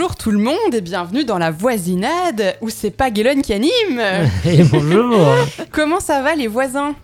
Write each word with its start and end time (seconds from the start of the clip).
Bonjour 0.00 0.16
tout 0.16 0.30
le 0.30 0.38
monde 0.38 0.72
et 0.72 0.80
bienvenue 0.80 1.24
dans 1.26 1.36
la 1.36 1.50
voisinade 1.50 2.56
où 2.62 2.70
c'est 2.70 2.90
pas 2.90 3.10
qui 3.42 3.52
anime. 3.52 4.00
Et 4.46 4.64
bonjour 4.64 5.26
Comment 5.72 6.00
ça 6.00 6.22
va 6.22 6.34
les 6.34 6.46
voisins? 6.46 6.94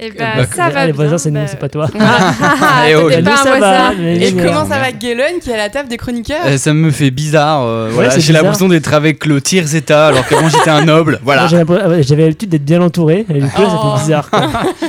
Eh 0.00 0.10
Bah, 0.12 0.24
ben, 0.36 0.46
ça 0.54 0.68
va 0.70 0.86
Les 0.86 0.92
bien. 0.92 0.94
voisins, 0.94 1.18
c'est 1.18 1.30
nous, 1.30 1.40
bah- 1.40 1.46
c'est 1.48 1.58
pas 1.58 1.68
toi. 1.68 1.88
Ah, 1.98 2.84
Eh 2.88 2.94
oh, 2.94 3.10
nous, 3.10 3.24
pas 3.24 3.36
ça 3.36 3.58
va, 3.58 3.92
Et 3.94 4.32
comment 4.32 4.64
ça 4.66 4.78
va 4.78 4.92
qui 4.98 5.10
est 5.10 5.52
à 5.52 5.56
la 5.56 5.68
table 5.68 5.88
des 5.88 5.96
chroniqueurs 5.96 6.44
Euh, 6.46 6.56
ça 6.56 6.72
me 6.72 6.90
fait 6.90 7.10
bizarre. 7.10 7.62
euh, 7.64 7.90
voilà, 7.92 8.18
j'ai 8.18 8.32
l'impression 8.32 8.68
d'être 8.68 8.92
avec 8.94 9.26
le 9.26 9.40
tiers 9.40 9.74
état 9.74 10.08
alors 10.08 10.26
qu'avant 10.26 10.48
j'étais 10.48 10.70
un 10.70 10.84
noble. 10.84 11.18
Voilà. 11.24 11.46
Ouais, 11.46 12.02
J'avais 12.02 12.22
l'habitude 12.22 12.48
d'être 12.50 12.64
bien 12.64 12.80
entouré, 12.80 13.26
et 13.28 13.40
du 13.40 13.48
coup, 13.48 13.60
là, 13.62 13.68
ça 13.68 13.80
Oh. 13.82 13.96
fait 13.96 14.02
bizarre. 14.04 14.30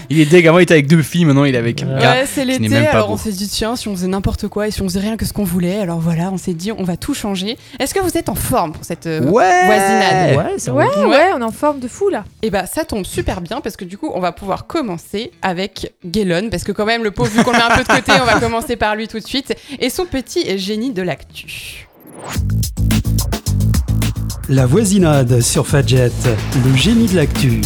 Il 0.10 0.20
est 0.20 0.26
deg. 0.26 0.48
Avant 0.48 0.60
il 0.60 0.64
était 0.64 0.74
avec 0.76 0.88
deux 0.88 1.02
filles, 1.02 1.26
maintenant 1.26 1.44
il 1.44 1.54
est 1.56 1.58
avec 1.58 1.84
un 1.84 1.88
Ouais. 1.96 2.02
gars. 2.02 2.12
Ouais, 2.12 2.26
c'est 2.32 2.46
l'été, 2.46 2.76
alors 2.88 3.10
on 3.12 3.18
s'est 3.18 3.32
dit 3.32 3.48
tiens, 3.48 3.76
si 3.76 3.88
on 3.88 3.96
faisait 3.96 4.08
n'importe 4.08 4.48
quoi 4.48 4.68
et 4.68 4.72
si 4.72 4.82
on 4.82 4.86
faisait 4.88 5.00
rien 5.00 5.18
que 5.18 5.26
ce 5.26 5.34
qu'on 5.34 5.44
voulait, 5.44 5.80
alors 5.80 6.00
voilà, 6.00 6.30
on 6.32 6.38
s'est 6.38 6.54
dit 6.54 6.72
on 6.72 6.84
va 6.84 6.98
tout 6.98 7.14
changer. 7.14 7.58
Est-ce 7.80 7.94
que 7.94 8.00
vous 8.00 8.18
êtes 8.18 8.30
en 8.30 8.36
forme 8.36 8.72
pour 8.74 8.84
cette 8.86 9.06
euh, 9.08 9.22
Ouais. 9.22 9.66
voisinade 9.66 10.38
Ouais, 10.38 10.54
c'est 10.58 10.72
Ouais, 10.72 10.86
vrai. 10.86 11.06
ouais, 11.06 11.26
on 11.36 11.42
est 11.42 11.44
en 11.44 11.52
forme 11.52 11.80
de 11.80 11.88
fou 11.88 12.10
là. 12.10 12.24
Et 12.42 12.50
bah 12.50 12.66
ça 12.66 12.84
tombe 12.86 13.06
super 13.06 13.42
bien 13.42 13.60
parce 13.62 13.76
que 13.76 13.86
du 13.86 13.98
coup 13.98 14.12
on 14.14 14.20
va 14.20 14.32
pouvoir 14.32 14.66
commencer 14.68 14.99
avec 15.42 15.94
Guélone 16.06 16.50
parce 16.50 16.64
que 16.64 16.72
quand 16.72 16.86
même 16.86 17.04
le 17.04 17.12
pauvre 17.12 17.30
vu 17.30 17.44
qu'on 17.44 17.52
le 17.52 17.58
met 17.58 17.64
un 17.64 17.76
peu 17.76 17.84
de 17.84 17.88
côté 17.88 18.12
on 18.22 18.26
va 18.26 18.40
commencer 18.40 18.76
par 18.76 18.96
lui 18.96 19.08
tout 19.08 19.20
de 19.20 19.26
suite 19.26 19.56
et 19.80 19.90
son 19.90 20.06
petit 20.06 20.58
génie 20.58 20.92
de 20.92 21.02
l'actu. 21.02 21.88
La 24.48 24.66
voisinade 24.66 25.42
sur 25.42 25.68
Fadjet, 25.68 26.12
le 26.66 26.76
génie 26.76 27.08
de 27.08 27.16
l'actu. 27.16 27.62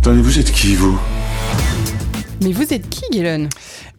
Attendez, 0.00 0.22
vous 0.22 0.38
êtes 0.38 0.50
qui, 0.50 0.74
vous? 0.74 0.98
Mais 2.42 2.52
vous 2.52 2.72
êtes 2.72 2.88
qui 2.88 3.02
Guélone 3.12 3.48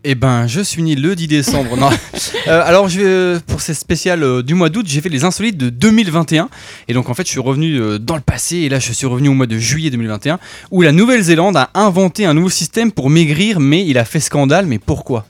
Eh 0.03 0.15
ben, 0.15 0.47
je 0.47 0.61
suis 0.61 0.81
né 0.81 0.95
le 0.95 1.15
10 1.15 1.27
décembre. 1.27 1.77
non. 1.77 1.89
Euh, 2.47 2.63
alors, 2.65 2.89
je 2.89 2.99
vais, 2.99 3.05
euh, 3.05 3.39
pour 3.45 3.61
ces 3.61 3.75
spéciales 3.75 4.23
euh, 4.23 4.41
du 4.41 4.55
mois 4.55 4.69
d'août, 4.69 4.85
j'ai 4.89 4.99
fait 4.99 5.09
les 5.09 5.25
insolites 5.25 5.57
de 5.57 5.69
2021. 5.69 6.49
Et 6.87 6.93
donc, 6.93 7.07
en 7.07 7.13
fait, 7.13 7.23
je 7.23 7.29
suis 7.29 7.39
revenu 7.39 7.79
euh, 7.79 7.99
dans 7.99 8.15
le 8.15 8.21
passé. 8.21 8.57
Et 8.57 8.69
là, 8.69 8.79
je 8.79 8.91
suis 8.91 9.05
revenu 9.05 9.29
au 9.29 9.33
mois 9.33 9.45
de 9.45 9.59
juillet 9.59 9.91
2021, 9.91 10.39
où 10.71 10.81
la 10.81 10.91
Nouvelle-Zélande 10.91 11.55
a 11.55 11.69
inventé 11.75 12.25
un 12.25 12.33
nouveau 12.33 12.49
système 12.49 12.91
pour 12.91 13.11
maigrir, 13.11 13.59
mais 13.59 13.85
il 13.85 13.99
a 13.99 14.05
fait 14.05 14.19
scandale. 14.19 14.65
Mais 14.65 14.79
pourquoi? 14.79 15.27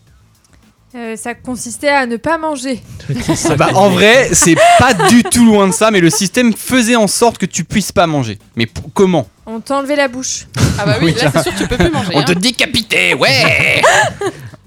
Euh, 0.95 1.17
ça 1.17 1.33
consistait 1.33 1.89
à 1.89 2.05
ne 2.05 2.15
pas 2.15 2.37
manger. 2.37 2.81
Ah 3.49 3.55
bah, 3.55 3.69
En 3.75 3.89
vrai, 3.89 4.29
c'est 4.31 4.55
pas 4.79 4.93
du 5.09 5.23
tout 5.23 5.45
loin 5.45 5.67
de 5.67 5.73
ça, 5.73 5.91
mais 5.91 5.99
le 5.99 6.09
système 6.09 6.53
faisait 6.53 6.95
en 6.95 7.07
sorte 7.07 7.37
que 7.37 7.45
tu 7.45 7.65
puisses 7.65 7.91
pas 7.91 8.07
manger. 8.07 8.39
Mais 8.55 8.67
p- 8.67 8.81
comment? 8.93 9.27
On 9.45 9.59
t'enlevait 9.59 9.97
la 9.97 10.07
bouche. 10.07 10.47
Ah 10.79 10.85
bah 10.85 10.95
oui, 11.01 11.07
Oui. 11.15 11.21
là 11.21 11.29
c'est 11.33 11.43
sûr 11.43 11.51
tu 11.57 11.67
peux 11.67 11.75
plus 11.77 11.91
manger. 11.91 12.11
On 12.13 12.19
hein. 12.19 12.23
te 12.23 12.31
décapitait, 12.33 13.13
ouais 13.15 13.81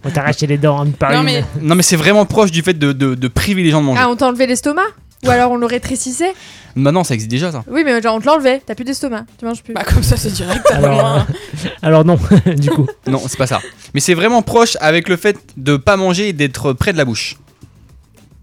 On 0.05 0.11
t'a 0.11 0.21
arraché 0.21 0.47
les 0.47 0.59
dents 0.59 0.85
une 0.85 0.93
par 0.93 1.13
Non 1.13 1.21
une. 1.21 1.25
mais 1.25 1.45
Non, 1.63 1.75
mais 1.75 1.83
c'est 1.83 1.97
vraiment 1.97 2.27
proche 2.27 2.51
du 2.51 2.63
fait 2.63 2.75
de, 2.75 2.93
de- 2.93 3.15
de 3.15 3.29
priver 3.29 3.63
les 3.63 3.71
gens 3.71 3.81
de 3.81 3.87
manger. 3.87 4.01
Ah, 4.03 4.09
on 4.11 4.17
t'enlevait 4.17 4.47
l'estomac 4.47 4.83
Ou 5.25 5.31
alors 5.31 5.51
on 5.53 5.57
le 5.57 5.67
rétrécissait 5.67 6.33
Maintenant, 6.77 7.05
ça 7.05 7.15
existe 7.15 7.31
déjà, 7.31 7.53
ça. 7.53 7.63
Oui, 7.69 7.83
mais 7.85 8.03
genre 8.03 8.17
on 8.17 8.21
te 8.21 8.27
l'enlevait. 8.27 8.61
T'as 8.67 8.75
plus 8.75 8.85
d'estomac. 8.85 9.25
Tu 9.39 9.45
manges 9.45 9.63
plus. 9.63 9.75
bah 9.75 9.85
comme 9.85 10.03
ça 10.03 10.17
c'est 10.17 10.33
direct. 10.33 10.61
t'as 10.69 10.75
Alors, 10.77 11.07
euh, 11.19 11.21
alors 11.83 12.05
non, 12.05 12.19
du 12.57 12.69
coup. 12.71 12.87
Non, 13.07 13.23
c'est 13.29 13.39
pas 13.39 13.47
ça. 13.47 13.61
Mais 13.95 14.01
c'est 14.01 14.15
vraiment 14.15 14.43
proche 14.43 14.77
avec 14.81 15.09
le 15.09 15.17
fait 15.17 15.39
de 15.57 15.77
pas 15.77 15.97
manger 15.97 16.29
et 16.31 16.33
d'être 16.33 16.73
près 16.73 16.93
de 16.93 16.99
la 16.99 17.05
bouche. 17.05 17.37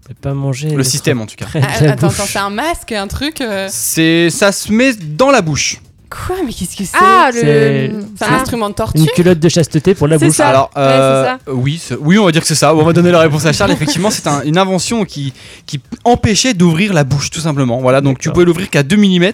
On 0.04 0.08
peut 0.08 0.14
pas 0.14 0.34
manger. 0.34 0.70
Le 0.70 0.76
d'être 0.78 0.86
système, 0.86 1.20
en 1.20 1.26
tout 1.26 1.36
cas. 1.36 1.44
près 1.44 1.60
de 1.60 1.66
Ah, 1.68 1.84
la 1.84 1.92
attends, 1.92 2.06
bouche. 2.08 2.16
attends, 2.20 2.26
c'est 2.28 2.38
un 2.38 2.50
masque, 2.50 2.92
un 2.92 3.06
truc. 3.06 3.40
euh, 3.42 3.68
C'est, 3.70 4.30
ça 4.30 4.50
se 4.50 4.72
met 4.72 4.94
dans 4.94 5.30
la 5.30 5.42
bouche. 5.42 5.80
Quoi 6.26 6.36
Mais 6.44 6.52
qu'est-ce 6.52 6.76
que 6.76 6.84
c'est 6.84 6.90
ah, 7.00 7.30
c'est- 7.32 7.88
le. 7.88 8.04
C'est 8.18 8.24
un 8.26 8.34
instrument 8.34 8.68
de 8.68 8.74
torture 8.74 9.00
Une 9.00 9.06
culotte 9.08 9.38
de 9.38 9.48
chasteté 9.48 9.94
pour 9.94 10.08
la 10.08 10.18
bouche. 10.18 10.36
ça. 10.36 10.48
Alors, 10.48 10.70
euh, 10.76 11.24
c'est 11.24 11.30
ça. 11.50 11.52
oui, 11.54 11.80
oui, 12.00 12.18
on 12.18 12.24
va 12.26 12.32
dire 12.32 12.42
que 12.42 12.46
c'est 12.46 12.54
ça. 12.54 12.74
On 12.74 12.82
va 12.84 12.92
donner 12.92 13.10
la 13.10 13.20
réponse 13.20 13.46
à 13.46 13.52
Charles. 13.52 13.70
Effectivement, 13.72 14.10
c'est 14.10 14.26
un- 14.26 14.42
une 14.42 14.58
invention 14.58 15.04
qui, 15.04 15.32
qui 15.66 15.80
empêchait 16.04 16.54
d'ouvrir 16.54 16.92
la 16.92 17.04
bouche, 17.04 17.30
tout 17.30 17.40
simplement. 17.40 17.80
Voilà, 17.80 18.00
donc 18.00 18.18
tu 18.18 18.30
pouvais 18.30 18.44
l'ouvrir 18.44 18.68
qu'à 18.68 18.82
2 18.82 18.96
mm. 18.96 19.32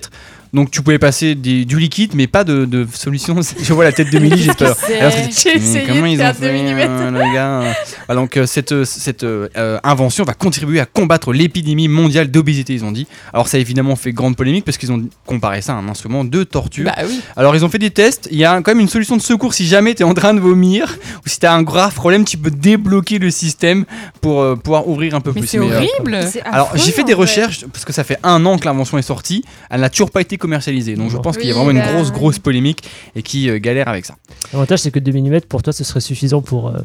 Donc 0.53 0.71
tu 0.71 0.83
pouvais 0.83 0.99
passer 0.99 1.35
des- 1.35 1.65
du 1.65 1.79
liquide, 1.79 2.13
mais 2.15 2.27
pas 2.27 2.45
de, 2.45 2.65
de 2.65 2.87
solution. 2.93 3.37
Je 3.63 3.73
vois 3.73 3.85
la 3.85 3.93
tête 3.93 4.11
de 4.11 4.19
Milly, 4.19 4.43
j'ai 4.43 4.55
peur. 4.55 4.77
J'ai 4.89 5.57
essayé 5.57 5.85
comment 5.87 6.03
de 6.03 6.09
ils 6.09 6.17
faire 6.17 6.35
ont 6.37 6.41
2 6.41 6.47
fait, 6.47 6.63
mm. 6.63 6.79
euh, 6.81 7.11
le 7.11 7.35
gars 7.35 7.75
Voilà, 8.07 8.21
donc 8.23 8.37
euh, 8.37 8.47
cette, 8.47 8.73
euh, 8.73 8.85
cette 8.85 9.25
euh, 9.25 9.49
euh, 9.57 9.79
invention 9.85 10.25
va 10.25 10.35
contribuer 10.35 10.81
à 10.81 10.87
combattre 10.87 11.33
l'épidémie 11.33 11.89
mondiale 11.89 12.31
d'obésité, 12.31 12.73
ils 12.73 12.85
ont 12.85 12.93
dit. 12.93 13.07
Alors 13.33 13.49
ça 13.49 13.57
a 13.59 13.61
évidemment 13.61 13.95
fait 13.97 14.13
grande 14.13 14.37
polémique 14.37 14.65
parce 14.65 14.79
qu'ils 14.79 14.91
ont 14.93 15.03
comparé 15.27 15.61
ça 15.61 15.75
à 15.75 15.77
un 15.77 15.89
instrument 15.89 16.25
de 16.25 16.45
torture. 16.45 16.87
Bah 16.87 16.95
oui. 17.07 17.21
Alors 17.37 17.55
ils 17.55 17.65
ont 17.65 17.69
fait 17.69 17.79
des 17.79 17.91
tests, 17.91 18.29
il 18.31 18.39
y 18.39 18.45
a 18.45 18.57
quand 18.63 18.71
même 18.71 18.81
une 18.81 18.89
solution 18.89 19.17
de 19.17 19.23
secours 19.23 19.53
si 19.53 19.67
jamais 19.67 19.95
tu 19.95 20.03
es 20.03 20.07
en 20.07 20.15
train 20.15 20.33
de 20.33 20.41
vomir 20.41 20.97
ou 21.25 21.29
si 21.29 21.39
tu 21.39 21.47
as 21.47 21.53
un 21.53 21.63
grave 21.63 21.95
problème, 21.95 22.25
tu 22.25 22.39
peux 22.39 22.51
débloquer 22.51 23.19
le 23.19 23.31
système 23.31 23.85
pour 24.23 24.41
euh, 24.41 24.57
pouvoir 24.57 24.89
ouvrir 24.89 25.15
un 25.15 25.21
peu 25.21 25.33
Mais 25.35 25.41
plus. 25.41 25.49
c'est 25.49 25.59
Mais, 25.59 25.67
horrible. 25.75 26.19
Alors 26.47 26.69
affreux, 26.69 26.79
j'ai 26.85 26.93
fait 26.93 27.05
des 27.05 27.15
recherches 27.15 27.67
parce 27.73 27.85
que 27.85 27.93
ça 27.93 28.05
fait 28.05 28.19
un 28.23 28.45
an 28.47 28.57
que 28.59 28.65
l'invention 28.65 28.97
est 28.97 29.03
sortie, 29.03 29.45
elle 29.69 29.83
n'a 29.83 29.91
toujours 29.91 30.11
pas 30.11 30.23
été 30.23 30.38
commercialisée. 30.39 30.95
Donc 30.97 31.11
je 31.11 31.17
pense 31.19 31.37
qu'il 31.37 31.49
y 31.49 31.51
a 31.51 31.55
vraiment 31.55 31.71
une 31.71 31.79
bah, 31.81 31.93
grosse 31.93 32.11
grosse 32.13 32.39
polémique 32.39 32.83
et 33.15 33.23
qui 33.23 33.51
euh, 33.51 33.59
galère 33.59 33.89
avec 33.89 34.07
ça. 34.07 34.15
L'avantage, 34.53 34.79
c'est 34.81 34.91
que 34.91 34.99
2 34.99 35.13
mm 35.13 35.41
pour 35.49 35.63
toi, 35.63 35.73
ce 35.73 35.85
serait 35.85 36.01
suffisant 36.01 36.41
pour. 36.41 36.69
euh, 36.69 36.79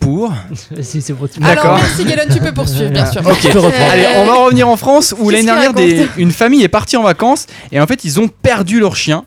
Pour 0.00 0.32
si 0.80 1.02
c'est 1.02 1.12
pour 1.12 1.28
Alors 1.42 1.54
D'accord. 1.54 1.76
merci 1.76 2.04
Galen, 2.04 2.28
tu 2.32 2.40
peux 2.40 2.52
poursuivre 2.52 2.90
bien 2.90 3.04
sûr. 3.10 3.20
Ok. 3.26 3.38
Tu 3.40 3.48
peux 3.50 3.58
reprendre. 3.58 3.90
Allez, 3.92 4.06
on 4.16 4.24
va 4.24 4.34
revenir 4.34 4.68
en 4.68 4.76
France 4.76 5.14
où 5.18 5.28
l'année 5.30 5.44
dernière, 5.44 5.74
des- 5.74 6.06
une 6.16 6.30
famille 6.32 6.62
est 6.62 6.68
partie 6.68 6.96
en 6.96 7.02
vacances 7.02 7.46
et 7.70 7.80
en 7.80 7.86
fait 7.86 8.04
ils 8.04 8.18
ont 8.20 8.28
perdu 8.28 8.80
leur 8.80 8.96
chien. 8.96 9.24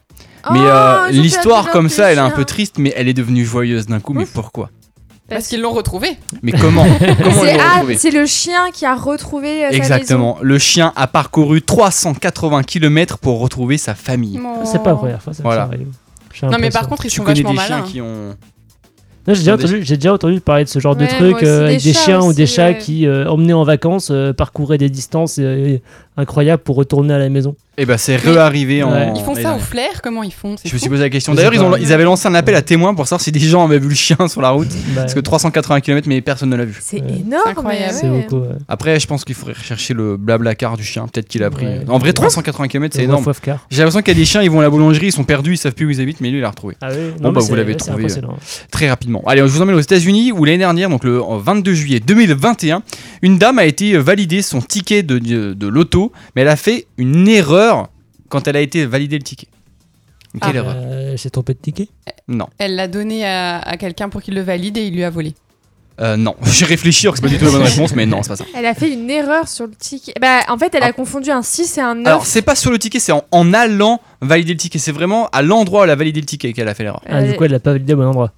Mais 0.51 0.59
Oh, 0.61 0.65
euh, 0.65 1.09
l'histoire 1.09 1.69
comme 1.71 1.89
ça, 1.89 2.09
elle 2.11 2.19
est 2.19 2.21
un 2.21 2.29
peu 2.29 2.45
triste, 2.45 2.75
mais 2.79 2.93
elle 2.95 3.09
est 3.09 3.13
devenue 3.13 3.43
joyeuse 3.43 3.85
d'un 3.87 3.99
coup. 3.99 4.13
Mais 4.13 4.25
pourquoi? 4.25 4.69
Parce 5.29 5.47
qu'ils 5.47 5.61
l'ont 5.61 5.73
retrouvé. 5.73 6.17
Mais 6.41 6.53
comment 6.53 6.85
C'est 6.99 7.59
ah, 7.59 7.73
retrouvé 7.75 7.97
c'est 7.97 8.11
le 8.11 8.25
chien 8.25 8.71
qui 8.71 8.85
a 8.85 8.95
retrouvé 8.95 9.65
euh, 9.65 9.71
sa 9.71 9.75
Exactement. 9.75 10.37
Le 10.41 10.57
chien 10.57 10.93
a 10.95 11.07
parcouru 11.07 11.61
380 11.61 12.63
km 12.63 13.17
pour 13.17 13.39
retrouver 13.39 13.77
sa 13.77 13.93
famille. 13.93 14.39
C'est 14.63 14.81
pas 14.81 14.91
la 14.91 14.95
première 14.95 15.21
fois, 15.21 15.33
ça 15.33 15.39
me 15.39 15.43
Voilà. 15.43 15.69
Non 16.43 16.57
mais 16.59 16.69
par 16.69 16.87
contre 16.87 17.05
ils 17.05 17.09
Tu 17.09 17.17
sont 17.17 17.23
connais 17.23 17.41
vachement 17.41 17.61
des 17.61 17.67
chiens 17.67 17.77
malins. 17.77 17.87
qui 17.87 18.01
ont. 18.01 18.35
Non, 19.27 19.33
J'ai 19.33 19.39
déjà, 19.41 19.57
Des- 19.57 19.63
entendu- 19.65 19.79
j'ai 19.83 19.95
déjà 19.97 20.13
entendu 20.13 20.39
parler 20.39 20.63
de 20.63 20.69
ce 20.69 20.79
genre 20.79 20.95
de 20.95 21.05
truc 21.05 21.43
euh, 21.43 21.65
avec 21.65 21.81
des 21.83 21.93
chiens 21.93 22.21
ou 22.21 22.31
des 22.33 22.45
chats 22.45 22.67
ouais. 22.69 22.77
qui, 22.77 23.05
euh, 23.05 23.27
emmenés 23.27 23.51
en 23.53 23.63
vacances, 23.65 24.07
euh, 24.09 24.31
parcouraient 24.31 24.77
des 24.77 24.89
distances 24.89 25.35
euh, 25.39 25.77
incroyables 26.15 26.63
pour 26.63 26.77
retourner 26.77 27.13
à 27.13 27.17
la 27.19 27.27
maison. 27.29 27.55
Eh 27.79 27.85
ben 27.85 27.95
c'est 27.97 28.15
réarrivé 28.15 28.81
en. 28.81 28.91
Ouais. 28.91 29.11
Ils 29.15 29.21
font 29.21 29.35
ça 29.35 29.53
au 29.53 29.59
flair 29.59 30.01
Comment 30.01 30.23
ils 30.23 30.33
font? 30.33 30.55
C'est 30.57 30.67
Je 30.67 30.73
me 30.73 30.79
suis 30.79 30.89
posé 30.89 31.03
la 31.03 31.09
question. 31.11 31.35
D'ailleurs, 31.35 31.53
ils, 31.53 31.61
ont- 31.61 31.75
ils 31.75 31.93
avaient 31.93 32.05
lancé 32.05 32.27
un 32.27 32.33
appel 32.33 32.55
à 32.55 32.63
témoins 32.63 32.95
pour 32.95 33.05
savoir 33.05 33.21
si 33.21 33.31
des 33.31 33.39
gens 33.39 33.63
avaient 33.65 33.77
vu 33.77 33.89
le 33.89 33.93
chien 33.95 34.27
sur 34.27 34.41
la 34.41 34.49
route. 34.49 34.67
Bah, 34.95 35.01
Parce 35.01 35.13
que 35.13 35.19
380 35.19 35.81
km, 35.81 36.07
mais 36.09 36.21
personne 36.21 36.49
ne 36.49 36.55
l'a 36.55 36.65
vu. 36.65 36.75
C'est 36.81 37.01
Ouais. 37.01 37.07
énorme. 37.19 37.41
C'est 37.43 37.49
incroyable. 37.51 37.93
c'est 37.93 38.09
ouais. 38.09 38.21
beaucoup. 38.29 38.41
ouais. 38.43 38.55
Après, 38.67 38.99
je 38.99 39.05
pense 39.05 39.25
qu'il 39.25 39.35
faudrait 39.35 39.53
rechercher 39.53 39.93
le 39.93 40.17
blabla 40.17 40.55
car 40.55 40.75
du 40.77 40.83
chien. 40.83 41.05
Peut-être 41.07 41.27
qu'il 41.27 41.43
a 41.43 41.51
pris. 41.51 41.67
Ouais. 41.67 41.81
En 41.87 41.99
vrai, 41.99 42.13
380 42.13 42.67
km, 42.67 42.95
c'est 42.95 43.03
énorme. 43.03 43.23
J'ai 43.69 43.77
l'impression 43.83 43.99
qu'il 44.01 44.13
y 44.13 44.17
a 44.17 44.19
des 44.19 44.25
chiens, 44.25 44.41
ils 44.41 44.49
vont 44.49 44.61
à 44.61 44.63
la 44.63 44.69
boulangerie, 44.71 45.07
ils 45.07 45.11
sont 45.11 45.23
perdus, 45.25 45.53
ils 45.53 45.57
savent 45.57 45.73
plus 45.75 45.85
où 45.85 45.91
ils 45.91 46.01
habitent, 46.01 46.21
mais 46.21 46.31
lui, 46.31 46.39
il 46.39 46.43
a 46.45 46.49
retrouvé. 46.49 46.75
Ah 46.81 46.87
oui, 46.91 47.11
Bon, 47.19 47.31
bah, 47.31 47.41
vous 47.41 47.53
l'avez 47.53 47.75
trouvé. 47.75 48.07
Très 48.71 48.89
rapidement. 48.89 49.16
Allez, 49.25 49.41
je 49.41 49.45
vous 49.47 49.61
emmène 49.61 49.75
aux 49.75 49.79
États-Unis 49.81 50.31
où 50.31 50.45
l'année 50.45 50.57
dernière, 50.59 50.89
donc 50.89 51.03
le 51.03 51.19
22 51.19 51.73
juillet 51.73 51.99
2021, 51.99 52.83
une 53.21 53.37
dame 53.37 53.59
a 53.59 53.65
été 53.65 53.97
validée 53.97 54.41
son 54.41 54.61
ticket 54.61 55.03
de, 55.03 55.19
de, 55.19 55.53
de 55.53 55.67
loto, 55.67 56.11
mais 56.35 56.43
elle 56.43 56.47
a 56.49 56.55
fait 56.55 56.87
une 56.97 57.27
erreur 57.27 57.89
quand 58.29 58.47
elle 58.47 58.55
a 58.57 58.61
été 58.61 58.85
validée 58.85 59.17
le 59.17 59.23
ticket. 59.23 59.47
Quelle 60.41 60.51
Ah. 60.55 60.59
erreur 60.59 60.75
Euh, 60.77 61.13
J'ai 61.17 61.29
trompé 61.29 61.53
de 61.53 61.59
ticket 61.59 61.87
Non. 62.27 62.47
Elle 62.57 62.75
l'a 62.75 62.87
donné 62.87 63.25
à, 63.25 63.59
à 63.59 63.77
quelqu'un 63.77 64.09
pour 64.09 64.21
qu'il 64.21 64.35
le 64.35 64.41
valide 64.41 64.77
et 64.77 64.85
il 64.85 64.93
lui 64.93 65.03
a 65.03 65.09
volé. 65.09 65.33
Euh, 65.99 66.15
non. 66.15 66.35
J'ai 66.43 66.65
réfléchi, 66.65 67.07
alors 67.07 67.15
que 67.15 67.19
c'est 67.19 67.23
pas 67.25 67.29
du 67.29 67.39
tout 67.39 67.45
la 67.45 67.51
bonne 67.51 67.63
réponse, 67.63 67.95
mais 67.95 68.05
non, 68.05 68.21
c'est 68.21 68.29
pas 68.29 68.35
ça. 68.35 68.45
Elle 68.55 68.67
a 68.67 68.75
fait 68.75 68.91
une 68.93 69.09
erreur 69.09 69.47
sur 69.47 69.65
le 69.65 69.73
ticket. 69.73 70.13
Bah, 70.21 70.41
en 70.47 70.57
fait, 70.57 70.75
elle 70.75 70.83
a 70.83 70.93
confondu 70.93 71.31
un 71.31 71.41
6 71.41 71.77
et 71.77 71.81
un 71.81 71.95
9. 71.95 72.05
Alors, 72.07 72.25
c'est 72.27 72.43
pas 72.43 72.53
sur 72.55 72.69
le 72.69 72.77
ticket, 72.77 72.99
c'est 72.99 73.13
en, 73.13 73.23
en 73.31 73.51
allant 73.53 73.99
valider 74.21 74.51
le 74.53 74.59
ticket. 74.59 74.77
C'est 74.77 74.91
vraiment 74.91 75.27
à 75.29 75.41
l'endroit 75.41 75.81
où 75.81 75.83
elle 75.85 75.89
a 75.89 75.95
validé 75.95 76.19
le 76.19 76.27
ticket 76.27 76.53
qu'elle 76.53 76.67
a 76.67 76.75
fait 76.75 76.83
l'erreur. 76.83 77.01
Ah, 77.07 77.23
du 77.23 77.33
coup, 77.35 77.45
elle 77.45 77.51
l'a 77.51 77.59
pas 77.59 77.71
validé 77.71 77.93
au 77.93 77.97
bon 77.97 78.05
endroit. 78.05 78.31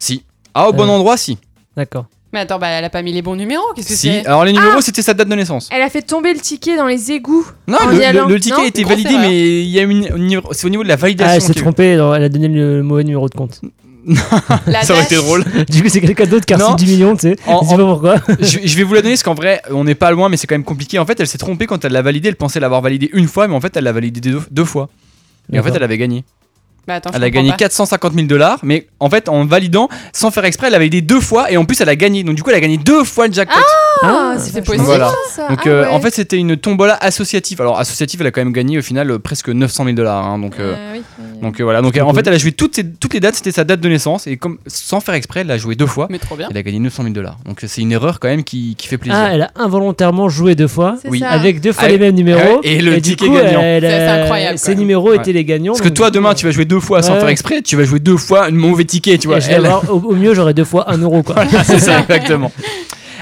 Si. 0.00 0.24
Ah, 0.54 0.68
au 0.68 0.72
bon 0.72 0.84
Euh. 0.84 0.88
endroit, 0.88 1.16
si. 1.16 1.38
D'accord. 1.76 2.06
Mais 2.32 2.40
attends, 2.40 2.58
bah 2.60 2.68
elle 2.68 2.84
a 2.84 2.90
pas 2.90 3.02
mis 3.02 3.12
les 3.12 3.22
bons 3.22 3.34
numéros. 3.36 3.62
Qu'est-ce 3.74 3.88
que 3.88 3.94
Si. 3.94 4.08
c'est 4.08 4.26
Alors, 4.26 4.44
les 4.44 4.52
numéros, 4.52 4.80
c'était 4.80 5.02
sa 5.02 5.14
date 5.14 5.28
de 5.28 5.34
naissance. 5.34 5.68
Elle 5.72 5.82
a 5.82 5.90
fait 5.90 6.02
tomber 6.02 6.32
le 6.32 6.38
ticket 6.40 6.76
dans 6.76 6.86
les 6.86 7.10
égouts. 7.10 7.44
Non, 7.66 7.76
En 7.80 7.86
le, 7.88 7.94
y 7.94 7.98
le- 7.98 8.04
allant, 8.06 8.26
le 8.28 8.38
ticket 8.40 8.56
non 8.56 8.62
a 8.62 8.66
été 8.66 8.82
Grosse 8.82 8.94
validé, 8.94 9.10
erreur. 9.14 9.28
mais 9.28 9.62
il 9.62 9.68
y 9.68 9.78
a 9.78 9.82
une, 9.82 10.08
une- 10.16 10.40
c'est 10.52 10.66
au 10.66 10.70
niveau 10.70 10.82
de 10.84 10.88
la 10.88 10.96
validation. 10.96 11.30
Ah, 11.32 11.34
elle 11.36 11.42
s'est 11.42 11.52
qu'il 11.52 11.56
y 11.56 11.58
a 11.58 11.62
eu. 11.62 11.64
trompée, 11.64 11.96
non, 11.96 12.14
elle 12.14 12.22
a 12.24 12.28
donné 12.28 12.48
le 12.48 12.82
mauvais 12.84 13.02
numéro 13.04 13.28
de 13.28 13.34
compte. 13.34 13.60
La 14.66 14.82
Ça 14.82 14.94
aurait 14.94 15.02
été 15.04 15.16
drôle. 15.16 15.44
du 15.68 15.82
coup, 15.82 15.88
c'est 15.88 16.00
quelqu'un 16.00 16.24
d'autre 16.26 16.46
qui 16.46 16.54
a 16.54 16.56
Non. 16.56 16.72
reçu 16.72 16.84
10 16.84 16.92
millions, 16.92 17.14
tu 17.16 17.22
sais. 17.30 17.36
En- 17.46 17.62
Je 17.64 17.68
sais 17.70 17.76
pas 17.76 17.84
pourquoi. 17.84 18.16
je, 18.40 18.58
je 18.64 18.76
vais 18.76 18.82
vous 18.84 18.94
la 18.94 19.02
donner 19.02 19.14
parce 19.14 19.22
qu'en 19.24 19.34
vrai, 19.34 19.60
on 19.70 19.84
n'est 19.84 19.94
pas 19.96 20.10
loin, 20.12 20.28
mais 20.28 20.36
c'est 20.36 20.46
quand 20.46 20.54
même 20.54 20.64
compliqué. 20.64 20.98
En 20.98 21.06
fait, 21.06 21.18
elle 21.20 21.26
s'est 21.26 21.36
trompée 21.38 21.66
quand 21.66 21.84
elle 21.84 21.92
l'a 21.92 22.00
validé. 22.02 22.28
Elle 22.28 22.36
pensait 22.36 22.60
l'avoir 22.60 22.80
validé 22.80 23.10
une 23.12 23.26
fois, 23.28 23.46
mais 23.48 23.54
en 23.54 23.60
fait, 23.60 23.76
elle 23.76 23.84
l'a 23.84 23.92
validé 23.92 24.20
deux, 24.20 24.40
deux 24.50 24.64
fois. 24.64 24.88
Et 25.52 25.58
en 25.58 25.62
fait, 25.64 25.72
elle 25.74 25.82
avait 25.82 25.98
gagné. 25.98 26.24
Bah 26.86 26.94
attends, 26.96 27.10
Elle 27.14 27.24
a 27.24 27.30
gagné 27.30 27.50
pas. 27.50 27.56
450 27.56 28.14
000 28.14 28.26
dollars, 28.26 28.58
mais 28.62 28.86
en 28.98 29.10
fait, 29.10 29.28
en 29.28 29.44
validant, 29.44 29.88
sans 30.12 30.30
faire 30.30 30.44
exprès, 30.44 30.68
elle 30.68 30.74
a 30.74 30.78
validé 30.78 31.00
deux 31.00 31.20
fois 31.20 31.50
et 31.50 31.56
en 31.56 31.64
plus, 31.64 31.80
elle 31.80 31.88
a 31.88 31.96
gagné. 31.96 32.24
Donc, 32.24 32.36
du 32.36 32.42
coup, 32.42 32.50
elle 32.50 32.56
a 32.56 32.60
gagné 32.60 32.78
deux 32.78 33.04
fois 33.04 33.26
le 33.26 33.32
jackpot. 33.32 33.54
Ah, 33.58 33.89
Ah, 34.02 34.34
c'est 34.38 34.44
c'est 34.44 34.50
vachement 34.60 34.64
possible. 34.64 34.84
Voilà. 34.86 35.12
ça. 35.30 35.48
Donc, 35.48 35.60
Ah 35.64 35.68
euh, 35.68 35.82
ouais. 35.84 35.88
en 35.90 36.00
fait, 36.00 36.10
c'était 36.14 36.36
une 36.38 36.56
tombola 36.56 36.94
associative. 37.00 37.60
Alors, 37.60 37.78
associative, 37.78 38.20
elle 38.20 38.28
a 38.28 38.30
quand 38.30 38.40
même 38.40 38.52
gagné 38.52 38.78
au 38.78 38.82
final 38.82 39.10
euh, 39.10 39.18
presque 39.18 39.48
900 39.48 39.84
000 39.84 39.96
dollars. 39.96 40.24
hein, 40.24 40.38
donc, 40.38 40.54
euh, 40.58 40.74
Euh, 40.74 40.92
oui, 40.94 41.02
oui, 41.18 41.40
Donc 41.42 41.60
euh, 41.60 41.64
voilà, 41.64 41.82
donc 41.82 41.96
en 41.98 42.06
cool. 42.06 42.14
fait 42.14 42.26
elle 42.26 42.34
a 42.34 42.38
joué 42.38 42.52
toutes, 42.52 42.80
toutes 43.00 43.14
les 43.14 43.20
dates, 43.20 43.34
c'était 43.34 43.52
sa 43.52 43.64
date 43.64 43.80
de 43.80 43.88
naissance 43.88 44.26
et 44.26 44.36
comme 44.36 44.58
sans 44.66 45.00
faire 45.00 45.14
exprès, 45.14 45.40
elle 45.40 45.46
l'a 45.48 45.58
joué 45.58 45.74
deux 45.74 45.86
fois. 45.86 46.06
Mais 46.10 46.18
trop 46.18 46.36
bien. 46.36 46.48
Elle 46.50 46.56
a 46.56 46.62
gagné 46.62 46.78
900 46.78 47.02
000 47.04 47.14
dollars. 47.14 47.36
Donc 47.46 47.58
c'est 47.66 47.80
une 47.80 47.92
erreur 47.92 48.20
quand 48.20 48.28
même 48.28 48.44
qui, 48.44 48.74
qui 48.76 48.86
fait 48.88 48.98
plaisir. 48.98 49.18
Ah, 49.20 49.30
elle 49.32 49.42
a 49.42 49.50
involontairement 49.56 50.28
joué 50.28 50.54
deux 50.54 50.68
fois. 50.68 50.96
C'est 51.02 51.08
Oui. 51.08 51.20
ça. 51.20 51.28
Avec 51.30 51.60
deux 51.60 51.72
fois 51.72 51.84
Ah, 51.86 51.88
les 51.88 51.98
mêmes 51.98 52.14
numéros. 52.14 52.60
et 52.62 52.80
le 52.80 52.94
du 52.96 53.02
ticket 53.02 53.26
coup, 53.26 53.34
gagnant. 53.34 53.60
elle, 53.62 53.84
incroyable, 53.84 54.58
même. 54.66 54.78
numéros 54.78 55.10
Ouais. 55.10 55.16
étaient 55.16 55.32
les 55.32 55.44
gagnants. 55.44 55.72
Parce 55.72 55.82
que 55.82 55.88
toi 55.88 56.10
demain 56.10 56.34
tu 56.34 56.44
vas 56.46 56.52
jouer 56.52 56.64
deux 56.64 56.80
fois 56.80 57.02
sans 57.02 57.16
faire 57.18 57.28
exprès, 57.28 57.62
tu 57.62 57.76
vas 57.76 57.84
jouer 57.84 57.98
deux 58.00 58.16
fois 58.16 58.46
un 58.46 58.50
mauvais 58.50 58.84
ticket, 58.84 59.18
tu 59.18 59.28
vois. 59.28 59.38
et 59.38 59.58
au, 59.90 60.12
mieux, 60.14 60.34
j'aurais 60.34 60.54
deux 60.54 60.64
fois 60.64 60.90
un 60.90 60.98
euro. 60.98 61.22
Quoi. 61.22 61.36
C'est 61.64 61.78
ça 61.80 62.00
exactement. 62.08 62.52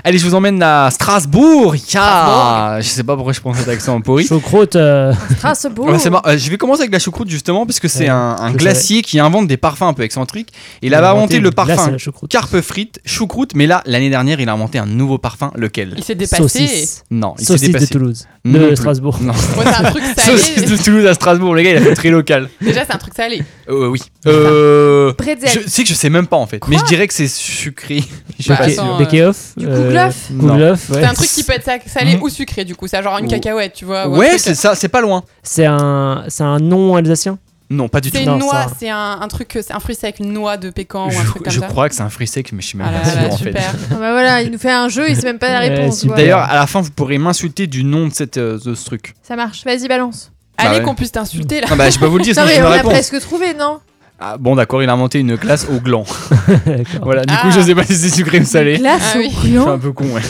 Allez, 0.05 0.19
je 0.19 0.27
vous 0.27 0.35
emmène 0.35 0.63
à 0.63 0.91
Strasbourg. 0.91 1.75
Ya 1.93 2.79
Je 2.81 2.87
sais 2.89 3.03
pas 3.03 3.15
pourquoi 3.15 3.33
je 3.33 3.41
prends 3.41 3.55
cet 3.55 3.69
accent 3.69 4.01
pourri. 4.01 4.27
Choucroute. 4.27 4.77
euh, 4.77 5.13
Strasbourg. 5.37 5.89
Euh, 5.91 6.39
je 6.39 6.51
vais 6.51 6.57
commencer 6.57 6.83
avec 6.83 6.93
la 6.93 6.99
choucroute 6.99 7.29
justement 7.29 7.67
parce 7.67 7.81
que 7.81 7.89
c'est 7.89 8.05
Ouais, 8.05 8.09
un, 8.11 8.53
glacier 8.53 9.03
qui 9.03 9.19
invente 9.19 9.49
des 9.49 9.57
parfums 9.57 9.83
un 9.83 9.93
peu 9.93 10.03
excentriques. 10.03 10.51
Il 10.83 10.89
il 10.89 10.95
a 10.95 10.99
avait 10.99 11.09
inventé 11.09 11.41
le 11.41 11.51
parfum 11.51 11.97
carpe 12.31 12.61
frite, 12.61 13.01
choucroute, 13.05 13.55
mais 13.55 13.67
là 13.67 13.83
l'année 13.87 14.09
dernière 14.11 14.41
il 14.41 14.49
a 14.49 14.53
inventé 14.53 14.79
un 14.79 14.87
nouveau 14.87 15.19
parfum. 15.19 15.51
Lequel? 15.57 15.95
Il 15.97 16.05
s'est 16.05 16.15
dépassé. 16.15 16.43
Saucisse. 16.43 17.05
Non, 17.11 17.35
il 17.39 17.45
s'est 17.45 17.53
Saucisse 17.53 17.69
de 17.69 17.73
dépassé. 17.73 17.87
Toulouse. 17.93 18.27
Non 18.45 18.69
De. 18.71 18.75
Strasbourg. 18.75 19.19
Non. 19.21 19.35
Moi, 19.57 19.65
c'est 19.65 19.85
un 19.87 19.91
truc 19.91 20.05
Saucisse 20.17 20.65
de 20.65 20.77
Toulouse 20.83 21.07
à 21.07 21.15
Strasbourg, 21.15 21.55
le 21.55 21.63
gars 21.63 21.71
il 21.73 21.77
a 21.77 21.81
fait 21.81 21.95
très 21.95 22.11
local. 22.11 22.49
Déjà, 22.61 22.85
c'est 22.87 22.95
un 22.95 22.99
truc 22.99 23.15
salé. 23.15 23.43
Euh, 23.69 23.89
oui. 23.89 24.01
Euh, 24.27 25.13
je 25.21 25.69
sais 25.69 25.83
que 25.83 25.89
je 25.89 25.95
sais 25.95 26.11
même 26.11 26.27
pas 26.27 26.37
en 26.37 26.47
fait, 26.47 26.61
mais 26.69 26.79
je 26.79 26.85
dirais 26.85 27.07
que 27.09 27.15
c'est 27.15 27.29
sucré. 27.29 28.03
Bah, 28.47 28.69
sûr. 28.71 28.85
attends, 28.85 28.99
Bekeoff. 28.99 29.55
Du 29.57 29.67
euh, 29.67 29.88
Kouglof. 29.89 30.31
Non. 30.31 30.49
Kouglof, 30.49 30.91
ouais. 30.91 31.01
C'est 31.01 31.07
un 31.07 31.15
truc 31.15 31.29
qui 31.29 31.43
peut 31.45 31.53
être 31.55 31.65
sa- 31.65 31.79
salé 31.87 32.17
Mm. 32.17 32.23
ou 32.23 32.29
sucré, 32.29 32.65
du 32.65 32.75
coup. 32.77 32.87
C'est 32.87 33.03
genre 33.03 33.19
une 33.19 33.29
cacahuète, 33.29 33.73
tu 33.75 33.85
vois. 33.85 34.09
Ouais, 34.09 34.39
c'est 34.39 34.55
ça, 34.55 34.75
c'est 34.75 34.89
pas 34.89 35.01
loin. 35.01 35.23
C'est 35.43 35.67
un, 35.67 36.25
c'est 36.29 36.43
un 36.45 36.59
nom 36.59 36.97
alsacien? 36.97 37.39
Non, 37.71 37.89
pas 37.91 38.01
du 38.01 38.11
tout. 38.11 38.17
C'est 38.17 38.25
une 38.25 38.39
noix, 38.39 38.51
ça- 38.63 38.71
c'est 38.81 38.89
un, 38.89 39.19
un 39.21 39.29
truc, 39.29 39.51
c'est 39.61 39.73
un 39.75 39.79
fruit 39.81 39.95
sec, 39.95 40.21
une 40.21 40.33
noix 40.33 40.57
de 40.57 40.71
pécan 40.71 41.05
ou 41.05 41.09
un 41.09 41.11
Je, 41.11 41.27
truc 41.27 41.43
comme 41.43 41.53
je 41.53 41.61
ça. 41.61 41.67
crois 41.67 41.89
que 41.91 41.95
c'est 41.95 42.01
un 42.03 42.09
fruit 42.09 42.27
sec, 42.27 42.51
mais 42.53 42.63
je 42.63 42.67
suis 42.69 42.79
même 42.79 42.89
Ah 42.91 42.99
pas 43.01 43.11
sûr 43.11 43.19
en 43.33 43.37
fait. 43.37 43.45
super. 43.49 43.75
Ah 43.91 43.95
bah 43.97 44.13
voilà, 44.13 44.41
il 44.41 44.51
nous 44.51 44.59
fait 44.59 44.73
un 44.73 44.89
jeu, 44.89 45.11
il 45.11 45.17
sait 45.17 45.25
même 45.25 45.39
pas 45.39 45.51
la 45.53 45.59
réponse. 45.59 46.07
D'ailleurs, 46.07 46.39
à 46.41 46.55
la 46.55 46.67
fin, 46.67 46.81
vous 46.81 46.91
pourrez 46.91 47.19
m'insulter 47.19 47.67
du 47.67 47.85
nom 47.85 48.07
de, 48.09 48.15
cette, 48.15 48.39
euh, 48.39 48.59
de 48.65 48.75
ce 48.75 48.85
truc. 48.87 49.15
Ça 49.23 49.37
marche. 49.37 49.65
Vas-y, 49.67 49.87
balance. 49.87 50.33
Allez, 50.57 50.71
Bah 50.71 50.77
ouais. 50.79 50.83
qu'on 50.83 50.95
puisse 50.95 51.13
t'insulter 51.13 51.61
là. 51.61 51.67
Ah 51.71 51.77
bah, 51.77 51.91
je 51.91 51.97
peux 51.99 52.07
pas 52.07 52.11
vous 52.11 52.17
le 52.19 52.25
dire, 52.25 52.35
Non, 52.37 52.45
mais 52.47 52.55
je 52.57 52.63
on 52.63 52.71
me 52.71 52.75
a 52.75 52.83
presque 52.83 53.21
trouvé, 53.21 53.53
non? 53.53 53.81
Ah, 54.21 54.37
bon, 54.39 54.57
d'accord, 54.57 54.83
il 54.83 54.89
a 54.89 54.93
inventé 54.93 55.21
une 55.21 55.37
glace 55.37 55.67
au 55.73 55.79
gland. 55.81 56.05
Voilà, 57.03 57.25
du 57.25 57.33
Ah. 57.37 57.43
coup, 57.43 57.51
je 57.53 57.61
sais 57.61 57.75
pas 57.75 57.85
si 57.85 57.95
c'est 57.95 58.11
sucré 58.11 58.41
ou 58.41 58.45
salé. 58.45 58.79
Glace 58.79 59.13
Ah 59.15 59.19
au 59.19 59.21
oui. 59.21 59.31
Je 59.33 59.47
suis 59.49 59.57
un 59.59 59.79
peu 59.79 59.93
con, 59.93 60.07
ouais. 60.07 60.23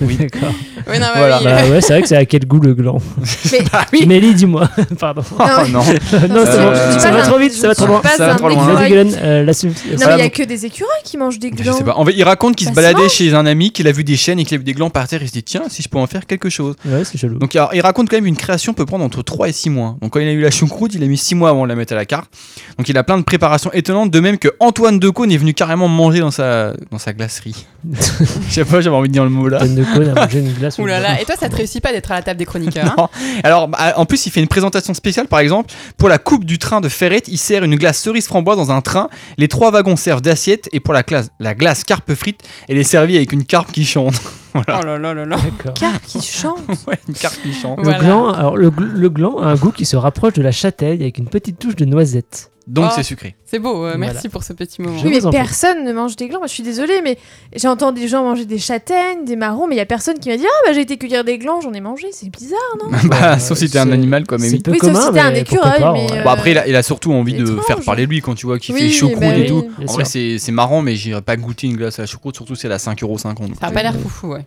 Oui, 0.00 0.16
d'accord. 0.18 0.52
Oui, 0.88 0.98
non, 0.98 1.06
bah 1.06 1.12
Voilà. 1.16 1.38
oui. 1.38 1.44
Bah 1.44 1.68
ouais, 1.70 1.80
c'est 1.80 1.92
vrai 1.94 2.02
que 2.02 2.08
c'est 2.08 2.16
à 2.16 2.24
quel 2.26 2.46
goût 2.46 2.60
le 2.60 2.74
gland. 2.74 2.98
bah 3.72 3.84
oui 3.92 4.06
Mélie, 4.06 4.34
dis-moi. 4.34 4.68
Pardon. 5.00 5.22
Oh 5.38 5.42
non 5.70 5.80
non, 5.80 5.82
c'est 5.84 5.98
bon. 6.28 6.98
Ça 6.98 7.10
va 7.10 7.22
trop 7.22 7.38
vite, 7.38 7.52
ça 7.52 7.68
va 7.68 7.74
trop 7.74 7.86
loin. 7.86 8.00
pas 8.00 8.10
Ça 8.10 8.26
va 8.26 8.32
un 8.34 8.36
trop 8.36 8.48
loin. 8.48 8.58
écureuil. 8.62 8.76
Vas-y, 8.76 8.88
Guylaine, 8.88 9.18
euh, 9.22 9.42
la 9.44 9.52
suite. 9.52 9.82
Non, 9.98 10.06
mais 10.06 10.14
il 10.16 10.18
y 10.18 10.22
a 10.22 10.30
que 10.30 10.42
des 10.42 10.66
écureuils 10.66 10.90
qui 11.04 11.16
mangent 11.16 11.38
des 11.38 11.50
Je 11.56 11.62
glands. 11.62 11.72
sais 11.76 11.84
pas. 11.84 11.94
En 11.96 12.04
fait, 12.04 12.12
il 12.16 12.22
raconte 12.24 12.56
qu'il 12.56 12.66
se 12.66 12.72
se 12.72 12.76
baladait 12.76 13.08
chez 13.08 13.32
un 13.34 13.46
ami, 13.46 13.70
qu'il 13.72 13.88
a 13.88 13.92
vu 13.92 14.04
des 14.04 14.16
chaînes 14.16 14.38
et 14.38 14.44
qu'il 14.44 14.54
a 14.54 14.58
vu 14.58 14.64
des 14.64 14.74
glands 14.74 14.90
par 14.90 15.08
terre. 15.08 15.20
Il 15.22 15.28
se 15.28 15.32
dit, 15.32 15.42
tiens, 15.42 15.62
si 15.68 15.82
je 15.82 15.88
peux 15.88 15.98
en 15.98 16.06
faire 16.06 16.26
quelque 16.26 16.50
chose. 16.50 16.74
Ouais, 16.84 17.04
c'est 17.04 17.16
chelou. 17.18 17.38
Donc, 17.38 17.54
alors, 17.56 17.70
il 17.74 17.80
raconte 17.80 18.08
quand 18.10 18.16
même 18.16 18.26
une 18.26 18.36
création 18.36 18.74
peut 18.74 18.86
prendre 18.86 19.04
entre 19.04 19.22
3 19.22 19.48
et 19.48 19.52
6 19.52 19.70
mois. 19.70 19.96
Donc, 20.02 20.12
quand 20.12 20.20
il 20.20 20.28
a 20.28 20.32
eu 20.32 20.40
la 20.40 20.50
choucroute, 20.50 20.94
il 20.94 21.02
a 21.02 21.06
mis 21.06 21.16
6 21.18 21.34
mois 21.36 21.50
avant 21.50 21.64
de 21.64 21.68
la 21.68 21.74
mettre 21.74 21.92
à 21.92 21.96
la 21.96 22.04
carte. 22.04 22.30
Donc, 22.78 22.88
il 22.88 22.96
a 22.98 23.02
plein 23.04 23.18
de 23.18 23.22
préparations 23.22 23.70
étonnantes. 23.72 24.10
De 24.10 24.20
même 24.20 24.38
que 24.38 24.48
Antoine 24.60 24.98
Decaune 24.98 25.32
est 25.32 25.36
venu 25.38 25.54
carrément 25.54 25.88
manger 25.88 26.20
dans 26.20 26.30
sa, 26.30 26.72
dans 26.90 26.98
sa 26.98 27.12
glacerie. 27.12 27.66
Je 27.90 28.52
sais 28.52 28.64
pas, 28.64 28.80
j'avais 28.80 28.96
envie 28.96 29.08
de 29.08 29.12
dire 29.12 29.24
le 29.24 29.30
mot 29.30 29.48
là. 29.48 29.58
De 29.66 29.84
cône 29.94 30.08
à 30.10 30.14
manger 30.14 30.40
une 30.40 30.52
glace. 30.52 30.78
Ouh 30.78 30.86
là 30.86 31.00
là. 31.00 31.20
Et 31.20 31.24
toi, 31.24 31.34
ça 31.38 31.48
te 31.48 31.56
réussit 31.56 31.82
pas 31.82 31.92
d'être 31.92 32.10
à 32.12 32.14
la 32.16 32.22
table 32.22 32.38
des 32.38 32.44
chroniqueurs. 32.46 32.86
hein 32.86 32.94
Non. 32.98 33.08
Alors, 33.44 33.68
bah, 33.68 33.94
en 33.96 34.06
plus, 34.06 34.26
il 34.26 34.30
fait 34.30 34.40
une 34.40 34.48
présentation 34.48 34.94
spéciale, 34.94 35.28
par 35.28 35.40
exemple, 35.40 35.72
pour 35.96 36.08
la 36.08 36.18
coupe 36.18 36.44
du 36.44 36.58
train 36.58 36.80
de 36.80 36.88
Ferrette, 36.88 37.28
il 37.28 37.38
sert 37.38 37.64
une 37.64 37.76
glace 37.76 37.98
cerise 38.00 38.26
framboise 38.26 38.56
dans 38.56 38.70
un 38.70 38.80
train. 38.80 39.08
Les 39.38 39.48
trois 39.48 39.70
wagons 39.70 39.96
servent 39.96 40.22
d'assiette, 40.22 40.68
et 40.72 40.80
pour 40.80 40.94
la, 40.94 41.02
classe, 41.02 41.30
la 41.40 41.54
glace 41.54 41.84
carpe 41.84 42.12
frite, 42.14 42.40
elle 42.68 42.78
est 42.78 42.84
servie 42.84 43.16
avec 43.16 43.32
une 43.32 43.44
carpe 43.44 43.72
qui 43.72 43.84
chante. 43.84 44.14
Oh 44.58 44.62
là 44.66 44.96
là 44.96 45.12
là 45.12 45.26
là. 45.26 45.36
D'accord. 45.36 45.74
Carpe 45.74 46.02
qui 46.06 46.22
chante. 46.22 46.56
ouais, 46.86 46.98
une 47.08 47.12
carpe 47.14 47.36
qui 47.42 47.52
chante. 47.52 47.76
Le 47.76 47.84
Voilà. 47.84 47.98
gland, 47.98 48.32
alors 48.32 48.56
le, 48.56 48.70
gl- 48.70 48.90
le 48.90 49.10
gland 49.10 49.36
a 49.38 49.48
un 49.48 49.54
goût 49.54 49.70
qui 49.70 49.84
se 49.84 49.96
rapproche 49.96 50.32
de 50.32 50.40
la 50.40 50.50
châtaigne 50.50 51.02
avec 51.02 51.18
une 51.18 51.28
petite 51.28 51.58
touche 51.58 51.76
de 51.76 51.84
noisette. 51.84 52.50
Donc, 52.66 52.86
Oh. 52.88 52.92
c'est 52.96 53.04
sucré. 53.04 53.36
C'est 53.44 53.60
beau. 53.60 53.74
euh, 53.84 53.94
Voilà. 53.96 53.96
Merci 53.96 54.28
pour 54.28 54.42
ce 54.42 54.52
petit 54.52 54.82
moment. 54.82 54.98
Oui, 55.04 55.20
mais 55.22 55.30
personne 55.30 55.84
ne 55.84 55.92
mange 55.92 56.16
des 56.16 56.26
glands. 56.28 56.38
Moi, 56.38 56.48
je 56.48 56.52
suis 56.54 56.62
désolée, 56.64 57.00
mais 57.02 57.16
j'ai 57.54 57.68
entendu 57.68 58.00
des 58.00 58.08
gens 58.08 58.24
manger 58.24 58.44
des 58.44 58.58
châtaignes, 58.58 59.24
des 59.24 59.36
marrons, 59.36 59.68
mais 59.68 59.76
il 59.76 59.78
y 59.78 59.80
a 59.80 59.86
personne 59.86 60.18
qui 60.18 60.28
m'a 60.30 60.36
dit 60.36 60.44
Ah, 60.44 60.66
bah 60.66 60.72
j'ai 60.72 60.80
été 60.80 60.96
cueillir 60.96 61.22
des 61.22 61.38
glands, 61.38 61.60
j'en 61.60 61.72
ai 61.72 61.80
mangé. 61.80 62.08
C'est 62.12 62.28
bizarre, 62.28 62.58
non? 62.82 62.90
Bah, 63.08 63.34
Euh, 63.34 63.38
sauf 63.38 63.56
si 63.58 63.70
t'es 63.70 63.78
un 63.78 63.92
animal, 63.92 64.26
quoi, 64.26 64.38
mais 64.38 64.50
oui. 64.50 64.58
peu 64.58 64.72
Oui, 64.72 64.78
sauf 64.80 64.90
commun, 64.92 65.06
si 65.06 65.12
t'es 65.12 65.20
un 65.20 65.34
écureuil, 65.34 65.80
pas, 65.80 65.92
mais, 65.92 66.10
ouais. 66.10 66.18
euh, 66.18 66.22
Bon, 66.24 66.30
après, 66.30 66.50
il 66.50 66.58
a, 66.58 66.66
il 66.68 66.74
a 66.74 66.82
surtout 66.82 67.12
envie 67.12 67.34
de 67.34 67.44
étrange. 67.44 67.64
faire 67.66 67.80
parler 67.82 68.06
de 68.06 68.10
lui 68.10 68.20
quand 68.20 68.34
tu 68.34 68.46
vois 68.46 68.58
qu'il 68.58 68.74
Oui, 68.74 68.80
fait 68.82 68.90
choucroute 68.90 69.20
bah 69.20 69.36
et 69.36 69.42
oui. 69.42 69.46
tout. 69.46 69.68
Bien 69.78 69.86
En 69.88 69.92
vrai, 69.92 70.04
c'est 70.04 70.52
marrant, 70.52 70.82
mais 70.82 70.96
j'irais 70.96 71.22
pas 71.22 71.36
goûter 71.36 71.68
une 71.68 71.76
glace 71.76 72.00
à 72.00 72.02
la 72.02 72.06
choucroute, 72.06 72.34
surtout 72.34 72.56
si 72.56 72.66
elle 72.66 72.72
a 72.72 72.78
5,50€. 72.78 73.54
Ça 73.60 73.68
a 73.68 73.70
pas 73.70 73.82
l'air 73.84 73.94
foufou, 73.94 74.28
ouais. 74.32 74.44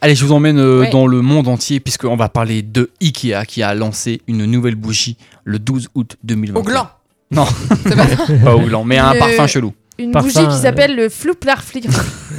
Allez, 0.00 0.14
je 0.14 0.24
vous 0.24 0.32
emmène 0.32 0.58
euh, 0.58 0.80
Ouais. 0.80 0.90
dans 0.90 1.06
le 1.06 1.20
monde 1.22 1.48
entier, 1.48 1.78
puisqu'on 1.80 2.16
va 2.16 2.28
parler 2.28 2.62
de 2.62 2.90
Ikea 3.02 3.44
qui 3.46 3.62
a 3.62 3.74
lancé 3.74 4.20
une 4.28 4.44
nouvelle 4.46 4.74
bougie 4.74 5.16
le 5.44 5.58
12 5.58 5.88
août 5.94 6.16
2021. 6.24 6.60
Au 6.60 6.64
gland. 6.64 6.88
Non. 7.34 7.46
C'est 7.86 7.96
pas 7.96 8.06
ça. 8.08 8.16
Pas 8.44 8.84
mais 8.84 8.98
un 8.98 9.12
Le- 9.14 9.18
parfum 9.18 9.46
chelou. 9.46 9.72
Une 9.98 10.10
Parfum, 10.10 10.26
bougie 10.28 10.40
qui 10.48 10.54
euh, 10.54 10.60
s'appelle 10.62 10.96
le 10.96 11.08
flouplarflir. 11.08 11.84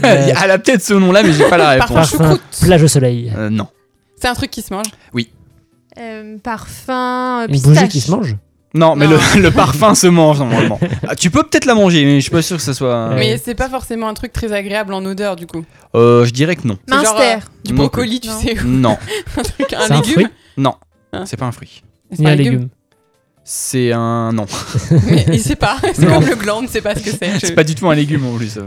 Euh, 0.03 0.33
Elle 0.43 0.51
a 0.51 0.57
peut-être 0.59 0.81
ce 0.81 0.93
nom-là, 0.93 1.23
mais 1.23 1.31
j'ai 1.31 1.47
pas 1.49 1.57
la 1.57 1.77
Parfum 1.77 1.95
réponse. 1.95 2.11
Parfum 2.11 2.33
choucroute. 2.35 2.59
plage 2.63 2.83
au 2.83 2.87
soleil. 2.89 3.31
Euh, 3.37 3.49
non. 3.49 3.67
C'est 4.19 4.27
un 4.27 4.33
truc 4.33 4.51
qui 4.51 4.61
se 4.61 4.73
mange? 4.73 4.87
Euh, 5.97 6.37
parfum 6.43 7.43
euh, 7.43 7.45
Une 7.47 7.53
pistache. 7.53 7.73
bougie 7.75 7.87
qui 7.87 8.01
se 8.01 8.11
mange? 8.11 8.35
Non, 8.73 8.97
mais 8.97 9.07
Non. 9.07 9.17
le, 9.35 9.41
le 9.41 9.51
parfum 9.51 9.95
se 9.95 10.07
mange 10.07 10.39
normalement. 10.39 10.77
Ah, 11.07 11.15
tu 11.15 11.31
peux 11.31 11.43
peut-être 11.43 11.63
la 11.63 11.75
manger, 11.75 12.03
mais 12.03 12.15
je 12.15 12.23
suis 12.23 12.31
pas 12.31 12.41
sûr 12.41 12.57
que 12.57 12.63
ça 12.63 12.73
soit. 12.73 13.11
Mais 13.15 13.37
c'est 13.37 13.55
pas 13.55 13.69
forcément 13.69 14.09
un 14.09 14.13
truc 14.13 14.33
très 14.33 14.51
agréable 14.51 14.93
en 14.93 15.05
odeur, 15.05 15.37
du 15.37 15.47
coup. 15.47 15.63
Euh, 15.95 16.25
je 16.25 16.31
dirais 16.31 16.57
que 16.57 16.67
non. 16.67 16.77
C'est 16.85 16.93
genre, 16.95 17.15
Minster. 17.17 17.37
Du 17.63 17.71
Non 17.71 17.77
brocoli, 17.83 18.19
tu 18.19 18.27
Non. 18.27 18.39
sais. 18.41 18.55
Non, 18.65 18.97
un 19.37 19.43
truc, 19.43 19.73
un 19.73 19.79
C'est 19.87 19.93
un 19.93 19.95
légume. 20.01 20.13
fruit? 20.13 20.27
Non. 20.57 20.75
Hein. 21.13 21.23
C'est 21.25 21.37
pas 21.37 21.45
un 21.45 21.53
fruit. 21.53 21.81
C'est 22.11 22.19
Ni 22.19 22.27
un 22.27 22.35
légume. 22.35 22.67
C'est 23.47 23.91
un 23.91 24.31
non. 24.33 24.47
Mais 25.05 25.23
il 25.31 25.39
sait 25.39 25.55
pas. 25.55 25.77
C'est 25.93 26.07
comme 26.07 26.25
le 26.25 26.35
gland, 26.35 26.63
ne 26.63 26.67
sait 26.67 26.81
pas 26.81 26.95
ce 26.95 27.01
que 27.03 27.11
c'est. 27.11 27.33
Je- 27.39 27.45
C'est 27.45 27.53
pas 27.55 27.63
du 27.63 27.75
tout 27.75 27.87
un 27.87 27.93
légume 27.93 28.25
en 28.25 28.35
plus. 28.35 28.57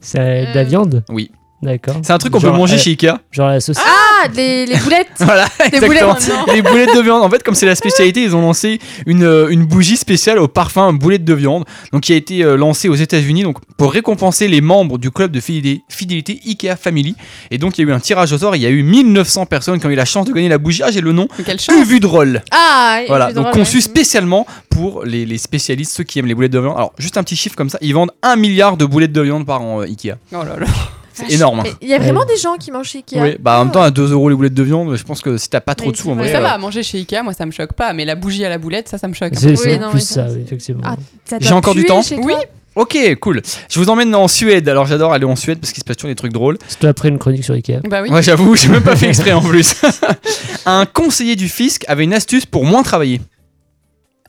C'est 0.00 0.18
de 0.18 0.54
la 0.54 0.60
Euh, 0.62 0.64
viande? 0.64 1.04
Oui. 1.08 1.30
D'accord. 1.64 1.96
C'est 2.02 2.12
un 2.12 2.18
truc 2.18 2.32
qu'on 2.32 2.40
peut 2.40 2.50
manger 2.50 2.74
euh, 2.74 2.78
chez 2.78 2.90
Ikea. 2.90 3.18
Genre 3.32 3.48
la 3.48 3.58
saucisse. 3.60 3.82
Ah, 3.86 4.28
les, 4.34 4.66
les 4.66 4.76
boulettes. 4.76 5.08
Voilà, 5.18 5.46
exactement. 5.64 5.86
boulettes. 5.88 6.30
Les 6.54 6.62
boulettes 6.62 6.94
de 6.94 7.00
viande. 7.00 7.22
En 7.22 7.30
fait, 7.30 7.42
comme 7.42 7.54
c'est 7.54 7.64
la 7.66 7.74
spécialité, 7.74 8.22
ils 8.22 8.36
ont 8.36 8.42
lancé 8.42 8.78
une, 9.06 9.24
euh, 9.24 9.48
une 9.48 9.64
bougie 9.64 9.96
spéciale 9.96 10.38
au 10.38 10.46
parfum 10.48 10.92
boulette 10.92 11.24
de 11.24 11.32
viande, 11.34 11.64
donc 11.92 12.02
qui 12.02 12.12
a 12.12 12.16
été 12.16 12.44
euh, 12.44 12.56
lancée 12.56 12.88
aux 12.88 12.94
États-Unis, 12.94 13.42
donc 13.44 13.56
pour 13.78 13.92
récompenser 13.92 14.46
les 14.46 14.60
membres 14.60 14.98
du 14.98 15.10
club 15.10 15.30
de 15.30 15.40
fidélité, 15.40 15.82
fidélité 15.88 16.40
Ikea 16.46 16.76
Family. 16.76 17.16
Et 17.50 17.56
donc, 17.58 17.78
il 17.78 17.82
y 17.82 17.88
a 17.88 17.90
eu 17.90 17.94
un 17.94 18.00
tirage 18.00 18.32
au 18.32 18.38
sort. 18.38 18.54
Il 18.56 18.62
y 18.62 18.66
a 18.66 18.70
eu 18.70 18.82
1900 18.82 19.46
personnes 19.46 19.80
qui 19.80 19.86
ont 19.86 19.90
eu 19.90 19.94
la 19.94 20.04
chance 20.04 20.26
de 20.26 20.32
gagner 20.32 20.48
la 20.50 20.58
bougie. 20.58 20.82
Ah, 20.84 20.90
j'ai 20.90 21.00
le 21.00 21.12
nom. 21.12 21.26
Quelle 21.44 21.58
chance. 21.58 21.74
Uvu 21.76 21.98
de 21.98 22.06
roll. 22.06 22.42
Ah, 22.50 23.00
Voilà, 23.08 23.32
donc 23.32 23.44
drôle, 23.44 23.54
conçu 23.54 23.76
ouais. 23.76 23.82
spécialement 23.82 24.46
pour 24.68 25.04
les, 25.04 25.24
les 25.24 25.38
spécialistes, 25.38 25.92
ceux 25.96 26.04
qui 26.04 26.18
aiment 26.18 26.26
les 26.26 26.34
boulettes 26.34 26.52
de 26.52 26.58
viande. 26.60 26.74
Alors, 26.76 26.92
juste 26.98 27.16
un 27.16 27.22
petit 27.22 27.36
chiffre 27.36 27.56
comme 27.56 27.70
ça, 27.70 27.78
ils 27.80 27.94
vendent 27.94 28.12
un 28.22 28.36
milliard 28.36 28.76
de 28.76 28.84
boulettes 28.84 29.12
de 29.12 29.22
viande 29.22 29.46
par 29.46 29.62
an, 29.62 29.80
euh, 29.80 29.84
Ikea. 29.86 30.14
Oh 30.32 30.42
là 30.44 30.56
là. 30.58 30.66
C'est 31.14 31.32
énorme. 31.32 31.60
hein. 31.60 31.64
Il 31.80 31.88
y 31.88 31.94
a 31.94 31.98
vraiment 31.98 32.24
des 32.24 32.36
gens 32.36 32.56
qui 32.56 32.70
mangent 32.70 32.88
chez 32.88 32.98
Ikea. 32.98 33.20
Oui, 33.22 33.36
bah 33.38 33.58
en 33.58 33.64
même 33.64 33.72
temps, 33.72 33.82
à 33.82 33.90
2 33.90 34.12
euros 34.12 34.28
les 34.28 34.34
boulettes 34.34 34.54
de 34.54 34.62
viande, 34.62 34.94
je 34.96 35.04
pense 35.04 35.20
que 35.20 35.36
si 35.36 35.48
t'as 35.48 35.60
pas 35.60 35.74
trop 35.74 35.92
de 35.92 35.96
sous, 35.96 36.10
en 36.10 36.16
vrai. 36.16 36.30
ça 36.30 36.38
euh, 36.38 36.42
va, 36.42 36.58
manger 36.58 36.82
chez 36.82 36.98
Ikea, 36.98 37.22
moi 37.22 37.32
ça 37.32 37.46
me 37.46 37.52
choque 37.52 37.72
pas. 37.72 37.92
Mais 37.92 38.04
la 38.04 38.16
bougie 38.16 38.44
à 38.44 38.48
la 38.48 38.58
boulette, 38.58 38.88
ça, 38.88 38.98
ça 38.98 39.08
me 39.08 39.14
choque. 39.14 39.32
C'est 39.36 39.54
plus 39.90 40.00
ça, 40.00 40.26
effectivement. 40.28 40.82
Ah, 40.84 40.96
Ça 41.24 41.38
J'ai 41.40 41.52
encore 41.52 41.74
du 41.74 41.84
temps 41.84 42.02
chez 42.02 42.16
Oui. 42.16 42.34
Ok, 42.76 42.98
cool. 43.20 43.40
Je 43.68 43.78
vous 43.78 43.88
emmène 43.88 44.12
en 44.16 44.26
Suède. 44.26 44.68
Alors 44.68 44.86
j'adore 44.86 45.12
aller 45.12 45.24
en 45.24 45.36
Suède 45.36 45.58
parce 45.60 45.72
qu'il 45.72 45.80
se 45.80 45.84
passe 45.84 45.96
toujours 45.96 46.10
des 46.10 46.16
trucs 46.16 46.32
drôles. 46.32 46.58
C'est 46.66 46.80
toi 46.80 46.90
après 46.90 47.08
une 47.08 47.18
chronique 47.18 47.44
sur 47.44 47.54
Ikea. 47.54 47.78
Bah 47.88 48.02
oui. 48.02 48.10
Ouais, 48.10 48.22
j'avoue, 48.22 48.56
j'ai 48.56 48.68
même 48.68 48.82
pas 48.82 48.96
fait 48.96 49.08
exprès 49.08 49.32
en 49.32 49.42
plus. 49.42 49.76
un 50.66 50.84
conseiller 50.84 51.36
du 51.36 51.48
fisc 51.48 51.84
avait 51.86 52.02
une 52.02 52.14
astuce 52.14 52.46
pour 52.46 52.64
moins 52.64 52.82
travailler. 52.82 53.20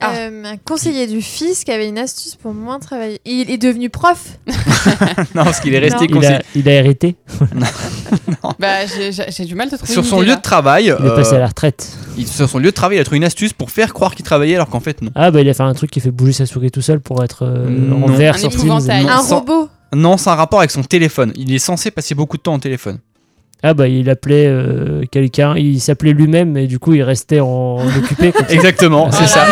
Ah. 0.00 0.12
Euh, 0.14 0.44
un 0.44 0.56
conseiller 0.58 1.06
du 1.06 1.22
fisc 1.22 1.68
avait 1.70 1.88
une 1.88 1.96
astuce 1.98 2.36
pour 2.36 2.52
moins 2.52 2.78
travailler. 2.78 3.18
Il 3.24 3.50
est 3.50 3.56
devenu 3.56 3.88
prof. 3.88 4.38
non, 5.34 5.42
parce 5.44 5.60
qu'il 5.60 5.74
est 5.74 5.78
resté 5.78 6.06
conseiller. 6.06 6.34
a, 6.34 6.42
il 6.54 6.68
a 6.68 6.72
hérité. 6.72 7.16
Bah 8.58 8.86
j'ai- 8.86 9.44
du 9.44 9.54
mal 9.54 9.68
de 9.70 9.76
trouver 9.76 9.92
Sur 9.92 10.02
une 10.02 10.08
son 10.08 10.16
idée, 10.18 10.26
lieu 10.26 10.30
là. 10.32 10.36
de 10.36 10.42
travail, 10.42 10.84
Il 10.84 10.88
est 11.06 11.10
euh, 11.10 11.16
passé 11.16 11.34
à 11.34 11.38
la 11.38 11.46
retraite. 11.48 11.96
il- 12.16 12.26
sur 12.26 12.48
son 12.48 12.58
lieu 12.58 12.66
de 12.66 12.70
travail, 12.70 12.98
il 12.98 13.00
a 13.00 13.04
trouvé 13.04 13.16
une 13.18 13.24
astuce 13.24 13.52
pour 13.52 13.70
faire 13.70 13.92
croire 13.94 14.14
qu'il 14.14 14.24
travaillait 14.24 14.54
alors 14.54 14.68
qu'en 14.68 14.80
fait 14.80 15.02
non. 15.02 15.10
Ah 15.14 15.30
bah 15.30 15.40
il 15.40 15.48
a 15.48 15.54
fait 15.54 15.62
un 15.62 15.74
truc 15.74 15.90
qui 15.90 16.00
fait 16.00 16.10
bouger 16.10 16.32
sa 16.32 16.46
souris 16.46 16.70
tout 16.70 16.80
seul 16.82 17.00
pour 17.00 17.22
être 17.24 17.44
euh, 17.44 17.68
Non. 17.68 18.04
en 18.04 18.06
vert 18.12 18.34
Un 18.36 18.38
sur 18.38 18.50
Teams. 18.50 18.70
un 18.90 19.18
robot. 19.20 19.68
Non, 19.94 20.16
c'est 20.16 20.30
un 20.30 20.34
rapport 20.34 20.58
avec 20.60 20.70
son 20.70 20.82
téléphone. 20.82 21.32
Il 21.36 21.52
est 21.54 21.58
censé 21.58 21.90
passer 21.90 22.14
beaucoup 22.14 22.36
de 22.36 22.42
temps 22.42 22.54
au 22.54 22.58
téléphone. 22.58 22.98
Ah 23.62 23.74
bah 23.74 23.88
il 23.88 24.08
appelait 24.10 24.46
euh, 24.46 25.02
quelqu'un, 25.10 25.54
il 25.56 25.80
s'appelait 25.80 26.12
lui-même 26.12 26.56
et 26.56 26.66
du 26.66 26.78
coup 26.78 26.92
il 26.94 27.02
restait 27.02 27.40
en, 27.40 27.46
en 27.46 27.86
occupé. 27.98 28.30
comme 28.32 28.46
ça. 28.46 28.52
Exactement, 28.54 29.10
c'est 29.10 29.18
Oh 29.18 29.22
là 29.22 29.28
ça. 29.28 29.46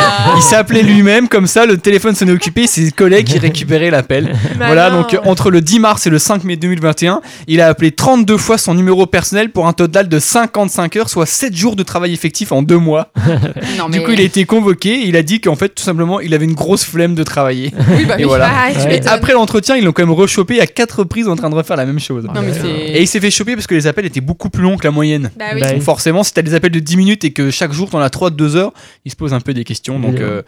Il 0.53 0.55
appelé 0.55 0.83
lui-même, 0.83 1.29
comme 1.29 1.47
ça, 1.47 1.67
le 1.67 1.79
téléphone 1.79 2.15
sonnait 2.15 2.33
occupé, 2.33 2.67
c'est 2.67 2.85
ses 2.85 2.93
collègues 2.93 3.27
qui 3.27 3.39
récupéraient 3.39 3.91
l'appel. 3.91 4.33
Voilà, 4.57 4.89
Malin, 4.91 5.03
donc 5.03 5.19
entre 5.25 5.51
le 5.51 5.61
10 5.61 5.81
mars 5.81 6.07
et 6.07 6.11
le 6.11 6.19
5 6.19 6.45
mai 6.45 6.57
2021, 6.57 7.21
il 7.49 7.61
a 7.61 7.69
appelé 7.69 7.91
32 7.91 8.37
fois 8.37 8.57
son 8.57 8.75
numéro 8.75 9.07
personnel 9.07 9.51
pour 9.51 9.67
un 9.67 9.73
total 9.73 10.09
de 10.09 10.19
55 10.19 10.97
heures, 10.97 11.09
soit 11.11 11.27
7 11.27 11.55
jours 11.57 11.77
de 11.77 11.83
travail 11.83 12.13
effectif 12.13 12.53
en 12.53 12.63
2 12.63 12.77
mois. 12.79 13.09
Non, 13.79 13.89
Du 13.89 14.01
coup, 14.03 14.13
il 14.13 14.21
a 14.21 14.25
été 14.25 14.45
convoqué 14.45 14.91
et 14.91 15.09
il 15.09 15.17
a 15.17 15.23
dit 15.23 15.41
qu'en 15.41 15.57
fait, 15.57 15.71
tout 15.71 15.83
simplement, 15.83 16.21
il 16.21 16.33
avait 16.35 16.45
une 16.45 16.55
grosse 16.55 16.85
flemme 16.85 17.15
de 17.15 17.23
travailler. 17.25 17.73
Oui, 17.97 18.05
bah 18.07 18.15
Et 18.19 18.25
voilà. 18.25 18.49
Ah, 18.53 18.71
Ouais. 18.87 18.99
Et 18.99 19.07
après 19.07 19.33
l'entretien, 19.33 19.77
ils 19.77 19.85
l'ont 19.85 19.93
quand 19.93 20.03
même 20.03 20.13
rechopé 20.15 20.61
à 20.61 20.67
4 20.67 21.01
reprises 21.01 21.29
en 21.29 21.37
train 21.37 21.51
de 21.51 21.55
refaire 21.55 21.77
la 21.77 21.87
même 21.87 21.99
chose. 22.01 22.25
Non, 22.33 22.41
mais 22.43 22.53
c'est. 22.53 22.69
Et 22.69 23.03
il 23.03 23.09
s'est 23.09 23.21
fait 23.21 23.31
choper 23.31 23.55
parce 23.55 23.67
que 23.67 23.75
les 23.75 23.87
appels 23.95 24.07
étaient 24.07 24.21
beaucoup 24.21 24.51
plus 24.51 24.63
longs 24.63 24.77
que 24.77 24.85
la 24.85 24.91
moyenne. 24.91 25.31
Bah 25.39 25.47
oui. 25.55 25.61
Bah, 25.61 25.73
Donc 25.73 25.83
forcément, 25.83 26.23
si 26.23 26.33
t'as 26.35 26.43
des 26.43 26.55
appels 26.55 26.71
de 26.73 26.81
10 26.81 26.97
minutes 26.97 27.25
et 27.25 27.33
que 27.33 27.51
chaque 27.51 27.73
jour 27.73 27.91
t'en 27.91 28.01
as 28.01 28.11
3 28.11 28.31
de 28.31 28.37
2 28.37 28.57
heures, 28.57 28.73
il 29.05 29.11
se 29.11 29.17
pose 29.17 29.33
un 29.35 29.41
peu 29.41 29.55
des 29.55 29.65
questions. 29.65 29.99
Donc, 29.99 30.21
euh, 30.21 30.43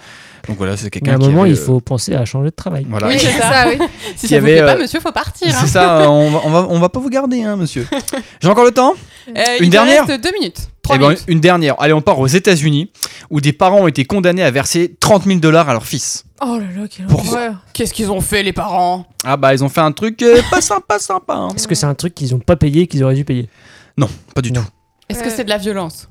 donc 0.49 0.57
voilà, 0.59 0.77
c'est 0.77 0.85
Mais 0.85 0.87
à 0.87 0.91
quelqu'un 0.91 1.15
un 1.15 1.19
qui 1.19 1.27
moment 1.29 1.43
avait, 1.43 1.51
il 1.51 1.57
euh, 1.59 1.65
faut 1.65 1.81
penser 1.81 2.15
à 2.15 2.25
changer 2.25 2.51
de 2.51 2.55
travail. 2.55 2.87
Voilà. 2.89 3.09
Oui, 3.09 3.15
C'est 3.19 3.27
c'est 3.27 3.39
ça. 3.39 3.51
ça, 3.65 3.69
oui. 3.69 3.79
Si 4.17 4.27
Qui 4.27 4.35
ça 4.35 4.39
vous 4.41 4.45
avait, 4.47 4.57
plaît 4.57 4.67
pas, 4.67 4.77
euh, 4.77 4.81
monsieur, 4.83 5.01
faut 5.01 5.13
partir. 5.13 5.49
hein. 5.49 5.59
C'est 5.61 5.67
ça, 5.69 6.01
euh, 6.03 6.07
on 6.07 6.31
va, 6.31 6.41
on, 6.45 6.51
va, 6.51 6.67
on 6.71 6.79
va 6.79 6.89
pas 6.89 7.01
vous 7.01 7.11
garder, 7.11 7.43
hein, 7.43 7.57
monsieur. 7.57 7.87
J'ai 8.41 8.49
encore 8.49 8.65
le 8.65 8.73
temps? 8.73 8.95
Euh, 9.29 9.43
Une 9.59 9.65
il 9.67 9.71
dernière 9.71 10.07
reste 10.07 10.23
deux 10.23 10.33
minutes. 10.39 10.69
Trois 10.83 10.97
Eh 10.97 10.99
ben, 11.01 11.07
minutes. 11.09 11.25
Une 11.27 11.41
dernière. 11.41 11.75
Allez, 11.81 11.93
on 11.95 12.01
part 12.03 12.21
aux 12.21 12.27
États-Unis 12.29 12.91
où 13.31 13.41
des 13.41 13.53
parents 13.53 13.81
ont 13.81 13.89
été 13.89 14.05
condamnés 14.05 14.45
à 14.45 14.51
verser 14.53 14.95
30 15.01 15.25
000 15.25 15.39
dollars 15.41 15.69
à 15.69 15.73
leur 15.73 15.85
fils. 15.87 16.26
Oh 16.43 16.59
là 16.59 16.67
là, 16.83 16.87
quelle 16.89 17.07
Pourquoi 17.07 17.39
horreur. 17.39 17.55
Qu'est-ce 17.73 17.95
qu'ils 17.95 18.11
ont 18.11 18.21
fait, 18.21 18.43
les 18.43 18.53
parents? 18.53 19.07
Ah 19.25 19.37
bah, 19.37 19.55
ils 19.55 19.65
ont 19.65 19.69
fait 19.69 19.81
un 19.81 19.93
truc 19.93 20.21
euh, 20.23 20.41
pas 20.51 20.61
sympa, 20.61 20.99
sympa. 20.99 21.35
hein. 21.35 21.49
Est-ce 21.57 21.67
que 21.67 21.75
c'est 21.75 21.87
un 21.87 21.95
truc 21.95 22.15
qu'ils 22.15 22.35
ont 22.35 22.39
pas 22.39 22.57
payé 22.57 22.83
et 22.83 22.87
qu'ils 22.87 23.03
auraient 23.05 23.15
dû 23.15 23.25
payer? 23.25 23.49
Non, 23.97 24.09
pas 24.35 24.43
du 24.43 24.53
Non. 24.53 24.61
tout. 24.63 24.69
Est-ce 25.09 25.21
que 25.21 25.25
Ouais. 25.29 25.31
c'est 25.35 25.45
de 25.45 25.49
la 25.49 25.59
violence? 25.59 26.09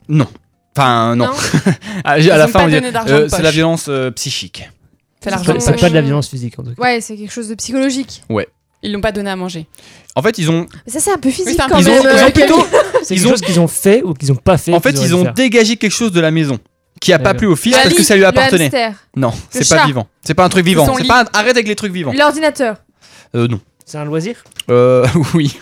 Enfin, 0.78 1.16
non. 1.16 1.28
Non. 1.28 1.32
À, 2.04 2.18
la 2.18 2.46
ont 2.46 2.48
fin, 2.48 2.60
pas 2.60 2.64
on 2.64 2.68
dit, 2.68 2.74
donné 2.76 2.92
d'argent 2.92 3.14
euh, 3.14 3.24
de 3.24 3.28
c'est 3.30 3.36
poche. 3.38 3.44
la 3.44 3.52
violence 3.52 3.86
euh, 3.88 4.12
psychique. 4.12 4.70
C'est 5.22 5.30
l'argent 5.30 5.52
de 5.54 5.58
pas- 5.58 5.60
c'est 5.60 5.72
poche. 5.74 5.82
pas 5.82 5.90
de 5.90 5.94
la 5.96 6.02
violence 6.02 6.28
physique 6.30 6.58
en 6.60 6.64
tout 6.64 6.74
cas. 6.76 6.82
Ouais, 6.82 7.02
c'est 7.02 7.16
quelque 7.18 7.32
chose 7.32 7.48
de 7.50 7.56
psychologique. 7.56 8.24
Ils 8.84 8.92
l'ont 8.92 9.02
pas 9.02 9.12
donné 9.12 9.30
à 9.32 9.36
manger. 9.36 9.68
En 10.16 10.22
fait, 10.22 10.38
ils 10.38 10.50
ont, 10.52 10.68
Mais 10.86 10.92
ça, 10.92 11.00
c'est 11.00 11.12
un 11.12 11.18
peu 11.18 11.32
physique 11.32 11.56
c'est 11.56 11.62
un 11.62 11.68
quand 11.68 11.78
peu- 11.78 11.82
ils 11.82 11.90
ont, 11.90 12.04
même. 12.04 12.14
ils 12.18 12.24
ont 12.24 12.28
euh, 12.28 12.30
plutôt, 12.32 12.66
C'est 13.04 13.16
Ils 13.16 13.18
quelque 13.22 13.28
ont- 13.28 13.32
chose 13.32 13.42
qu'ils 13.42 13.60
ont 13.60 13.68
fait 13.68 14.04
ou 14.04 14.14
qu'ils 14.14 14.32
ont 14.32 14.36
pas 14.36 14.58
fait. 14.58 14.74
en 14.74 14.80
fait, 14.80 14.94
qu'ils 14.94 15.04
ils 15.08 15.14
auraient 15.14 15.22
ont 15.22 15.26
faire. 15.26 15.34
dégagé 15.34 15.78
quelque 15.78 15.92
chose 15.92 16.12
de 16.12 16.20
la 16.20 16.30
maison 16.32 16.60
qui 17.06 17.14
a 17.14 17.20
pas 17.20 17.26
D'accord. 17.26 17.38
plu 17.38 17.48
au 17.50 17.56
fils 17.56 17.78
parce 17.78 17.94
que 17.94 18.02
ça 18.02 18.16
lui 18.16 18.26
appartenait. 18.26 18.72
Non, 19.16 19.32
c'est 19.52 19.64
chat. 19.64 19.78
pas 19.78 19.86
vivant. 19.86 20.08
C'est 20.24 20.34
pas 20.34 20.44
un 20.44 20.50
truc 20.50 20.66
vivant. 20.66 20.88
son 20.88 20.96
C'est 20.96 21.04
lit. 21.04 21.08
pas 21.08 21.22
un- 21.22 21.28
arrête 21.34 21.56
avec 21.56 21.68
les 21.68 21.76
trucs 21.76 21.94
vivants. 21.94 22.12
L'ordinateur. 22.18 22.78
Euh, 23.36 23.48
non. 23.48 23.60
C'est 23.86 24.00
un 24.00 24.06
loisir? 24.06 24.44
Euh, 24.72 25.06
oui. 25.36 25.60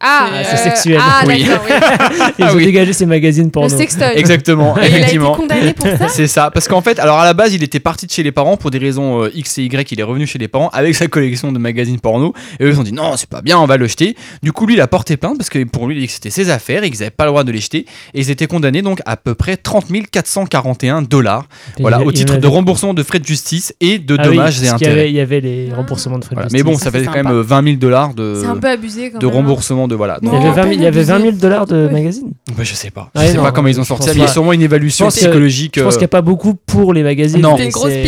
Ah, 0.00 0.28
C'est- 0.42 0.56
c'est 0.56 0.62
sexuel. 0.64 0.98
Ah, 1.00 1.22
Oui. 1.26 1.46
oui. 1.48 1.48
Ils 2.38 2.44
Ah 2.44 2.52
ont 2.52 2.56
oui. 2.56 2.64
dégagé 2.66 2.92
ces 2.92 3.06
magazines 3.06 3.50
Le 3.54 3.68
sextoy. 3.68 4.08
Exactement. 4.16 4.76
Et 4.76 4.80
il 4.80 4.82
a 4.84 4.86
été 4.88 4.96
effectivement. 4.98 5.34
condamné 5.34 5.72
pour 5.72 5.86
ça 5.86 6.08
C'est 6.08 6.26
ça, 6.26 6.50
parce 6.50 6.68
qu'en 6.68 6.82
fait, 6.82 6.98
alors 6.98 7.18
à 7.18 7.24
la 7.24 7.32
base, 7.32 7.54
il 7.54 7.62
était 7.62 7.80
parti 7.80 8.06
de 8.06 8.10
chez 8.10 8.22
les 8.22 8.32
parents 8.32 8.56
pour 8.58 8.70
des 8.70 8.78
raisons 8.78 9.22
euh, 9.24 9.30
X 9.34 9.58
et 9.58 9.62
Y. 9.64 9.90
Il 9.92 10.00
est 10.00 10.02
revenu 10.02 10.26
chez 10.26 10.38
les 10.38 10.48
parents 10.48 10.68
avec 10.74 10.94
sa 10.94 11.06
collection 11.06 11.50
de 11.50 11.58
magazines 11.58 11.98
porno. 11.98 12.34
Et 12.60 12.64
eux, 12.64 12.68
ils 12.70 12.78
ont 12.78 12.82
dit 12.82 12.92
non, 12.92 13.16
c'est 13.16 13.28
pas 13.28 13.40
bien, 13.40 13.58
on 13.58 13.66
va 13.66 13.76
le 13.78 13.86
jeter. 13.86 14.16
Du 14.42 14.52
coup, 14.52 14.66
lui, 14.66 14.74
il 14.74 14.80
a 14.80 14.86
porté 14.86 15.16
plainte 15.16 15.38
parce 15.38 15.48
que 15.48 15.62
pour 15.64 15.86
lui, 15.88 15.96
il 15.96 16.00
dit 16.00 16.06
que 16.08 16.12
c'était 16.12 16.30
ses 16.30 16.50
affaires 16.50 16.84
et 16.84 16.90
qu'ils 16.90 17.00
n'avaient 17.00 17.10
pas 17.10 17.24
le 17.24 17.30
droit 17.30 17.44
de 17.44 17.52
les 17.52 17.60
jeter. 17.60 17.86
Et 18.14 18.20
ils 18.20 18.30
étaient 18.30 18.46
condamnés 18.46 18.82
donc 18.82 19.00
à 19.06 19.16
peu 19.16 19.34
près 19.34 19.56
30 19.56 19.86
441 20.10 21.02
dollars. 21.02 21.46
Et 21.78 21.82
Voilà, 21.82 22.00
au 22.02 22.12
titre 22.12 22.36
de 22.36 22.46
remboursement 22.46 22.92
de 22.94 23.02
frais 23.02 23.18
de 23.18 23.26
justice 23.26 23.74
et 23.80 23.98
de 23.98 24.16
Ah 24.18 24.24
oui, 24.28 24.36
dommages 24.36 24.56
et 24.56 24.60
qu'il 24.60 24.66
y 24.66 24.68
intérêts. 24.70 24.92
avait- 24.92 25.10
Il 25.10 25.14
y 25.16 25.20
avait 25.20 25.40
les 25.40 25.72
remboursements 25.72 26.18
de 26.18 26.24
frais 26.24 26.34
de 26.36 26.40
justice. 26.42 26.58
Mais 26.58 26.62
bon, 26.62 26.76
Ça, 26.76 26.84
ça 26.86 26.90
fait 26.90 27.04
quand 27.04 27.12
même 27.14 27.26
euh, 27.28 27.42
20 27.42 27.62
000 27.64 27.76
dollars 27.76 28.12
de, 28.14 28.38
C'est 28.42 28.46
un 28.48 28.56
peu 28.56 28.68
abusé 28.68 29.10
quand 29.10 29.18
de 29.18 29.26
même. 29.26 29.34
hein. 29.34 29.38
remboursement 29.38 29.85
de 29.88 29.94
voilà. 29.94 30.18
Il 30.22 30.28
y 30.28 30.30
avait 30.30 30.38
Non, 30.44 30.52
20 30.52 30.62
000, 30.62 30.72
il 30.74 30.82
y 30.82 30.86
avait 30.86 30.98
abusé. 31.00 31.12
20 31.12 31.18
000 31.20 31.32
dollars 31.32 31.66
de 31.66 31.88
magazines. 31.88 32.32
bah, 32.56 32.62
je 32.64 32.74
sais 32.74 32.90
pas. 32.90 33.10
Je 33.14 33.20
Ouais, 33.20 33.26
sais 33.28 33.34
non, 33.34 33.42
pas 33.42 33.52
comment 33.52 33.68
ils 33.68 33.80
ont 33.80 33.84
sorti 33.84 34.08
Il 34.12 34.18
y 34.20 34.22
a 34.22 34.28
sûrement 34.28 34.52
une 34.52 34.62
évaluation 34.62 35.04
Je 35.04 35.10
pense 35.10 35.14
que- 35.14 35.20
psychologique. 35.20 35.74
Je 35.76 35.82
pense 35.82 35.94
euh, 35.94 35.96
qu'il 35.98 36.02
n'y 36.04 36.06
a 36.06 36.08
pas 36.08 36.22
beaucoup 36.22 36.54
pour 36.54 36.92
les 36.92 37.02
magazines. 37.02 37.40
Non. 37.40 37.56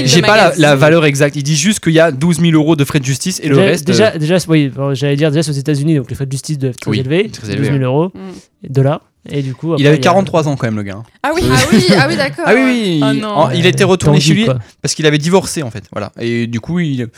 J'ai 0.05 0.23
pas 0.23 0.53
la, 0.57 0.77
valeur 0.77 1.05
exacte. 1.05 1.37
Il 1.37 1.43
dit 1.43 1.57
juste 1.57 1.81
qu'il 1.81 1.93
y 1.93 2.01
a 2.01 2.11
12 2.11 2.41
000 2.41 2.53
euros 2.53 2.77
de 2.77 2.85
frais 2.85 3.01
de 3.01 3.05
justice 3.05 3.41
et 3.43 3.49
le 3.49 3.57
déjà, 3.57 3.67
reste. 3.67 3.87
déjà, 3.87 4.13
euh, 4.15 4.19
déjà, 4.19 4.37
oui, 4.49 4.69
bon, 4.69 4.95
j'allais 4.95 5.17
dire 5.17 5.31
déjà 5.31 5.43
c'est 5.43 5.51
aux 5.51 5.55
États-Unis, 5.55 5.97
donc 5.97 6.09
les 6.11 6.15
frais 6.17 6.27
de 6.27 6.33
justice 6.33 6.59
doivent 6.59 6.71
être 6.73 6.81
très 6.81 6.91
Oui, 6.91 7.01
élevés, 7.01 7.29
très 7.29 7.43
12 7.47 7.51
élevés, 7.57 7.79
000 7.79 7.85
euros, 7.85 8.11
Mm. 8.15 8.69
dollars. 8.71 9.01
Et 9.31 9.43
du 9.43 9.55
coup, 9.55 9.75
il 9.77 9.87
avait 9.87 9.97
y 9.97 9.99
a- 9.99 10.03
43 10.03 10.49
ans 10.49 10.57
quand 10.57 10.67
même, 10.67 10.77
le 10.77 10.83
gars. 10.85 11.03
Ah 11.23 11.33
oui. 11.35 11.43
Ah 11.51 11.57
oui, 11.73 11.85
ah 11.99 12.07
oui, 12.09 12.17
d'accord. 12.17 12.45
Ah 12.47 12.53
oui, 12.55 12.63
oui. 12.65 13.01
Oh 13.03 13.09
il, 13.13 13.21
non. 13.21 13.51
été 13.51 13.85
retourné 13.85 14.21
chez 14.21 14.33
lui 14.33 14.45
quoi. 14.47 14.59
parce 14.81 14.95
qu'il 14.95 15.05
avait 15.07 15.19
divorcé 15.19 15.63
en 15.63 15.71
fait. 15.71 15.85
Voilà. 15.93 16.13
Et 16.19 16.47
du 16.47 16.61
coup, 16.61 16.79
il 16.79 17.09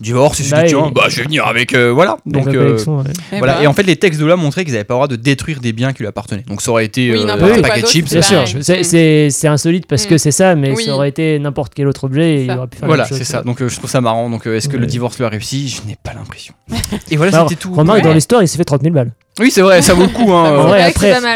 divorce. 0.00 0.38
Il 0.40 0.44
s'est 0.44 0.50
Bah, 0.52 0.62
dit 0.62 0.68
tiens, 0.70 0.90
bah 0.94 1.04
je 1.08 1.16
vais 1.18 1.22
venir 1.24 1.46
avec. 1.46 1.74
euh, 1.74 1.90
voilà. 1.92 2.16
Donc 2.26 2.46
euh, 2.48 2.76
ouais. 2.78 3.02
Eh 3.32 3.38
voilà. 3.38 3.54
ben, 3.56 3.62
Et 3.62 3.66
en 3.66 3.72
fait, 3.72 3.82
les 3.82 3.96
textes 3.96 4.20
de 4.20 4.26
là 4.26 4.36
montraient 4.36 4.64
qu'ils 4.64 4.72
n'avaient 4.72 4.84
pas 4.84 4.94
le 4.94 4.98
droit 4.98 5.08
de 5.08 5.16
détruire 5.16 5.60
des 5.60 5.72
biens 5.72 5.92
qui 5.92 6.00
lui 6.00 6.06
appartenaient. 6.08 6.44
Donc 6.48 6.62
ça 6.62 6.70
aurait 6.70 6.84
été 6.86 7.12
Oui, 7.12 7.18
euh, 7.26 7.28
un 7.32 7.60
paquet 7.62 7.82
de 7.82 7.86
chips. 7.86 8.08
c'est 8.08 8.20
Bien 8.20 8.44
sûr, 8.46 8.62
c'est- 8.62 8.82
c'est 8.82 9.28
c'est 9.30 9.48
insolite 9.48 9.86
parce 9.86 10.06
que 10.06 10.14
Mm. 10.14 10.18
c'est 10.18 10.30
ça, 10.32 10.54
mais 10.54 10.72
Oui. 10.72 10.84
ça 10.84 10.94
aurait 10.94 11.08
été 11.10 11.38
n'importe 11.38 11.74
quel 11.74 11.86
autre 11.86 12.04
objet 12.04 12.34
et 12.34 12.38
C'est 12.38 12.44
il 12.46 12.58
aurait 12.58 12.66
pu 12.68 12.78
faire 12.78 12.86
Voilà, 12.88 13.04
c'est 13.04 13.24
ça. 13.24 13.42
Donc 13.42 13.60
euh, 13.62 13.68
je 13.68 13.76
trouve 13.76 13.90
ça 13.90 14.00
marrant. 14.00 14.30
Donc 14.30 14.46
euh, 14.46 14.56
est-ce 14.56 14.68
que 14.68 14.76
le 14.76 14.86
divorce 14.86 15.18
lui 15.18 15.24
a 15.24 15.28
réussi 15.28 15.68
Je 15.68 15.86
n'ai 15.88 15.96
pas 16.02 16.12
l'impression. 16.14 16.54
Et 17.10 17.16
voilà, 17.16 17.42
c'était 17.48 17.60
tout. 17.60 17.72
Remarque, 17.74 18.02
dans 18.02 18.12
l'histoire, 18.14 18.42
il 18.42 18.48
s'est 18.48 18.56
fait 18.58 18.64
30 18.64 18.82
000 18.82 18.94
balles. 18.94 19.12
Oui, 19.40 19.50
c'est 19.50 19.62
vrai, 19.62 19.82
ça 19.82 19.94
vaut 19.94 20.02
le 20.02 20.08
coup. 20.08 20.32
hein, 20.32 20.56
En 20.58 20.68
vrai, 20.68 20.82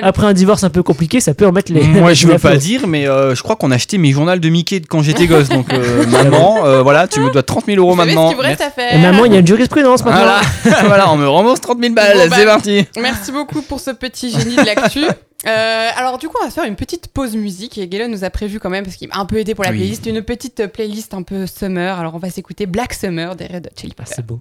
après, 0.03 0.27
un 0.27 0.33
divorce 0.33 0.63
un 0.63 0.71
peu 0.71 0.83
compliqué, 0.83 1.21
ça 1.21 1.35
peut 1.35 1.47
remettre 1.47 1.73
les. 1.73 1.83
Moi, 1.83 2.13
je 2.13 2.27
veux 2.27 2.39
pas 2.39 2.57
dire, 2.57 2.87
mais 2.87 3.09
euh, 3.09 3.35
je 3.35 3.43
crois 3.43 3.57
qu'on 3.57 3.71
a 3.71 3.77
acheté 3.77 3.99
mes 3.99 4.13
journaux 4.13 4.37
de 4.37 4.49
Mickey 4.49 4.81
quand 4.83 5.03
j'étais 5.03 5.27
gosse. 5.27 5.49
Donc, 5.49 5.73
euh, 5.73 6.07
maman, 6.09 6.65
euh, 6.67 6.83
voilà, 6.83 7.09
tu 7.09 7.21
me 7.21 7.31
dois 7.31 7.43
30 7.43 7.67
000 7.67 7.79
euros 7.79 7.93
Vous 7.93 7.99
savez 7.99 8.11
ce 8.13 8.15
maintenant. 8.17 8.29
qu'il 8.29 8.37
vous 8.37 8.43
reste 8.43 8.61
à 8.61 8.71
faire 8.71 8.95
Et 8.95 8.99
maman, 8.99 9.25
il 9.25 9.33
y 9.33 9.37
a 9.37 9.41
une 9.41 9.47
jurisprudence 9.47 10.05
maintenant. 10.05 10.21
Voilà, 10.65 10.83
voilà, 10.87 11.11
on 11.13 11.17
me 11.17 11.27
rembourse 11.27 11.61
30 11.61 11.81
000 11.81 11.95
balles, 11.95 12.19
Bon, 12.19 12.29
bah, 12.29 12.37
c'est 12.39 12.45
parti. 12.45 12.87
Merci 13.01 13.33
beaucoup 13.33 13.63
pour 13.63 13.81
ce 13.81 13.91
petit 13.91 14.31
génie 14.31 14.57
de 14.57 14.63
l'actu. 14.65 15.05
Euh, 15.47 15.89
alors 15.97 16.17
du 16.17 16.29
coup, 16.29 16.37
on 16.41 16.45
va 16.45 16.49
se 16.51 16.55
faire 16.55 16.65
une 16.65 16.75
petite 16.77 17.09
pause 17.09 17.37
musique 17.37 17.77
et 17.77 17.87
Galen 17.87 18.11
nous 18.11 18.25
a 18.25 18.31
prévu 18.31 18.59
quand 18.59 18.71
même 18.71 18.83
parce 18.85 18.97
qu'il 18.97 19.09
m'a 19.09 19.19
un 19.19 19.27
peu 19.27 19.37
aidé 19.37 19.55
pour 19.55 19.65
la 19.65 19.73
Oui. 19.73 19.77
playlist, 19.77 20.07
une 20.07 20.23
petite 20.23 20.61
euh, 20.61 20.69
playlist 20.69 21.13
un 21.13 21.23
peu 21.23 21.47
summer. 21.47 21.99
Alors 21.99 22.15
on 22.15 22.19
va 22.19 22.31
s'écouter 22.31 22.65
Black 22.65 22.95
Summer 22.95 23.37
des 23.37 23.45
Red 23.47 23.67
Hot 23.67 23.79
Chili 23.79 23.93
Peppers. 23.95 24.15
c'est 24.17 24.25
beau. 24.25 24.41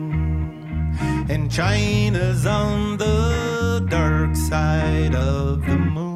And 1.29 1.51
China's 1.51 2.45
on 2.45 2.97
the 2.97 3.85
dark 3.89 4.35
side 4.35 5.15
of 5.15 5.65
the 5.65 5.77
moon. 5.77 6.10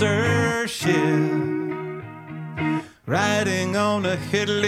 Censorship. 0.00 0.94
Riding 3.06 3.76
on 3.76 4.06
a 4.06 4.16
headless 4.16 4.59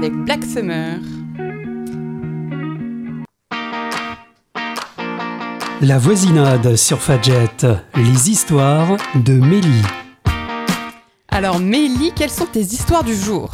avec 0.00 0.14
Black 0.14 0.42
Summer. 0.44 0.98
La 5.82 5.98
voisinade 5.98 6.74
sur 6.74 6.98
Fadjet. 6.98 7.50
Les 7.96 8.30
histoires 8.30 8.96
de 9.14 9.34
Mélie. 9.34 9.82
Alors 11.28 11.58
Mélie, 11.58 12.12
quelles 12.16 12.30
sont 12.30 12.46
tes 12.46 12.60
histoires 12.60 13.04
du 13.04 13.14
jour? 13.14 13.50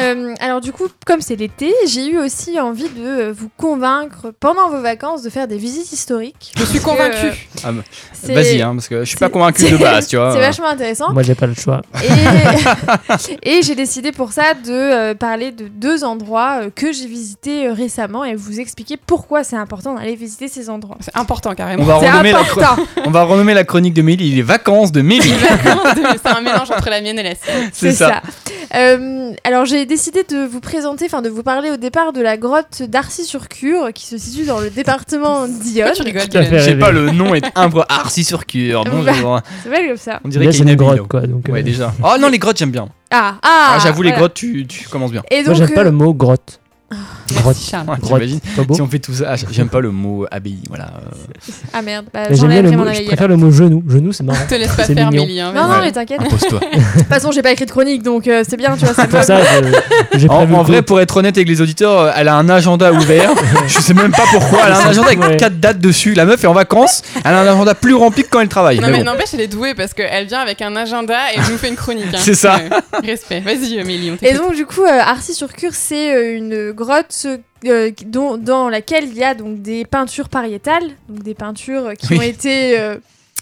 Euh, 0.00 0.34
alors 0.40 0.60
du 0.60 0.72
coup, 0.72 0.88
comme 1.06 1.20
c'est 1.20 1.36
l'été, 1.36 1.72
j'ai 1.86 2.06
eu 2.08 2.18
aussi 2.18 2.58
envie 2.58 2.88
de 2.88 3.04
euh, 3.06 3.32
vous 3.36 3.48
convaincre 3.56 4.32
pendant 4.40 4.68
vos 4.68 4.80
vacances 4.80 5.22
de 5.22 5.30
faire 5.30 5.46
des 5.48 5.56
visites 5.56 5.92
historiques. 5.92 6.52
Je 6.58 6.64
suis 6.64 6.78
que, 6.80 6.84
convaincue. 6.84 7.26
euh, 7.26 7.32
Ah, 7.64 7.72
bah, 7.72 7.82
Vas-y, 8.24 8.60
hein, 8.62 8.74
parce 8.74 8.88
que 8.88 9.00
je 9.00 9.04
suis 9.04 9.16
pas 9.16 9.26
c'est- 9.26 9.32
convaincu 9.32 9.70
de 9.70 9.76
base, 9.76 10.08
tu 10.08 10.16
vois. 10.16 10.32
C'est 10.32 10.40
vachement 10.40 10.68
intéressant. 10.68 11.12
Moi, 11.12 11.22
j'ai 11.22 11.34
pas 11.34 11.46
le 11.46 11.54
choix. 11.54 11.82
Et, 13.42 13.48
et 13.58 13.62
j'ai 13.62 13.74
décidé 13.74 14.12
pour 14.12 14.32
ça 14.32 14.54
de 14.54 14.70
euh, 14.72 15.14
parler 15.14 15.52
de 15.52 15.68
deux 15.68 16.04
endroits 16.04 16.60
euh, 16.62 16.70
que 16.74 16.92
j'ai 16.92 17.06
visités 17.06 17.66
euh, 17.68 17.72
récemment 17.72 18.24
et 18.24 18.34
vous 18.34 18.60
expliquer 18.60 18.96
pourquoi 18.96 19.44
c'est 19.44 19.56
important 19.56 19.94
d'aller 19.94 20.14
visiter 20.16 20.48
ces 20.48 20.70
endroits. 20.70 20.96
C'est 21.00 21.16
important 21.16 21.50
On 21.52 21.54
carrément. 21.54 21.84
va, 21.84 21.98
C'est 22.00 22.10
renommer 22.10 22.32
la 22.32 22.38
important, 22.40 22.82
on 23.04 23.10
va 23.10 23.22
renommer 23.24 23.54
la 23.54 23.64
chronique 23.64 23.94
de 23.94 24.02
Mélie, 24.02 24.34
les 24.34 24.42
vacances 24.42 24.92
de 24.92 25.02
Mélie. 25.02 25.32
C'est 26.22 26.30
un 26.30 26.40
mélange 26.40 26.70
entre 26.70 26.90
la 26.90 27.00
mienne 27.00 27.18
et 27.18 27.22
la 27.22 27.34
sienne. 27.34 27.70
c'est 27.72 27.92
ça. 27.92 28.22
Euh, 28.74 29.32
alors 29.44 29.66
j'ai 29.66 29.83
décidé 29.86 30.24
de 30.28 30.44
vous 30.46 30.60
présenter, 30.60 31.06
enfin 31.06 31.22
de 31.22 31.28
vous 31.28 31.42
parler 31.42 31.70
au 31.70 31.76
départ 31.76 32.12
de 32.12 32.20
la 32.20 32.36
grotte 32.36 32.82
d'Arcy-sur-Cure 32.82 33.92
qui 33.94 34.06
se 34.06 34.18
situe 34.18 34.44
dans 34.44 34.60
le 34.60 34.70
département 34.70 35.46
d'Yonne. 35.48 35.92
Je 35.96 36.58
sais 36.60 36.76
pas, 36.76 36.90
le 36.92 37.10
nom 37.10 37.34
est 37.34 37.44
imbre. 37.54 37.86
Arcy 37.88 38.24
sur 38.24 38.46
cure. 38.46 38.84
Bonjour. 38.90 39.40
C'est 39.62 39.70
belle 39.70 39.88
comme 39.88 39.96
ça. 39.96 40.20
On 40.24 40.28
dirait 40.28 40.46
qu'il 40.46 40.54
y 40.54 40.58
c'est 40.58 40.60
a 40.62 40.64
une 40.64 40.70
une 40.70 40.76
grotte, 40.76 41.08
quoi. 41.08 41.20
Donc, 41.22 41.46
Ouais, 41.48 41.60
euh, 41.60 41.62
déjà. 41.62 41.92
Oh 42.02 42.16
non, 42.20 42.28
les 42.28 42.38
grottes, 42.38 42.58
j'aime 42.58 42.70
bien. 42.70 42.88
Ah, 43.10 43.36
ah, 43.42 43.74
Ah, 43.74 43.78
J'avoue, 43.82 44.02
les 44.02 44.12
grottes, 44.12 44.34
tu, 44.34 44.66
tu 44.66 44.88
commences 44.88 45.12
bien. 45.12 45.22
Et 45.30 45.42
Moi, 45.42 45.54
donc, 45.54 45.56
j'aime 45.56 45.74
pas 45.74 45.80
euh, 45.82 45.84
le 45.84 45.90
mot 45.92 46.12
grotte. 46.14 46.60
Merci 47.44 47.70
Charles. 47.70 47.88
Ouais. 47.88 47.96
T'imagines. 48.02 48.40
Si 48.72 48.80
on 48.82 48.86
fait 48.88 48.98
tout 48.98 49.12
ça, 49.14 49.24
ah, 49.30 49.36
j'aime 49.50 49.68
pas 49.68 49.80
le 49.80 49.90
mot 49.90 50.26
abbaye. 50.30 50.58
Voilà. 50.68 50.84
euh, 50.84 51.52
Ah 51.72 51.82
merde, 51.82 52.06
bah, 52.12 52.24
J'aime 52.30 52.48
bien 52.48 52.62
le 52.62 52.70
mot. 52.72 52.84
mon 52.84 52.92
Je 52.92 53.02
préfère 53.04 53.28
le 53.28 53.36
mot 53.36 53.50
genou. 53.50 53.82
Genou, 53.88 54.12
c'est 54.12 54.22
marrant. 54.24 54.38
Te 54.48 54.54
laisse 54.54 54.72
pas 54.74 54.84
C'est 54.84 54.94
faire 54.94 55.10
mignon. 55.10 55.24
Mélie. 55.26 55.40
hein, 55.40 55.52
Non, 55.54 55.62
non, 55.68 55.80
mais 55.80 55.92
t'inquiète. 55.92 56.20
De 56.24 56.28
toute 56.28 57.08
façon, 57.08 57.32
j'ai 57.32 57.42
pas 57.42 57.52
écrit 57.52 57.66
de 57.66 57.70
chronique, 57.70 58.02
donc 58.02 58.28
euh, 58.28 58.44
c'est 58.48 58.56
bien, 58.56 58.76
tu 58.76 58.84
vois, 58.84 58.94
ça 58.94 59.06
Pour 59.06 59.18
me... 59.20 59.24
ça, 59.24 59.38
je- 60.14 60.28
En, 60.28 60.50
en 60.52 60.62
vrai, 60.62 60.82
pour 60.82 61.00
être 61.00 61.16
honnête 61.16 61.36
avec 61.36 61.48
les 61.48 61.60
auditeurs, 61.60 61.98
euh, 61.98 62.12
elle 62.16 62.28
a 62.28 62.36
un 62.36 62.48
agenda 62.48 62.92
ouvert. 62.92 63.30
je 63.66 63.80
sais 63.80 63.94
même 63.94 64.12
pas 64.12 64.24
pourquoi. 64.30 64.60
Elle 64.66 64.72
a 64.72 64.78
un 64.78 64.86
agenda 64.90 65.06
avec 65.08 65.20
Ouais. 65.20 65.36
4 65.36 65.60
dates 65.60 65.78
dessus. 65.80 66.14
La 66.14 66.24
meuf 66.24 66.42
est 66.44 66.46
en 66.46 66.52
vacances. 66.52 67.02
Elle 67.24 67.32
a 67.34 67.40
un 67.40 67.46
agenda 67.46 67.74
plus 67.74 67.94
rempli 67.94 68.22
que 68.24 68.28
quand 68.28 68.40
elle 68.40 68.48
travaille. 68.48 68.78
Non 68.80 68.88
Mais 68.90 68.98
bon. 68.98 69.04
n'empêche, 69.04 69.28
elle 69.32 69.40
est 69.40 69.46
douée 69.48 69.74
parce 69.74 69.94
qu'elle 69.94 70.26
vient 70.26 70.40
avec 70.40 70.60
un 70.60 70.74
agenda 70.76 71.14
et 71.32 71.38
elle 71.38 71.50
nous 71.52 71.58
fait 71.58 71.68
une 71.68 71.76
chronique. 71.76 72.04
hein. 72.12 72.18
C'est 72.18 72.34
ça. 72.34 72.56
Ouais. 72.56 73.08
Respect. 73.10 73.40
Vas-y, 73.40 73.78
euh, 73.78 73.84
Mélie, 73.84 74.10
on 74.10 74.26
Et 74.26 74.34
donc, 74.34 74.54
du 74.54 74.66
coup, 74.66 74.82
euh, 74.82 75.00
Arcy-sur-Cure, 75.00 75.70
c'est 75.72 76.14
euh, 76.14 76.36
une 76.36 76.72
grotte 76.72 77.06
euh, 77.66 77.90
dont- 78.06 78.36
dans 78.36 78.68
laquelle 78.68 79.04
il 79.04 79.14
y 79.14 79.24
a 79.24 79.34
donc 79.34 79.62
des 79.62 79.84
peintures 79.84 80.28
pariétales, 80.28 80.90
donc 81.08 81.22
des 81.22 81.34
peintures 81.34 81.92
qui 81.98 82.08
Oui. 82.12 82.18
ont 82.18 82.22
été 82.22 82.78
euh, 82.78 82.96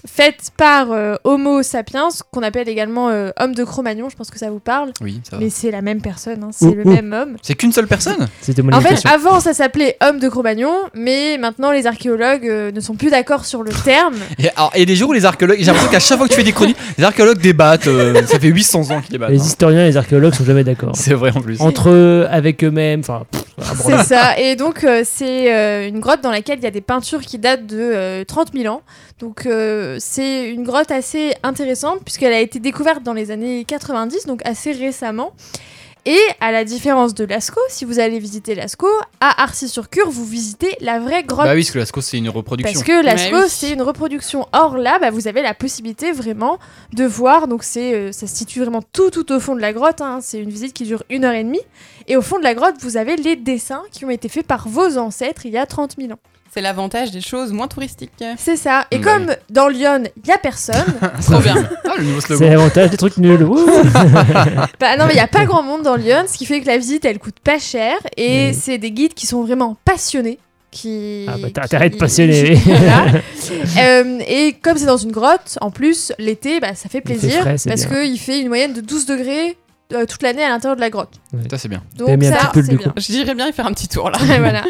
faites 0.07 0.51
par 0.57 0.91
euh, 0.91 1.15
Homo 1.25 1.63
sapiens, 1.63 2.09
qu'on 2.33 2.43
appelle 2.43 2.69
également 2.69 3.09
euh, 3.11 3.31
homme 3.39 3.55
de 3.55 3.63
Cro-Magnon, 3.65 4.09
je 4.11 4.17
pense 4.17 4.31
que 4.31 4.39
ça 4.39 4.51
vous 4.51 4.59
parle. 4.59 4.93
Oui, 5.01 5.21
ça 5.29 5.37
va. 5.37 5.43
Mais 5.43 5.51
c'est 5.51 5.71
la 5.71 5.81
même 5.83 6.01
personne, 6.01 6.43
hein, 6.43 6.51
c'est 6.53 6.67
Ouh, 6.67 6.75
le 6.75 6.85
ouh. 6.87 6.93
même 6.93 7.13
homme. 7.13 7.37
C'est 7.43 7.55
qu'une 7.55 7.73
seule 7.73 7.87
personne? 7.87 8.29
C'était 8.41 8.63
mon 8.63 8.73
En 8.73 8.81
fait, 8.81 8.91
imitation. 8.95 9.11
avant, 9.11 9.41
ça 9.41 9.55
s'appelait 9.55 9.97
homme 10.03 10.19
de 10.19 10.29
Cro-Magnon, 10.29 10.75
mais 10.95 11.39
maintenant, 11.39 11.71
les 11.71 11.87
archéologues 11.87 12.49
euh, 12.49 12.73
ne 12.73 12.81
sont 12.81 12.95
plus 12.95 13.11
d'accord 13.11 13.45
sur 13.45 13.63
le 13.63 13.71
terme. 13.73 14.17
Et 14.39 14.49
alors, 14.57 14.73
il 14.75 14.81
y 14.81 14.83
a 14.83 14.87
des 14.87 14.97
jours 14.97 15.11
où 15.11 15.13
les 15.13 15.25
archéologues, 15.25 15.59
j'ai 15.61 15.67
l'impression 15.67 15.91
qu'à 15.91 16.01
chaque 16.01 16.19
fois 16.19 16.27
que 16.27 16.33
tu 16.33 16.39
fais 16.39 16.45
des 16.45 16.53
chroniques, 16.53 16.77
les 16.99 17.05
archéologues 17.05 17.39
débattent. 17.41 17.87
euh, 17.87 18.23
ça 18.27 18.39
fait 18.41 18.49
800 18.49 18.91
ans 18.91 19.01
qu'ils 19.01 19.13
débattent. 19.13 19.31
Les 19.31 19.41
hein. 19.41 19.45
historiens 19.45 19.83
et 19.85 19.89
les 19.89 19.97
archéologues 19.97 20.35
sont 20.35 20.45
jamais 20.45 20.65
d'accord. 20.65 20.93
C'est 20.95 21.15
vrai 21.15 21.31
en 21.35 21.41
plus. 21.41 21.61
Entre 21.61 21.91
eux, 21.91 22.27
avec 22.31 22.65
eux-mêmes, 22.65 23.01
enfin. 23.01 23.23
pff. 23.31 23.43
C'est 23.87 24.03
ça. 24.05 24.39
Et 24.39 24.57
donc, 24.57 24.83
euh, 24.83 25.03
c'est 25.05 25.55
euh, 25.55 25.87
une 25.87 26.01
grotte 26.01 26.21
dans 26.23 26.31
laquelle 26.31 26.59
il 26.59 26.65
y 26.65 26.67
a 26.67 26.71
des 26.73 26.81
peintures 26.81 27.21
qui 27.21 27.39
datent 27.39 27.67
de 27.67 27.79
euh, 27.79 28.25
30 28.25 28.49
000 28.57 28.75
ans. 28.75 28.83
Donc, 29.21 29.47
euh, 29.47 29.92
c'est 29.99 30.49
une 30.51 30.65
grotte 30.65 30.91
assez 30.91 31.35
intéressante 31.43 32.01
puisqu'elle 32.05 32.33
a 32.33 32.41
été 32.41 32.59
découverte 32.61 33.03
dans 33.03 33.13
les 33.13 33.31
années 33.31 33.65
90, 33.65 34.27
donc 34.27 34.41
assez 34.45 34.73
récemment. 34.73 35.33
Et 36.05 36.19
à 36.41 36.51
la 36.51 36.65
différence 36.65 37.15
de 37.15 37.25
Lascaux, 37.25 37.61
si 37.69 37.85
vous 37.85 38.01
allez 38.01 38.19
visiter 38.19 38.57
Lascaux, 38.57 38.89
à 39.21 39.45
Arcy-sur-Cure, 39.45 40.11
vous 40.11 40.25
visitez 40.25 40.77
la 40.81 40.99
vraie 40.99 41.23
grotte. 41.23 41.47
Bah 41.47 41.53
oui, 41.55 41.61
parce 41.63 41.71
que 41.71 41.79
Lascaux, 41.79 42.01
c'est 42.01 42.19
une 42.19 42.29
reproduction. 42.29 42.73
Parce 42.73 42.85
que 42.85 43.05
Lascaux, 43.05 43.45
oui. 43.45 43.49
c'est 43.49 43.71
une 43.71 43.83
reproduction. 43.83 44.49
Or 44.53 44.77
là, 44.79 44.99
bah, 44.99 45.11
vous 45.11 45.29
avez 45.29 45.43
la 45.43 45.55
possibilité 45.55 46.11
vraiment 46.11 46.59
de 46.93 47.05
voir. 47.05 47.47
Donc 47.47 47.63
c'est, 47.63 47.95
euh, 47.95 48.11
ça 48.11 48.27
se 48.27 48.35
situe 48.35 48.59
vraiment 48.59 48.83
tout 48.93 49.11
tout 49.11 49.31
au 49.31 49.39
fond 49.39 49.55
de 49.55 49.61
la 49.61 49.73
grotte. 49.73 50.01
hein. 50.01 50.19
C'est 50.21 50.41
une 50.41 50.51
visite 50.51 50.73
qui 50.73 50.83
dure 50.83 51.05
une 51.09 51.25
heure 51.25 51.35
et 51.35 51.45
demie. 51.45 51.63
Et 52.09 52.17
au 52.17 52.23
fond 52.23 52.39
de 52.39 52.43
la 52.43 52.55
grotte, 52.55 52.75
vous 52.81 52.97
avez 52.97 53.15
les 53.15 53.37
dessins 53.37 53.85
qui 53.93 54.05
ont 54.05 54.11
été 54.11 54.29
faits 54.29 54.45
par 54.45 54.67
vos 54.67 54.99
ancêtres 54.99 55.47
il 55.47 55.53
y 55.53 55.57
a 55.59 55.67
30 55.67 55.95
000 56.01 56.11
ans. 56.13 56.19
C'est 56.55 56.61
l'avantage 56.61 57.11
des 57.13 57.23
choses 57.23 57.51
moins 57.51 57.67
touristiques. 57.67 58.11
C'est 58.37 58.57
ça. 58.57 58.87
Et 58.91 58.99
Bah 58.99 59.13
comme 59.15 59.35
dans 59.49 59.69
Lyon, 59.69 60.03
il 60.23 60.29
y 60.29 60.33
a 60.33 60.37
personne. 60.39 60.85
Trop 61.23 61.39
bien. 61.41 61.55
Ah, 61.87 61.93
le 61.97 62.05
nouveau 62.05 62.21
C'est 62.21 62.27
slogan. 62.27 62.51
l'avantage 62.51 62.91
des 62.91 62.97
trucs 62.99 63.17
nuls. 63.17 63.47
Bah 64.79 64.97
non, 64.99 65.07
mais 65.07 65.15
il 65.15 65.17
y 65.17 65.21
a 65.21 65.27
pas 65.29 65.45
grand 65.47 65.63
monde 65.63 65.83
dans 65.83 65.97
Lyon, 65.97 66.25
ce 66.29 66.37
qui 66.37 66.45
fait 66.45 66.61
que 66.61 66.67
la 66.67 66.77
visite, 66.77 67.05
elle 67.07 67.19
coûte 67.19 67.41
pas 67.43 67.59
cher. 67.59 67.97
Et 68.17 68.53
c'est 68.53 68.77
des 68.79 68.91
guides 68.91 69.15
qui 69.15 69.27
sont 69.27 69.43
vraiment 69.43 69.77
passionnés. 69.85 70.39
Qui... 70.71 71.27
Ah 71.29 71.37
bah 71.41 71.49
t'as 71.53 71.61
qui- 71.63 71.65
intérêt 71.67 71.91
de 71.91 71.97
passionner. 71.97 72.55
Voilà. 72.55 73.05
Euh, 73.79 74.19
et 74.27 74.55
comme 74.63 74.79
c'est 74.79 74.87
dans 74.87 74.97
une 74.97 75.13
grotte, 75.13 75.59
en 75.61 75.71
plus, 75.71 76.13
l'été, 76.19 76.61
bah, 76.61 76.75
ça 76.75 76.89
fait 76.89 77.03
plaisir 77.03 77.41
frais, 77.43 77.59
c'est 77.59 77.69
parce 77.69 77.87
bien. 77.87 78.03
qu'il 78.05 78.19
fait 78.19 78.41
une 78.41 78.49
moyenne 78.49 78.73
de 78.73 78.81
12 78.81 79.05
degrés 79.07 79.57
euh, 79.93 80.07
toute 80.07 80.23
l'année 80.23 80.45
à 80.45 80.49
l'intérieur 80.49 80.77
de 80.77 80.81
la 80.81 80.91
grotte. 80.91 81.21
Ça, 81.51 81.59
c'est 81.59 81.69
bien. 81.69 81.83
Donc 81.97 82.09
un 82.09 82.19
petit 82.19 82.33
pull, 82.53 82.69
du 82.69 82.77
bien. 82.77 82.89
coup. 82.89 82.95
Je 82.97 83.13
dirais 83.13 83.35
bien 83.35 83.49
y 83.49 83.53
faire 83.53 83.67
un 83.67 83.73
petit 83.73 83.89
tour 83.89 84.11
là. 84.11 84.19
voilà. 84.39 84.63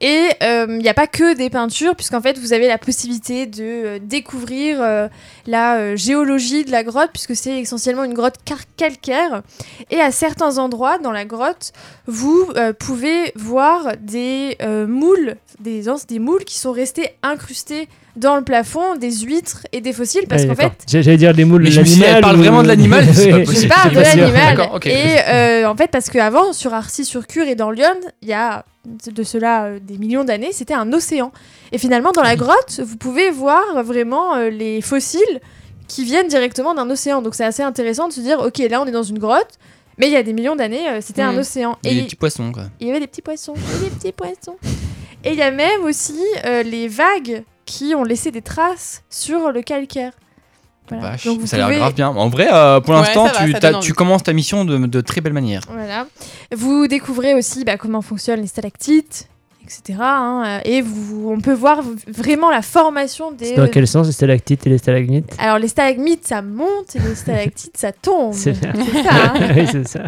Et 0.00 0.28
il 0.40 0.78
n'y 0.78 0.88
a 0.88 0.94
pas 0.94 1.06
que 1.08 1.34
des 1.34 1.50
peintures, 1.50 1.96
puisqu'en 1.96 2.20
fait, 2.20 2.38
vous 2.38 2.52
avez 2.52 2.68
la 2.68 2.78
possibilité 2.78 3.46
de 3.46 3.62
euh, 3.62 3.98
découvrir 4.00 4.80
euh, 4.80 5.08
la 5.46 5.76
euh, 5.78 5.96
géologie 5.96 6.64
de 6.64 6.70
la 6.70 6.84
grotte, 6.84 7.10
puisque 7.12 7.34
c'est 7.34 7.58
essentiellement 7.58 8.04
une 8.04 8.14
grotte 8.14 8.36
car- 8.44 8.58
calcaire. 8.76 9.42
Et 9.90 10.00
à 10.00 10.12
certains 10.12 10.58
endroits 10.58 10.98
dans 10.98 11.12
la 11.12 11.24
grotte, 11.24 11.72
vous 12.06 12.48
euh, 12.56 12.72
pouvez 12.72 13.32
voir 13.34 13.96
des 14.00 14.56
euh, 14.62 14.86
moules, 14.86 15.36
des, 15.58 15.84
des 16.08 16.18
moules 16.20 16.44
qui 16.44 16.58
sont 16.58 16.72
restés 16.72 17.10
incrustés 17.22 17.88
dans 18.18 18.36
le 18.36 18.42
plafond, 18.42 18.96
des 18.96 19.10
huîtres 19.12 19.66
et 19.72 19.80
des 19.80 19.92
fossiles, 19.92 20.26
parce 20.28 20.42
Ouais, 20.42 20.48
qu'en 20.48 20.54
fait, 20.54 20.72
J'allais 20.86 21.16
dire 21.16 21.32
les 21.32 21.44
moules 21.44 21.62
Mais 21.62 21.68
de 21.68 21.74
je 21.74 21.80
me 21.80 21.84
suis 21.84 21.94
dit, 21.94 22.00
l'animal. 22.00 22.16
elle 22.16 22.22
parle 22.22 22.36
ou- 22.36 22.38
vraiment 22.40 22.62
de 22.62 22.68
l'animal. 22.68 23.04
Je 23.14 23.68
parle 23.68 23.94
de 23.94 24.00
l'animal. 24.00 24.70
Et 24.86 25.16
euh, 25.28 25.68
en 25.68 25.76
fait, 25.76 25.88
parce 25.90 26.10
qu'avant, 26.10 26.52
sur 26.52 26.74
Arcy-sur-Cure 26.74 27.46
et 27.46 27.54
dans 27.54 27.70
Lyon, 27.70 27.94
il 28.22 28.28
y 28.28 28.32
a 28.32 28.64
de 29.10 29.22
cela 29.22 29.64
euh, 29.64 29.78
des 29.82 29.98
millions 29.98 30.24
d'années, 30.24 30.50
c'était 30.52 30.74
un 30.74 30.92
océan. 30.92 31.30
Et 31.72 31.78
finalement, 31.78 32.12
dans 32.12 32.22
la 32.22 32.36
grotte, 32.36 32.80
vous 32.84 32.96
pouvez 32.96 33.30
voir 33.30 33.82
vraiment 33.84 34.34
euh, 34.36 34.50
les 34.50 34.80
fossiles 34.80 35.40
qui 35.86 36.04
viennent 36.04 36.28
directement 36.28 36.74
d'un 36.74 36.88
océan. 36.90 37.22
Donc 37.22 37.34
c'est 37.34 37.44
assez 37.44 37.62
intéressant 37.62 38.08
de 38.08 38.12
se 38.12 38.20
dire, 38.20 38.40
ok, 38.40 38.58
là 38.70 38.80
on 38.82 38.86
est 38.86 38.90
dans 38.92 39.02
une 39.02 39.18
grotte, 39.18 39.58
Mais 39.98 40.06
il 40.06 40.12
y 40.12 40.16
a 40.16 40.22
des 40.22 40.32
millions 40.32 40.54
d'années, 40.56 40.88
euh, 40.88 40.98
c'était 41.00 41.22
un 41.22 41.36
océan. 41.36 41.76
Et 41.84 41.90
les 41.90 41.96
il- 42.00 42.04
petits 42.04 42.16
poissons, 42.16 42.52
quoi. 42.52 42.64
il 42.80 42.86
y 42.86 42.90
avait 42.90 43.00
des 43.00 43.06
petits 43.06 43.22
poissons, 43.22 43.54
il 43.56 43.62
y 43.62 43.76
avait 43.76 43.84
des 43.90 43.96
petits 43.96 44.12
poissons. 44.12 44.56
Et 45.24 45.30
il 45.32 45.38
y 45.38 45.42
a 45.42 45.50
même 45.50 45.82
aussi 45.84 46.14
euh, 46.46 46.62
les 46.62 46.86
vagues 46.88 47.42
qui 47.68 47.94
ont 47.94 48.04
laissé 48.04 48.30
des 48.30 48.42
traces 48.42 49.02
sur 49.10 49.50
le 49.52 49.62
calcaire. 49.62 50.12
Voilà. 50.88 51.10
Vache, 51.10 51.26
Donc 51.26 51.40
vous 51.40 51.46
ça 51.46 51.56
a 51.56 51.58
l'air 51.58 51.66
pouvez- 51.68 51.78
grave 51.80 51.94
bien. 51.94 52.08
En 52.08 52.28
vrai, 52.30 52.48
euh, 52.50 52.80
pour 52.80 52.94
Ouais, 52.94 53.00
l'instant, 53.00 53.26
ça 53.26 53.32
va, 53.40 53.44
tu, 53.44 53.52
ça 53.52 53.60
t'as- 53.60 53.72
donne 53.72 53.80
tu 53.80 53.88
envie. 53.90 53.96
commences 53.96 54.22
ta 54.22 54.32
mission 54.32 54.64
de, 54.64 54.78
de 54.86 55.00
très 55.02 55.20
belle 55.20 55.34
manière. 55.34 55.60
Voilà. 55.70 56.06
Vous 56.56 56.86
découvrez 56.88 57.34
aussi 57.34 57.64
bah, 57.64 57.76
comment 57.76 58.00
fonctionnent 58.00 58.40
les 58.40 58.46
stalactites, 58.46 59.28
etc. 59.68 59.98
hein, 60.02 60.42
euh, 60.46 60.60
et 60.64 60.80
vous, 60.82 61.30
on 61.30 61.40
peut 61.40 61.52
voir 61.52 61.82
vraiment 62.06 62.50
la 62.50 62.62
formation 62.62 63.30
des. 63.32 63.46
C'est 63.46 63.54
dans 63.56 63.68
quel 63.68 63.86
sens 63.86 64.06
les 64.06 64.12
stalactites 64.12 64.66
et 64.66 64.70
les 64.70 64.78
stalagmites? 64.78 65.32
Alors 65.38 65.58
les 65.58 65.68
stalagmites 65.68 66.26
ça 66.26 66.42
monte 66.42 66.96
et 66.96 66.98
les 67.00 67.14
stalactites 67.14 67.76
ça 67.76 67.92
tombe. 67.92 68.32
C'est 68.34 68.54
C'est 68.54 69.02
ça. 69.02 69.10
hein. 69.12 69.34
oui, 69.56 69.66
c'est 69.70 69.86
ça. 69.88 70.00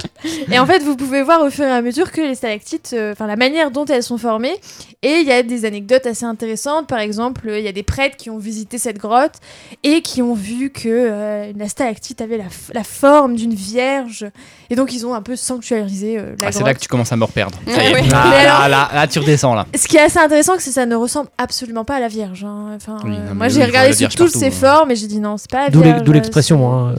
Et 0.50 0.58
en 0.58 0.66
fait, 0.66 0.82
vous 0.82 0.96
pouvez 0.96 1.22
voir 1.22 1.42
au 1.42 1.50
fur 1.50 1.64
et 1.64 1.70
à 1.70 1.82
mesure 1.82 2.10
que 2.12 2.20
les 2.20 2.34
stalactites, 2.34 2.90
euh, 2.94 3.12
enfin 3.12 3.26
la 3.26 3.36
manière 3.36 3.70
dont 3.70 3.84
elles 3.84 4.02
sont 4.02 4.18
formées, 4.18 4.54
et 5.02 5.16
il 5.20 5.26
y 5.26 5.32
a 5.32 5.42
des 5.42 5.64
anecdotes 5.64 6.06
assez 6.06 6.24
intéressantes. 6.24 6.86
Par 6.86 6.98
exemple, 6.98 7.48
euh, 7.48 7.58
il 7.58 7.64
y 7.64 7.68
a 7.68 7.72
des 7.72 7.82
prêtres 7.82 8.16
qui 8.16 8.30
ont 8.30 8.38
visité 8.38 8.78
cette 8.78 8.98
grotte 8.98 9.34
et 9.82 10.02
qui 10.02 10.22
ont 10.22 10.34
vu 10.34 10.70
que 10.70 10.88
euh, 10.88 11.52
la 11.56 11.68
stalactite 11.68 12.20
avait 12.20 12.38
la, 12.72 12.84
forme 12.84 13.36
d'une 13.36 13.54
vierge, 13.54 14.26
et 14.70 14.74
donc 14.76 14.92
ils 14.92 15.06
ont 15.06 15.14
un 15.14 15.22
peu 15.22 15.36
sanctuarisé 15.36 16.18
euh, 16.18 16.34
la 16.40 16.48
Ah, 16.48 16.52
c'est 16.52 16.58
grotte. 16.60 16.66
là 16.66 16.74
que 16.74 16.80
tu 16.80 16.88
commences 16.88 17.12
à 17.12 17.16
me 17.16 17.24
reperdre. 17.24 17.58
Ouais, 17.66 17.72
Ça 17.74 17.84
y 17.84 17.92
est. 17.92 18.02
Là, 18.02 18.08
là, 18.10 18.56
alors- 18.56 18.68
là, 18.68 18.90
là, 18.94 19.06
tu 19.06 19.18
redescends 19.18 19.49
là. 19.54 19.66
Ce 19.76 19.86
qui 19.88 19.96
est 19.96 20.00
assez 20.02 20.18
intéressant, 20.18 20.54
c'est 20.58 20.70
que 20.70 20.74
ça 20.74 20.86
ne 20.86 20.94
ressemble 20.96 21.28
absolument 21.38 21.84
pas 21.84 21.96
à 21.96 22.00
la 22.00 22.08
Vierge. 22.08 22.44
hein. 22.44 22.68
Enfin, 22.76 22.96
Oui, 23.04 23.14
euh, 23.16 23.20
mais 23.28 23.34
moi, 23.34 23.48
j'ai 23.48 23.64
regardé 23.64 23.92
Vierge 23.92 24.14
toutes 24.14 24.30
ses 24.30 24.46
hein. 24.46 24.50
formes 24.50 24.90
et 24.90 24.96
j'ai 24.96 25.06
dit 25.06 25.20
non, 25.20 25.36
c'est 25.36 25.50
pas 25.50 25.64
la 25.64 25.70
D'où 25.70 25.82
Vierge. 25.82 26.02
d'où 26.02 26.12
l'expression. 26.12 26.72
Hein. 26.72 26.94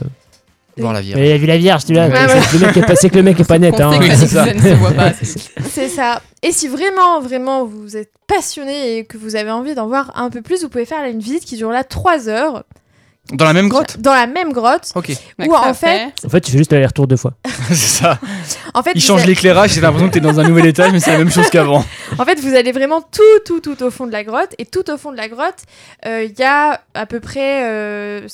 Voir 0.78 0.94
la 0.94 1.00
Mais 1.00 1.04
vierge. 1.04 1.20
il 1.20 1.32
a 1.32 1.36
vu 1.36 1.46
la 1.46 1.58
Vierge, 1.58 1.84
tu 1.84 1.92
l'as. 1.92 2.08
Ouais, 2.08 2.14
ouais. 2.14 2.40
Le 2.54 2.58
mec 2.66 2.76
est 2.78 2.86
pas- 2.86 2.96
c'est 2.96 3.10
que 3.10 3.16
le 3.16 3.22
mec 3.22 3.38
est 3.38 3.44
pas 3.44 3.58
net. 3.58 3.78
Hein. 3.78 3.90
c'est 5.68 5.88
ça. 5.88 6.22
Et 6.42 6.52
si 6.52 6.68
vraiment, 6.68 7.20
vraiment, 7.20 7.64
vous 7.64 7.96
êtes 7.96 8.10
passionné 8.26 8.96
et 8.98 9.04
que 9.04 9.18
vous 9.18 9.36
avez 9.36 9.50
envie 9.50 9.74
d'en 9.74 9.86
voir 9.86 10.12
un 10.14 10.30
peu 10.30 10.42
plus, 10.42 10.62
vous 10.62 10.68
pouvez 10.68 10.86
faire 10.86 11.00
là 11.02 11.08
une 11.08 11.20
visite 11.20 11.44
qui 11.44 11.56
dure 11.56 11.70
là 11.70 11.84
3 11.84 12.28
heures 12.28 12.64
Dans 13.30 13.44
la 13.44 13.52
même 13.52 13.68
grotte 13.68 13.98
dans 14.00 14.12
la 14.12 14.26
même 14.26 14.52
grotte. 14.52 14.90
Ok, 14.96 15.12
ça 15.12 15.46
en 15.48 15.74
fait, 15.74 16.12
En 16.24 16.28
fait, 16.28 16.40
tu 16.40 16.50
fais 16.50 16.58
juste 16.58 16.72
l'aller-retour 16.72 17.06
deux 17.06 17.16
fois. 17.16 17.32
c'est 17.68 17.74
ça. 17.76 18.18
en 18.74 18.82
fait, 18.82 18.90
Il 18.94 19.00
vous 19.00 19.06
change 19.06 19.22
a- 19.22 19.26
l'éclairage, 19.26 19.70
j'ai 19.70 19.80
l'impression 19.80 20.08
que 20.08 20.14
t'es 20.14 20.20
dans 20.20 20.40
un 20.40 20.48
nouvel 20.48 20.66
étage, 20.66 20.90
mais 20.92 21.00
c'est 21.00 21.12
la 21.12 21.18
même 21.18 21.30
chose 21.30 21.48
qu'avant. 21.48 21.84
En 22.18 22.24
fait, 22.24 22.38
vous 22.40 22.54
allez 22.54 22.72
vraiment 22.72 23.00
tout, 23.00 23.22
tout, 23.46 23.60
tout 23.60 23.80
au 23.84 23.90
fond 23.90 24.06
de 24.06 24.12
la 24.12 24.24
grotte. 24.24 24.54
Et 24.58 24.66
tout 24.66 24.90
au 24.90 24.98
fond 24.98 25.12
de 25.12 25.16
la 25.16 25.28
grotte, 25.28 25.60
euh, 26.04 26.24
il 26.24 26.38
y 26.38 26.42
a 26.42 26.82
à 26.94 27.06
peu 27.06 27.20
près 27.20 27.64
euh, 27.64 28.26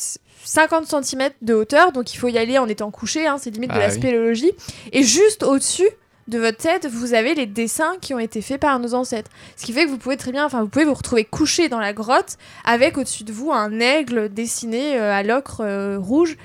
50 0.44 0.86
cm 1.04 1.30
de 1.42 1.54
hauteur. 1.54 1.92
Donc 1.92 2.12
il 2.14 2.16
faut 2.16 2.28
y 2.28 2.38
aller 2.38 2.58
en 2.58 2.66
étant 2.66 2.90
couché. 2.90 3.26
hein, 3.26 3.36
c'est 3.40 3.50
limite 3.50 3.70
de 3.70 3.76
Ah 3.76 3.80
la 3.80 3.88
oui. 3.88 3.94
spéléologie. 3.94 4.52
Et 4.92 5.02
juste 5.04 5.42
au-dessus 5.44 5.88
de 6.28 6.38
votre 6.38 6.58
tête, 6.58 6.86
vous 6.86 7.14
avez 7.14 7.34
les 7.34 7.46
dessins 7.46 7.94
qui 8.00 8.14
ont 8.14 8.18
été 8.18 8.42
faits 8.42 8.60
par 8.60 8.78
nos 8.78 8.94
ancêtres. 8.94 9.30
Ce 9.56 9.64
qui 9.64 9.72
fait 9.72 9.84
que 9.84 9.90
vous 9.90 9.98
pouvez 9.98 10.16
très 10.16 10.30
bien, 10.30 10.44
enfin, 10.44 10.62
vous 10.62 10.68
pouvez 10.68 10.84
vous 10.84 10.94
retrouver 10.94 11.24
couché 11.24 11.68
dans 11.68 11.80
la 11.80 11.92
grotte 11.92 12.36
avec 12.64 12.98
au-dessus 12.98 13.24
de 13.24 13.32
vous 13.32 13.50
un 13.50 13.80
aigle 13.80 14.28
dessiné 14.28 14.98
euh, 14.98 15.12
à 15.12 15.22
l'ocre 15.22 15.62
euh, 15.62 15.98
rouge 15.98 16.36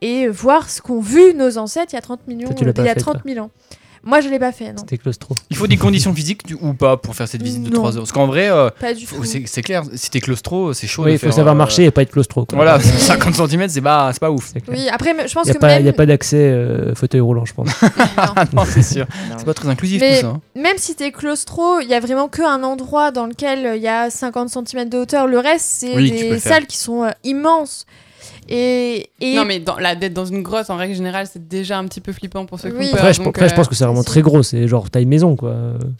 et 0.00 0.28
voir 0.28 0.70
ce 0.70 0.80
qu'ont 0.80 1.00
vu 1.00 1.34
nos 1.34 1.58
ancêtres 1.58 1.92
il 1.92 1.96
y 1.96 1.98
a 1.98 2.02
30 2.02 2.26
millions, 2.26 2.48
pas 2.48 2.54
il 2.54 2.84
y 2.84 2.88
a 2.88 2.94
fait, 2.94 3.00
30 3.00 3.18
000 3.24 3.44
ans. 3.44 3.50
Moi, 4.04 4.20
je 4.20 4.28
l'ai 4.28 4.38
pas 4.40 4.50
fait, 4.52 4.72
non. 4.72 4.78
C'était 4.78 4.98
claustro. 4.98 5.34
Il 5.50 5.56
faut 5.56 5.66
des 5.68 5.76
conditions 5.76 6.12
physiques 6.12 6.42
tu- 6.44 6.54
ou 6.60 6.74
pas 6.74 6.96
pour 6.96 7.14
faire 7.14 7.28
cette 7.28 7.42
visite 7.42 7.62
de 7.62 7.68
Non. 7.70 7.76
3 7.80 7.96
heures? 7.96 8.02
Parce 8.02 8.12
qu'en 8.12 8.26
vrai, 8.26 8.50
euh, 8.50 8.68
Pas 8.80 8.94
du 8.94 9.06
faut- 9.06 9.16
tout. 9.16 9.24
c'est 9.24 9.44
c'est 9.46 9.62
clair, 9.62 9.84
si 9.94 10.10
t'es 10.10 10.20
claustro, 10.20 10.72
c'est 10.72 10.86
chaud. 10.88 11.02
Oui, 11.04 11.10
de 11.10 11.14
il 11.14 11.18
faut 11.18 11.26
faire, 11.26 11.34
savoir 11.34 11.54
euh, 11.54 11.58
marcher 11.58 11.84
et 11.84 11.90
pas 11.92 12.02
être 12.02 12.10
claustro. 12.10 12.44
quoi. 12.44 12.56
Voilà, 12.56 12.80
50 12.80 13.34
cm, 13.48 13.68
c'est 13.68 13.80
pas, 13.80 14.10
c'est 14.12 14.18
pas 14.20 14.30
ouf. 14.30 14.50
C'est 14.52 14.60
clair. 14.60 14.76
Oui, 14.76 14.88
après, 14.88 15.10
je 15.28 15.32
pense 15.34 15.44
Il 15.46 15.50
n'y 15.50 15.50
a, 15.50 15.54
que 15.54 15.58
pas- 15.60 15.66
même... 15.68 15.86
y 15.86 15.88
a 15.88 15.92
pas 15.92 16.06
d'accès 16.06 16.36
euh, 16.36 16.94
fauteuil 16.96 17.20
roulant, 17.20 17.44
je 17.44 17.54
pense. 17.54 17.68
Ah 18.16 18.44
non, 18.52 18.64
c'est 18.64 18.82
sûr. 18.82 19.06
C'est 19.38 19.44
pas 19.44 19.54
très 19.54 19.68
inclusif 19.68 20.00
Mais- 20.00 20.16
tout 20.16 20.20
ça. 20.22 20.26
hein. 20.28 20.40
Même 20.56 20.76
si 20.78 20.94
t'es 20.94 21.12
claustro, 21.12 21.80
il 21.80 21.88
y 21.88 21.94
a 21.94 22.00
vraiment 22.00 22.28
qu'un 22.28 22.62
endroit 22.64 23.10
dans 23.12 23.26
lequel 23.26 23.74
il 23.76 23.82
y 23.82 23.88
a 23.88 24.10
50 24.10 24.48
cm 24.50 24.88
de 24.88 24.98
hauteur. 24.98 25.26
Le 25.26 25.38
reste, 25.38 25.66
c'est 25.78 25.94
Oui, 25.96 26.10
tu 26.10 26.16
peux 26.16 26.22
des 26.22 26.30
le 26.30 26.38
faire. 26.38 26.52
salles 26.54 26.66
qui 26.66 26.76
sont 26.76 27.04
euh, 27.04 27.10
immenses. 27.24 27.86
Et, 28.48 29.08
et 29.20 29.36
Non, 29.36 29.44
mais 29.44 29.60
dans, 29.60 29.76
la, 29.78 29.94
d'être 29.94 30.12
dans 30.12 30.24
une 30.26 30.42
grotte, 30.42 30.68
en 30.68 30.76
règle 30.76 30.94
générale, 30.94 31.26
c'est 31.32 31.46
déjà 31.48 31.78
un 31.78 31.84
petit 31.86 32.00
peu 32.00 32.12
flippant 32.12 32.44
pour 32.44 32.58
ceux 32.58 32.70
qui 32.70 32.76
Oui. 32.76 32.86
ont 32.88 32.90
peur. 32.90 32.98
Après, 33.00 33.12
je, 33.14 33.18
donc, 33.20 33.28
après, 33.28 33.48
je 33.48 33.52
euh, 33.52 33.56
pense 33.56 33.68
que 33.68 33.74
c'est 33.74 33.84
vraiment 33.84 34.02
très 34.02 34.20
gros. 34.20 34.42
C'est 34.42 34.66
genre 34.68 34.90
taille 34.90 35.06
maison, 35.06 35.36
quoi. 35.36 35.54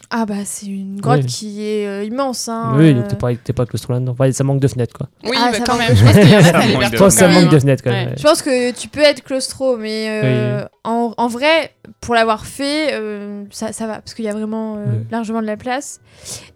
ah 0.09 0.25
bah 0.25 0.35
c'est 0.43 0.65
une 0.67 0.99
grotte 0.99 1.21
Oui. 1.21 1.25
qui 1.25 1.63
est 1.65 1.87
euh, 1.87 2.03
immense. 2.03 2.47
Hein, 2.49 2.73
oui, 2.77 2.89
euh. 2.89 2.93
donc 2.95 3.07
t'es 3.07 3.15
pas, 3.15 3.33
t'es 3.35 3.53
pas 3.53 3.65
claustro 3.65 3.93
là-dedans. 3.93 4.11
Enfin, 4.11 4.31
ça 4.31 4.43
manque 4.43 4.59
de 4.59 4.67
fenêtres, 4.67 4.93
quoi. 4.97 5.07
Oui, 5.23 5.37
Ah, 5.39 5.49
bah, 5.51 5.57
ça 5.57 5.63
quand 5.65 5.77
manque 5.77 5.87
même. 5.89 5.91
de- 5.91 5.95
Je 5.95 6.97
pense 6.97 7.13
que 7.13 7.19
ça 7.19 7.25
quand 7.27 7.31
manque 7.33 7.41
même, 7.43 7.49
de 7.49 7.55
hein. 7.55 7.59
fenêtres, 7.59 7.83
quand 7.83 7.89
Ouais. 7.91 8.05
même. 8.07 8.15
Je 8.17 8.23
pense 8.23 8.41
que 8.41 8.71
tu 8.71 8.87
peux 8.89 9.01
être 9.01 9.23
claustro, 9.23 9.77
mais 9.77 10.07
euh, 10.23 10.65
en, 10.83 11.13
en 11.17 11.27
vrai, 11.27 11.71
pour 12.03 12.15
l'avoir 12.15 12.45
fait, 12.45 12.93
euh, 12.93 13.43
ça, 13.49 13.71
ça 13.71 13.87
va, 13.87 13.95
parce 13.95 14.13
qu'il 14.13 14.25
y 14.25 14.29
a 14.29 14.33
vraiment 14.33 14.75
euh, 14.75 14.83
Ouais. 14.85 15.01
largement 15.11 15.41
de 15.41 15.47
la 15.47 15.55
place. 15.57 16.01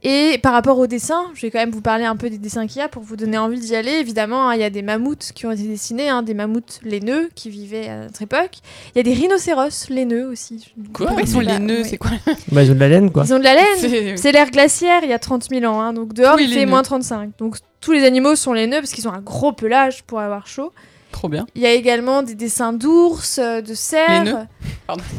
Et 0.04 0.40
par 0.44 0.52
rapport 0.54 0.78
aux 0.78 0.88
dessins, 0.88 1.26
je 1.34 1.42
vais 1.42 1.52
quand 1.52 1.60
même 1.60 1.72
vous 1.72 1.82
parler 1.82 2.04
un 2.06 2.16
peu 2.16 2.30
des 2.30 2.38
dessins 2.38 2.68
qu'il 2.68 2.80
y 2.80 2.82
a 2.82 2.90
pour 2.90 3.02
vous 3.02 3.16
donner 3.16 3.38
envie 3.38 3.60
d'y 3.60 3.76
aller. 3.76 3.92
Évidemment, 3.94 4.50
hein, 4.50 4.56
il 4.56 4.62
y 4.62 4.64
a 4.64 4.70
des 4.70 4.82
mammouths 4.82 5.32
qui 5.34 5.46
ont 5.46 5.52
été 5.52 5.64
dessinés, 5.64 6.10
hein, 6.10 6.22
des 6.22 6.34
mammouths 6.34 6.80
laineux 6.84 7.30
qui 7.34 7.50
vivaient 7.50 7.88
à 7.88 7.98
notre 8.04 8.22
époque. 8.22 8.58
Il 8.94 8.98
y 8.98 9.00
a 9.00 9.04
des 9.04 9.14
rhinocéros 9.14 9.90
laineux 9.90 10.28
aussi. 10.28 10.74
Quoi 10.94 11.12
ils 11.20 11.28
sont 11.28 11.40
laineux. 11.40 11.84
C'est 11.86 11.98
quoi 11.98 12.12
Bah, 12.52 12.64
ils 12.64 12.72
ont 12.72 12.76
de 12.76 12.80
la 12.80 12.90
laine, 12.90 13.12
quoi. 13.12 13.24
Ils 13.26 13.34
ont 13.34 13.40
de 13.40 13.44
la 13.44 13.56
laine. 13.56 14.16
C'est- 14.18 14.32
l'ère 14.32 14.52
glaciaire 14.52 15.00
il 15.04 15.10
y 15.10 15.14
a 15.14 15.20
30 15.20 15.48
000 15.50 15.66
ans, 15.66 15.80
hein, 15.82 15.94
donc 15.94 16.14
dehors 16.14 16.36
Oui, 16.36 16.46
il 16.48 16.54
fait 16.54 16.66
moins 16.66 16.84
35. 16.84 17.32
Donc 17.40 17.56
tous 17.80 17.94
les 17.94 18.04
animaux 18.06 18.36
sont 18.36 18.54
laineux 18.54 18.80
parce 18.80 18.92
qu'ils 18.92 19.08
ont 19.08 19.14
un 19.14 19.22
gros 19.22 19.54
pelage 19.54 20.04
pour 20.04 20.20
avoir 20.20 20.46
chaud. 20.48 20.72
Trop 21.12 21.30
bien. 21.30 21.48
Il 21.56 21.62
y 21.62 21.66
a 21.66 21.72
également 21.74 22.22
des 22.22 22.36
dessins 22.36 22.74
d'ours, 22.74 23.40
euh, 23.42 23.62
de 23.62 23.74
cerfs. 23.74 24.46
Pardon. 24.86 25.04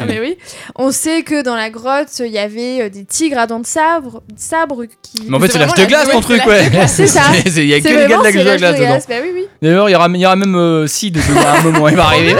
Ah, 0.00 0.04
mais 0.06 0.18
oui. 0.18 0.36
On 0.76 0.90
sait 0.90 1.22
que 1.22 1.42
dans 1.42 1.54
la 1.54 1.70
grotte, 1.70 2.08
il 2.18 2.32
y 2.32 2.38
avait 2.38 2.82
euh, 2.82 2.88
des 2.88 3.04
tigres 3.04 3.38
à 3.38 3.46
dents 3.46 3.60
de 3.60 3.66
sabre, 3.66 4.22
sabre 4.36 4.84
qui. 5.02 5.22
Mais 5.28 5.36
en 5.36 5.40
fait, 5.40 5.48
c'est 5.48 5.58
l'âge 5.58 5.74
de 5.74 5.80
la 5.82 5.86
glace 5.86 6.08
ton 6.08 6.20
truc, 6.20 6.44
ouais. 6.46 6.68
C'est 6.88 7.06
ça. 7.06 7.22
Il 7.46 7.64
y 7.66 7.74
a 7.74 7.80
que 7.80 7.88
C'est 7.88 7.94
les 7.94 8.08
gars 8.08 8.18
vraiment 8.18 8.22
de 8.22 8.24
la 8.24 8.56
glace 8.56 8.60
de 8.72 8.78
dedans. 8.78 8.88
glace. 8.90 9.06
Bah 9.08 9.14
oui, 9.22 9.30
oui. 9.34 9.44
D'ailleurs, 9.60 9.88
il 9.88 9.92
y 9.92 9.94
aura, 9.94 10.08
il 10.08 10.16
y 10.16 10.26
aura 10.26 10.36
même 10.36 10.56
euh, 10.56 10.86
Sid 10.88 11.16
à 11.18 11.52
un 11.58 11.62
moment, 11.62 11.88
il 11.88 11.96
va 11.96 12.06
arriver. 12.06 12.34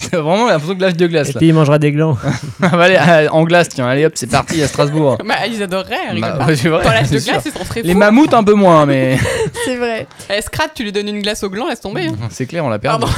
C'est 0.00 0.16
vraiment 0.16 0.48
l'impression 0.48 0.74
de 0.74 0.82
l'âge 0.82 0.96
de 0.96 1.06
glace 1.06 1.28
Et 1.30 1.32
là. 1.34 1.38
puis 1.38 1.48
il 1.48 1.54
mangera 1.54 1.78
des 1.78 1.92
glands. 1.92 2.16
Ah, 2.62 2.68
bah, 2.70 2.84
allez, 2.84 3.28
en 3.28 3.44
glace, 3.44 3.68
tiens, 3.68 3.86
allez 3.86 4.04
hop, 4.06 4.12
c'est 4.16 4.26
parti 4.30 4.60
à 4.62 4.66
Strasbourg. 4.68 5.18
Bah, 5.24 5.46
ils 5.48 5.62
adoreraient, 5.62 6.10
rigole 6.10 6.34
Bah, 6.38 6.46
ouais, 6.46 6.54
vrai, 6.54 6.82
Dans 6.84 6.90
l'âge 6.90 7.10
de 7.10 7.18
glace, 7.20 7.42
ils 7.46 7.52
sont 7.52 7.64
très 7.64 7.82
Les 7.82 7.94
mammouths 7.94 8.34
un 8.34 8.42
peu 8.44 8.54
moins, 8.54 8.86
mais 8.86 9.16
C'est 9.64 9.76
vrai. 9.76 10.06
Eh, 10.36 10.40
Scrat, 10.42 10.68
tu 10.74 10.82
lui 10.82 10.92
donnes 10.92 11.08
une 11.08 11.20
glace 11.22 11.42
au 11.44 11.47
gland, 11.48 11.68
laisse 11.68 11.80
tomber. 11.80 12.06
hein. 12.06 12.16
c'est 12.30 12.46
clair, 12.46 12.64
on 12.64 12.68
l'a 12.68 12.78
perdu. 12.78 13.06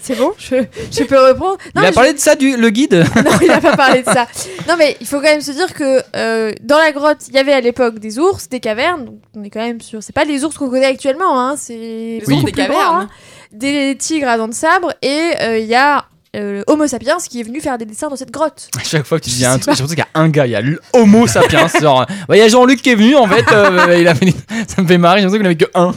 C'est 0.00 0.16
bon, 0.16 0.32
je, 0.38 0.64
je 0.90 1.04
peux 1.04 1.18
reprendre. 1.28 1.58
Non, 1.74 1.76
Il 1.76 1.80
mais 1.82 1.86
a 1.86 1.90
je- 1.90 1.94
parlé 1.94 2.12
de 2.14 2.18
ça, 2.18 2.36
du, 2.36 2.56
le 2.56 2.70
guide 2.70 2.94
non, 3.16 3.30
il 3.42 3.50
a 3.50 3.60
pas 3.60 3.76
parlé 3.76 4.00
de 4.02 4.06
ça. 4.08 4.26
Non, 4.66 4.76
mais 4.78 4.96
il 5.00 5.06
faut 5.06 5.16
quand 5.16 5.24
même 5.24 5.42
se 5.42 5.50
dire 5.52 5.74
que 5.74 6.00
euh, 6.16 6.52
dans 6.62 6.78
la 6.78 6.90
grotte, 6.92 7.18
il 7.28 7.34
y 7.34 7.38
avait 7.38 7.52
à 7.52 7.60
l'époque 7.60 7.98
des 7.98 8.18
ours, 8.18 8.48
des 8.48 8.60
cavernes. 8.60 9.04
Donc 9.04 9.18
on 9.36 9.44
est 9.44 9.50
quand 9.50 9.60
même 9.60 9.82
sur. 9.82 10.02
C'est 10.02 10.14
pas 10.14 10.24
les 10.24 10.42
ours 10.44 10.56
qu'on 10.56 10.70
connaît 10.70 10.86
actuellement, 10.86 11.38
hein. 11.38 11.56
C'est 11.58 11.74
Les 11.76 12.20
beaucoup 12.20 12.32
ours 12.36 12.44
des 12.44 12.52
plus 12.52 12.62
cavernes. 12.62 12.96
hein. 13.02 13.08
Des 13.52 13.94
tigres 13.98 14.28
à 14.28 14.38
dents 14.38 14.48
de 14.48 14.54
sabre 14.54 14.94
et 15.02 15.32
euh, 15.42 15.58
il 15.58 15.66
y 15.66 15.74
a 15.74 16.06
euh, 16.34 16.62
Homo 16.66 16.86
sapiens 16.86 17.16
qui 17.28 17.40
est 17.40 17.44
venu 17.44 17.60
faire 17.60 17.78
des 17.78 17.84
dessins 17.84 18.08
dans 18.08 18.16
cette 18.16 18.30
grotte. 18.30 18.68
À 18.78 18.82
chaque 18.82 19.04
fois 19.06 19.18
que 19.18 19.24
tu 19.24 19.30
dis 19.30 19.44
un 19.46 19.58
truc, 19.58 19.74
j'ai 19.76 19.82
l'impression 19.82 19.86
qu'il 19.86 19.98
y 19.98 20.02
a 20.02 20.20
un 20.20 20.28
gars, 20.28 20.46
il 20.46 20.52
y 20.52 20.56
a 20.56 20.62
Homo 20.92 21.26
sapiens. 21.26 21.68
genre, 21.80 22.04
bah, 22.28 22.36
il 22.36 22.40
y 22.40 22.42
a 22.42 22.48
Jean-Luc 22.48 22.82
qui 22.82 22.90
est 22.90 22.94
venu, 22.94 23.16
en 23.16 23.26
fait, 23.26 23.44
euh, 23.52 23.96
il 24.00 24.08
a 24.08 24.14
fait 24.14 24.32
ça 24.68 24.82
me 24.82 24.86
fait 24.86 24.98
marrer, 24.98 25.20
j'ai 25.20 25.26
l'impression 25.26 25.48
qu'il 25.48 25.56
n'y 25.56 25.64
avait 25.64 25.64
que 25.64 25.70
un. 25.78 25.94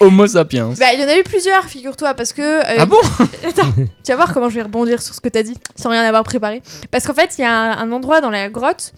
Homo 0.00 0.26
sapiens. 0.26 0.72
Bah, 0.78 0.86
il 0.94 1.00
y 1.00 1.04
en 1.04 1.08
a 1.08 1.18
eu 1.18 1.22
plusieurs, 1.22 1.64
figure-toi, 1.64 2.14
parce 2.14 2.32
que. 2.32 2.42
euh, 2.42 2.76
Ah 2.78 2.86
bon 2.86 2.96
Attends, 3.48 3.72
tu 3.76 4.10
vas 4.10 4.16
voir 4.16 4.32
comment 4.32 4.48
je 4.48 4.54
vais 4.56 4.62
rebondir 4.62 5.00
sur 5.02 5.14
ce 5.14 5.20
que 5.20 5.28
t'as 5.28 5.42
dit, 5.42 5.56
sans 5.76 5.90
rien 5.90 6.02
avoir 6.02 6.24
préparé. 6.24 6.62
Parce 6.90 7.06
qu'en 7.06 7.14
fait, 7.14 7.34
il 7.38 7.42
y 7.42 7.44
a 7.44 7.52
un, 7.52 7.78
un 7.78 7.92
endroit 7.92 8.20
dans 8.20 8.30
la 8.30 8.48
grotte 8.48 8.92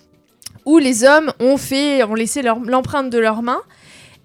où 0.65 0.79
les 0.79 1.05
hommes 1.05 1.33
ont 1.41 1.57
fait, 1.59 2.03
ont 2.05 2.15
laissé 2.15 2.41
l'empreinte 2.43 3.11
de 3.11 3.19
leurs 3.19 3.43
mains. 3.43 3.61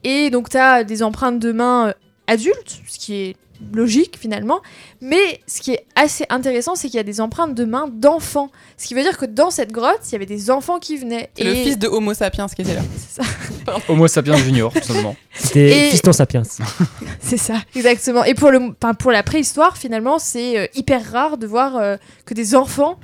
Et 0.06 0.30
donc, 0.30 0.50
t'as 0.50 0.84
des 0.86 1.04
empreintes 1.04 1.40
de 1.40 1.52
mains 1.52 1.94
adultes, 2.28 2.80
ce 2.88 2.98
qui 3.00 3.16
est 3.16 3.36
logique 3.74 4.18
finalement. 4.20 4.62
Mais 5.02 5.42
ce 5.48 5.62
qui 5.62 5.72
est 5.72 5.86
assez 5.96 6.26
intéressant, 6.30 6.76
c'est 6.76 6.88
qu'il 6.88 6.98
y 6.98 7.00
a 7.00 7.04
des 7.04 7.22
empreintes 7.22 7.56
de 7.56 7.66
mains 7.66 7.90
d'enfants. 7.92 8.52
Ce 8.78 8.88
qui 8.88 8.94
veut 8.94 9.04
dire 9.04 9.18
que 9.18 9.26
dans 9.26 9.50
cette 9.52 9.72
grotte, 9.72 10.00
il 10.08 10.14
y 10.14 10.16
avait 10.16 10.26
des 10.26 10.50
enfants 10.52 10.80
qui 10.80 10.98
venaient. 10.98 11.30
C'est 11.38 11.44
le 11.44 11.54
fils 11.56 11.78
de 11.78 11.88
Homo 11.88 12.14
sapiens 12.14 12.48
qui 12.48 12.62
était 12.62 12.76
là. 12.76 12.82
Homo 13.90 14.08
sapiens 14.08 14.38
junior, 14.38 14.74
tout 14.74 14.82
simplement. 14.82 15.16
C'était 15.34 15.88
Et- 15.88 15.92
Fiston 15.92 16.12
Sapiens. 16.14 16.44
C'est 17.22 17.38
ça, 17.38 17.56
exactement. 17.76 18.24
Et 18.24 18.34
pour, 18.34 18.52
le, 18.52 18.60
enfin, 18.82 18.94
pour 18.94 19.12
la 19.12 19.24
préhistoire, 19.24 19.78
finalement, 19.78 20.20
c'est 20.20 20.58
euh, 20.58 20.68
hyper 20.76 21.12
rare 21.12 21.38
de 21.38 21.46
voir 21.48 21.78
euh, 21.78 21.98
que 22.26 22.34
des 22.34 22.56
enfants 22.56 23.00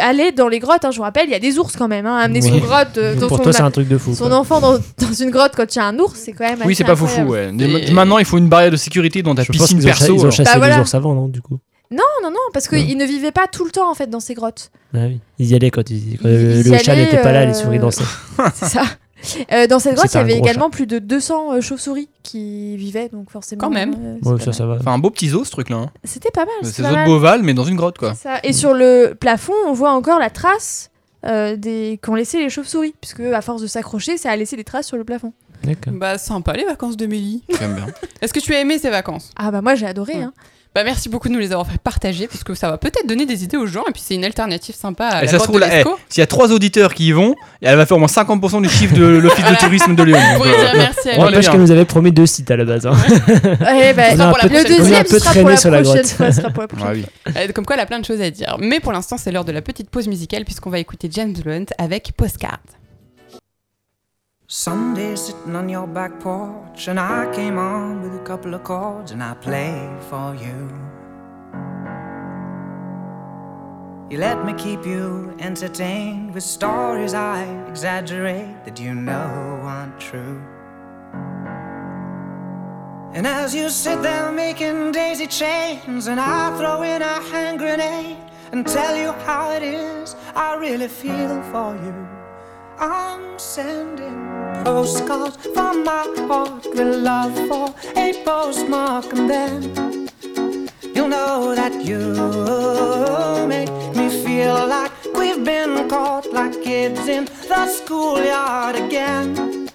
allaient 0.00 0.32
dans 0.32 0.48
les 0.48 0.58
grottes. 0.58 0.84
hein. 0.84 0.90
Je 0.90 0.96
vous 0.96 1.02
rappelle, 1.02 1.26
il 1.28 1.32
y 1.32 1.34
a 1.34 1.38
des 1.38 1.58
ours 1.58 1.74
quand 1.76 1.88
même. 1.88 2.06
Hein, 2.06 2.16
amener 2.18 2.40
Oui. 2.42 2.48
son 2.50 2.58
grotte, 2.58 2.98
euh, 2.98 3.14
dans 3.14 3.28
Pour 3.28 3.38
son, 3.38 3.42
toi, 3.44 3.52
c'est 3.52 3.62
un 3.62 3.70
truc 3.70 3.88
de 3.88 3.98
fou. 3.98 4.14
son 4.14 4.28
quoi. 4.28 4.36
enfant 4.36 4.60
dans, 4.60 4.74
dans 4.74 5.12
une 5.18 5.30
grotte 5.30 5.52
quand 5.56 5.74
il 5.74 5.78
y 5.78 5.80
a 5.80 5.84
un 5.86 5.98
ours, 5.98 6.14
c'est 6.22 6.32
quand 6.32 6.44
même. 6.48 6.58
Oui, 6.64 6.74
c'est 6.74 6.84
pas 6.84 6.96
foufou, 6.96 7.20
incroyable. 7.20 7.56
ouais. 7.62 7.88
Et- 7.88 7.92
Maintenant, 7.92 8.18
il 8.18 8.24
faut 8.24 8.38
une 8.38 8.48
barrière 8.48 8.70
de 8.70 8.76
sécurité 8.76 9.22
dans 9.22 9.34
ta 9.34 9.42
Je 9.42 9.48
pense 9.48 9.56
piscine 9.58 9.80
cha- 9.80 9.86
perso. 9.88 10.14
ils 10.14 10.26
ont 10.26 10.30
chassé 10.30 10.50
Bah, 10.52 10.58
voilà. 10.58 10.76
les 10.76 10.80
ours 10.82 10.94
avant, 10.94 11.14
non, 11.14 11.28
du 11.28 11.40
coup 11.42 11.58
Non, 11.90 12.02
non, 12.22 12.30
non, 12.30 12.36
parce 12.52 12.68
qu'ils 12.68 12.96
ne 12.98 13.04
vivaient 13.06 13.32
pas 13.32 13.46
tout 13.50 13.64
le 13.64 13.70
temps 13.70 13.90
en 13.90 13.94
fait 13.94 14.08
dans 14.10 14.20
ces 14.20 14.34
grottes. 14.34 14.70
Ah 14.94 14.98
oui. 15.08 15.20
Ils 15.38 15.46
y 15.48 15.54
allaient 15.54 15.70
quand, 15.70 15.88
ils- 15.90 16.18
quand 16.20 16.28
Ils- 16.28 16.62
le, 16.70 16.78
chat 16.78 16.94
n'était 16.96 17.22
pas 17.22 17.32
là, 17.32 17.44
les 17.46 17.52
euh, 17.52 17.54
souris 17.54 17.78
dansaient. 17.78 18.04
c'est 18.54 18.66
ça. 18.66 18.82
Euh, 19.52 19.66
dans 19.66 19.78
cette 19.78 19.94
grotte, 19.96 20.12
il 20.12 20.16
y 20.16 20.20
avait 20.20 20.36
également 20.38 20.70
plus 20.70 20.86
de 20.86 20.98
200 20.98 21.54
euh, 21.54 21.60
chauves-souris 21.60 22.08
qui 22.22 22.76
vivaient, 22.76 23.08
donc 23.08 23.30
forcément. 23.30 23.60
Quand 23.60 23.70
même. 23.70 23.94
euh, 24.24 24.30
Ouais, 24.34 24.52
ça, 24.52 24.66
va. 24.66 24.76
Enfin, 24.80 24.92
un 24.92 24.98
beau 24.98 25.10
petit 25.10 25.28
zoo 25.28 25.44
ce 25.44 25.50
truc 25.50 25.70
là. 25.70 25.76
hein. 25.76 25.90
C'était 26.04 26.30
pas 26.30 26.44
mal. 26.44 26.54
C'est 26.62 26.68
c'était 26.72 26.88
zoo 26.88 26.94
pas 26.94 27.04
de. 27.04 27.08
Beauval, 27.08 27.42
mais 27.42 27.54
dans 27.54 27.64
une 27.64 27.76
grotte 27.76 27.98
quoi. 27.98 28.14
Ça. 28.14 28.38
Et 28.44 28.52
sur 28.52 28.74
le 28.74 29.14
plafond, 29.18 29.54
on 29.66 29.72
voit 29.72 29.92
encore 29.92 30.18
la 30.18 30.30
trace 30.30 30.90
euh, 31.26 31.56
des 31.56 31.98
qu'ont 32.02 32.14
laissé 32.14 32.38
les 32.38 32.50
chauves-souris, 32.50 32.94
puisque 33.00 33.20
à 33.20 33.40
force 33.40 33.60
de 33.62 33.66
s'accrocher, 33.66 34.16
ça 34.18 34.30
a 34.30 34.36
laissé 34.36 34.56
des 34.56 34.64
traces 34.64 34.86
sur 34.86 34.96
le 34.96 35.04
plafond. 35.04 35.32
D'accord. 35.64 35.92
Bah 35.94 36.18
sympa 36.18 36.52
les 36.52 36.64
vacances 36.64 36.96
de 36.96 37.06
Mélie. 37.06 37.42
J'aime 37.58 37.74
bien. 37.74 37.86
Est-ce 38.22 38.32
que 38.32 38.38
tu 38.38 38.54
as 38.54 38.60
aimé 38.60 38.78
ces 38.78 38.90
vacances? 38.90 39.30
Ah 39.36 39.50
bah 39.50 39.60
moi 39.60 39.74
j'ai 39.74 39.86
adoré. 39.86 40.14
Ouais. 40.14 40.22
Hein. 40.22 40.32
Bah 40.78 40.84
merci 40.84 41.08
beaucoup 41.08 41.26
de 41.28 41.32
nous 41.32 41.40
les 41.40 41.50
avoir 41.50 41.66
fait 41.66 41.78
partager 41.78 42.28
puisque 42.28 42.54
ça 42.54 42.70
va 42.70 42.78
peut-être 42.78 43.04
donner 43.08 43.26
des 43.26 43.42
idées 43.42 43.56
aux 43.56 43.66
gens 43.66 43.82
et 43.88 43.92
puis 43.92 44.00
c'est 44.04 44.14
une 44.14 44.24
alternative 44.24 44.76
sympa 44.76 45.06
à 45.08 45.22
Et 45.22 45.26
la 45.26 45.32
ça 45.32 45.38
se 45.40 45.42
trouve 45.42 45.56
de 45.56 45.60
là, 45.62 45.80
eh, 45.80 45.84
s'il 46.08 46.20
y 46.20 46.22
a 46.22 46.28
trois 46.28 46.52
auditeurs 46.52 46.94
qui 46.94 47.08
y 47.08 47.10
vont, 47.12 47.34
elle 47.60 47.76
va 47.76 47.84
faire 47.84 47.96
au 47.96 47.98
moins 48.00 48.06
50% 48.06 48.62
du 48.62 48.68
chiffre 48.68 48.94
de 48.94 49.02
l'office 49.18 49.40
Voilà. 49.40 49.56
de 49.56 49.60
tourisme 49.60 49.96
de 49.96 50.02
Lyon. 50.04 50.18
Pour 50.36 50.46
euh, 50.46 50.50
dire 50.50 50.70
merci 50.76 51.10
à 51.10 51.18
On 51.18 51.22
rappelle 51.22 51.44
qu'elle 51.48 51.60
nous 51.60 51.72
avait 51.72 51.84
promis 51.84 52.12
deux 52.12 52.26
sites 52.26 52.48
à 52.52 52.56
la 52.56 52.64
base. 52.64 52.86
hein. 52.86 52.92
Ouais, 53.60 53.92
bah, 53.96 54.04
pour 54.28 54.38
la 54.38 54.44
le 54.44 54.56
a 54.56 54.60
un 54.60 54.62
deuxième 54.62 55.04
peu 55.04 55.18
sera 55.18 55.30
traîné 55.32 55.54
pour 55.60 55.70
la 55.72 55.82
prochaine 55.82 56.04
fois. 56.06 56.30
sera 56.32 56.50
pour 56.50 56.62
la 56.62 56.68
prochaine. 56.68 56.88
oui. 57.26 57.32
Euh, 57.36 57.48
Comme 57.52 57.66
quoi, 57.66 57.74
elle 57.74 57.82
a 57.82 57.86
plein 57.86 57.98
de 57.98 58.04
choses 58.04 58.20
à 58.20 58.30
dire. 58.30 58.56
Mais 58.60 58.78
pour 58.78 58.92
l'instant, 58.92 59.16
c'est 59.18 59.32
l'heure 59.32 59.44
de 59.44 59.50
la 59.50 59.62
petite 59.62 59.90
pause 59.90 60.06
musicale 60.06 60.44
puisqu'on 60.44 60.70
va 60.70 60.78
écouter 60.78 61.08
James 61.12 61.32
Blunt 61.44 61.64
avec 61.78 62.12
Postcard. 62.16 62.60
Sunday 64.50 65.14
sitting 65.14 65.54
on 65.54 65.68
your 65.68 65.86
back 65.86 66.20
porch, 66.20 66.88
and 66.88 66.98
I 66.98 67.30
came 67.34 67.58
on 67.58 68.00
with 68.00 68.18
a 68.18 68.24
couple 68.24 68.54
of 68.54 68.64
chords, 68.64 69.12
and 69.12 69.22
I 69.22 69.34
played 69.34 70.02
for 70.04 70.34
you. 70.34 70.72
You 74.08 74.16
let 74.16 74.46
me 74.46 74.54
keep 74.54 74.86
you 74.86 75.36
entertained 75.38 76.32
with 76.32 76.44
stories 76.44 77.12
I 77.12 77.44
exaggerate 77.68 78.64
that 78.64 78.80
you 78.80 78.94
know 78.94 79.60
aren't 79.64 80.00
true. 80.00 80.42
And 83.12 83.26
as 83.26 83.54
you 83.54 83.68
sit 83.68 84.00
there 84.00 84.32
making 84.32 84.92
daisy 84.92 85.26
chains, 85.26 86.06
and 86.06 86.18
I 86.18 86.56
throw 86.56 86.80
in 86.84 87.02
a 87.02 87.20
hand 87.32 87.58
grenade 87.58 88.16
and 88.52 88.66
tell 88.66 88.96
you 88.96 89.12
how 89.26 89.52
it 89.52 89.62
is, 89.62 90.16
I 90.34 90.54
really 90.54 90.88
feel 90.88 91.42
for 91.52 91.76
you. 91.84 92.08
I'm 92.78 93.38
sending 93.38 94.37
postcards 94.64 95.36
from 95.54 95.84
my 95.84 96.04
heart 96.28 96.66
with 96.66 96.96
love 96.96 97.34
for 97.48 97.74
a 97.96 98.12
postmark, 98.24 99.12
and 99.12 99.28
then 99.28 100.08
you'll 100.94 101.08
know 101.08 101.54
that 101.54 101.74
you 101.84 102.00
make 103.46 103.70
me 103.96 104.08
feel 104.24 104.66
like 104.66 104.92
we've 105.14 105.44
been 105.44 105.88
caught 105.88 106.32
like 106.32 106.62
kids 106.62 107.08
in 107.08 107.24
the 107.48 107.66
schoolyard 107.66 108.76
again. 108.76 109.68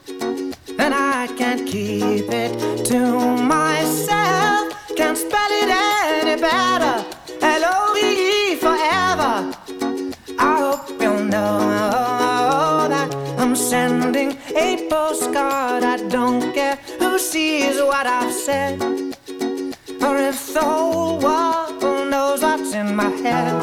And 0.80 0.93
I 0.93 1.28
can't 1.38 1.65
keep 1.67 2.30
it 2.30 2.86
to 2.86 3.00
myself, 3.38 4.74
can't 4.98 5.17
spell 5.17 5.52
it 5.62 5.69
any 5.69 6.41
better. 6.41 7.06
L 7.41 7.63
O 7.65 7.93
V 7.93 8.00
E 8.54 8.56
forever. 8.56 9.34
I 10.39 10.58
hope 10.60 11.02
you'll 11.02 11.26
know 11.26 12.88
that 12.89 13.13
I'm 13.38 13.56
sending 13.56 14.38
a 14.56 14.88
postcard. 14.89 15.84
I 15.84 15.98
don't 16.10 16.54
care 16.54 16.78
who 17.00 17.18
sees 17.20 17.78
what 17.82 18.06
I've 18.06 18.34
said, 18.34 18.82
or 18.82 20.18
if 20.18 20.54
the 20.54 20.62
whole 20.62 21.20
world 21.20 21.82
knows 22.10 22.42
what's 22.42 22.74
in 22.74 22.96
my 22.96 23.10
head. 23.26 23.54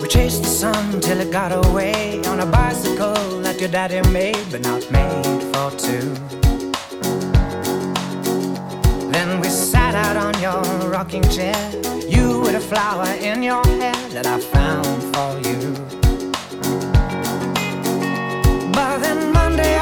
We 0.00 0.08
chased 0.08 0.42
the 0.42 0.48
sun 0.48 1.00
till 1.00 1.20
it 1.20 1.30
got 1.30 1.52
away 1.66 2.22
on 2.26 2.40
a 2.40 2.46
bicycle 2.46 3.40
that 3.42 3.60
your 3.60 3.70
daddy 3.70 4.00
made, 4.10 4.44
but 4.50 4.62
not 4.62 4.90
made 4.90 5.42
for 5.52 5.70
two. 5.76 6.45
Then 9.16 9.40
we 9.40 9.48
sat 9.48 9.94
out 9.94 10.18
on 10.18 10.34
your 10.42 10.90
rocking 10.90 11.22
chair, 11.30 11.56
you 12.06 12.38
with 12.40 12.54
a 12.54 12.60
flower 12.60 13.08
in 13.14 13.42
your 13.42 13.64
hair 13.64 13.96
that 14.10 14.26
I 14.26 14.38
found 14.38 15.02
for 15.14 15.30
you. 15.48 15.72
But 18.72 18.98
then 18.98 19.32
Monday 19.32 19.78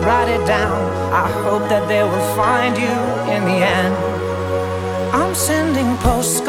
to 0.00 0.06
write 0.06 0.28
it 0.28 0.44
down. 0.46 0.78
I 1.12 1.28
hope 1.44 1.68
that 1.68 1.88
they 1.88 2.02
will 2.02 2.28
find 2.36 2.76
you 2.76 2.96
in 3.34 3.42
the 3.50 3.58
end. 3.78 3.94
I'm 5.14 5.34
sending 5.34 5.96
postcards 5.98 6.45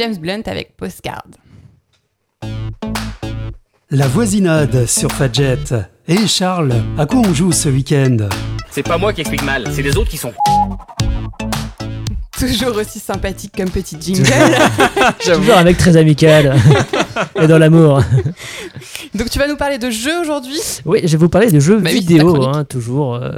James 0.00 0.16
Blunt 0.16 0.40
avec 0.46 0.78
Postcard. 0.78 1.26
La 3.90 4.08
voisinade 4.08 4.86
sur 4.86 5.12
Fadjet. 5.12 5.58
Et 6.08 6.26
Charles, 6.26 6.72
à 6.96 7.04
quoi 7.04 7.20
on 7.20 7.34
joue 7.34 7.52
ce 7.52 7.68
week-end? 7.68 8.16
C'est 8.70 8.82
pas 8.82 8.96
moi 8.96 9.12
qui 9.12 9.20
explique 9.20 9.44
mal, 9.44 9.66
c'est 9.70 9.82
les 9.82 9.98
autres 9.98 10.08
qui 10.08 10.16
sont. 10.16 10.32
Toujours 12.32 12.74
aussi 12.76 12.98
sympathique 12.98 13.52
comme 13.54 13.68
petit 13.68 13.98
jingle. 14.00 14.26
Toujours 15.22 15.58
un 15.58 15.64
mec 15.64 15.76
très 15.76 15.94
amical 15.98 16.56
et 17.38 17.46
dans 17.46 17.58
l'amour. 17.58 18.02
Donc 19.20 19.28
tu 19.28 19.38
vas 19.38 19.46
nous 19.48 19.56
parler 19.56 19.76
de 19.76 19.90
jeux 19.90 20.18
aujourd'hui 20.18 20.58
Oui, 20.86 21.00
je 21.04 21.08
vais 21.08 21.18
vous 21.18 21.28
parler 21.28 21.50
de 21.50 21.60
jeux 21.60 21.76
Bah 21.78 21.90
vidéo, 21.90 22.42
hein, 22.42 22.64
toujours 22.64 23.16
euh, 23.16 23.32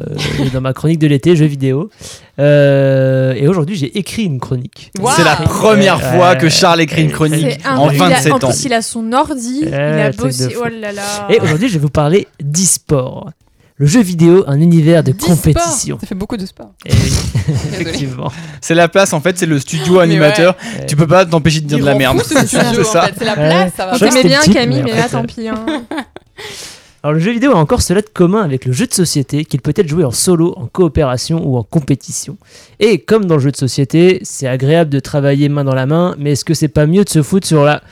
dans 0.53 0.61
ma 0.61 0.73
chronique 0.73 1.01
de 1.01 1.09
l'été, 1.09 1.35
jeux 1.35 1.47
vidéo. 1.47 1.91
Euh, 2.39 3.33
et 3.35 3.49
aujourd'hui, 3.49 3.75
j'ai 3.75 3.99
écrit 3.99 4.23
une 4.23 4.39
chronique. 4.39 4.93
C'est 5.17 5.25
la 5.25 5.35
première 5.35 5.97
Ouais, 5.97 6.17
fois 6.17 6.31
ouais, 6.31 6.39
que 6.39 6.49
Charles 6.49 6.83
écrit 6.83 7.03
une 7.03 7.11
chronique 7.11 7.59
en 7.69 7.91
il 7.91 8.01
a- 8.01 8.09
27 8.11 8.33
En 8.33 8.37
ans. 8.37 8.39
plus, 8.51 8.65
il 8.65 8.73
a 8.73 8.81
son 8.81 9.13
ordi, 9.13 9.65
il 9.67 9.75
a 9.75 10.13
bossé. 10.13 10.55
Oh 10.57 10.69
là 10.69 10.93
là. 10.93 11.03
Et 11.31 11.41
aujourd'hui, 11.41 11.67
je 11.67 11.75
vais 11.75 11.81
vous 11.81 11.89
parler 11.91 12.29
d'e-sport. 12.41 13.31
Le 13.77 13.87
jeu 13.87 14.03
vidéo, 14.03 14.45
un 14.47 14.61
univers 14.61 15.03
de 15.03 15.13
compétition. 15.13 15.99
Ça 16.01 16.07
fait 16.07 16.15
beaucoup 16.15 16.37
de 16.37 16.47
sport. 16.47 16.73
Eh 16.87 16.93
oui, 16.93 17.13
effectivement. 17.73 18.31
C'est 18.61 18.75
la 18.75 18.89
place, 18.89 19.13
en 19.13 19.21
fait, 19.21 19.37
c'est 19.39 19.47
le 19.47 19.59
studio 19.59 19.99
animateur. 19.99 20.57
ouais. 20.79 20.87
Tu 20.87 20.95
peux 20.95 21.07
pas 21.07 21.25
t'empêcher 21.27 21.61
de 21.61 21.67
dire 21.67 21.79
de 21.79 21.85
la 21.85 21.95
merde. 21.95 22.23
ce 22.23 22.29
C'est 22.47 22.59
en 22.59 22.85
ça. 22.85 23.03
fait. 23.07 23.15
C'est 23.19 23.25
la 23.25 23.33
Ouais. 23.33 23.49
place, 23.49 23.73
ça 23.77 23.87
va 23.87 23.99
c'était 23.99 24.25
bien 24.29 24.41
Camille, 24.43 24.83
mais 24.85 24.95
là 24.97 25.09
tant 25.09 25.25
pis. 25.25 25.49
hein. 25.49 25.65
Alors 27.05 27.15
le 27.15 27.19
jeu 27.19 27.33
vidéo 27.33 27.51
a 27.51 27.57
encore 27.57 27.83
cela 27.83 28.01
de 28.01 28.07
commun 28.07 28.43
avec 28.43 28.65
le 28.65 28.73
jeu 28.73 28.87
de 28.87 28.95
société 28.95 29.45
qu'il 29.45 29.61
peut 29.61 29.73
être 29.75 29.89
joué 29.89 30.05
en 30.05 30.13
solo, 30.13 30.55
en 30.57 30.67
coopération 30.67 31.43
ou 31.45 31.57
en 31.57 31.65
compétition. 31.65 32.37
Et 32.79 32.99
comme 33.01 33.25
dans 33.25 33.35
le 33.35 33.41
jeu 33.41 33.51
de 33.51 33.57
société, 33.57 34.21
c'est 34.23 34.47
agréable 34.47 34.89
de 34.89 35.01
travailler 35.01 35.49
main 35.49 35.65
dans 35.65 35.75
la 35.75 35.87
main, 35.87 36.15
mais 36.17 36.33
est-ce 36.33 36.45
que 36.45 36.55
c'est 36.55 36.69
pas 36.69 36.87
mieux 36.87 37.03
de 37.03 37.09
se 37.09 37.23
foutre 37.23 37.45
sur 37.45 37.65
la... 37.65 37.83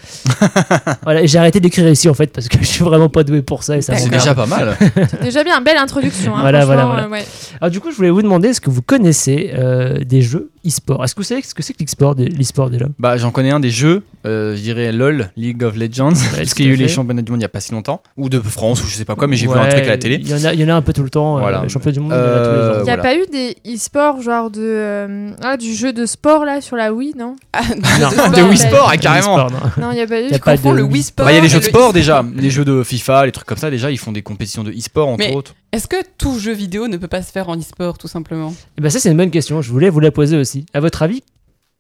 voilà, 1.03 1.27
j'ai 1.27 1.39
arrêté 1.39 1.59
d'écrire 1.59 1.89
ici 1.89 2.09
en 2.09 2.15
fait 2.15 2.29
parce 2.33 2.47
que 2.49 2.59
je 2.61 2.67
suis 2.67 2.85
vraiment 2.85 3.09
pas 3.09 3.25
doué 3.25 3.43
pour 3.43 3.65
ça 3.65 3.77
et 3.77 3.83
ça 3.83 3.97
C'est 3.97 4.11
déjà 4.11 4.33
pas 4.33 4.47
mal. 4.47 4.77
C'est 5.11 5.23
déjà 5.23 5.43
bien, 5.43 5.61
belle 5.61 5.79
introduction. 5.79 6.37
hein, 6.37 6.43
Voilà, 6.43 6.65
voilà, 6.65 7.05
euh, 7.05 7.09
ouais. 7.09 7.25
Alors 7.61 7.73
du 7.73 7.81
coup, 7.81 7.91
je 7.91 7.97
voulais 7.97 8.11
vous 8.11 8.23
demander, 8.23 8.51
est-ce 8.51 8.61
que 8.61 8.71
vous 8.71 8.83
connaissez 8.83 9.51
euh, 9.59 9.99
des 10.05 10.23
jeux 10.23 10.51
e-sport 10.67 11.05
Est-ce 11.05 11.15
que 11.15 11.21
vous 11.21 11.25
savez 11.27 11.43
ce 11.43 11.55
que 11.55 11.63
c'est 11.63 11.73
que 11.75 11.83
l'e-sport 11.83 12.15
l'e-sport 12.17 12.71
déjà 12.71 12.87
Bah, 12.99 13.17
j'en 13.17 13.31
connais 13.31 13.51
un 13.51 13.61
des 13.61 13.71
jeux, 13.71 14.03
euh, 14.27 14.55
je 14.57 14.61
dirais 14.63 14.93
LOL, 14.93 15.31
League 15.37 15.63
of 15.63 15.77
Legends, 15.77 16.13
parce 16.37 16.51
tout 16.51 16.55
qu'il 16.57 16.67
y 16.67 16.69
a 16.69 16.73
eu 16.73 16.77
les 16.77 16.89
championnats 16.89 17.23
du 17.23 17.31
monde 17.33 17.41
il 17.41 17.45
y 17.45 17.47
a 17.47 17.49
pas 17.49 17.61
si 17.61 17.73
longtemps, 17.73 18.03
ou 18.17 18.29
de 18.29 18.41
France, 18.41 18.83
ou 18.85 18.87
je 18.87 18.95
sais 18.95 19.05
pas 19.05 19.15
quoi, 19.17 19.27
mais 19.27 19.37
j'ai 19.37 19.47
vu 19.47 19.53
un 19.53 19.63
Ouais, 19.63 19.69
truc 19.71 19.85
à 19.85 19.89
la 19.89 19.99
télé. 19.99 20.19
Il 20.21 20.29
y, 20.29 20.35
en 20.35 20.45
a, 20.45 20.53
il 20.55 20.61
y 20.61 20.65
en 20.65 20.69
a 20.69 20.75
un 20.75 20.83
peu 20.83 20.93
tout 20.93 21.03
le 21.03 21.11
temps. 21.11 21.37
euh, 21.37 21.41
Voilà. 21.41 21.63
les 21.63 21.69
championnats 21.69 21.93
du 21.93 22.01
monde, 22.01 22.13
il 22.13 22.17
y 22.17 22.19
en 22.19 22.21
a 22.21 22.25
tous 22.25 22.31
les 22.33 22.41
Euh, 22.41 22.71
ans. 22.71 22.79
Il 22.81 22.85
n'y 22.85 22.91
a 22.91 22.97
voilà. 22.97 23.03
pas 23.03 23.15
eu 23.17 23.27
des 23.31 23.57
e-sports, 23.75 24.23
genre 24.23 24.51
de. 24.51 24.61
euh, 24.63 25.31
ah, 25.43 25.57
du 25.57 25.73
jeu 25.75 25.93
de 25.93 26.07
sport 26.07 26.45
là 26.45 26.61
sur 26.61 26.77
la 26.77 26.93
Wii, 26.93 27.15
non? 27.17 27.37
Ah, 27.53 27.61
Non. 28.01 28.31
De 28.37 28.43
Wii 28.43 28.51
bah, 28.51 28.57
Sport, 28.69 28.89
ah, 28.93 28.97
carrément. 28.97 29.37
Non. 29.79 29.91
Il 29.93 29.95
n'y 29.97 30.01
a 30.01 30.07
pas 30.07 30.21
eu. 30.21 30.25
Y 30.29 30.35
a 30.35 30.37
je 30.37 30.39
pas 30.39 30.57
de 30.57 30.69
le 30.71 30.83
Wii 30.83 31.03
Sport. 31.03 31.27
Bah, 31.27 31.33
il 31.33 31.37
y 31.37 31.39
a 31.39 31.41
les 31.41 31.47
et 31.47 31.51
jeux 31.51 31.61
de 31.61 31.65
sport 31.65 31.93
déjà, 31.93 32.25
les 32.37 32.51
jeux 32.51 32.65
de 32.65 32.83
FIFA, 32.83 33.27
les 33.27 33.33
trucs 33.33 33.47
comme 33.47 33.59
ça, 33.59 33.71
déjà, 33.71 33.91
ils 33.91 33.99
font 33.99 34.13
des 34.13 34.23
compétitions 34.23 34.63
de 34.65 34.71
e-sport 34.73 35.09
entre 35.09 35.33
autres. 35.33 35.55
Est-ce 35.73 35.87
que 35.87 35.97
tout 36.19 36.39
jeu 36.41 36.53
vidéo 36.53 36.89
ne 36.89 36.97
peut 36.97 37.07
pas 37.07 37.23
se 37.23 37.31
faire 37.31 37.49
en 37.49 37.57
e-sport, 37.57 37.97
tout 37.97 38.09
simplement? 38.09 38.53
Eh 38.77 38.81
ben 38.81 38.91
ça, 38.91 38.99
c'est 38.99 39.09
une 39.11 39.17
bonne 39.17 39.31
question. 39.31 39.63
Je 39.63 39.71
voulais 39.71 39.89
vous 39.89 40.01
la 40.01 40.11
poser 40.11 40.37
aussi. 40.37 40.50
À 40.75 40.81
votre 40.81 41.03
avis, 41.03 41.23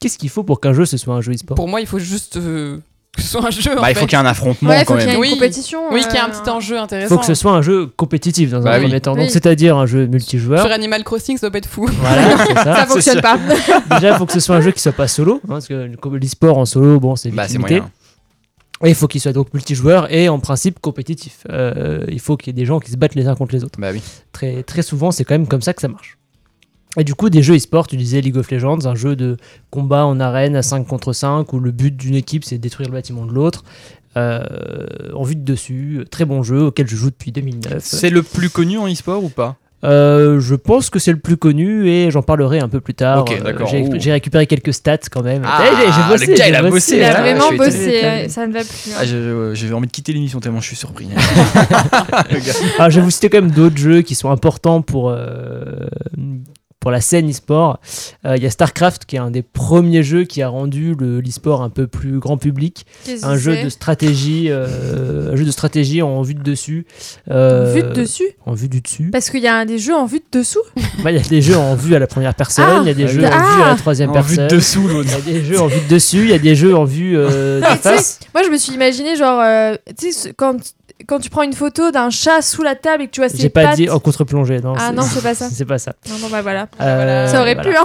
qu'est-ce 0.00 0.18
qu'il 0.18 0.30
faut 0.30 0.42
pour 0.44 0.61
qu'un 0.61 0.72
jeu 0.72 0.85
ce 0.87 0.96
soit 0.96 1.14
un 1.14 1.20
jeu 1.20 1.33
e-sport 1.33 1.54
Pour 1.56 1.68
moi, 1.68 1.80
il 1.80 1.87
faut 1.87 1.98
juste 1.98 2.37
euh, 2.37 2.78
que 3.16 3.22
ce 3.22 3.28
soit 3.28 3.44
un 3.46 3.50
jeu. 3.50 3.76
en 3.76 3.83
Bah, 3.83 3.90
il 3.90 3.96
faut 3.96 4.06
qu'il 4.06 4.16
y 4.18 4.20
ait 4.20 4.24
un 4.24 4.28
affrontement 4.28 4.70
Ouais, 4.70 4.80
faut 4.85 4.94
quand 4.94 4.98
qu'il 4.98 5.02
y 5.02 5.11
ait 5.11 5.12
même. 5.12 5.16
une 5.16 5.20
Oui. 5.22 5.30
compétition. 5.30 5.80
Oui, 5.92 6.00
qu'il 6.02 6.12
y 6.12 6.16
ait 6.16 6.20
un 6.20 6.28
euh, 6.28 6.40
petit 6.40 6.48
enjeu 6.48 6.76
Il 6.76 6.78
intéressant. 6.78 7.14
faut 7.16 7.20
que 7.20 7.26
ce 7.26 7.35
soit 7.35 7.52
un 7.52 7.62
jeu 7.62 7.87
compétitif 7.96 8.50
dans 8.50 8.61
Bah 8.62 8.72
un 8.74 8.78
oui. 8.78 8.85
premier 8.85 9.00
temps. 9.00 9.12
Donc, 9.16 9.24
Oui. 9.24 9.30
c'est-à-dire 9.30 9.76
un 9.76 9.87
jeu 9.87 10.06
multijoueur. 10.06 10.62
Sur 10.62 10.70
Animal 10.72 11.02
Crossing, 11.04 11.37
ça 11.37 11.46
doit 11.48 11.52
pas 11.52 11.59
être 11.59 11.66
fou. 11.68 11.87
Voilà, 11.92 12.37
c'est 12.46 12.54
ça. 12.54 12.76
Ça 12.76 12.87
fonctionne 12.87 13.20
pas. 13.20 13.38
Déjà, 13.96 14.11
il 14.12 14.16
faut 14.16 14.26
que 14.26 14.33
ce 14.33 14.40
soit 14.40 14.56
un 14.56 14.61
jeu 14.61 14.70
qui 14.70 14.80
soit 14.80 14.92
pas 14.92 15.09
solo. 15.09 15.40
hein, 15.44 15.48
parce 15.48 15.66
que 15.66 15.74
l'e-sport 15.74 16.56
en 16.59 16.64
solo, 16.66 17.00
bon, 17.00 17.16
c'est 17.16 17.30
vite 17.30 17.37
Bah, 17.37 17.46
c'est 17.48 17.54
limité. 17.54 17.74
moyen. 17.80 17.90
Et 18.83 18.88
il 18.88 18.94
faut 18.94 19.09
qu'il 19.09 19.20
soit 19.20 19.35
donc 19.35 19.52
multijoueur 19.52 20.11
et 20.11 20.30
en 20.30 20.38
principe 20.38 20.78
compétitif. 20.80 21.40
Euh, 21.50 22.02
il 22.09 22.18
faut 22.20 22.38
qu'il 22.38 22.46
y 22.46 22.50
ait 22.50 22.59
des 22.62 22.64
gens 22.64 22.80
qui 22.80 22.90
se 22.90 22.96
battent 22.96 23.14
les 23.14 23.26
uns 23.28 23.35
contre 23.35 23.54
les 23.54 23.62
autres. 23.62 23.78
Bah 23.78 23.90
oui. 23.92 24.00
Très, 24.33 24.62
très 24.62 24.80
souvent, 24.80 25.11
c'est 25.11 25.22
quand 25.24 25.35
même 25.35 25.46
comme 25.46 25.61
ça 25.61 25.74
que 25.74 25.83
ça 25.83 25.88
marche. 25.88 26.16
Et 26.96 27.05
du 27.05 27.14
coup, 27.14 27.31
des 27.31 27.42
jeux 27.42 27.55
e-sport, 27.57 27.87
tu 27.87 27.96
disais 27.96 28.20
League 28.20 28.37
of 28.37 28.50
Legends, 28.50 28.85
un 28.87 28.94
jeu 28.96 29.14
de 29.14 29.37
combat 29.70 30.05
en 30.05 30.18
arène 30.18 30.57
à 30.57 30.62
5 30.62 30.87
contre 30.87 31.12
5, 31.12 31.53
où 31.53 31.61
le 31.61 31.70
but 31.70 31.96
d'une 31.96 32.16
équipe, 32.16 32.44
c'est 32.44 32.57
de 32.57 32.62
détruire 32.62 32.88
le 32.88 32.94
bâtiment 32.94 33.24
de 33.26 33.33
l'autre. 33.33 33.62
Euh, 34.16 34.42
en 35.14 35.22
vue 35.22 35.37
de 35.37 35.44
dessus, 35.44 36.05
très 36.11 36.24
bon 36.24 36.42
jeu 36.42 36.62
auquel 36.64 36.88
je 36.88 36.96
joue 36.96 37.11
depuis 37.11 37.31
2009. 37.31 37.76
C'est 37.81 38.11
le 38.11 38.24
plus 38.24 38.50
connu 38.50 38.76
en 38.76 38.88
e-sport 38.88 39.22
ou 39.22 39.29
pas? 39.29 39.57
Euh, 39.83 40.40
je 40.40 40.55
pense 40.57 40.90
que 40.90 40.98
c'est 40.98 41.12
le 41.12 41.18
plus 41.20 41.38
connu 41.38 41.88
et 41.88 42.11
j'en 42.11 42.20
parlerai 42.20 42.59
un 42.59 42.68
peu 42.68 42.81
plus 42.81 42.92
tard. 42.92 43.20
Ok, 43.20 43.33
Euh, 43.40 43.42
d'accord. 43.44 43.66
j'ai, 43.94 44.12
récupéré 44.12 44.46
quelques 44.46 44.74
stats 44.74 44.98
quand 45.11 45.22
même. 45.22 45.42
Ah, 45.46 45.62
Eh, 45.64 45.76
j'ai- 45.76 45.92
j'ai 45.92 46.09
bossé, 46.11 46.26
le 46.26 46.35
gars, 46.35 46.48
il 46.48 46.55
a 46.57 46.62
bossé, 46.68 46.96
Il 46.96 47.03
a 47.05 47.16
Ah, 47.16 47.20
vraiment 47.22 47.53
bossé, 47.57 48.29
ça 48.29 48.46
ne 48.46 48.53
va 48.53 48.61
plus. 48.61 48.90
hein. 48.92 48.96
ah, 48.98 49.55
J'ai 49.55 49.72
envie 49.72 49.87
de 49.87 49.92
quitter 49.92 50.12
l'émission 50.12 50.38
tellement 50.40 50.61
je 50.61 50.66
suis 50.66 50.76
surpris. 50.76 51.09
Alors, 52.79 52.90
je 52.90 52.98
vais 52.98 53.05
vous 53.05 53.11
citer 53.11 53.31
quand 53.31 53.40
même 53.40 53.53
d'autres 53.53 53.79
jeux 53.79 54.03
qui 54.03 54.14
sont 54.14 54.31
importants 54.31 54.83
pour, 54.83 55.09
euh, 55.11 55.87
pour 56.80 56.90
la 56.90 57.00
scène 57.02 57.28
e-sport. 57.30 57.78
Euh, 58.24 58.36
Il 58.36 58.42
y 58.42 58.46
a 58.46 58.50
StarCraft 58.50 59.04
qui 59.04 59.16
est 59.16 59.18
un 59.18 59.30
des 59.30 59.42
premiers 59.42 60.02
jeux 60.02 60.24
qui 60.24 60.40
a 60.42 60.48
rendu 60.48 60.94
le, 60.98 61.20
l'e-sport 61.20 61.62
un 61.62 61.68
peu 61.68 61.86
plus 61.86 62.18
grand 62.18 62.38
public. 62.38 62.86
Un 63.22 63.36
jeu 63.36 63.62
de 63.62 63.68
stratégie, 63.68 64.46
euh, 64.48 65.32
un 65.32 65.36
jeu 65.36 65.44
de 65.44 65.50
stratégie 65.50 66.00
en 66.00 66.22
vue 66.22 66.34
de 66.34 66.42
dessus. 66.42 66.86
Euh, 67.30 67.74
Vue 67.74 67.82
de 67.82 67.92
dessus 67.92 68.30
En 68.46 68.54
vue 68.54 68.68
du 68.68 68.80
dessus. 68.80 69.10
Parce 69.12 69.28
qu'il 69.30 69.42
y 69.42 69.48
a 69.48 69.64
des 69.66 69.78
jeux 69.78 69.94
en 69.94 70.06
vue 70.06 70.20
de 70.32 70.38
dessous. 70.38 70.60
Bah, 71.04 71.10
Il 71.12 71.16
y 71.18 71.20
a 71.20 71.28
des 71.28 71.42
jeux 71.42 71.56
en 71.56 71.74
vue 71.74 71.94
à 71.94 71.98
la 71.98 72.06
première 72.06 72.34
personne, 72.34 72.64
il 72.64 72.80
Ah, 72.80 72.86
y 72.86 72.90
a 72.90 72.94
des 72.94 73.08
jeux 73.08 73.22
ah. 73.24 73.36
en 73.36 73.56
vue 73.56 73.62
à 73.62 73.68
la 73.68 73.74
troisième 73.76 74.10
En 74.10 74.20
vue 74.20 74.36
personne. 74.36 74.48
de 74.48 74.56
dessous, 74.56 74.88
Il 75.02 75.10
y 75.10 75.14
a 75.14 75.20
des 75.20 75.44
jeux 75.44 75.60
en 75.60 75.66
vue 75.66 75.80
de 75.80 75.88
dessus, 75.94 76.20
il 76.24 76.30
y 76.30 76.34
a 76.34 76.38
des 76.38 76.54
jeux 76.54 76.74
en 76.74 76.84
vue 76.84 77.16
euh, 77.16 77.60
de 77.60 77.64
face. 77.78 78.20
Moi, 78.34 78.42
je 78.44 78.50
me 78.50 78.56
suis 78.56 78.72
imaginé, 78.72 79.16
genre, 79.16 79.40
euh, 79.42 79.74
tu 79.98 80.12
sais, 80.12 80.32
quand, 80.34 80.56
quand 81.06 81.18
tu 81.20 81.30
prends 81.30 81.42
une 81.42 81.52
photo 81.52 81.90
d'un 81.90 82.10
chat 82.10 82.42
sous 82.42 82.62
la 82.62 82.74
table 82.74 83.02
et 83.02 83.06
que 83.06 83.12
tu 83.12 83.20
vois 83.20 83.28
ses 83.28 83.38
J'ai 83.38 83.48
pas 83.48 83.64
pattes. 83.64 83.76
dit 83.76 83.88
en 83.90 83.98
contre-plongée, 84.00 84.60
non. 84.60 84.74
Ah 84.78 84.92
non, 84.92 85.02
c'est 85.02 85.22
pas 85.22 85.34
ça. 85.34 85.48
C'est 85.52 85.64
pas 85.64 85.78
ça. 85.78 85.94
Non, 86.08 86.16
bon, 86.20 86.28
bah 86.30 86.42
voilà. 86.42 86.68
Euh, 86.80 87.26
ça 87.26 87.40
aurait 87.40 87.54
voilà. 87.54 87.70
pu, 87.70 87.76
hein. 87.76 87.84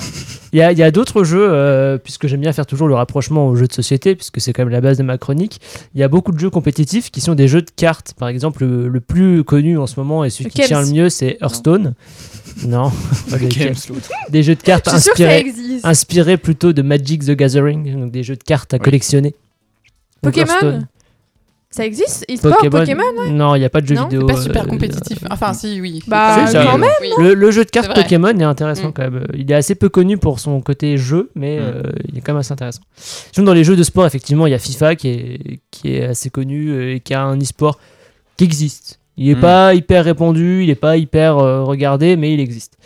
Il 0.53 0.59
y 0.59 0.83
a, 0.83 0.91
d'autres 0.91 1.23
jeux, 1.25 1.45
euh, 1.51 1.97
puisque 1.97 2.27
j'aime 2.27 2.39
bien 2.41 2.53
faire 2.53 2.65
toujours 2.65 2.87
le 2.87 2.95
rapprochement 2.95 3.47
aux 3.49 3.55
jeux 3.55 3.67
de 3.67 3.73
société, 3.73 4.15
puisque 4.15 4.39
c'est 4.39 4.53
quand 4.53 4.63
même 4.63 4.71
la 4.71 4.79
base 4.81 4.97
de 4.97 5.03
ma 5.03 5.17
chronique. 5.17 5.59
Il 5.93 5.99
y 5.99 6.03
a 6.03 6.07
beaucoup 6.07 6.31
de 6.31 6.39
jeux 6.39 6.49
compétitifs 6.49 7.11
qui 7.11 7.19
sont 7.19 7.35
des 7.35 7.47
jeux 7.49 7.61
de 7.61 7.71
cartes. 7.75 8.13
Par 8.17 8.29
exemple, 8.29 8.63
le, 8.65 8.87
le 8.87 8.99
plus 9.01 9.43
connu 9.43 9.77
en 9.77 9.85
ce 9.87 9.99
moment 9.99 10.23
et 10.23 10.29
celui 10.29 10.45
Le 10.45 10.49
qui 10.51 10.61
tient 10.61 10.81
le 10.81 10.87
mieux, 10.91 11.09
c'est 11.09 11.37
Hearthstone. 11.41 11.93
Non, 12.65 12.89
pas 13.29 13.37
Kems. 13.37 13.73
l'autre. 13.89 14.09
des 14.29 14.43
jeux 14.43 14.55
de 14.55 14.61
cartes 14.61 14.87
inspirés, 14.87 15.45
inspirés 15.83 16.37
plutôt 16.37 16.71
de 16.71 16.81
Magic 16.81 17.25
the 17.25 17.31
Gathering, 17.31 17.99
donc 17.99 18.11
des 18.11 18.23
jeux 18.23 18.37
de 18.37 18.43
cartes 18.43 18.73
à 18.73 18.77
Oui. 18.77 18.83
collectionner. 18.83 19.35
Donc 20.23 20.35
Pokémon. 20.35 20.83
Ça 21.75 21.85
existe 21.85 22.25
e-sport 22.31 22.55
Pokémon, 22.69 23.03
Non, 23.31 23.53
il 23.55 23.59
n'y 23.59 23.65
a 23.65 23.69
pas 23.69 23.81
de 23.81 23.87
jeu 23.87 23.95
Non, 23.95 24.03
vidéo. 24.03 24.21
C'est 24.29 24.33
pas 24.33 24.41
super 24.41 24.63
euh, 24.63 24.67
compétitif. 24.67 25.17
Enfin, 25.29 25.53
si, 25.53 25.81
oui. 25.81 26.01
Bah, 26.07 26.47
ça- 26.47 26.63
quand 26.63 26.77
même. 26.77 26.89
Oui. 27.01 27.09
Le, 27.19 27.33
le 27.33 27.51
jeu 27.51 27.65
de 27.65 27.69
cartes. 27.69 27.93
Pokémon 27.93 28.29
est 28.29 28.43
intéressant 28.43 28.87
Mm. 28.89 28.93
quand 28.93 29.01
même. 29.11 29.27
Il 29.33 29.51
est 29.51 29.55
assez 29.55 29.75
peu 29.75 29.89
connu 29.89 30.17
pour 30.17 30.39
son 30.39 30.61
côté 30.61 30.97
jeu, 30.97 31.31
mais 31.35 31.57
Mm. 31.59 31.63
euh, 31.63 31.83
il 32.07 32.17
est 32.17 32.21
quand 32.21 32.31
même 32.31 32.39
assez 32.39 32.53
intéressant. 32.53 32.81
Sinon, 33.33 33.45
dans 33.47 33.53
les 33.53 33.65
jeux 33.65 33.75
de 33.75 33.83
sport, 33.83 34.05
effectivement, 34.05 34.47
il 34.47 34.51
y 34.51 34.53
a 34.53 34.57
FIFA 34.59 34.95
qui 34.95 35.09
est, 35.09 35.59
qui 35.69 35.95
est 35.95 36.05
assez 36.05 36.29
connu 36.29 36.69
euh, 36.69 36.95
et 36.95 36.99
qui 37.01 37.13
a 37.13 37.21
un 37.23 37.37
e-sport 37.41 37.77
qui 38.37 38.45
existe. 38.45 38.99
Il 39.17 39.27
n'est 39.27 39.35
Mm. 39.35 39.41
pas 39.41 39.73
hyper 39.73 40.05
répandu, 40.05 40.61
il 40.63 40.67
n'est 40.67 40.75
pas 40.75 40.95
hyper 40.95 41.37
euh, 41.39 41.63
regardé, 41.63 42.15
mais 42.15 42.33
il 42.33 42.39
existe. 42.39 42.77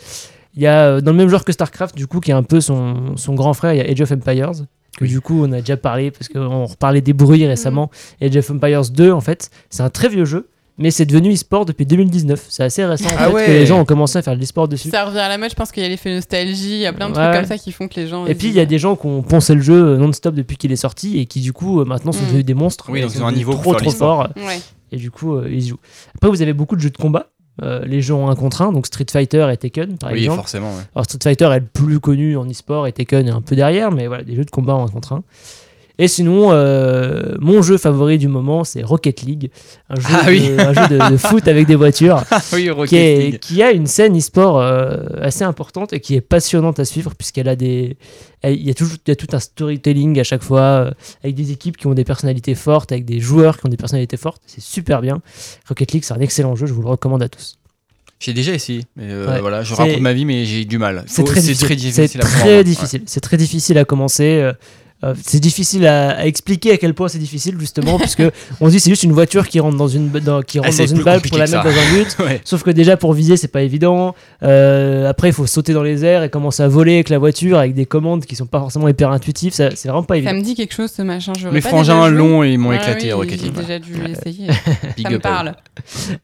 Il 0.56 0.62
y 0.62 0.66
a 0.66 0.86
euh, 0.86 1.00
dans 1.00 1.12
le 1.12 1.16
même 1.18 1.28
genre 1.28 1.44
que 1.44 1.52
StarCraft, 1.52 1.94
du 1.96 2.08
coup, 2.08 2.18
qui 2.18 2.32
est 2.32 2.34
un 2.34 2.42
peu 2.42 2.60
son, 2.60 3.16
son 3.16 3.34
grand 3.34 3.54
frère, 3.54 3.72
il 3.72 3.76
y 3.78 3.80
a 3.80 3.84
Age 3.88 4.00
of 4.00 4.10
Empires. 4.10 4.50
Que 4.98 5.04
du 5.04 5.20
coup, 5.20 5.44
on 5.44 5.52
a 5.52 5.60
déjà 5.60 5.76
parlé 5.76 6.10
parce 6.10 6.28
qu'on 6.28 6.66
reparlait 6.66 7.00
des 7.00 7.12
bruits 7.12 7.46
récemment. 7.46 7.90
Age 8.20 8.36
of 8.36 8.50
Empires 8.50 8.90
2, 8.90 9.12
en 9.12 9.20
fait, 9.20 9.50
c'est 9.70 9.82
un 9.82 9.88
très 9.90 10.08
vieux 10.08 10.24
jeu, 10.24 10.48
mais 10.78 10.90
c'est 10.90 11.06
devenu 11.06 11.32
e-sport 11.32 11.64
depuis 11.64 11.86
2019. 11.86 12.46
C'est 12.48 12.64
assez 12.64 12.84
récent 12.84 13.06
en 13.08 13.12
Ah 13.16 13.28
fait, 13.28 13.32
ouais. 13.32 13.46
que 13.46 13.50
les 13.52 13.66
gens 13.66 13.80
ont 13.80 13.84
commencé 13.84 14.18
à 14.18 14.22
faire 14.22 14.34
de 14.34 14.40
l'e-sport 14.40 14.66
dessus. 14.68 14.90
Ça 14.90 15.04
revient 15.04 15.18
à 15.20 15.28
la 15.28 15.38
mode, 15.38 15.50
je 15.50 15.54
pense 15.54 15.70
qu'il 15.72 15.82
y 15.82 15.86
a 15.86 15.88
l'effet 15.88 16.12
nostalgie, 16.14 16.72
il 16.72 16.78
y 16.80 16.86
a 16.86 16.92
plein 16.92 17.08
de 17.08 17.16
Ouais. 17.16 17.22
trucs 17.22 17.34
comme 17.36 17.46
ça 17.48 17.56
qui 17.56 17.70
font 17.72 17.86
que 17.88 17.94
les 18.00 18.08
gens. 18.08 18.26
Et 18.26 18.34
puis 18.34 18.48
il 18.48 18.54
y 18.54 18.60
a 18.60 18.66
des 18.66 18.78
gens 18.78 18.96
qui 18.96 19.06
ont 19.06 19.22
poncé 19.22 19.54
le 19.54 19.60
jeu 19.62 19.96
non-stop 19.96 20.34
depuis 20.34 20.56
qu'il 20.56 20.72
est 20.72 20.76
sorti 20.76 21.18
et 21.18 21.26
qui 21.26 21.40
du 21.40 21.52
coup 21.52 21.80
euh, 21.80 21.84
maintenant 21.84 22.12
sont 22.12 22.22
Mm. 22.22 22.26
devenus 22.26 22.44
des 22.44 22.54
monstres. 22.54 22.86
Oui, 22.90 22.98
Et 22.98 23.02
donc 23.02 23.12
ils 23.14 23.22
ont 23.22 23.26
un 23.26 23.32
niveau 23.32 23.52
trop 23.54 23.74
trop 23.74 24.22
Ouais. 24.36 24.60
et 24.92 24.96
du 24.96 25.10
coup 25.10 25.36
euh, 25.36 25.48
ils 25.50 25.64
y 25.64 25.68
jouent. 25.68 25.78
Après 26.16 26.28
vous 26.28 26.42
avez 26.42 26.52
beaucoup 26.52 26.76
de 26.76 26.80
jeux 26.80 26.90
de 26.90 26.96
combat, 26.96 27.28
euh, 27.62 27.84
les 27.84 28.00
jeux 28.02 28.14
en 28.14 28.28
1 28.30 28.34
contre 28.36 28.62
1, 28.62 28.72
donc 28.72 28.86
Street 28.86 29.06
Fighter 29.10 29.48
et 29.52 29.56
Tekken 29.56 29.98
par 29.98 30.12
Oui, 30.12 30.20
exemple. 30.20 30.36
forcément. 30.38 30.70
ouais. 30.76 30.82
Alors 30.94 31.04
Street 31.04 31.18
Fighter 31.22 31.46
est 31.52 31.60
le 31.60 31.66
plus 31.66 32.00
connu 32.00 32.36
en 32.36 32.46
e-sport 32.48 32.86
et 32.86 32.92
Tekken 32.92 33.26
est 33.28 33.30
un 33.32 33.40
peu 33.42 33.56
derrière, 33.56 33.90
mais 33.90 34.06
voilà, 34.06 34.22
des 34.24 34.34
jeux 34.34 34.44
de 34.44 34.50
combat 34.50 34.74
en 34.74 34.84
1 34.86 34.88
contre 34.88 35.12
1. 35.14 35.22
Et 36.02 36.08
sinon, 36.08 36.48
euh, 36.50 37.34
mon 37.40 37.60
jeu 37.60 37.76
favori 37.76 38.16
du 38.16 38.26
moment, 38.26 38.64
c'est 38.64 38.82
Rocket 38.82 39.20
League, 39.20 39.50
un 39.90 39.96
jeu, 40.00 40.08
Ah 40.10 40.24
de, 40.24 40.30
oui. 40.30 40.50
un 40.58 40.72
jeu 40.72 40.88
de, 40.88 41.10
de 41.12 41.16
foot 41.28 41.46
avec 41.46 41.66
des 41.66 41.74
voitures 41.76 42.24
oui, 42.54 42.70
Rocket 42.70 42.88
qui, 42.88 42.96
est- 42.96 43.38
qui 43.38 43.62
a 43.62 43.70
une 43.70 43.86
scène 43.86 44.16
e-sport 44.16 44.58
euh, 44.60 44.96
assez 45.20 45.44
importante 45.44 45.92
et 45.92 46.00
qui 46.00 46.14
est 46.14 46.22
passionnante 46.22 46.80
à 46.80 46.86
suivre 46.86 47.14
puisqu'elle 47.14 47.48
a 47.48 47.54
des 47.54 47.98
il 48.42 48.62
y 48.66 48.70
a 48.70 48.74
toujours 48.74 48.96
il 49.06 49.10
y 49.10 49.12
a 49.12 49.16
tout 49.16 49.26
un 49.32 49.38
storytelling 49.40 50.18
à 50.18 50.24
chaque 50.24 50.42
fois 50.42 50.60
euh, 50.62 50.90
avec 51.22 51.34
des 51.36 51.52
équipes 51.52 51.76
qui 51.76 51.86
ont 51.86 51.92
des 51.94 52.04
personnalités 52.04 52.54
fortes 52.54 52.90
avec 52.92 53.04
des 53.04 53.20
joueurs 53.20 53.58
qui 53.58 53.66
ont 53.66 53.68
des 53.68 53.76
personnalités 53.76 54.16
fortes 54.16 54.40
c'est 54.46 54.62
super 54.62 55.02
bien 55.02 55.20
Rocket 55.68 55.92
League 55.92 56.04
c'est 56.04 56.14
un 56.14 56.20
excellent 56.20 56.56
jeu 56.56 56.64
je 56.66 56.72
vous 56.72 56.80
le 56.80 56.88
recommande 56.88 57.22
à 57.22 57.28
tous 57.28 57.58
J'ai 58.20 58.32
déjà 58.32 58.52
essayé. 58.54 58.84
Mais 58.96 59.04
euh, 59.10 59.26
Ouais. 59.30 59.40
voilà, 59.40 59.62
je 59.62 59.74
raconte 59.74 60.00
ma 60.00 60.12
vie, 60.14 60.24
mais 60.24 60.44
j'ai 60.46 60.64
du 60.64 60.78
mal. 60.78 61.04
c'est 61.06 61.16
Faut- 61.22 61.28
très 61.28 61.40
C'est 61.42 61.48
difficile 61.52 61.66
très 61.66 61.76
difficile. 61.76 62.08
c'est 62.10 62.18
très 62.18 62.56
Ouais. 62.58 62.64
difficile 62.64 63.02
c'est 63.06 63.20
très 63.20 63.36
difficile 63.36 63.76
à 63.78 63.84
commencer 63.84 64.50
euh, 65.02 65.14
c'est 65.24 65.40
difficile 65.40 65.86
à, 65.86 66.10
à 66.18 66.26
expliquer 66.26 66.72
à 66.72 66.76
quel 66.76 66.92
point 66.94 67.08
c'est 67.08 67.18
difficile 67.18 67.56
justement 67.58 67.98
puisque 67.98 68.22
on 68.60 68.66
se 68.66 68.72
dit 68.72 68.80
c'est 68.80 68.90
juste 68.90 69.02
une 69.02 69.12
voiture 69.12 69.48
qui 69.48 69.58
rentre 69.60 69.76
dans 69.78 69.88
une 69.88 70.10
dans- 70.10 70.42
qui 70.42 70.58
rentre 70.58 70.68
Ah, 70.70 70.72
c'est 70.72 70.86
dans 70.86 70.96
une 70.96 71.02
balle 71.02 71.20
pour 71.22 71.38
la 71.38 71.44
mettre 71.46 71.62
ça. 71.62 71.62
dans 71.62 71.70
un 71.70 71.94
but. 71.94 72.16
Ouais. 72.24 72.40
Sauf 72.44 72.62
que 72.62 72.70
déjà 72.70 72.96
pour 72.96 73.12
viser 73.14 73.36
c'est 73.36 73.48
pas 73.48 73.62
évident. 73.62 74.14
Euh, 74.42 75.08
après 75.08 75.28
il 75.28 75.32
faut 75.32 75.46
sauter 75.46 75.72
dans 75.72 75.82
les 75.82 76.04
airs 76.04 76.22
et 76.22 76.28
commencer 76.30 76.62
à 76.62 76.68
voler 76.68 76.94
avec 76.94 77.08
la 77.08 77.18
voiture 77.18 77.58
avec 77.58 77.74
des 77.74 77.86
commandes 77.86 78.24
qui 78.26 78.36
sont 78.36 78.46
pas 78.46 78.60
forcément 78.60 78.88
hyper 78.88 79.10
intuitives. 79.10 79.52
Ça, 79.54 79.70
c'est 79.74 79.88
vraiment 79.88 80.02
pas 80.02 80.14
Ça 80.14 80.18
évident. 80.18 80.34
me 80.34 80.42
dit 80.42 80.54
quelque 80.54 80.74
chose 80.74 80.90
ce 80.90 81.02
machin. 81.02 81.32
j'aurais 81.38 81.54
Mes 81.54 81.60
frangins 81.60 82.08
longs 82.08 82.42
et 82.42 82.52
ils 82.52 82.58
m'ont 82.58 82.72
éclaté 82.72 83.06
oui, 83.06 83.12
Rocket 83.12 83.38
J'ai 83.40 83.44
League. 83.46 83.54
déjà 83.56 83.78
dû 83.78 83.92
essayer. 84.10 84.46
Big 84.96 85.06
Ça 85.06 85.10
me 85.12 85.18
parle. 85.18 85.54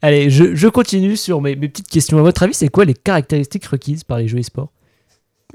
Allez, 0.03 0.31
je, 0.31 0.55
je 0.55 0.69
continue 0.69 1.17
sur 1.17 1.41
mes, 1.41 1.57
mes 1.57 1.69
petites 1.69 1.89
questions. 1.89 2.19
À 2.19 2.23
votre 2.23 2.43
avis, 2.43 2.55
c'est 2.55 2.69
quoi 2.69 2.85
les 2.85 2.95
caractéristiques 2.95 3.65
requises 3.67 4.05
par 4.05 4.19
les 4.19 4.29
jeux 4.29 4.39
e-sport? 4.41 4.69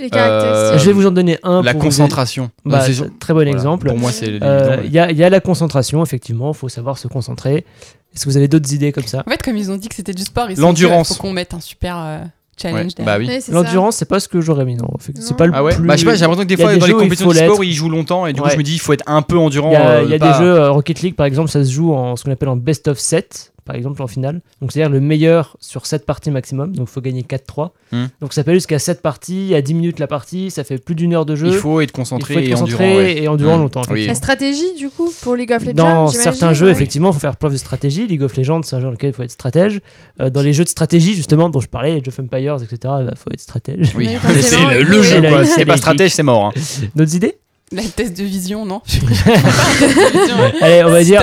Les 0.01 0.09
caractéristiques. 0.09 0.73
Euh, 0.75 0.77
Je 0.79 0.85
vais 0.85 0.93
vous 0.93 1.05
en 1.07 1.11
donner 1.11 1.37
un. 1.43 1.61
La 1.61 1.71
pour 1.71 1.81
vous 1.81 1.87
concentration. 1.87 2.49
Bah, 2.65 2.81
C'est- 2.81 2.93
c'est 2.93 3.03
un 3.03 3.09
très 3.19 3.33
bon 3.33 3.39
voilà. 3.39 3.51
exemple. 3.51 3.87
Pour 3.87 3.97
moi, 3.97 4.11
c'est 4.11 4.41
Euh. 4.43 4.77
Il 4.85 4.91
y, 4.91 4.99
a, 4.99 5.11
y 5.11 5.23
a 5.23 5.29
la 5.29 5.39
concentration, 5.39 6.03
effectivement, 6.03 6.51
il 6.51 6.57
faut 6.57 6.69
savoir 6.69 6.97
se 6.97 7.07
concentrer. 7.07 7.65
Est-ce 8.13 8.25
que 8.25 8.29
vous 8.29 8.37
avez 8.37 8.47
d'autres 8.47 8.73
idées 8.73 8.91
comme 8.91 9.05
ça 9.05 9.23
En 9.25 9.29
fait, 9.31 9.41
comme 9.41 9.55
ils 9.55 9.71
ont 9.71 9.77
dit 9.77 9.87
que 9.87 9.95
c'était 9.95 10.13
du 10.13 10.23
sport, 10.23 10.49
il 10.51 10.57
L'endurance. 10.59 11.09
faut 11.15 11.21
qu'on 11.21 11.31
mette 11.31 11.53
un 11.53 11.61
super 11.61 11.97
euh, 11.97 12.17
challenge. 12.61 12.77
Ouais, 12.87 12.87
derrière. 12.97 13.05
Bah 13.05 13.19
oui. 13.19 13.27
Ouais, 13.27 13.39
c'est 13.39 13.51
ça. 13.51 13.57
L'endurance, 13.57 13.95
c'est 13.95 14.05
pas 14.09 14.19
ce 14.19 14.27
que 14.27 14.41
j'aurais 14.41 14.65
mis, 14.65 14.75
non. 14.75 14.87
C'est 14.99 15.37
pas 15.37 15.45
le 15.45 15.53
Ah 15.55 15.63
ouais 15.63 15.75
plus... 15.75 15.87
Bah, 15.87 15.95
je 15.95 15.99
sais 16.01 16.05
pas, 16.05 16.15
j'ai 16.15 16.21
l'impression 16.21 16.43
que 16.43 16.47
des 16.49 16.57
fois, 16.57 16.73
des 16.73 16.79
dans 16.79 16.85
les 16.87 16.91
jeux 16.91 16.97
compétitions 16.97 17.29
de 17.29 17.33
sport, 17.35 17.63
ils 17.63 17.73
jouent 17.73 17.89
longtemps 17.89 18.25
et 18.27 18.33
du 18.33 18.41
coup, 18.41 18.49
je 18.49 18.57
me 18.57 18.63
dis, 18.63 18.73
il 18.73 18.79
faut 18.79 18.91
être 18.93 19.05
un 19.07 19.21
peu 19.21 19.37
endurant. 19.37 19.69
Il 19.69 19.73
y 19.73 19.77
a, 19.77 19.89
euh, 19.89 20.01
il 20.03 20.09
y 20.11 20.13
a 20.13 20.19
pas- 20.19 20.33
des 20.33 20.43
jeux, 20.43 20.51
euh, 20.53 20.71
Rocket 20.71 21.01
League 21.01 21.15
par 21.15 21.25
exemple, 21.25 21.49
ça 21.49 21.63
se 21.63 21.71
joue 21.71 21.93
en 21.93 22.15
ce 22.17 22.23
qu'on 22.25 22.31
appelle 22.31 22.49
en 22.49 22.57
best 22.57 22.87
of 22.89 22.99
7, 22.99 23.50
par 23.65 23.75
exemple 23.75 24.01
en 24.01 24.07
finale. 24.07 24.41
Donc 24.61 24.71
c'est-à-dire 24.71 24.91
le 24.91 24.99
meilleur 24.99 25.55
sur 25.59 25.85
7 25.85 26.05
parties 26.05 26.31
maximum, 26.31 26.75
donc 26.75 26.87
il 26.89 26.91
faut 26.91 27.01
gagner 27.01 27.23
4-3. 27.23 27.71
Hmm. 27.91 28.05
Donc 28.21 28.33
ça 28.33 28.43
peut 28.43 28.51
aller 28.51 28.59
jusqu'à 28.59 28.79
7 28.79 29.01
parties, 29.01 29.53
à 29.55 29.61
10 29.61 29.73
minutes 29.73 29.99
la 29.99 30.07
partie, 30.07 30.51
ça 30.51 30.63
fait 30.63 30.77
plus 30.77 30.95
d'une 30.95 31.13
heure 31.13 31.25
de 31.25 31.35
jeu. 31.35 31.47
Il 31.47 31.53
faut 31.53 31.81
être 31.81 31.89
Il 31.89 31.93
concentré 31.93 32.33
faut 32.33 32.39
être 32.39 32.47
et 32.47 32.51
concentré 32.51 32.73
endurant. 32.85 32.95
ouais. 32.97 33.23
et 33.23 33.27
endurant 33.27 33.57
Hmm. 33.57 33.61
longtemps. 33.61 33.81
Oui. 33.91 34.07
La 34.07 34.15
stratégie, 34.15 34.73
du 34.77 34.89
coup, 34.89 35.11
pour 35.21 35.35
League 35.35 35.51
of 35.51 35.63
Legends 35.63 35.73
Dans 35.73 36.07
certains 36.07 36.53
jeux, 36.53 36.65
ouais. 36.67 36.71
effectivement, 36.71 37.09
il 37.11 37.13
faut 37.13 37.19
faire 37.19 37.35
preuve 37.37 37.51
de 37.53 37.57
stratégie. 37.57 38.07
League 38.07 38.23
of 38.23 38.35
Legends, 38.37 38.61
c'est 38.63 38.75
un 38.75 38.79
jeu 38.79 38.85
dans 38.85 38.91
lequel 38.91 39.09
il 39.11 39.13
faut 39.13 39.23
être 39.23 39.31
stratège. 39.31 39.81
Euh, 40.21 40.29
dans 40.29 40.41
les 40.41 40.53
jeux 40.53 40.63
de 40.63 40.69
stratégie, 40.69 41.13
justement, 41.13 41.49
dont 41.49 41.59
je 41.59 41.67
parlais, 41.67 41.93
Age 41.93 42.07
of 42.07 42.19
Empires, 42.19 42.57
etc., 42.63 42.93
il 43.09 43.15
faut 43.17 43.31
être 43.31 43.39
stratège. 43.41 43.93
Oui, 43.95 44.09
c'est 44.41 44.57
le, 44.81 44.97
il 44.97 45.03
jeu, 45.03 45.23
Et 45.23 45.29
quoi. 45.29 45.41
et 45.43 45.45
c'est 45.45 45.65
pas 45.65 45.77
stratège, 45.77 46.11
c'est 46.11 46.23
mort. 46.23 46.45
hein. 46.45 46.51
D'autres 46.95 47.15
idées? 47.15 47.37
La 47.73 47.83
test 47.83 48.17
de 48.17 48.23
vision, 48.25 48.65
non 48.65 48.81
Allez, 50.61 50.83
on 50.83 50.89
va 50.89 51.03
dire. 51.03 51.21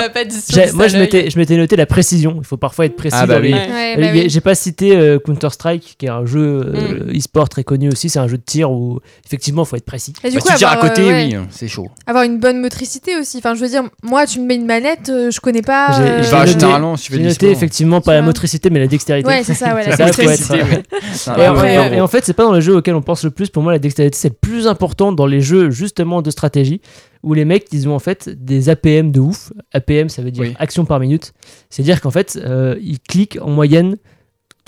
Moi, 0.72 0.88
je 0.88 0.96
m'étais, 0.96 1.28
je 1.28 1.38
m'étais 1.38 1.56
noté 1.58 1.76
la 1.76 1.84
précision. 1.84 2.36
Il 2.38 2.44
faut 2.46 2.56
parfois 2.56 2.86
être 2.86 2.96
précis 2.96 3.16
Ah, 3.20 3.26
bah 3.26 3.38
oui. 3.40 3.52
Ouais. 3.52 3.94
Euh, 3.98 4.00
bah 4.00 4.06
oui. 4.14 4.24
J'ai 4.30 4.40
pas 4.40 4.54
cité 4.54 4.96
euh, 4.96 5.18
Counter-Strike, 5.18 5.96
qui 5.98 6.06
est 6.06 6.10
un 6.10 6.24
jeu 6.24 6.62
euh, 6.64 7.04
Mm. 7.12 7.16
e-sport 7.18 7.48
très 7.50 7.64
connu 7.64 7.88
aussi. 7.90 8.08
C'est 8.08 8.18
un 8.18 8.28
jeu 8.28 8.38
de 8.38 8.42
tir 8.42 8.70
où, 8.70 8.98
effectivement, 9.26 9.64
il 9.64 9.66
faut 9.66 9.76
être 9.76 9.84
précis. 9.84 10.14
Et 10.24 10.30
du 10.30 10.36
Bah, 10.36 10.40
coup, 10.42 10.48
tu 10.50 10.54
tires 10.56 10.68
à 10.68 10.72
avoir, 10.72 10.88
côté, 10.88 11.02
euh, 11.02 11.12
ouais, 11.12 11.28
oui, 11.36 11.46
c'est 11.50 11.68
chaud. 11.68 11.88
avoir 12.06 12.24
une 12.24 12.38
bonne 12.38 12.60
motricité 12.60 13.16
aussi. 13.18 13.38
Enfin, 13.38 13.54
je 13.54 13.60
veux 13.60 13.68
dire, 13.68 13.82
moi, 14.02 14.24
tu 14.26 14.40
me 14.40 14.46
mets 14.46 14.54
une 14.56 14.64
manette, 14.66 15.10
euh, 15.10 15.30
je 15.30 15.40
connais 15.40 15.60
pas. 15.62 15.88
J'ai- 15.98 16.02
euh, 16.02 16.22
Bah, 16.30 16.46
noté- 16.46 16.52
généralement, 16.60 16.96
si 16.96 17.04
tu 17.04 17.12
fais 17.12 17.18
J'ai 17.18 17.24
de 17.24 17.28
noté 17.28 17.50
effectivement 17.50 18.00
pas 18.00 18.14
la 18.14 18.22
motricité, 18.22 18.70
mais 18.70 18.78
la 18.80 18.86
dextérité. 18.86 19.28
Ouais, 19.28 19.42
c'est 19.44 19.52
ça, 19.54 19.74
ouais, 19.74 19.84
la 19.86 19.96
euh, 21.38 21.90
et 21.92 22.00
en 22.00 22.08
fait, 22.08 22.24
c'est 22.24 22.32
pas 22.32 22.44
dans 22.44 22.52
les 22.52 22.60
jeux 22.62 22.76
auxquels 22.76 22.94
on 22.94 23.02
pense 23.02 23.22
le 23.24 23.30
plus. 23.30 23.50
Pour 23.50 23.62
moi, 23.62 23.72
la 23.72 23.78
dextérité, 23.78 24.16
c'est 24.18 24.28
le 24.30 24.34
plus 24.40 24.66
important 24.66 25.12
dans 25.12 25.26
les 25.26 25.40
jeux 25.40 25.70
justement 25.70 26.22
de 26.22 26.30
stratégie 26.38 26.80
où 27.22 27.34
les 27.34 27.44
mecs, 27.44 27.66
ils 27.72 27.88
ont 27.88 27.94
en 27.94 27.98
fait 27.98 28.28
des 28.28 28.68
APM 28.68 29.10
de 29.12 29.20
ouf. 29.20 29.52
APM, 29.72 30.08
ça 30.08 30.22
veut 30.22 30.30
dire 30.30 30.42
Oui. 30.44 30.54
action 30.58 30.84
par 30.84 31.00
minute. 31.00 31.32
C'est-à-dire 31.68 32.00
qu'en 32.00 32.10
fait, 32.12 32.38
euh, 32.42 32.76
ils 32.80 33.00
cliquent 33.00 33.38
en 33.42 33.50
moyenne 33.50 33.96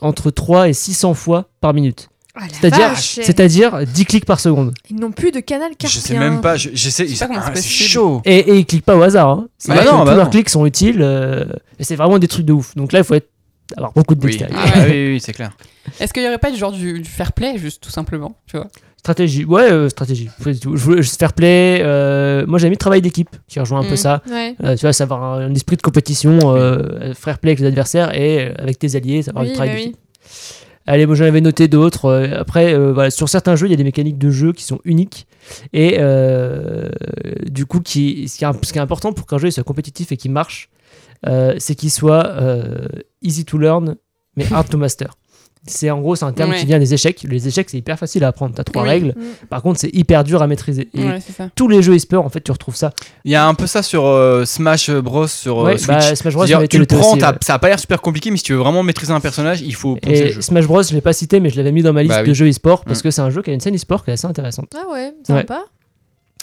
entre 0.03 0.31
3 0.31 0.69
et 0.69 0.73
600 0.73 1.15
fois 1.15 1.49
par 1.61 1.75
minute. 1.75 2.09
Ah, 2.35 2.43
C'est-à-dire, 2.51 2.89
vache. 2.91 3.19
c'est-à-dire 3.23 3.85
10 3.87 4.05
clics 4.05 4.25
par 4.25 4.39
seconde. 4.41 4.73
Ils 4.89 4.97
n'ont 4.97 5.11
plus 5.13 5.31
de 5.33 5.41
canal 5.41 5.73
Je 5.73 5.77
carpien. 5.77 6.01
sais 6.01 6.19
même 6.19 6.41
pas, 6.41 6.57
je, 6.57 6.71
je 6.73 6.89
ah, 7.25 7.51
c'est 7.55 7.63
chaud. 7.63 8.23
Et, 8.25 8.39
et 8.39 8.59
ils 8.59 8.67
cliquent 8.67 8.85
pas 8.85 8.97
au 8.97 9.03
hasard. 9.03 9.29
Hein. 9.31 9.49
C'est 9.59 9.75
Bah 9.75 9.85
non, 9.85 10.05
bah 10.05 10.13
tous 10.13 10.17
leurs 10.17 10.31
clics 10.31 10.49
sont 10.49 10.65
utiles. 10.65 11.03
euh, 11.03 11.45
et 11.79 11.85
c'est 11.85 11.97
vraiment 11.97 12.19
des 12.19 12.29
trucs 12.29 12.47
de 12.47 12.53
ouf. 12.53 12.75
Donc 12.77 12.93
là, 12.93 13.01
il 13.01 13.05
faut 13.05 13.15
être, 13.15 13.29
avoir 13.77 13.93
beaucoup 13.93 14.15
de 14.15 14.25
Oui. 14.25 14.39
Ah, 14.55 14.85
oui, 14.87 15.13
oui, 15.13 15.21
c'est 15.21 15.33
clair. 15.33 15.57
Est-ce 15.99 16.13
qu'il 16.13 16.23
y 16.23 16.27
aurait 16.27 16.39
pas 16.39 16.51
du 16.53 16.57
genre 16.57 16.73
du, 16.73 17.01
du 17.01 17.09
fair 17.09 17.33
play, 17.33 17.59
juste 17.59 17.83
tout 17.83 17.91
simplement 17.91 18.37
tu 18.47 18.57
vois? 18.57 18.69
Stratégie, 19.01 19.47
ouais, 19.47 19.73
euh, 19.73 19.89
stratégie. 19.89 20.29
Je 20.45 20.69
voulais 20.69 21.01
juste 21.01 21.19
fair 21.19 21.33
play. 21.33 21.81
euh, 21.83 22.45
moi, 22.47 22.59
j'ai 22.59 22.69
mis 22.69 22.77
travail 22.77 23.01
d'équipe 23.01 23.31
qui 23.49 23.59
rejoint 23.59 23.81
un 23.81 23.85
peu 23.85 23.95
Mm. 23.95 23.97
ça. 23.97 24.23
Ouais. 24.31 24.55
Euh, 24.63 24.77
tu 24.77 24.83
vois, 24.83 24.93
savoir 24.93 25.25
un, 25.25 25.47
un 25.47 25.55
esprit 25.55 25.77
de 25.79 25.81
compétition, 25.81 26.39
euh, 26.55 27.15
fair 27.15 27.39
play 27.39 27.53
avec 27.53 27.61
les 27.61 27.67
adversaires 27.69 28.15
et 28.15 28.53
avec 28.59 28.79
tes 28.79 28.97
alliés, 28.97 29.23
savoir 29.23 29.45
Oui, 29.45 29.49
du 29.51 29.55
travail 29.57 29.73
bah 29.73 29.79
d'équipe. 29.81 29.97
Allez, 30.87 31.07
moi 31.07 31.15
j'en 31.15 31.25
avais 31.25 31.41
noté 31.41 31.67
d'autres. 31.67 32.29
Après, 32.39 32.77
voilà, 32.93 33.11
sur 33.11 33.31
certains 33.31 33.57
jeux, 33.57 33.69
il 33.69 33.71
y 33.71 33.75
a 33.75 33.77
des 33.79 33.85
mécaniques 33.85 34.19
de 34.19 34.29
jeu 34.31 34.53
qui 34.53 34.65
sont 34.65 34.81
uniques. 34.85 35.27
Et 35.73 35.97
du 37.51 37.65
coup, 37.65 37.81
qui, 37.81 38.29
ce, 38.29 38.37
qui 38.37 38.45
est, 38.45 38.65
ce 38.65 38.71
qui 38.73 38.79
est 38.79 38.83
important 38.83 39.15
pour 39.15 39.25
qu'un 39.27 39.39
jeu 39.39 39.51
soit 39.51 39.65
compétitif 39.65 40.13
et 40.13 40.19
qu'il 40.19 40.31
marche, 40.33 40.69
c'est 41.59 41.75
qu'il 41.75 41.91
soit 41.91 42.35
easy 43.23 43.47
to 43.47 43.57
learn, 43.57 43.97
mais 44.37 44.45
hard 44.53 44.69
to 44.69 44.77
master. 44.77 45.15
C'est 45.67 45.91
en 45.91 46.01
gros, 46.01 46.17
c'est 46.17 46.25
un 46.25 46.33
terme 46.33 46.51
Ouais. 46.53 46.59
qui 46.59 46.65
vient 46.65 46.79
des 46.79 46.95
échecs. 46.95 47.23
Les 47.29 47.47
échecs, 47.47 47.69
c'est 47.71 47.77
hyper 47.77 47.99
facile 47.99 48.25
à 48.25 48.29
apprendre. 48.29 48.55
T'as 48.55 48.65
trois 48.65 48.83
Oui. 48.83 48.89
règles. 48.89 49.09
Mm. 49.15 49.47
Par 49.51 49.63
contre, 49.63 49.79
c'est 49.79 49.95
hyper 49.95 50.25
dur 50.25 50.41
à 50.43 50.47
maîtriser. 50.47 50.89
Et 50.95 51.05
Ouais, 51.05 51.19
tous 51.55 51.69
les 51.69 51.83
jeux 51.83 51.95
e-sport, 51.95 52.25
en 52.25 52.31
fait, 52.31 52.41
tu 52.41 52.51
retrouves 52.51 52.77
ça. 52.77 52.93
Il 53.25 53.31
y 53.31 53.35
a 53.35 53.47
un 53.47 53.53
peu 53.55 53.67
ça 53.67 53.83
sur 53.83 54.07
euh, 54.07 54.47
Smash 54.47 54.91
Bros 54.91 55.27
sur 55.27 55.61
euh, 55.61 55.65
Ouais, 55.67 55.77
Switch. 55.79 55.87
bah, 55.89 56.15
Smash 56.17 56.33
Bros, 56.35 56.47
tu 56.47 56.79
le 56.79 56.87
prends, 56.87 57.11
aussi, 57.13 57.19
t'as- 57.19 57.33
ouais. 57.33 57.39
ça 57.43 57.55
a 57.55 57.59
pas 57.59 57.69
l'air 57.69 57.79
super 57.79 58.01
compliqué, 58.01 58.31
mais 58.31 58.39
si 58.39 58.43
tu 58.45 58.53
veux 58.53 58.59
vraiment 58.59 58.83
maîtriser 58.83 59.13
un 59.13 59.21
personnage, 59.21 59.61
il 59.61 59.75
faut 59.75 59.99
le 60.03 60.11
Et 60.11 60.33
jeu. 60.33 60.41
Smash 60.41 60.67
Bros, 60.67 60.83
je 60.83 60.95
l'ai 60.95 61.03
pas 61.03 61.13
cité, 61.13 61.41
mais 61.41 61.51
je 61.51 61.57
l'avais 61.59 61.73
mis 61.73 61.83
dans 61.83 61.93
ma 61.93 62.03
liste 62.03 62.15
Bah 62.17 62.23
de 62.25 62.33
jeux 62.33 62.49
e-sport 62.49 62.85
parce 62.87 63.01
Mm. 63.01 63.03
que 63.03 63.11
c'est 63.11 63.21
un 63.23 63.31
jeu 63.31 63.43
qui 63.43 63.51
a 63.51 63.53
une 63.53 63.61
scène 63.61 63.75
e-sport 63.75 64.03
qui 64.05 64.11
est 64.11 64.15
assez 64.15 64.27
intéressante. 64.27 64.71
Ah 64.75 64.91
ouais, 64.91 65.13
ça 65.27 65.35
Ouais. 65.35 65.41
va 65.41 65.45
pas 65.45 65.65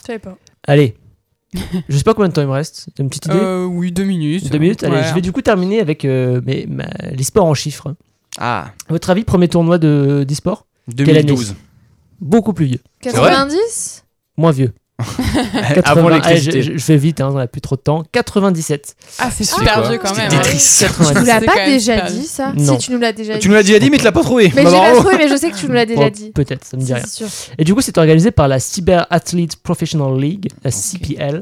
Je 0.01 0.05
savais 0.05 0.19
pas. 0.19 0.37
Allez, 0.67 0.95
je 1.89 1.97
sais 1.97 2.03
pas 2.03 2.13
combien 2.13 2.29
de 2.29 2.33
temps 2.33 2.41
il 2.41 2.47
me 2.47 2.53
reste. 2.53 2.87
T'as 2.95 3.01
une 3.03 3.09
petite 3.09 3.25
idée 3.25 3.35
Euh, 3.35 3.65
oui, 3.65 3.91
deux 3.91 4.03
minutes. 4.03 4.51
Deux 4.51 4.59
minutes 4.59 4.83
Allez, 4.83 4.97
Ouais. 4.97 5.03
je 5.09 5.13
vais 5.15 5.21
du 5.21 5.31
coup 5.31 5.41
terminer 5.41 5.79
avec 5.79 6.05
euh, 6.05 6.39
l'e-sport 6.45 7.45
en 7.45 7.55
chiffres. 7.55 7.95
Ah, 8.37 8.71
À 8.89 8.93
votre 8.93 9.09
avis, 9.09 9.23
premier 9.23 9.47
tournoi 9.47 9.77
de- 9.77 10.23
d'e-sport? 10.27 10.65
2012. 10.87 11.55
Beaucoup 12.21 12.53
plus 12.53 12.65
vieux. 12.65 12.79
vrai? 13.03 13.13
90 13.13 14.03
Moins 14.37 14.51
vieux. 14.51 14.73
Avant 15.53 15.73
80 15.75 16.05
allez, 16.07 16.09
l'électricité. 16.09 16.61
je, 16.63 16.71
je- 16.73 16.77
je 16.79 16.83
fais 16.83 16.97
vite, 16.97 17.21
hein, 17.21 17.29
on 17.31 17.37
a 17.37 17.45
plus 17.45 17.61
trop 17.61 17.75
de 17.75 17.81
temps. 17.81 18.03
97. 18.11 18.95
Ah, 19.19 19.29
c'est 19.29 19.43
super 19.43 19.87
vieux 19.87 19.99
quand 19.99 20.15
même. 20.15 20.27
Tetris. 20.29 20.85
hein. 20.85 20.87
Tu 20.97 21.03
nous 21.03 21.05
90. 21.25 21.27
l'as 21.27 21.41
pas 21.41 21.65
déjà 21.67 22.01
dit 22.09 22.23
ça? 22.25 22.51
Non. 22.55 22.79
Si 22.79 22.85
tu 22.87 22.91
nous 22.93 22.99
l'as 22.99 23.13
déjà 23.13 23.33
dit. 23.35 23.39
Tu 23.39 23.47
nous 23.47 23.53
l'as 23.53 23.61
déjà 23.61 23.77
dit, 23.77 23.91
mais 23.91 23.97
tu 23.99 24.03
l'as 24.03 24.11
pas 24.11 24.23
trouvé. 24.23 24.51
Mais 24.55 24.63
Bah, 24.63 24.69
j'ai 24.71 24.75
pas 24.75 24.81
bravo. 24.89 24.99
trouvé, 25.01 25.17
mais 25.17 25.29
je 25.29 25.35
sais 25.35 25.51
que 25.51 25.55
tu 25.57 25.67
nous 25.67 25.73
l'as 25.73 25.85
déjà 25.85 26.09
dit. 26.09 26.31
Peut-être, 26.31 26.65
ça 26.65 26.77
me 26.77 26.81
dit 26.81 26.93
rien. 26.93 27.03
Et 27.59 27.63
du 27.63 27.75
coup, 27.75 27.81
c'est 27.81 27.95
organisé 27.99 28.31
par 28.31 28.47
la 28.47 28.59
Cyber 28.59 29.05
Athlete 29.11 29.57
Professional 29.57 30.19
League, 30.19 30.47
la 30.63 30.71
CPL. 30.71 31.41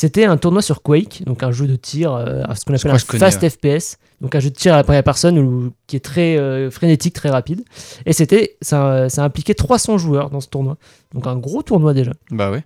C'était 0.00 0.24
un 0.24 0.38
tournoi 0.38 0.62
sur 0.62 0.80
Quake, 0.80 1.22
donc 1.26 1.42
un 1.42 1.50
jeu 1.52 1.66
de 1.66 1.76
tir, 1.76 2.14
euh, 2.14 2.42
ce 2.58 2.64
qu'on 2.64 2.72
appelle 2.74 2.92
un 2.92 2.98
fast 2.98 3.46
FPS, 3.46 3.98
donc 4.22 4.34
un 4.34 4.40
jeu 4.40 4.48
de 4.48 4.54
tir 4.54 4.72
à 4.72 4.78
la 4.78 4.82
première 4.82 5.04
personne 5.04 5.38
où- 5.38 5.72
qui 5.86 5.96
est 5.96 6.00
très 6.00 6.38
euh, 6.38 6.70
frénétique, 6.70 7.12
très 7.14 7.28
rapide. 7.28 7.64
Et 8.06 8.14
c'était, 8.14 8.56
ça, 8.62 9.10
ça 9.10 9.24
impliquait 9.24 9.52
300 9.52 9.98
joueurs 9.98 10.30
dans 10.30 10.40
ce 10.40 10.48
tournoi, 10.48 10.78
donc 11.12 11.26
un 11.26 11.36
gros 11.36 11.62
tournoi 11.62 11.92
déjà. 11.92 12.12
Bah 12.30 12.50
ouais. 12.50 12.64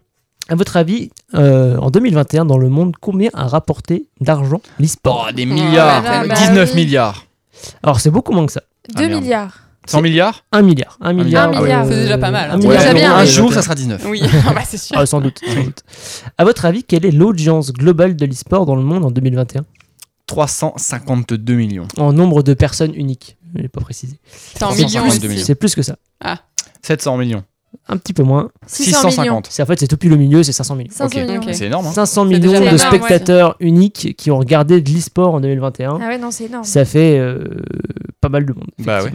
À 0.49 0.55
votre 0.55 0.77
avis, 0.77 1.11
euh, 1.35 1.77
en 1.79 1.91
2021, 1.91 2.45
dans 2.45 2.59
le 2.59 2.69
monde, 2.69 2.95
combien 3.01 3.31
a 3.35 3.49
rapporté 3.49 4.07
d'argent 4.21 4.61
l'e-sport? 4.79 5.27
Oh, 5.29 5.33
des 5.33 5.45
milliards. 5.47 6.05
là, 6.05 6.27
bah 6.29 6.35
19 6.37 6.71
oui. 6.75 6.85
milliards. 6.85 7.27
Alors 7.83 7.99
c'est 7.99 8.11
beaucoup 8.11 8.33
moins 8.33 8.47
que 8.47 8.53
ça. 8.53 8.63
2 8.95 9.07
Ah, 9.07 9.09
milliards. 9.09 9.59
100 9.87 10.01
milliards 10.03 10.45
1 10.53 10.63
milliard. 10.63 10.97
1 11.01 11.13
milliard. 11.13 11.49
Un 11.55 11.61
milliard. 11.61 11.87
C'est 11.87 11.97
déjà 12.03 12.19
pas 12.19 12.31
mal, 12.31 12.51
hein. 12.51 12.55
un 12.55 12.57
milliard 12.59 12.95
bien. 12.95 13.25
Jour, 13.25 13.53
ça 13.53 13.63
sera 13.63 13.75
19. 13.75 14.05
Oui, 14.09 14.23
ah 14.49 14.53
bah, 14.55 14.63
c'est 14.67 14.79
sûr. 14.79 14.97
Ah, 14.99 15.05
sans 15.07 15.21
doute, 15.21 15.41
sans 15.47 15.63
doute. 15.63 15.81
À 16.39 16.45
votre 16.45 16.65
avis, 16.65 16.85
quelle 16.85 17.05
est 17.05 17.11
l'audience 17.11 17.73
globale 17.73 18.17
de 18.17 18.25
l'e-sport 18.27 18.67
dans 18.67 18.77
le 18.77 18.83
monde 18.83 19.05
en 19.05 19.11
2021 19.11 19.65
352 20.27 21.55
millions. 21.55 21.87
En 21.99 22.13
nombre 22.13 22.43
de 22.43 22.55
personnes 22.55 22.95
uniques. 22.95 23.37
Je 23.55 23.63
l'ai 23.63 23.69
pas 23.69 23.81
précisé. 23.81 24.19
C'est 24.27 24.63
en 24.63 24.69
352 24.69 25.29
millions. 25.29 25.43
C'est 25.45 25.55
plus 25.55 25.75
que 25.75 25.83
ça. 25.83 25.97
700 26.83 27.17
millions. 27.19 27.45
Un 27.89 27.97
petit 27.99 28.13
peu 28.15 28.23
moins. 28.23 28.51
600 28.67 28.91
millions. 28.91 29.11
650. 29.11 29.47
C'est 29.51 29.63
en 29.63 29.67
fait 29.67 29.79
c'est 29.81 29.87
tout 29.89 29.97
pile 29.97 30.13
au 30.13 30.17
milieu, 30.17 30.43
c'est 30.43 30.53
500 30.53 30.77
millions. 30.77 30.91
500 30.93 31.05
Ok. 31.19 31.27
millions. 31.27 31.41
Ok. 31.41 31.47
ouais. 31.47 31.53
C'est 31.53 31.67
énorme. 31.67 31.87
hein. 31.87 31.93
500 31.93 32.23
C'est 32.23 32.29
millions 32.29 32.53
de 32.53 32.57
énorme, 32.57 32.73
ouais. 32.73 32.79
spectateurs 32.79 33.57
uniques 33.61 34.15
qui 34.17 34.31
ont 34.31 34.39
regardé 34.39 34.81
de 34.81 34.91
l'e-sport 34.91 35.35
en 35.35 35.41
2021. 35.41 35.99
Ah 36.01 36.07
ouais, 36.09 36.19
non, 36.19 36.31
c'est 36.31 36.45
énorme. 36.45 36.65
Ça 36.65 36.85
fait 36.85 37.19
euh, 37.19 37.45
pas 38.21 38.29
mal 38.29 38.47
de 38.47 38.53
monde. 38.53 38.71
Bah 38.79 39.03
ouais. 39.03 39.13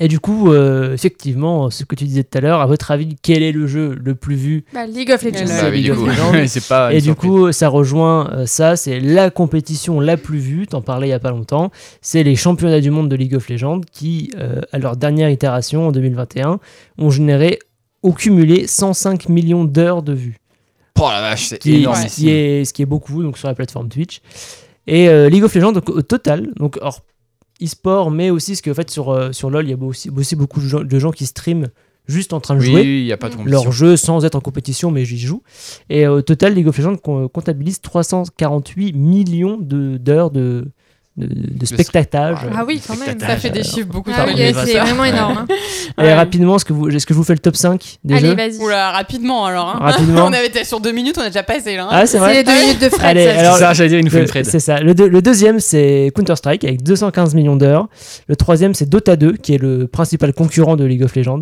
Et 0.00 0.08
du 0.08 0.20
coup, 0.20 0.50
euh, 0.52 0.94
effectivement, 0.94 1.68
ce 1.70 1.84
que 1.84 1.94
tu 1.94 2.04
disais 2.04 2.24
tout 2.24 2.38
à 2.38 2.40
l'heure, 2.40 2.60
à 2.60 2.66
votre 2.66 2.90
avis, 2.90 3.16
quel 3.20 3.42
est 3.42 3.52
le 3.52 3.66
jeu 3.66 3.94
le 4.02 4.14
plus 4.14 4.36
vu 4.36 4.64
Bah, 4.72 4.86
League 4.86 5.10
of 5.10 5.22
Legends. 5.22 5.44
Bah 5.46 5.68
oui, 5.70 5.76
League 5.76 5.84
du 5.84 5.90
of 5.92 5.98
coup. 5.98 6.06
Legends. 6.06 6.32
C'est 6.46 6.66
pas. 6.66 6.92
Et 6.94 6.98
du 6.98 7.04
surprise. 7.08 7.30
coup, 7.30 7.52
ça 7.52 7.68
rejoint 7.68 8.30
euh, 8.32 8.46
ça, 8.46 8.76
c'est 8.76 9.00
la 9.00 9.28
compétition 9.30 10.00
la 10.00 10.16
plus 10.16 10.38
vue, 10.38 10.66
t'en 10.66 10.80
parlais 10.80 11.08
il 11.08 11.10
y 11.10 11.14
a 11.14 11.18
pas 11.18 11.30
longtemps, 11.30 11.70
c'est 12.00 12.22
les 12.22 12.36
championnats 12.36 12.80
du 12.80 12.90
monde 12.90 13.08
de 13.10 13.16
League 13.16 13.34
of 13.34 13.48
Legends 13.50 13.80
qui, 13.92 14.30
euh, 14.38 14.60
à 14.72 14.78
leur 14.78 14.96
dernière 14.96 15.28
itération 15.30 15.88
en 15.88 15.92
2021, 15.92 16.58
ont 16.98 17.10
généré 17.10 17.58
au 18.02 18.12
cumulé 18.12 18.66
105 18.66 19.28
millions 19.28 19.64
d'heures 19.64 20.02
de 20.02 20.12
vues, 20.14 20.38
Oh 20.98 21.08
la 21.10 21.20
vache, 21.20 21.48
c'est 21.48 21.66
énorme. 21.66 21.96
ce, 21.96 22.14
qui 22.14 22.30
est, 22.30 22.64
ce 22.64 22.72
qui 22.72 22.82
est 22.82 22.86
beaucoup 22.86 23.22
donc 23.22 23.36
sur 23.36 23.48
la 23.48 23.54
plateforme 23.54 23.88
Twitch. 23.88 24.20
Et 24.86 25.08
euh, 25.08 25.28
League 25.28 25.44
of 25.44 25.54
Legends, 25.54 25.72
donc, 25.72 25.88
au 25.88 26.02
total, 26.02 26.50
donc 26.56 26.78
hors 26.80 27.00
e-sport, 27.62 28.10
mais 28.10 28.30
aussi 28.30 28.56
ce 28.56 28.62
que 28.62 28.70
en 28.70 28.74
fait 28.74 28.90
sur, 28.90 29.10
euh, 29.10 29.32
sur 29.32 29.50
LoL, 29.50 29.66
il 29.66 29.70
y 29.70 29.74
a 29.74 29.76
aussi, 29.84 30.10
aussi 30.10 30.36
beaucoup 30.36 30.60
de 30.60 30.66
gens, 30.66 30.82
de 30.82 30.98
gens 30.98 31.10
qui 31.12 31.26
streament 31.26 31.68
juste 32.08 32.32
en 32.32 32.40
train 32.40 32.54
de 32.56 32.60
Oui, 32.60 32.66
jouer 32.66 33.12
a 33.12 33.16
pas 33.16 33.28
de 33.28 33.36
leur 33.48 33.70
jeu 33.70 33.96
sans 33.96 34.24
être 34.24 34.34
en 34.34 34.40
compétition, 34.40 34.90
mais 34.90 35.04
j'y 35.04 35.18
joue. 35.18 35.42
Et 35.88 36.04
euh, 36.06 36.16
au 36.16 36.22
total, 36.22 36.54
League 36.54 36.66
of 36.66 36.76
Legends 36.76 36.96
com- 36.96 37.28
comptabilise 37.28 37.80
348 37.80 38.92
millions 38.94 39.56
de- 39.56 39.96
d'heures 39.98 40.30
de, 40.30 40.66
de, 41.16 41.26
de 41.28 41.66
spectatage. 41.66 42.38
Ah 42.56 42.64
oui, 42.66 42.80
quand 42.86 42.96
même. 42.96 43.20
Ça 43.20 43.36
fait 43.36 43.50
des 43.50 43.62
chiffres 43.62 43.88
beaucoup 43.88 44.10
Ah 44.16 44.24
oui, 44.26 44.34
c'est 44.64 44.78
vraiment 44.78 45.04
énorme. 45.04 45.46
hein. 45.48 46.02
Et 46.02 46.12
rapidement, 46.14 46.56
est-ce 46.56 46.64
que, 46.64 46.72
vous, 46.72 46.88
est-ce 46.88 47.04
que 47.04 47.12
je 47.12 47.18
vous 47.18 47.24
fais 47.24 47.34
le 47.34 47.38
top 47.38 47.54
5 47.56 47.98
des 48.02 48.14
Allez, 48.14 48.28
jeux 48.28 48.34
vas-y. 48.34 48.56
Oula, 48.58 48.92
rapidement 48.92 49.44
alors. 49.44 49.68
hein. 49.76 49.78
Rapidement. 49.80 50.24
on 50.28 50.32
avait 50.32 50.46
été 50.46 50.64
sur 50.64 50.80
deux 50.80 50.92
minutes, 50.92 51.16
on 51.18 51.22
a 51.22 51.26
déjà 51.26 51.42
passé 51.42 51.76
là. 51.76 51.84
hein. 51.84 51.88
Ah, 51.90 52.00
c'est 52.06 52.12
C'est 52.12 52.18
vrai 52.18 52.34
les 52.34 52.44
deux 52.44 52.58
minutes 52.58 52.80
de 52.80 52.88
Fred. 52.88 53.04
Allez, 53.04 53.26
ça. 53.26 53.38
alors- 53.40 53.54
C'est 53.56 53.62
ça, 53.62 53.72
j'allais 53.74 53.88
dire, 53.90 53.98
il 53.98 54.04
nous 54.04 54.10
faut 54.10 54.16
Le- 54.16 54.22
une 54.22 54.28
Fred. 54.28 54.46
C'est 54.46 54.58
ça. 54.60 54.80
Le, 54.80 54.94
deux- 54.94 55.08
le 55.08 55.20
deuxième, 55.20 55.60
c'est 55.60 56.10
Counter-Strike 56.16 56.64
avec 56.64 56.82
215 56.82 57.34
millions 57.34 57.56
d'heures. 57.56 57.88
Le 58.28 58.36
troisième, 58.36 58.72
c'est 58.74 58.88
Dota 58.88 59.16
2, 59.16 59.32
qui 59.36 59.54
est 59.54 59.58
le 59.58 59.86
principal 59.88 60.32
concurrent 60.32 60.76
de 60.76 60.84
League 60.84 61.02
of 61.04 61.14
Legends, 61.14 61.40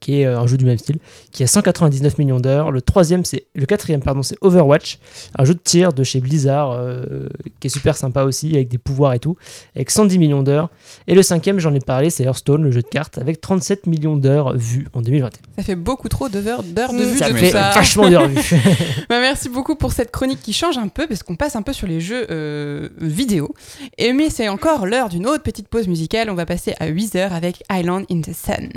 qui 0.00 0.20
est 0.20 0.26
euh, 0.26 0.38
un 0.38 0.46
jeu 0.46 0.56
du 0.56 0.64
même 0.64 0.78
style, 0.78 0.98
qui 1.32 1.42
a 1.42 1.46
199 1.46 2.18
millions 2.18 2.40
d'heures. 2.40 2.70
Le 2.70 2.82
troisième, 2.82 3.24
c'est 3.24 3.46
le 3.54 3.66
quatrième, 3.66 4.00
pardon, 4.00 4.22
c'est 4.22 4.36
Overwatch, 4.40 4.98
un 5.38 5.44
jeu 5.44 5.54
de 5.54 5.60
tir 5.62 5.92
de 5.92 6.02
chez 6.04 6.20
Blizzard, 6.20 6.72
euh, 6.72 7.28
qui 7.60 7.66
est 7.68 7.70
super 7.70 7.96
sympa 7.96 8.24
aussi, 8.24 8.54
avec 8.54 8.68
des 8.68 8.78
pouvoirs 8.78 9.14
et 9.14 9.18
tout, 9.18 9.36
avec 9.74 9.90
110 9.90 10.18
millions 10.18 10.42
d'heures. 10.42 10.70
Et 11.06 11.14
le 11.14 11.22
cinquième, 11.22 11.58
j'en 11.58 11.74
ai 11.74 11.80
parlé, 11.80 12.10
c'est 12.10 12.24
Hearthstone, 12.24 12.62
le 12.62 12.70
jeu 12.70 12.82
de 12.82 12.88
cartes, 12.88 13.18
avec 13.18 13.40
37 13.40 13.86
millions 13.86 14.16
d'heures 14.16 14.56
vues 14.56 14.86
en 14.92 15.02
2021. 15.02 15.30
Ça 15.56 15.62
fait 15.62 15.76
beaucoup 15.76 16.08
trop 16.08 16.28
d'heures 16.28 16.62
d'heures 16.62 16.92
de 16.92 17.04
vue 17.04 17.18
ça 17.18 17.30
de 17.30 17.36
fait 17.36 17.46
tout 17.46 17.52
ça. 17.52 17.72
vachement 17.74 18.08
d'heures 18.08 18.28
vues. 18.28 18.38
Bah, 19.08 19.20
merci 19.20 19.48
beaucoup 19.48 19.74
pour 19.74 19.92
cette 19.92 20.10
chronique 20.10 20.40
qui 20.42 20.52
change 20.52 20.78
un 20.78 20.88
peu 20.88 21.06
parce 21.06 21.22
qu'on 21.22 21.36
passe 21.36 21.56
un 21.56 21.62
peu 21.62 21.72
sur 21.72 21.86
les 21.86 22.00
jeux 22.00 22.26
euh, 22.30 22.88
vidéo. 23.00 23.54
Et 23.96 24.12
mais 24.12 24.30
c'est 24.30 24.48
encore 24.48 24.86
l'heure 24.86 25.08
d'une 25.08 25.26
autre 25.26 25.42
petite 25.42 25.68
pause 25.68 25.88
musicale. 25.88 26.30
On 26.30 26.34
va 26.34 26.46
passer 26.46 26.74
à 26.78 26.86
8 26.86 27.16
heures 27.16 27.32
avec 27.32 27.62
Island 27.70 28.04
in 28.10 28.20
the 28.20 28.34
Sun. 28.34 28.68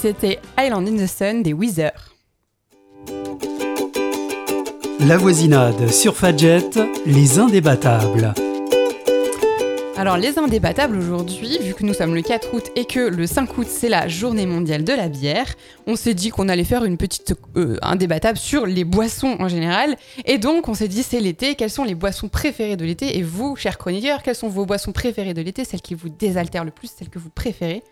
C'était 0.00 0.38
Island 0.58 0.88
in 0.88 0.96
the 0.96 1.06
Sun 1.06 1.42
des 1.42 1.52
Weezer. 1.52 1.92
La 5.00 5.18
voisinade 5.18 5.90
sur 5.90 6.16
Fadjet, 6.16 6.70
les 7.04 7.38
indébattables. 7.38 8.32
Alors 9.98 10.16
les 10.16 10.38
indébattables 10.38 10.96
aujourd'hui, 10.96 11.58
vu 11.60 11.74
que 11.74 11.84
nous 11.84 11.92
sommes 11.92 12.14
le 12.14 12.22
4 12.22 12.54
août 12.54 12.70
et 12.76 12.86
que 12.86 13.00
le 13.00 13.26
5 13.26 13.58
août 13.58 13.66
c'est 13.68 13.90
la 13.90 14.08
journée 14.08 14.46
mondiale 14.46 14.84
de 14.84 14.94
la 14.94 15.10
bière, 15.10 15.52
on 15.86 15.96
s'est 15.96 16.14
dit 16.14 16.30
qu'on 16.30 16.48
allait 16.48 16.64
faire 16.64 16.86
une 16.86 16.96
petite 16.96 17.34
euh, 17.56 17.76
indébattable 17.82 18.38
sur 18.38 18.64
les 18.64 18.84
boissons 18.84 19.36
en 19.38 19.48
général. 19.48 19.96
Et 20.24 20.38
donc 20.38 20.68
on 20.70 20.74
s'est 20.74 20.88
dit 20.88 21.02
c'est 21.02 21.20
l'été, 21.20 21.56
quelles 21.56 21.68
sont 21.68 21.84
les 21.84 21.94
boissons 21.94 22.28
préférées 22.28 22.78
de 22.78 22.86
l'été? 22.86 23.18
Et 23.18 23.22
vous, 23.22 23.54
chers 23.54 23.76
chroniqueurs, 23.76 24.22
quelles 24.22 24.34
sont 24.34 24.48
vos 24.48 24.64
boissons 24.64 24.92
préférées 24.92 25.34
de 25.34 25.42
l'été? 25.42 25.66
Celles 25.66 25.82
qui 25.82 25.92
vous 25.92 26.08
désaltèrent 26.08 26.64
le 26.64 26.70
plus, 26.70 26.90
celles 26.90 27.10
que 27.10 27.18
vous 27.18 27.28
préférez? 27.28 27.82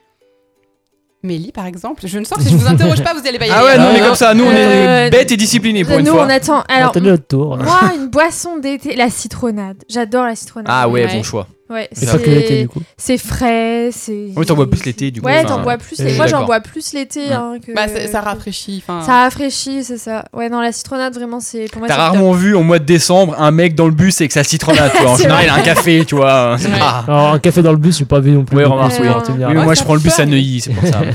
Mélie 1.25 1.51
par 1.51 1.67
exemple, 1.67 2.07
je 2.07 2.19
ne 2.19 2.25
sens 2.25 2.39
que 2.39 2.45
si 2.45 2.51
je 2.51 2.57
vous 2.57 2.67
interroge 2.69 3.03
pas, 3.03 3.13
vous 3.13 3.27
allez 3.27 3.39
pas 3.41 3.47
y 3.47 3.51
Ah 3.51 3.59
aller. 3.59 3.67
ouais, 3.67 3.79
nous 3.79 3.85
on 3.87 3.95
est 3.97 4.01
Euh, 4.03 4.07
comme 4.07 4.15
ça, 4.15 4.35
nous 4.35 4.45
on 4.45 4.51
euh, 4.51 5.07
est 5.07 5.11
bêtes 5.11 5.33
et 5.33 5.37
disciplinés 5.37 5.85
pour 5.85 5.99
une 5.99 6.05
Nous, 6.07 6.13
fois. 6.13 6.25
on 6.27 6.29
attend. 6.29 6.59
On 6.69 6.73
Alors, 6.73 6.97
notre 7.01 7.27
tour. 7.27 7.57
moi, 7.59 7.81
une 7.97 8.07
boisson 8.09 8.59
d'été, 8.59 8.95
la 8.95 9.11
citronnade. 9.11 9.79
J'adore 9.89 10.27
la 10.27 10.37
citronnade. 10.37 10.71
Ah 10.73 10.89
ouais, 10.89 11.05
Ouais. 11.07 11.13
bon 11.17 11.23
choix. 11.25 11.49
Ouais, 11.71 11.89
pas 12.07 12.19
que 12.19 12.31
l'été, 12.31 12.47
c'est 12.49 12.61
du 12.63 12.69
coup. 12.69 12.83
c'est 12.97 13.19
frais, 13.19 13.91
c'est. 13.93 14.29
Oui, 14.37 14.47
t'en 14.47 14.55
bois 14.55 14.69
plus 14.71 14.85
l'été, 14.87 15.11
du 15.11 15.21
coup. 15.21 15.27
Ouais, 15.27 15.45
t'en 15.45 15.63
bois 15.63 15.77
plus. 15.77 15.99
Moi, 16.17 16.27
j'en 16.27 16.45
bois 16.47 16.61
plus 16.61 16.93
l'été. 16.95 17.21
Ouais. 17.27 17.33
hein, 17.33 17.57
que- 17.65 17.75
Bah, 17.75 17.87
ça, 18.11 18.21
rafraîchit. 18.23 18.83
Ça 18.87 19.23
rafraîchit, 19.25 19.85
c'est 19.85 19.99
ça. 19.99 20.25
Ouais, 20.33 20.49
non, 20.49 20.61
la 20.61 20.73
citronnade, 20.73 21.15
vraiment, 21.15 21.41
c'est 21.41 21.67
pour 21.71 21.81
moi. 21.81 21.89
T'as 21.89 21.95
c'est 21.95 22.01
rarement 22.01 22.33
vu 22.33 22.55
au 22.55 22.63
mois 22.63 22.79
de 22.79 22.85
décembre 22.85 23.35
un 23.39 23.51
mec 23.51 23.75
dans 23.75 23.87
le 23.87 23.93
bus 23.93 24.21
avec 24.21 24.33
sa 24.33 24.45
citronnade, 24.45 24.93
tu 24.97 25.03
vois. 25.03 25.11
En 25.13 25.17
C'est 25.17 25.23
général, 25.25 25.45
il 25.45 25.51
a 25.51 25.55
un 25.55 25.61
café, 25.63 26.05
tu 26.07 26.15
vois. 26.17 26.57
C'est 26.59 26.69
Ouais. 26.71 26.79
pas- 26.79 27.05
Alors, 27.07 27.33
un 27.35 27.39
café 27.39 27.61
dans 27.63 27.73
le 27.73 27.79
bus, 27.79 27.99
j'ai 27.99 28.05
pas 28.05 28.21
vu 28.21 28.31
non 28.31 28.45
plus. 28.45 28.57
Moi, 28.65 29.75
je 29.75 29.83
prends 29.83 29.95
le 29.95 30.01
bus 30.01 30.19
à 30.19 30.27
Neuilly, 30.27 30.61
c'est 30.61 30.73
pour 30.73 30.87
ça. 30.89 31.01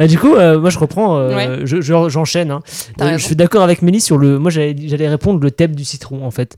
Ah, 0.00 0.06
du 0.06 0.16
coup, 0.18 0.36
euh, 0.36 0.60
moi 0.60 0.70
je 0.70 0.78
reprends, 0.78 1.18
euh, 1.18 1.64
j'enchaîne. 2.08 2.52
hein. 2.52 2.60
Euh, 3.00 3.18
je 3.18 3.24
suis 3.24 3.34
d'accord 3.34 3.62
avec 3.62 3.82
Mélie 3.82 4.00
sur 4.00 4.16
le. 4.16 4.38
Moi 4.38 4.50
j'allais 4.50 4.76
j'allais 4.86 5.08
répondre 5.08 5.40
le 5.40 5.50
thème 5.50 5.74
du 5.74 5.84
citron 5.84 6.24
en 6.24 6.30
fait. 6.30 6.56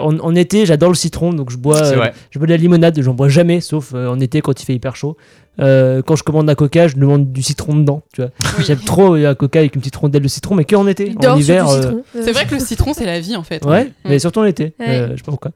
En, 0.00 0.34
été, 0.36 0.64
j'adore 0.66 0.90
le 0.90 0.94
citron, 0.94 1.32
donc 1.32 1.50
je 1.50 1.56
bois, 1.56 1.84
C'est. 1.84 1.96
Je 2.30 2.38
bois 2.38 2.46
de 2.46 2.52
la 2.52 2.56
limonade, 2.56 3.00
j'en 3.00 3.14
bois 3.14 3.28
jamais, 3.28 3.60
sauf 3.60 3.92
euh, 3.94 4.08
en 4.08 4.18
été 4.20 4.40
quand 4.40 4.60
il 4.60 4.64
fait 4.64 4.74
hyper 4.74 4.96
chaud. 4.96 5.16
Euh, 5.60 6.02
quand 6.02 6.14
je 6.14 6.22
commande 6.22 6.48
un 6.48 6.54
coca, 6.54 6.86
je 6.86 6.94
demande 6.96 7.32
du 7.32 7.42
citron 7.42 7.74
dedans. 7.74 8.02
Tu 8.14 8.20
vois. 8.20 8.30
Oui. 8.58 8.64
J'aime 8.64 8.78
trop 8.78 9.16
euh, 9.16 9.30
un 9.30 9.34
coca 9.34 9.58
avec 9.58 9.74
une 9.74 9.80
petite 9.80 9.96
rondelle 9.96 10.22
de 10.22 10.28
citron, 10.28 10.54
mais 10.54 10.64
que 10.64 10.76
en 10.76 10.86
été. 10.86 11.14
Il 11.20 11.28
en 11.28 11.36
hiver. 11.36 11.68
euh. 11.68 11.94
C'est 12.14 12.30
vrai 12.32 12.46
que 12.46 12.54
le 12.54 12.60
citron, 12.60 12.94
c'est 12.94 13.06
la 13.06 13.18
vie 13.18 13.34
en 13.34 13.42
fait. 13.42 13.64
Ouais, 13.64 13.86
Mm. 13.86 14.08
mais 14.08 14.18
surtout 14.20 14.38
en 14.40 14.44
été. 14.44 14.74
Ouais. 14.78 14.86
Euh, 14.88 15.08
je 15.12 15.16
sais 15.16 15.22
pas 15.24 15.32
pourquoi. 15.32 15.50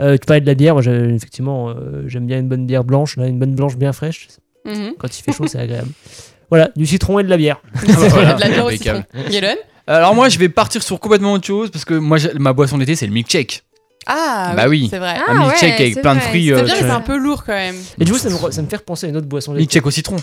Euh, 0.00 0.18
tu 0.18 0.26
parlais 0.26 0.42
de 0.42 0.46
la 0.46 0.54
bière, 0.54 0.74
moi 0.74 0.82
effectivement, 0.84 1.70
euh, 1.70 2.02
j'aime 2.06 2.26
bien 2.26 2.38
une 2.38 2.48
bonne 2.48 2.66
bière 2.66 2.84
blanche, 2.84 3.16
là, 3.16 3.26
une 3.28 3.38
bonne 3.38 3.54
blanche 3.54 3.76
bien 3.76 3.92
fraîche. 3.94 4.28
Mhm. 4.66 4.94
Quand 4.98 5.18
il 5.18 5.22
fait 5.22 5.32
chaud, 5.32 5.46
c'est 5.46 5.58
agréable. 5.58 5.88
Voilà, 6.50 6.70
du 6.76 6.84
citron 6.86 7.18
et 7.18 7.24
de 7.24 7.28
la 7.30 7.36
bière. 7.38 7.60
Voilà, 7.86 8.34
de 8.34 8.40
la 8.40 8.48
bière 8.48 8.64
au 8.64 8.68
impeccable. 8.68 9.06
citron. 9.30 9.48
Alors, 9.88 10.14
moi, 10.14 10.28
je 10.28 10.38
vais 10.38 10.48
partir 10.48 10.82
sur 10.82 10.98
complètement 11.00 11.32
autre 11.32 11.46
chose 11.46 11.70
parce 11.70 11.84
que 11.84 11.94
moi, 11.94 12.18
ma 12.38 12.52
boisson 12.52 12.76
d'été, 12.76 12.94
c'est 12.96 13.06
le 13.06 13.12
milkshake. 13.12 13.62
Ah, 14.06 14.52
Bah 14.56 14.66
oui. 14.68 14.86
C'est 14.90 14.98
vrai. 14.98 15.16
Ah, 15.18 15.32
un 15.32 15.38
milkshake 15.40 15.62
ouais, 15.78 15.84
avec 15.86 16.00
plein 16.00 16.14
de 16.14 16.20
fruits. 16.20 16.46
c'est 16.46 16.52
euh, 16.52 16.62
bien, 16.62 16.74
mais 16.74 16.80
c'est 16.80 16.90
un 16.90 17.00
peu 17.00 17.16
lourd 17.16 17.44
quand 17.44 17.52
même. 17.54 17.74
Et 18.00 18.04
du 18.04 18.12
coup, 18.12 18.18
ça 18.18 18.28
me, 18.30 18.50
ça 18.52 18.62
me 18.62 18.68
fait 18.68 18.76
repenser 18.76 19.06
à 19.06 19.08
une 19.10 19.16
autre 19.16 19.26
boisson 19.26 19.52
d'été. 19.52 19.62
Milkshake 19.62 19.86
au 19.86 19.90
citron. 19.90 20.16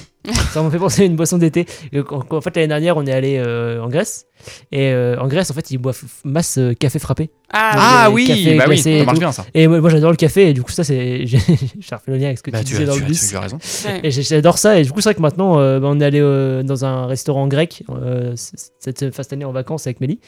Ça 0.54 0.64
me 0.64 0.70
fait 0.70 0.78
penser 0.78 1.02
à 1.02 1.06
une 1.06 1.16
boisson 1.18 1.38
d'été. 1.38 1.66
Quand- 2.08 2.24
En 2.32 2.42
fait, 2.42 2.56
l'année 2.56 2.68
dernière, 2.70 2.96
on 2.98 3.06
est 3.06 3.12
allé 3.12 3.38
euh, 3.46 3.82
en 3.82 3.90
Grèce. 3.90 4.26
Et 4.72 4.88
euh, 4.92 5.18
en 5.20 5.28
Grèce, 5.28 5.52
en 5.52 5.54
fait, 5.54 5.72
ils 5.72 5.78
boivent 5.78 6.02
masse 6.24 6.58
euh, 6.58 6.74
café 6.74 7.00
frappé. 7.00 7.30
Ah, 7.52 8.06
Ah 8.06 8.12
oui, 8.12 8.26
café 8.28 8.56
bah 8.58 8.66
oui, 8.68 8.78
ça 8.78 8.90
marche 9.06 9.20
bien 9.20 9.32
ça. 9.32 9.46
Et 9.54 9.68
moi, 9.68 9.80
moi, 9.80 9.90
j'adore 9.90 10.12
le 10.12 10.18
café. 10.18 10.50
Et 10.50 10.54
du 10.54 10.64
coup, 10.64 10.72
ça, 10.72 10.84
c'est. 10.84 11.26
J'ai 11.28 11.38
refait 11.38 12.12
le 12.12 12.18
lien 12.18 12.26
avec 12.28 12.38
ce 12.38 12.44
que 12.44 12.52
Bah, 12.52 12.60
tu 12.60 12.66
tu 12.66 12.72
disais 12.72 12.84
as, 12.84 12.88
dans 12.88 12.94
tu 12.94 13.00
le 13.02 13.06
as- 13.06 13.10
bus. 13.10 13.28
tu 13.30 13.36
as 13.36 13.40
raison. 13.42 13.60
Et 14.04 14.12
j'adore 14.12 14.58
ça. 14.58 14.80
Et 14.80 14.84
du 14.84 14.92
coup, 14.92 15.02
c'est 15.02 15.10
vrai 15.10 15.16
que 15.16 15.22
maintenant, 15.22 15.60
euh, 15.60 15.80
bah, 15.80 15.88
on 15.92 16.00
est 16.00 16.06
allé 16.06 16.20
euh, 16.22 16.64
dans 16.64 16.84
un 16.86 17.06
restaurant 17.06 17.48
grec 17.48 17.84
euh, 17.90 18.34
cette, 18.36 19.14
cette 19.14 19.34
année 19.34 19.46
en 19.46 19.52
vacances 19.52 19.88
avec 19.88 20.00
Mélie. 20.02 20.20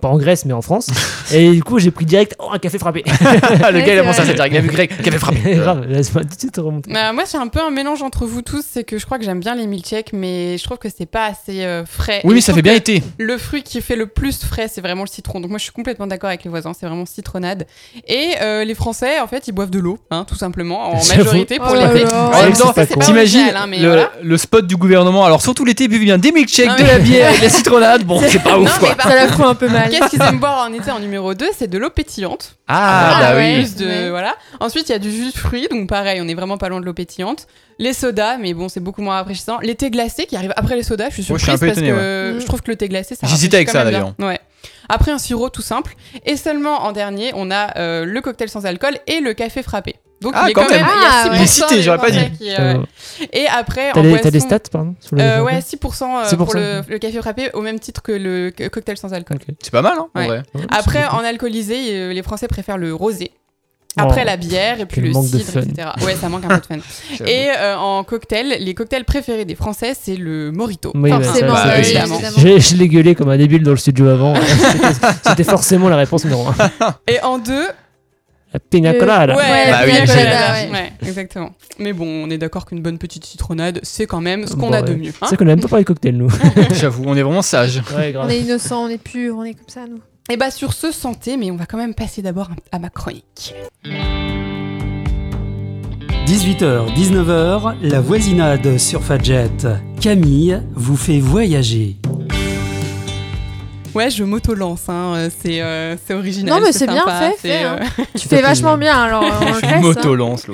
Pas 0.00 0.08
en 0.08 0.18
Grèce, 0.18 0.44
mais 0.44 0.52
en 0.52 0.62
France. 0.62 0.88
et 1.32 1.50
du 1.50 1.62
coup, 1.62 1.78
j'ai 1.78 1.90
pris 1.90 2.04
direct 2.04 2.34
oh, 2.38 2.50
un 2.52 2.58
café 2.58 2.78
frappé. 2.78 3.02
le 3.20 3.80
gars, 3.80 3.94
il 3.94 3.98
a 3.98 4.04
pensé 4.04 4.20
à 4.20 4.24
ça 4.26 4.32
direct. 4.32 4.54
Il 4.54 4.58
a 4.58 4.60
vu 4.60 4.68
grec, 4.68 5.02
café 5.02 5.18
frappé. 5.18 5.54
Grave, 5.56 5.86
laisse-moi 5.88 6.22
tout 6.22 6.34
de 6.34 6.38
suite 6.40 6.56
remonter. 6.56 6.92
Bah, 6.92 7.12
moi, 7.12 7.24
c'est 7.26 7.38
un 7.38 7.48
peu 7.48 7.60
un 7.60 7.70
mélange 7.70 8.02
entre 8.02 8.26
vous 8.26 8.42
tous. 8.42 8.64
C'est 8.68 8.84
que 8.84 8.98
je 8.98 9.04
crois 9.04 9.18
que 9.18 9.24
j'aime 9.24 9.40
bien 9.40 9.54
les 9.54 9.66
milkshakes, 9.66 10.12
mais 10.12 10.58
je 10.58 10.64
trouve 10.64 10.78
que 10.78 10.88
c'est 10.94 11.06
pas 11.06 11.26
assez 11.26 11.64
euh, 11.64 11.84
frais. 11.84 12.20
Oui, 12.24 12.32
Et 12.32 12.34
mais 12.36 12.40
ça 12.40 12.54
fait 12.54 12.62
bien 12.62 12.74
été. 12.74 13.02
Le 13.18 13.38
fruit 13.38 13.62
qui 13.62 13.80
fait 13.80 13.96
le 13.96 14.06
plus 14.06 14.44
frais, 14.44 14.68
c'est 14.68 14.80
vraiment 14.80 15.02
le 15.02 15.08
citron. 15.08 15.40
Donc 15.40 15.50
moi, 15.50 15.58
je 15.58 15.64
suis 15.64 15.72
complètement 15.72 16.06
d'accord 16.06 16.28
avec 16.28 16.44
les 16.44 16.50
voisins. 16.50 16.72
C'est 16.78 16.86
vraiment 16.86 17.06
citronnade. 17.06 17.66
Et 18.06 18.34
euh, 18.40 18.64
les 18.64 18.74
Français, 18.74 19.20
en 19.20 19.26
fait, 19.26 19.48
ils 19.48 19.52
boivent 19.52 19.70
de 19.70 19.78
l'eau, 19.78 19.98
hein, 20.10 20.24
tout 20.26 20.36
simplement, 20.36 20.92
en 20.92 20.94
majorité 20.94 21.58
pour 21.58 21.68
Oh 21.70 21.74
l'été. 21.74 22.06
En 22.08 22.42
même 22.42 22.52
temps, 22.52 22.72
T'imagines 23.00 23.52
hein, 23.54 23.66
mais 23.66 23.78
le, 24.22 24.36
spot 24.36 24.66
du 24.66 24.76
gouvernement 24.76 25.24
Alors, 25.24 25.42
surtout 25.42 25.64
l'été, 25.64 25.88
buvez 25.88 26.04
bien 26.04 26.18
des 26.18 26.32
milkshakes, 26.32 26.78
de 26.78 26.84
la 26.84 26.98
bière 26.98 27.34
et 27.34 27.38
de 27.38 27.42
la 27.42 27.48
citronnade. 27.48 28.04
Bon, 28.04 28.20
c'est 28.26 28.42
pas 28.42 28.58
ouf 28.58 28.78
quoi. 28.78 28.96
Ça 29.00 29.14
la 29.14 29.28
fout 29.28 29.44
un 29.44 29.54
peu 29.54 29.68
mal. 29.68 29.87
Qu'est-ce 29.90 30.10
qu'ils 30.10 30.22
aiment 30.22 30.38
boire 30.40 30.66
en 30.68 30.72
été 30.72 30.90
en 30.90 30.98
numéro 31.00 31.34
2 31.34 31.46
C'est 31.56 31.68
de 31.68 31.78
l'eau 31.78 31.90
pétillante. 31.90 32.56
Ah, 32.68 33.12
Ah, 33.16 33.20
bah 33.20 33.36
ouais. 33.36 33.56
oui. 33.58 33.62
Plus 33.64 33.76
de, 33.76 33.86
Ouais. 33.86 34.10
voilà. 34.10 34.34
Ensuite, 34.60 34.88
il 34.88 34.92
y 34.92 34.94
a 34.94 34.98
du 34.98 35.10
jus 35.10 35.32
de 35.32 35.36
fruits, 35.36 35.68
donc 35.70 35.88
pareil, 35.88 36.20
on 36.22 36.28
est 36.28 36.34
vraiment 36.34 36.58
pas 36.58 36.68
loin 36.68 36.80
de 36.80 36.84
l'eau 36.86 36.94
pétillante. 36.94 37.46
Les 37.78 37.92
sodas, 37.92 38.38
mais 38.38 38.54
bon, 38.54 38.68
c'est 38.68 38.80
beaucoup 38.80 39.02
moins 39.02 39.14
rafraîchissant. 39.16 39.58
Les 39.62 39.74
thés 39.74 39.90
glacés 39.90 40.26
qui 40.26 40.36
arrivent 40.36 40.52
après 40.56 40.74
les 40.76 40.82
sodas, 40.82 41.10
je 41.10 41.22
suis 41.22 41.32
Moi, 41.32 41.38
je 41.38 41.44
surprise 41.44 41.44
suis 41.44 41.52
un 41.52 41.58
peu 41.58 41.66
parce 41.66 41.78
étonné, 41.78 41.90
que 41.90 42.34
ouais. 42.34 42.40
je 42.40 42.46
trouve 42.46 42.62
que 42.62 42.70
le 42.70 42.76
thé 42.76 42.88
glacé, 42.88 43.14
ça 43.14 43.26
J'hésitais 43.26 43.56
avec 43.58 43.70
ça, 43.70 43.84
bien. 43.84 44.14
Ouais. 44.18 44.40
Après 44.88 45.10
un 45.12 45.18
sirop 45.18 45.50
tout 45.50 45.62
simple. 45.62 45.94
Et 46.26 46.36
seulement 46.36 46.82
en 46.84 46.92
dernier, 46.92 47.30
on 47.34 47.50
a 47.50 47.76
euh, 47.78 48.04
le 48.04 48.20
cocktail 48.20 48.48
sans 48.48 48.66
alcool 48.66 48.96
et 49.06 49.20
le 49.20 49.34
café 49.34 49.62
frappé. 49.62 49.96
Donc 50.20 50.32
Ah, 50.36 50.42
il 50.46 50.50
est 50.50 50.52
quand 50.54 50.64
quand 50.64 50.70
même. 50.70 50.80
même. 50.84 50.90
il 50.96 51.02
y 51.02 51.06
a 51.06 51.10
Ah, 51.10 51.24
6% 51.26 51.30
ouais. 51.30 51.36
Il 51.36 51.42
est 51.42 51.46
cité, 51.46 51.82
j'aurais 51.82 51.98
pas 51.98 52.10
dit. 52.10 52.30
qui, 52.38 52.50
euh, 52.58 52.78
Et 53.32 53.46
après, 53.46 53.92
T'as 53.94 54.00
en 54.00 54.02
les, 54.02 54.18
les 54.30 54.40
stats, 54.40 54.58
pardon 54.70 54.94
sur 55.00 55.14
le 55.16 55.22
euh, 55.22 55.42
ouais, 55.44 55.60
6%, 55.60 56.02
euh, 56.02 56.24
6%, 56.24 56.36
pour 56.36 56.54
le, 56.54 56.82
le 56.88 56.98
café 56.98 57.18
frappé, 57.18 57.50
au 57.54 57.60
même 57.60 57.78
titre 57.78 58.02
que 58.02 58.12
le 58.12 58.50
cocktail 58.68 58.96
sans 58.96 59.12
alcool. 59.14 59.38
C'est 59.62 59.70
pas 59.70 59.82
mal, 59.82 59.94
hein, 59.98 60.08
en 60.14 60.18
Ouais. 60.20 60.26
vrai. 60.26 60.42
Ouais, 60.54 60.62
Après, 60.70 61.04
en 61.06 61.18
alcoolisé, 61.24 61.76
euh, 61.96 62.12
les 62.12 62.22
Français 62.22 62.48
préfèrent 62.48 62.78
le 62.78 62.94
rosé. 62.94 63.30
Après 63.96 64.20
Oh, 64.22 64.26
la 64.26 64.36
bière 64.36 64.78
et 64.80 64.86
puis 64.86 65.00
le 65.00 65.12
cidre, 65.12 65.38
etc. 65.58 65.88
Ouais, 66.04 66.14
ça 66.14 66.28
manque 66.28 66.44
un 66.44 66.48
peu 66.48 66.60
de 66.60 66.66
fun. 66.66 67.24
Et 67.26 67.48
euh, 67.56 67.76
en 67.76 68.04
cocktail, 68.04 68.58
les 68.60 68.74
cocktails 68.74 69.04
préférés 69.04 69.44
des 69.44 69.56
Français, 69.56 69.92
c'est 70.00 70.14
le 70.14 70.52
mojito. 70.52 70.92
Oui, 70.94 71.10
Forcément, 71.10 71.52
Bah, 71.54 71.64
oui, 71.74 71.80
évidemment. 71.80 72.18
Je, 72.36 72.58
je 72.60 72.76
l'ai 72.76 72.86
gueulé 72.88 73.16
comme 73.16 73.28
un 73.30 73.36
débile 73.36 73.62
dans 73.64 73.72
le 73.72 73.76
studio 73.76 74.06
avant. 74.08 74.34
C'était- 74.46 75.06
C'était 75.26 75.44
forcément 75.44 75.88
la 75.88 75.96
réponse 75.96 76.22
numéro 76.24 76.46
1. 76.46 76.94
Et 77.08 77.20
en 77.22 77.38
deux, 77.38 77.66
La 78.52 78.60
pina 78.60 78.94
colada. 78.94 79.36
Ouais, 79.36 79.42
Bah 79.70 79.80
la 79.80 79.84
oui, 79.84 79.90
pina 79.92 80.04
j'ai- 80.06 80.12
colada, 80.12 80.52
ouais. 80.52 80.70
ouais, 80.72 80.92
exactement. 81.06 81.50
Mais 81.78 81.92
bon, 81.92 82.06
on 82.06 82.30
est 82.30 82.38
d'accord 82.38 82.64
qu'une 82.64 82.80
bonne 82.80 82.96
petite 82.98 83.24
citronnade, 83.26 83.80
c'est 83.82 84.06
quand 84.06 84.22
même 84.22 84.46
ce 84.46 84.54
qu'on 84.54 84.68
Bon, 84.68 84.72
a 84.72 84.80
de 84.82 84.94
mieux. 84.94 85.12
hein. 85.20 85.26
C'est 85.28 85.36
qu'on 85.36 85.44
même 85.44 85.60
pas 85.60 85.68
parlé 85.68 85.84
de 85.84 85.88
cocktail, 85.88 86.16
nous. 86.16 86.30
J'avoue, 86.74 87.04
on 87.06 87.14
est 87.14 87.22
vraiment 87.22 87.42
sage. 87.42 87.82
Ouais, 87.96 88.14
On 88.16 88.28
est 88.28 88.40
innocent, 88.40 88.84
on 88.84 88.88
est 88.88 88.96
pur, 89.02 89.36
on 89.36 89.44
est 89.44 89.52
comme 89.54 89.68
ça, 89.68 89.80
nous. 89.88 90.00
Et 90.30 90.36
bah 90.36 90.50
sur 90.50 90.72
ce, 90.72 90.92
santé, 90.92 91.36
mais 91.36 91.50
on 91.50 91.56
va 91.56 91.66
quand 91.66 91.78
même 91.78 91.94
passer 91.94 92.22
d'abord 92.22 92.48
à 92.72 92.78
ma 92.78 92.88
chronique. 92.90 93.54
18h, 96.26 96.94
19h, 96.94 97.76
la 97.82 98.00
voisinade 98.00 98.76
sur 98.78 99.02
Fadjet. 99.02 99.50
Camille 100.00 100.60
vous 100.74 100.96
fait 100.96 101.18
voyager. 101.20 101.96
Ouais, 103.94 104.10
je 104.10 104.22
m'auto-lance, 104.24 104.88
hein, 104.88 105.14
euh, 105.16 105.30
c'est 105.42 105.62
euh, 105.62 105.96
c'est 106.06 106.14
original. 106.14 106.54
Non, 106.54 106.60
mais 106.64 106.72
c'est 106.72 106.86
bien 106.86 107.04
fait, 107.06 107.36
fait, 107.38 107.64
euh, 107.64 107.76
hein. 107.80 108.04
Tu 108.18 108.28
fais 108.28 108.42
vachement 108.42 108.76
bien. 108.76 108.92
bien, 108.92 109.02
alors 109.04 109.24
Je 109.62 109.66
hein. 109.66 109.80
m'auto-lance. 109.80 110.46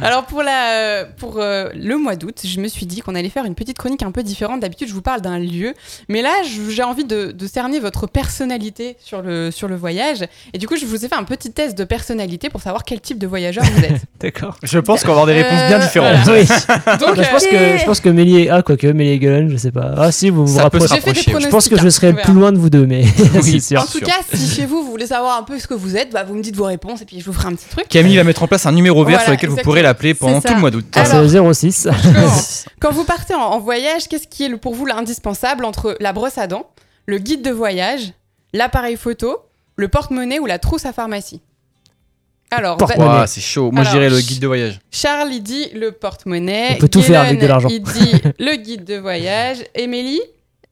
Alors 0.00 0.24
pour, 0.24 0.42
la, 0.42 1.04
pour 1.18 1.38
euh, 1.38 1.68
le 1.74 1.96
mois 1.96 2.16
d'août, 2.16 2.40
je 2.44 2.60
me 2.60 2.68
suis 2.68 2.86
dit 2.86 3.00
qu'on 3.00 3.14
allait 3.14 3.28
faire 3.28 3.44
une 3.44 3.54
petite 3.54 3.76
chronique 3.76 4.02
un 4.02 4.10
peu 4.10 4.22
différente. 4.22 4.60
D'habitude, 4.60 4.88
je 4.88 4.94
vous 4.94 5.02
parle 5.02 5.20
d'un 5.20 5.38
lieu, 5.38 5.74
mais 6.08 6.22
là, 6.22 6.32
j'ai 6.70 6.82
envie 6.82 7.04
de, 7.04 7.32
de 7.32 7.46
cerner 7.46 7.80
votre 7.80 8.06
personnalité 8.06 8.96
sur 9.00 9.22
le, 9.22 9.50
sur 9.50 9.68
le 9.68 9.76
voyage. 9.76 10.24
Et 10.54 10.58
du 10.58 10.66
coup, 10.66 10.76
je 10.76 10.86
vous 10.86 11.04
ai 11.04 11.08
fait 11.08 11.16
un 11.16 11.24
petit 11.24 11.52
test 11.52 11.76
de 11.76 11.84
personnalité 11.84 12.48
pour 12.48 12.62
savoir 12.62 12.84
quel 12.84 13.00
type 13.00 13.18
de 13.18 13.26
voyageur 13.26 13.64
vous 13.64 13.84
êtes. 13.84 14.02
D'accord. 14.20 14.56
Je 14.62 14.78
pense 14.78 15.02
qu'on 15.02 15.08
va 15.08 15.22
avoir 15.22 15.26
des 15.26 15.34
réponses 15.34 15.58
Euh, 15.58 15.68
bien 15.68 15.78
différentes. 15.78 16.26
Oui. 16.28 16.46
Donc, 17.00 17.16
je, 17.16 17.30
pense 17.30 17.46
que, 17.46 17.78
je 17.78 17.84
pense 17.84 18.00
que 18.00 18.08
Mélier. 18.08 18.48
Ah, 18.50 18.62
quoique, 18.62 18.86
Mélier 18.86 19.18
Gueulon, 19.18 19.48
je 19.50 19.56
sais 19.56 19.70
pas. 19.70 19.94
Ah, 19.96 20.12
si, 20.12 20.30
vous 20.30 20.46
vous 20.46 20.58
Ça 20.58 20.70
peut 20.70 20.80
se 20.80 20.88
rapprochez. 20.88 21.32
Je 21.40 21.48
pense 21.48 21.68
que 21.68 21.76
je 21.76 21.86
hein, 21.86 21.90
serais 21.90 22.12
le 22.12 22.18
plus 22.18 22.32
loin 22.32 22.52
de 22.52 22.58
vous 22.58 22.70
deux, 22.70 22.77
mais 22.86 23.04
c'est 23.16 23.40
Oui. 23.40 23.60
sûr. 23.60 23.80
En 23.80 23.86
tout 23.86 24.00
cas, 24.00 24.16
si 24.32 24.48
chez 24.48 24.66
vous, 24.66 24.82
vous 24.84 24.90
voulez 24.90 25.06
savoir 25.06 25.38
un 25.38 25.42
peu 25.42 25.58
ce 25.58 25.66
que 25.66 25.74
vous 25.74 25.96
êtes, 25.96 26.10
bah, 26.12 26.24
vous 26.24 26.34
me 26.34 26.42
dites 26.42 26.56
vos 26.56 26.64
réponses 26.64 27.02
et 27.02 27.04
puis 27.04 27.20
je 27.20 27.24
vous 27.24 27.32
ferai 27.32 27.48
un 27.48 27.54
petit 27.54 27.68
truc. 27.68 27.88
Camille 27.88 28.16
va 28.16 28.24
mettre 28.24 28.42
en 28.42 28.48
place 28.48 28.66
un 28.66 28.72
numéro 28.72 29.04
vert 29.04 29.12
Voilà, 29.18 29.24
sur 29.24 29.32
lequel 29.32 29.50
vous 29.50 29.56
pourrez 29.56 29.82
l'appeler 29.82 30.14
pendant 30.14 30.40
tout 30.40 30.52
le 30.54 30.60
mois 30.60 30.70
d'août. 30.70 30.84
Ah, 30.94 31.02
Alors- 31.10 31.28
c'est 31.28 31.54
06. 31.54 31.88
Quand 32.80 32.92
vous 32.92 33.04
partez 33.04 33.34
en, 33.34 33.40
en 33.40 33.58
voyage, 33.60 34.08
qu'est-ce 34.08 34.28
qui 34.28 34.44
est 34.44 34.56
pour 34.56 34.74
vous 34.74 34.86
l'indispensable 34.86 35.64
entre 35.64 35.96
la 36.00 36.12
brosse 36.12 36.38
à 36.38 36.46
dents, 36.46 36.68
le 37.06 37.18
guide 37.18 37.42
de 37.42 37.50
voyage, 37.50 38.12
l'appareil 38.52 38.96
photo, 38.96 39.36
le 39.76 39.88
porte-monnaie 39.88 40.38
ou 40.38 40.46
la 40.46 40.58
trousse 40.58 40.86
à 40.86 40.92
pharmacie? 40.92 41.40
Alors, 42.50 42.78
Porte-monnaie. 42.78 43.10
va- 43.10 43.18
Ouah, 43.20 43.26
c'est 43.26 43.42
chaud. 43.42 43.70
Moi, 43.70 43.84
je 43.84 43.90
dirais 43.90 44.08
le 44.08 44.18
guide 44.20 44.40
de 44.40 44.46
voyage. 44.46 44.80
Charles, 44.90 45.28
il 45.32 45.42
dit 45.42 45.68
le 45.74 45.92
porte-monnaie. 45.92 46.68
On 46.76 46.78
peut 46.78 46.88
tout 46.88 47.02
faire 47.02 47.20
avec 47.20 47.38
de 47.40 47.46
l'argent. 47.46 47.68
Il 47.68 47.82
dit 47.82 48.12
le 48.38 48.56
guide 48.56 48.84
de 48.84 48.96
voyage. 48.96 49.58
Émilie 49.74 50.22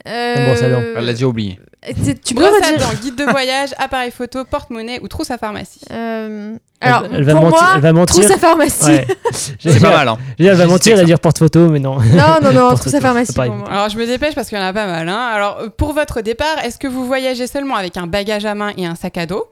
Euh, 0.09 0.47
brosse 0.47 0.63
à 0.63 0.71
dents. 0.71 0.83
Elle 0.97 1.05
l'a 1.05 1.13
déjà 1.13 1.27
oublié. 1.27 1.59
C'est- 2.03 2.23
Tu 2.23 2.35
à 2.43 2.49
redire 2.49 2.79
dents, 2.79 2.95
guide 3.03 3.15
de 3.17 3.25
voyage, 3.31 3.71
appareil 3.79 4.11
photo, 4.11 4.45
porte-monnaie 4.45 4.99
ou 5.03 5.09
trousse 5.09 5.31
à 5.31 5.39
pharmacie 5.39 5.81
Euh, 5.93 6.57
Elle- 6.81 6.89
Alors, 6.89 7.05
elle 7.13 7.25
va 7.25 7.33
pour 7.33 7.43
mentir- 7.43 7.51
moi, 7.63 7.73
elle 7.77 7.81
va 7.81 7.93
mentir. 7.93 8.15
trousse 8.23 8.31
à 8.31 8.39
pharmacie. 8.39 8.85
Ouais. 8.85 9.07
C'est 9.33 9.81
pas 9.81 9.91
mal, 9.91 10.09
hein. 10.09 10.19
Elle 10.39 10.55
va 10.55 10.67
mentir 10.67 10.95
et 10.95 10.99
ça. 11.01 11.05
dire 11.05 11.21
porte-photo, 11.21 11.69
mais 11.69 11.79
non. 11.79 11.99
Non, 12.01 12.37
non, 12.43 12.53
non, 12.53 12.75
trousse 12.77 12.95
à 12.95 13.01
pharmacie 13.01 13.33
pour 13.33 13.45
moi. 13.47 13.69
Alors, 13.71 13.89
je 13.89 13.97
me 13.99 14.07
dépêche 14.07 14.35
parce 14.35 14.49
qu'il 14.49 14.59
y 14.59 14.61
en 14.61 14.65
a 14.65 14.73
pas 14.73 14.87
mal. 14.87 15.09
hein. 15.09 15.31
Alors, 15.35 15.59
euh, 15.61 15.69
pour 15.69 15.93
votre 15.95 16.21
départ, 16.21 16.59
est-ce 16.65 16.79
que 16.79 16.87
vous 16.89 17.07
voyagez 17.07 17.47
seulement 17.47 17.77
avec 17.77 17.97
un 17.97 18.07
bagage 18.07 18.45
à 18.45 18.55
main 18.55 18.73
et 18.77 18.85
un 18.87 18.95
sac 18.95 19.17
à 19.17 19.27
dos? 19.27 19.47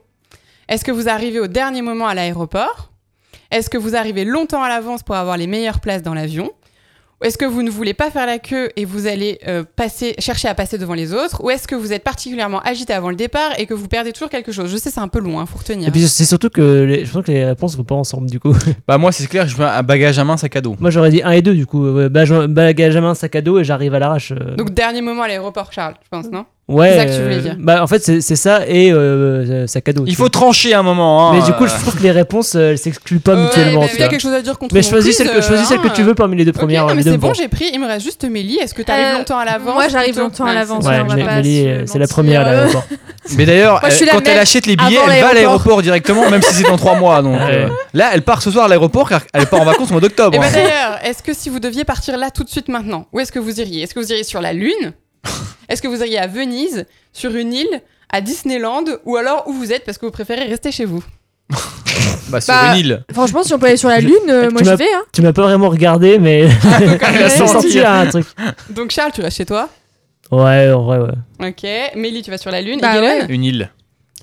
Est-ce 0.69 0.83
que 0.83 0.91
vous 0.91 1.09
arrivez 1.09 1.39
au 1.39 1.47
dernier 1.47 1.81
moment 1.81 2.07
à 2.07 2.13
l'aéroport? 2.13 2.91
Est-ce 3.51 3.69
que 3.69 3.77
vous 3.77 3.95
arrivez 3.95 4.25
longtemps 4.25 4.63
à 4.63 4.69
l'avance 4.69 5.03
pour 5.03 5.15
avoir 5.15 5.37
les 5.37 5.47
meilleures 5.47 5.79
places 5.79 6.01
dans 6.01 6.13
l'avion? 6.15 6.51
Ou 7.21 7.25
est-ce 7.25 7.37
que 7.37 7.45
vous 7.45 7.61
ne 7.63 7.69
voulez 7.69 7.93
pas 7.93 8.11
faire 8.11 8.25
la 8.25 8.39
queue 8.39 8.69
et 8.75 8.83
vous 8.83 9.07
allez 9.07 9.39
euh, 9.47 9.63
passer, 9.75 10.15
chercher 10.19 10.49
à 10.49 10.53
passer 10.53 10.77
devant 10.77 10.93
les 10.95 11.13
autres 11.13 11.41
Ou 11.43 11.49
est-ce 11.49 11.65
que 11.67 11.73
vous 11.75 11.93
êtes 11.93 12.03
particulièrement 12.03 12.59
agité 12.61 12.91
avant 12.91 13.09
le 13.09 13.15
départ 13.15 13.51
et 13.57 13.65
que 13.65 13.73
vous 13.73 13.87
perdez 13.87 14.11
toujours 14.11 14.29
quelque 14.29 14.51
chose? 14.51 14.69
Je 14.69 14.75
sais, 14.75 14.89
c'est 14.89 14.99
un 14.99 15.07
peu 15.07 15.19
loin, 15.19 15.45
faut 15.45 15.57
retenir. 15.57 15.87
Et 15.87 15.91
puis 15.91 16.07
c'est 16.09 16.25
surtout 16.25 16.49
que 16.49 16.83
les, 16.83 17.05
je 17.05 17.11
pense 17.11 17.23
que 17.23 17.31
les 17.31 17.45
réponses 17.45 17.77
vont 17.77 17.83
pas 17.85 17.95
ensemble 17.95 18.29
du 18.29 18.39
coup. 18.39 18.53
Bah, 18.87 18.97
moi, 18.97 19.11
c'est 19.13 19.27
clair, 19.27 19.47
je 19.47 19.55
veux 19.55 19.65
un 19.65 19.81
bagage 19.83 20.19
à 20.19 20.23
main, 20.25 20.35
sac 20.37 20.55
à 20.57 20.61
dos. 20.61 20.75
Moi 20.79 20.89
j'aurais 20.89 21.09
dit 21.09 21.21
1 21.23 21.31
et 21.31 21.41
2 21.41 21.53
du 21.55 21.65
coup. 21.65 21.87
Ouais, 21.87 22.09
bagage, 22.09 22.47
bagage 22.47 22.95
à 22.97 23.01
main, 23.01 23.15
sac 23.15 23.35
à 23.35 23.41
dos 23.41 23.59
et 23.59 23.63
j'arrive 23.63 23.93
à 23.95 23.99
l'arrache. 23.99 24.31
euh. 24.33 24.55
Donc, 24.55 24.73
dernier 24.73 25.01
moment 25.01 25.23
à 25.23 25.27
l'aéroport, 25.29 25.71
Charles, 25.71 25.95
je 26.03 26.09
pense, 26.09 26.29
non? 26.31 26.45
Ouais. 26.67 26.89
C'est 26.93 26.97
ça 26.97 27.05
que 27.05 27.11
tu 27.15 27.21
voulais 27.21 27.35
euh, 27.35 27.41
dire. 27.41 27.55
Bah, 27.59 27.83
en 27.83 27.87
fait, 27.87 28.03
c'est 28.03 28.21
c'est 28.21 28.35
ça 28.35 28.61
et 28.67 28.91
euh, 28.91 29.67
sac 29.67 29.87
à 29.87 29.93
dos. 29.93 30.03
Il 30.07 30.09
tu 30.09 30.15
faut 30.15 30.23
vois. 30.23 30.29
trancher 30.31 30.73
un 30.73 30.81
moment. 30.81 31.29
hein, 31.29 31.33
Mais 31.37 31.45
du 31.45 31.53
coup, 31.53 31.65
euh. 31.65 31.67
je 31.67 31.75
trouve 31.79 31.95
que 31.95 32.01
les 32.01 32.09
réponses, 32.09 32.55
euh, 32.55 32.71
elles 32.71 32.79
s'excluent 32.79 33.19
pas 33.19 33.35
Ouais, 33.35 33.43
mutuellement. 33.43 33.81
mais 33.81 33.85
tu 33.87 33.91
si 33.91 33.97
t'as 33.99 34.03
vois. 34.05 34.09
quelque 34.11 34.21
chose 34.21 34.33
à 34.33 34.41
dire 34.41 34.57
contre 34.57 34.73
Mais 34.73 34.81
choisis 34.81 35.15
quiz, 35.15 35.17
celle, 35.17 35.27
que, 35.35 35.37
euh, 35.37 35.47
choisis 35.47 35.67
celle 35.67 35.79
que 35.79 35.89
tu 35.89 36.01
veux 36.01 36.15
parmi 36.15 36.35
les 36.37 36.43
deux 36.43 36.53
premières. 36.53 36.87
non, 36.87 36.95
mais 36.95 37.03
c'est 37.03 37.17
bon, 37.19 37.33
j'ai 37.35 37.49
pris. 37.49 37.69
Il 37.71 37.79
me 37.79 37.85
reste 37.85 38.03
juste 38.03 38.23
Mélie. 38.27 38.57
Est-ce 38.57 38.73
que 38.73 38.81
t'arrives 38.81 39.05
Euh, 39.13 39.17
longtemps 39.19 39.37
à 39.37 39.45
l'avance 39.45 39.75
moi, 39.75 39.87
j'arrive 39.89 40.13
plutôt 40.13 40.21
longtemps 40.21 40.45
à 40.45 40.47
Ouais, 40.49 40.53
l'avance, 40.55 40.85
Ouais, 40.85 41.03
Mélie, 41.35 41.67
euh, 41.67 41.83
c'est 41.85 41.99
la 41.99 42.07
première 42.07 42.41
à 42.41 42.51
l'aéroport. 42.51 42.85
Mais 43.37 43.45
d'ailleurs, 43.45 43.81
quand 44.11 44.27
elle 44.27 44.39
achète 44.39 44.65
les 44.65 44.75
billets, 44.75 44.97
elle 45.07 45.21
va 45.21 45.27
à 45.29 45.33
l'aéroport. 45.33 45.83
directement, 45.83 46.27
même 46.31 46.41
si 46.41 46.51
c'est 46.55 46.63
dans 46.67 46.77
3 46.77 46.95
mois. 46.95 47.21
Donc, 47.21 47.39
euh, 47.41 47.67
là, 47.93 48.09
elle 48.13 48.23
part 48.23 48.41
ce 48.41 48.49
soir 48.49 48.65
à 48.65 48.67
l'aéroport 48.69 49.07
car 49.07 49.21
elle 49.33 49.45
part 49.45 49.61
en 49.61 49.65
vacances 49.65 49.89
au 49.89 49.91
mois 49.91 50.01
d'octobre. 50.01 50.35
Et 50.35 50.43
hein. 50.43 50.49
d'ailleurs, 50.51 50.99
est-ce 51.03 51.21
que 51.21 51.33
si 51.35 51.49
vous 51.49 51.59
deviez 51.59 51.83
partir 51.83 52.17
là 52.17 52.31
tout 52.31 52.43
de 52.43 52.49
suite 52.49 52.69
maintenant, 52.69 53.05
où 53.13 53.19
est-ce 53.19 53.31
que 53.31 53.37
vous 53.39 53.59
iriez? 53.61 53.83
Est-ce 53.83 53.93
que 53.93 53.99
vous 53.99 54.11
iriez 54.11 54.23
sur 54.23 54.41
la 54.41 54.51
Lune? 54.51 54.93
Est-ce 55.69 55.81
que 55.81 55.87
vous 55.87 55.99
iriez 56.01 56.19
à 56.19 56.27
Venise, 56.27 56.85
sur 57.13 57.35
une 57.35 57.53
île, 57.53 57.81
à 58.09 58.21
Disneyland, 58.21 58.83
ou 59.05 59.15
alors 59.17 59.47
où 59.47 59.53
vous 59.53 59.71
êtes 59.73 59.83
parce 59.85 59.97
que 59.97 60.05
vous 60.05 60.11
préférez 60.11 60.45
rester 60.45 60.71
chez 60.71 60.85
vous? 60.85 61.03
Bah, 62.29 62.41
sur 62.41 62.53
Bah, 62.53 62.71
une 62.73 62.79
île. 62.79 63.03
Franchement, 63.13 63.43
si 63.43 63.53
on 63.53 63.59
peut 63.59 63.67
aller 63.67 63.77
sur 63.77 63.87
la 63.89 63.99
Je- 64.01 64.07
Lune, 64.07 64.15
euh, 64.29 64.47
tu 64.47 64.53
moi 64.53 64.63
j'y 64.63 64.69
m'as- 64.69 64.75
vais. 64.75 64.93
Hein. 64.93 65.03
Tu 65.13 65.21
m'as 65.21 65.31
pas 65.31 65.43
vraiment 65.43 65.69
regardé, 65.69 66.17
mais 66.17 66.39
Elle 66.41 66.49
a 67.23 67.29
j'ai 67.29 67.37
senti. 67.37 67.51
senti 67.53 67.79
un 67.79 68.07
truc. 68.07 68.25
Donc 68.71 68.89
Charles, 68.91 69.11
tu 69.13 69.21
restes 69.21 69.37
chez 69.37 69.45
toi? 69.45 69.69
Ouais, 70.31 70.71
en 70.71 70.83
vrai, 70.83 70.97
ouais. 70.99 71.47
Ok. 71.49 71.95
Mélie, 71.95 72.23
tu 72.23 72.31
vas 72.31 72.37
sur 72.39 72.49
la 72.51 72.61
Lune. 72.61 72.79
Bah 72.81 72.97
et 72.97 73.01
Galen 73.01 73.25
Une 73.29 73.43
île. 73.43 73.69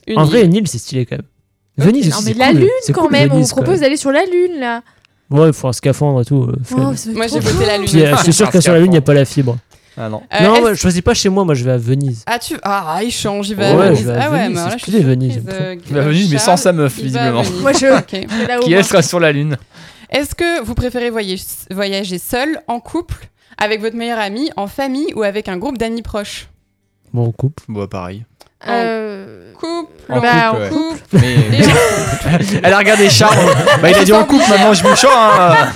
Une 0.09 0.18
en 0.18 0.24
vrai, 0.24 0.44
une 0.44 0.53
île, 0.55 0.66
c'est 0.66 0.78
stylé 0.78 1.07
quand 1.07 1.16
même. 1.16 1.26
Venise 1.78 2.11
Non, 2.11 2.16
aussi, 2.16 2.26
mais 2.26 2.32
c'est 2.32 2.38
la 2.40 2.48
cool. 2.50 2.59
Lune 2.61 2.68
C'est 2.82 2.92
quand 2.92 3.03
cool, 3.03 3.12
même, 3.12 3.30
on 3.30 3.34
Venise, 3.36 3.53
quoi. 3.53 3.62
propose 3.62 3.80
d'aller 3.80 3.96
sur 3.96 4.11
la 4.11 4.24
Lune 4.24 4.59
là. 4.59 4.82
Ouais, 5.30 5.46
il 5.46 5.53
faut 5.55 5.68
un 5.68 5.72
scaphandre 5.72 6.20
et 6.22 6.24
tout. 6.24 6.42
euh. 6.42 6.57
Oh, 6.76 6.92
ça 6.96 7.11
Moi, 7.12 7.28
j'ai 7.28 7.38
trop 7.38 7.50
voté 7.50 7.66
la. 7.66 7.78
Lune. 7.78 7.86
Puis, 7.86 8.03
euh, 8.05 8.16
je 8.18 8.22
suis 8.24 8.32
sûr 8.32 8.50
que 8.50 8.61
sur 8.61 8.72
la 8.72 8.80
Lune, 8.80 8.88
il 8.88 8.92
n'y 8.92 8.98
a 8.98 9.03
pas 9.03 9.14
la 9.14 9.24
fibre. 9.24 9.57
Ah 9.97 10.09
non. 10.09 10.22
Euh, 10.32 10.43
non, 10.45 10.62
ouais, 10.62 10.74
je 10.74 10.80
choisis 10.80 11.03
pas 11.03 11.14
chez 11.14 11.28
moi, 11.28 11.45
moi 11.45 11.55
je 11.55 11.64
vais 11.64 11.72
à 11.72 11.76
Venise. 11.78 12.22
Ah, 12.26 12.38
tu... 12.38 12.57
ah, 12.62 13.01
il 13.03 13.11
change, 13.11 13.51
il 13.51 13.57
va 13.57 13.74
Ouais, 13.74 13.86
à 13.88 13.88
je 13.88 13.93
Venise. 13.93 14.07
vais 14.07 14.12
à 14.12 14.22
ah 14.24 14.30
ouais, 14.30 14.38
Venise, 14.45 14.49
mais 14.49 14.55
c'est 14.55 14.61
alors 14.61 14.70
là, 14.70 14.76
je 14.78 14.82
suis 14.90 15.03
Venise, 15.03 15.34
j'aime 15.34 15.45
euh, 15.51 15.76
Il 15.86 15.95
va 15.95 16.01
à 16.01 16.05
Venise, 16.05 16.32
mais 16.32 16.38
sans 16.38 16.57
sa 16.57 16.72
meuf, 16.72 16.95
visiblement. 16.99 17.43
Moi 17.61 17.72
je. 17.72 17.99
Ok. 17.99 18.05
c'est 18.11 18.26
là 18.49 18.59
où 18.59 18.62
Qui 18.62 18.70
moi. 18.70 18.78
elle 18.78 18.84
sera 18.84 19.03
sur 19.03 19.20
la 19.20 19.32
lune. 19.32 19.57
Est-ce 20.11 20.34
que 20.34 20.62
vous 20.62 20.74
préférez 20.74 21.11
voyager, 21.11 22.18
seul, 22.18 22.61
en 22.68 22.80
couple, 22.80 23.28
avec 23.59 23.80
votre 23.80 23.97
meilleur 23.97 24.18
ami, 24.18 24.51
en 24.57 24.66
famille 24.66 25.12
ou 25.14 25.22
avec 25.22 25.49
un 25.49 25.57
groupe 25.57 25.78
d'amis 25.78 26.03
proches? 26.03 26.49
Bon, 27.12 27.24
on 27.26 27.32
coupe. 27.32 27.61
Bon, 27.68 27.86
pareil. 27.86 28.24
Euh, 28.68 29.52
Couple, 29.54 29.92
En 30.12 30.20
Bah, 30.20 30.28
couple, 30.50 30.56
en 30.56 30.60
ouais. 30.60 30.68
couple. 30.70 31.00
Mais... 31.12 31.62
En. 31.66 32.38
Elle 32.64 32.72
a 32.72 32.78
regardé 32.78 33.08
Charles. 33.10 33.36
bah, 33.80 33.90
il 33.90 33.96
a 33.96 34.04
dit 34.04 34.12
en 34.12 34.24
couple, 34.24 34.48
maintenant 34.48 34.74
je 34.74 34.84
me 34.86 34.94
chante. 34.96 35.10
Hein. 35.14 35.68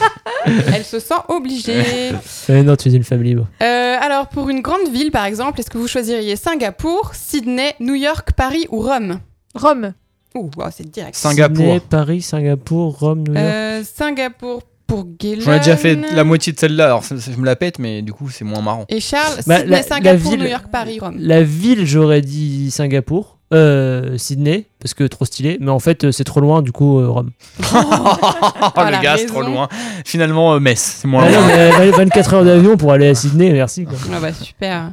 Elle 0.74 0.84
se 0.84 0.98
sent 0.98 1.14
obligée. 1.28 2.12
Eh 2.48 2.62
non, 2.62 2.74
tu 2.76 2.88
es 2.88 2.92
une 2.92 3.04
femme 3.04 3.22
libre. 3.22 3.46
Euh, 3.62 3.96
alors, 4.00 4.26
pour 4.28 4.48
une 4.48 4.60
grande 4.60 4.88
ville, 4.92 5.10
par 5.10 5.24
exemple, 5.24 5.60
est-ce 5.60 5.70
que 5.70 5.78
vous 5.78 5.88
choisiriez 5.88 6.36
Singapour, 6.36 7.12
Sydney, 7.14 7.74
New 7.80 7.94
York, 7.94 8.32
Paris 8.36 8.66
ou 8.70 8.80
Rome? 8.80 9.20
Rome. 9.54 9.92
Ouh, 10.34 10.50
wow, 10.56 10.66
c'est 10.70 10.88
direct. 10.90 11.14
Singapour. 11.16 11.56
Sydney, 11.56 11.80
Paris, 11.80 12.22
Singapour, 12.22 12.98
Rome, 12.98 13.24
New 13.26 13.34
York. 13.34 13.46
Euh, 13.46 13.82
Singapour 13.96 14.62
pour 14.86 15.04
Galen. 15.18 15.40
J'en 15.40 15.52
ai 15.54 15.58
déjà 15.58 15.76
fait 15.76 15.96
la 16.14 16.24
moitié 16.24 16.52
de 16.52 16.58
celle-là, 16.58 16.84
alors 16.86 17.04
ça- 17.04 17.18
ça- 17.18 17.30
je 17.32 17.36
me 17.40 17.44
la 17.46 17.56
pète, 17.56 17.78
mais 17.78 18.02
du 18.02 18.12
coup 18.12 18.30
c'est 18.30 18.44
moins 18.44 18.62
marrant. 18.62 18.84
Et 18.88 19.00
Charles, 19.00 19.40
Bah, 19.46 19.56
Sydney, 19.58 19.70
la- 19.70 19.76
la 19.78 19.82
Singapour, 19.82 20.30
ville- 20.32 20.40
New 20.40 20.46
York, 20.48 20.64
Paris, 20.70 20.98
Rome. 21.00 21.16
La 21.18 21.42
ville, 21.42 21.84
j'aurais 21.86 22.20
dit 22.22 22.70
Singapour. 22.70 23.32
Euh, 23.54 24.18
Sydney, 24.18 24.66
parce 24.80 24.92
que 24.92 25.04
trop 25.04 25.24
stylé. 25.24 25.56
Mais 25.60 25.70
en 25.70 25.78
fait, 25.78 26.02
euh, 26.02 26.10
c'est 26.10 26.24
trop 26.24 26.40
loin, 26.40 26.62
du 26.62 26.72
coup, 26.72 26.98
euh, 26.98 27.08
Rome. 27.08 27.30
Oh, 27.60 28.80
le 28.84 29.02
gars, 29.02 29.16
c'est 29.18 29.26
trop 29.26 29.42
loin. 29.42 29.68
Finalement, 30.04 30.54
euh, 30.54 30.58
Metz, 30.60 30.96
c'est 31.00 31.06
moins 31.08 31.24
Ah 31.26 31.30
non, 31.30 31.38
loin. 31.38 31.46
mais, 31.46 31.88
euh, 31.88 31.90
24 31.92 32.34
heures 32.34 32.44
d'avion 32.44 32.76
pour 32.76 32.92
aller 32.92 33.06
à 33.06 33.14
Sydney, 33.14 33.52
merci. 33.52 33.84
Quoi. 33.84 33.94
Ah 34.14 34.18
bah 34.20 34.32
super. 34.32 34.92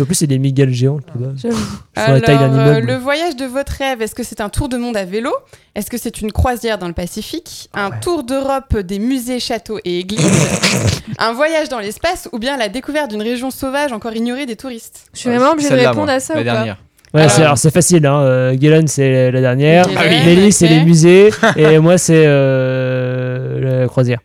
En 0.00 0.04
plus, 0.04 0.14
c'est 0.14 0.26
des 0.26 0.38
migales 0.38 0.72
géantes 0.72 1.04
la 1.96 2.20
taille 2.20 2.38
d'un 2.38 2.44
Alors, 2.54 2.58
euh, 2.58 2.70
immeuble. 2.72 2.86
le 2.86 2.96
voyage 2.96 3.36
de 3.36 3.44
votre 3.44 3.72
rêve, 3.72 4.00
est-ce 4.02 4.14
que 4.14 4.22
c'est 4.22 4.40
un 4.40 4.48
tour 4.48 4.68
de 4.68 4.76
monde 4.76 4.96
à 4.96 5.04
vélo? 5.04 5.30
Est-ce 5.74 5.90
que 5.90 5.98
c'est 5.98 6.20
une 6.20 6.32
croisière 6.32 6.78
dans 6.78 6.86
le 6.88 6.92
Pacifique? 6.94 7.68
Un 7.74 7.90
tour 7.90 8.22
d'Europe 8.24 8.76
des 8.78 8.98
musées, 8.98 9.40
châteaux 9.40 9.78
et 9.84 10.00
églises? 10.00 10.24
Un 11.18 11.32
voyage 11.32 11.68
dans 11.68 11.78
l'espace 11.78 12.28
Ou 12.32 12.38
bien 12.38 12.56
la 12.56 12.68
découverte 12.68 13.10
d'une 13.10 13.22
région 13.22 13.50
sauvage 13.50 13.92
encore 13.92 14.14
ignorée 14.14 14.46
des 14.46 14.56
touristes? 14.56 15.04
Je 15.14 15.20
suis 15.20 15.28
vraiment 15.30 15.52
obligée 15.52 15.70
de 15.70 15.74
répondre 15.74 16.04
moi, 16.06 16.12
à 16.14 16.20
ça 16.20 16.34
La 16.34 16.40
ou 16.40 16.44
pas? 16.44 16.52
dernière. 16.52 16.76
Ouais, 17.14 17.24
Ah. 17.24 17.28
c'est, 17.28 17.42
alors 17.42 17.58
c'est 17.58 17.70
facile. 17.70 18.06
Hein. 18.06 18.20
Euh, 18.22 18.54
Galen, 18.56 18.88
c'est 18.88 19.30
la 19.30 19.40
dernière. 19.42 19.86
Galen, 19.86 20.20
oui. 20.20 20.24
Mélie, 20.26 20.46
ok. 20.46 20.52
c'est 20.54 20.68
les 20.68 20.82
musées. 20.82 21.28
et 21.56 21.78
moi, 21.78 21.98
c'est 21.98 22.24
euh, 22.26 22.91
la 23.60 23.86
croisière. 23.88 24.20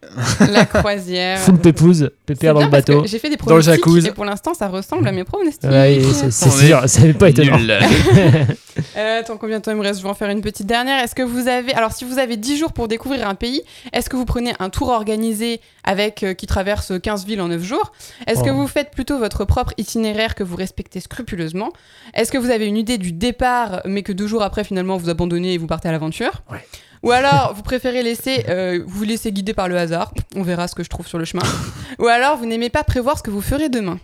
La 0.51 0.65
croisière. 0.65 1.39
Full 1.39 1.57
pépouze, 1.57 2.09
pépère 2.25 2.53
dans 2.53 2.61
le 2.61 2.69
bateau. 2.69 3.03
J'ai 3.05 3.19
fait 3.19 3.30
des 3.30 3.36
Dans 3.38 3.55
le 3.55 3.61
pronostics 3.61 3.86
jacuzzi. 3.86 4.07
et 4.07 4.11
pour 4.11 4.25
l'instant 4.25 4.53
ça 4.53 4.67
ressemble 4.67 5.07
à 5.07 5.11
mes 5.11 5.23
pronostics. 5.23 5.69
Ouais, 5.69 5.99
c'est, 6.30 6.32
sûr, 6.49 6.82
ça 6.88 7.01
n'est 7.01 7.13
pas 7.13 7.30
étonnant. 7.30 7.57
Nul. 7.57 7.78
Euh, 8.95 9.21
attends, 9.21 9.38
combien 9.38 9.57
de 9.57 9.63
temps 9.63 9.71
il 9.71 9.78
me 9.78 9.82
reste? 9.82 9.97
Je 9.99 10.03
vais 10.03 10.09
en 10.09 10.13
faire 10.13 10.30
une 10.30 10.41
petite 10.41 10.67
dernière. 10.67 11.03
Est-ce 11.03 11.15
que 11.15 11.23
vous 11.23 11.47
avez. 11.47 11.73
Alors, 11.73 11.91
si 11.91 12.05
vous 12.05 12.19
avez 12.19 12.38
10 12.38 12.57
jours 12.59 12.73
pour 12.73 12.88
découvrir 12.88 13.28
un 13.28 13.34
pays, 13.34 13.63
est-ce 13.91 14.07
que 14.07 14.15
vous 14.15 14.25
prenez 14.25 14.53
un 14.59 14.69
tour 14.69 14.89
organisé 14.89 15.61
avec 15.84 16.21
euh, 16.21 16.36
qui 16.36 16.45
traverse 16.45 16.93
15 17.01 17.25
villes 17.25 17.41
en 17.41 17.47
9 17.47 17.63
jours? 17.63 17.91
Est-ce 18.28 18.43
que 18.43 18.51
Oh. 18.51 18.53
vous 18.53 18.67
faites 18.67 18.91
plutôt 18.91 19.17
votre 19.17 19.45
propre 19.45 19.73
itinéraire 19.78 20.36
que 20.36 20.43
vous 20.43 20.55
respectez 20.55 20.99
scrupuleusement? 20.99 21.71
Est-ce 22.13 22.32
que 22.32 22.38
vous 22.38 22.51
avez 22.51 22.67
une 22.67 22.78
idée 22.78 22.99
du 22.99 23.11
départ, 23.13 23.82
mais 23.86 24.03
que 24.03 24.11
deux 24.11 24.28
jours 24.28 24.43
après, 24.43 24.63
finalement, 24.63 24.95
vous 24.97 25.09
abandonnez 25.09 25.53
et 25.53 25.57
vous 25.57 25.67
partez 25.67 25.89
à 25.89 25.91
l'aventure? 25.91 26.43
Ouais. 26.51 26.63
Ou 27.08 27.12
alors, 27.12 27.53
vous 27.55 27.62
préférez 27.64 28.03
laisser, 28.03 28.43
euh, 28.49 28.80
vous 28.86 28.99
vous 28.99 29.03
laissez 29.05 29.32
guider 29.32 29.53
par 29.53 29.68
le 29.70 29.78
hasard, 29.78 30.14
on 30.36 30.43
verra 30.43 30.68
ce 30.68 30.76
que 30.76 30.84
je 30.84 30.89
trouve 30.89 31.08
sur 31.08 31.18
le 31.18 31.26
chemin. 31.26 31.43
Ou 31.99 32.08
alors, 32.08 32.38
vous 32.38 32.45
n'aimez 32.45 32.70
pas 32.70 32.84
prévoir 32.84 33.18
ce 33.18 33.24
que 33.24 33.32
vous 33.32 33.41
ferez 33.41 33.70
demain. 33.70 33.97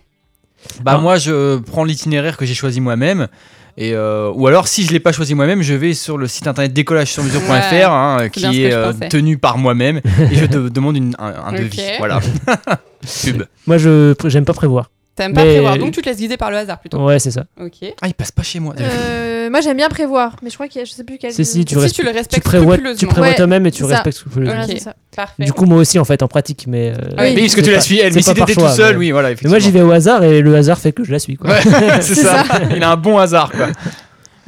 Bah 0.81 0.93
Non. 0.93 1.01
moi 1.01 1.17
je 1.17 1.57
prends 1.59 1.83
l'itinéraire 1.83 2.37
que 2.37 2.45
j'ai 2.45 2.53
choisi 2.53 2.79
moi-même. 2.79 3.27
Et 3.75 3.93
euh, 3.93 4.31
ou 4.33 4.47
alors 4.47 4.67
si 4.67 4.85
je 4.85 4.91
l'ai 4.91 4.99
pas 4.99 5.11
choisi 5.11 5.33
moi-même, 5.35 5.61
je 5.63 5.73
vais 5.73 5.93
sur 5.93 6.17
le 6.17 6.27
site 6.27 6.47
internet 6.47 6.71
décollage-sur-mesure.fr 6.73 7.49
Ouais, 7.49 7.83
hein, 7.83 8.17
c'est 8.33 8.39
bien 8.39 8.51
qui 8.51 8.63
est 8.63 8.71
euh, 8.73 8.93
tenu 9.09 9.37
par 9.37 9.57
moi-même 9.57 9.99
et 10.31 10.35
je 10.35 10.45
te 10.55 10.69
demande 10.69 10.95
une- 10.95 11.15
un, 11.19 11.51
devis. 11.51 11.81
Voilà. 11.97 12.19
Pub. 13.23 13.43
Moi, 13.67 13.77
je 13.79 14.13
j'aime 14.27 14.45
pas 14.45 14.53
prévoir. 14.53 14.89
T'aimes 15.15 15.33
pas 15.33 15.43
Mais- 15.43 15.53
prévoir, 15.53 15.77
donc 15.77 15.91
tu 15.91 16.01
te 16.01 16.09
laisses 16.09 16.17
guider 16.17 16.37
par 16.37 16.49
le 16.49 16.57
hasard 16.57 16.79
plutôt. 16.79 16.97
Ouais, 17.05 17.19
c'est 17.19 17.29
ça. 17.29 17.43
Ok. 17.61 17.75
Ah 18.01 18.07
il 18.07 18.15
passe 18.15 18.31
pas 18.31 18.41
chez 18.41 18.59
moi. 18.59 18.73
Euh, 18.81 19.49
moi 19.51 19.61
j'aime 19.61 19.77
bien 19.77 19.87
prévoir, 19.89 20.35
mais 20.41 20.49
je 20.49 20.55
crois 20.55 20.67
qu'il 20.67 20.79
y 20.79 20.81
a, 20.81 20.85
je 20.85 20.91
sais 20.91 21.03
plus 21.03 21.19
quel. 21.19 21.31
Si, 21.31 21.45
si, 21.45 21.63
tu, 21.65 21.75
si 21.79 21.91
tu 21.91 22.01
le 22.01 22.09
tu 22.11 22.17
respectes 22.17 22.43
prévois, 22.43 22.77
tu 22.97 23.05
prévois 23.05 23.27
Ouais, 23.27 23.35
toi-même 23.35 23.63
et 23.67 23.71
tu 23.71 23.83
respectes 23.83 24.17
scrupuleusement. 24.17 24.55
Voilà, 24.55 24.65
Ok. 24.67 24.71
c'est 24.77 24.83
ça. 24.83 24.95
Parfait. 25.15 25.43
Du 25.45 25.53
coup, 25.53 25.65
moi 25.65 25.77
aussi, 25.77 25.99
en 25.99 26.05
fait, 26.05 26.23
en 26.23 26.27
pratique, 26.27 26.65
mais. 26.67 26.89
euh, 26.89 26.95
Ah 27.17 27.23
oui. 27.25 27.33
Mais 27.35 27.45
est-ce 27.45 27.55
que 27.55 27.61
tu 27.61 27.71
la 27.71 27.79
suis 27.79 27.99
Elle 27.99 28.13
Mais 28.15 28.23
si 28.23 28.33
t'étais 28.33 28.55
tout 28.55 28.67
seul, 28.69 28.93
mais- 28.93 28.99
oui, 28.99 29.11
voilà. 29.11 29.29
Mais 29.43 29.49
moi, 29.49 29.59
j'y 29.59 29.69
vais 29.69 29.81
au 29.83 29.91
hasard 29.91 30.23
et 30.23 30.41
le 30.41 30.55
hasard 30.55 30.79
fait 30.79 30.93
que 30.93 31.03
je 31.03 31.11
la 31.11 31.19
suis. 31.19 31.35
Quoi. 31.35 31.51
Ouais, 31.51 31.61
c'est 32.01 32.15
C'est 32.15 32.23
ça. 32.23 32.43
Il 32.75 32.81
a 32.83 32.89
un 32.89 32.97
bon 32.97 33.19
hasard 33.19 33.51
quoi. 33.51 33.67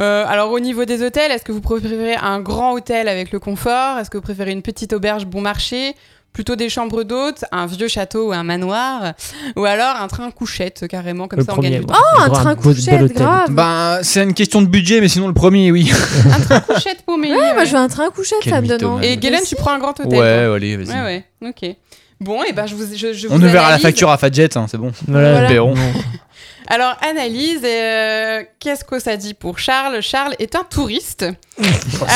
Euh, 0.01 0.25
alors 0.27 0.51
au 0.51 0.59
niveau 0.59 0.83
des 0.83 1.01
hôtels, 1.03 1.31
est-ce 1.31 1.45
que 1.45 1.53
vous 1.53 1.61
préférez 1.61 2.15
un 2.15 2.41
grand 2.41 2.73
hôtel 2.73 3.07
avec 3.07 3.31
le 3.31 3.39
confort? 3.39 3.97
Est-ce 3.97 4.09
que 4.09 4.17
vous 4.17 4.23
préférez 4.23 4.51
une 4.51 4.61
petite 4.61 4.91
auberge 4.91 5.25
bon 5.25 5.39
marché? 5.39 5.95
Plutôt 6.35 6.57
des 6.57 6.67
chambres 6.67 7.03
d'hôtes, 7.03 7.45
un 7.53 7.65
vieux 7.65 7.87
château 7.87 8.27
ou 8.27 8.33
un 8.33 8.43
manoir 8.43 9.13
Ou 9.55 9.63
alors 9.63 9.95
un 9.95 10.07
train 10.09 10.31
couchette 10.31 10.85
carrément, 10.85 11.29
comme 11.29 11.39
le 11.39 11.45
ça 11.45 11.53
on 11.55 11.61
gagne 11.61 11.79
du 11.79 11.85
temps. 11.85 11.95
Oh, 11.97 12.21
un 12.23 12.29
train 12.29 12.55
couchette, 12.55 13.13
grave. 13.13 13.51
Bah 13.51 13.99
c'est 14.01 14.21
une 14.21 14.33
question 14.33 14.61
de 14.61 14.67
budget, 14.67 14.99
mais 14.99 15.07
sinon 15.07 15.27
le 15.29 15.33
premier, 15.33 15.71
oui. 15.71 15.89
Un 16.25 16.41
train 16.41 16.59
couchette 16.59 17.03
pour 17.05 17.17
Mélie. 17.17 17.35
Ouais, 17.35 17.53
moi 17.53 17.63
je 17.63 17.71
veux 17.71 17.77
un 17.77 17.87
train 17.87 18.09
couchette, 18.09 18.39
Quel 18.41 18.51
ça 18.51 18.59
me 18.59 18.67
donne. 18.67 19.01
Et 19.01 19.15
Galen, 19.15 19.43
tu 19.47 19.55
prends 19.55 19.71
un 19.71 19.79
grand 19.79 19.97
hôtel 19.97 20.07
Ouais, 20.07 20.45
toi 20.45 20.55
allez, 20.55 20.75
vas-y. 20.75 20.89
Ouais, 20.89 21.23
ouais, 21.41 21.49
ok. 21.49 21.75
Bon, 22.19 22.43
et 22.43 22.51
ben 22.51 22.65
je 22.65 22.75
vous, 22.75 22.83
je, 22.93 23.13
je 23.13 23.27
On 23.29 23.35
vous 23.35 23.39
ne 23.39 23.47
verra 23.47 23.69
la 23.69 23.79
facture 23.79 24.09
à 24.09 24.17
Fadjet, 24.17 24.57
hein, 24.57 24.65
c'est 24.69 24.77
bon. 24.77 24.91
Voilà. 25.07 25.47
Voilà. 25.47 25.71
Alors 26.67 26.97
analyse, 27.01 27.61
euh, 27.63 28.43
qu'est-ce 28.59 28.83
que 28.83 28.99
ça 28.99 29.17
dit 29.17 29.33
pour 29.33 29.59
Charles? 29.59 30.01
Charles 30.01 30.35
est 30.39 30.55
un 30.55 30.63
touriste. 30.63 31.25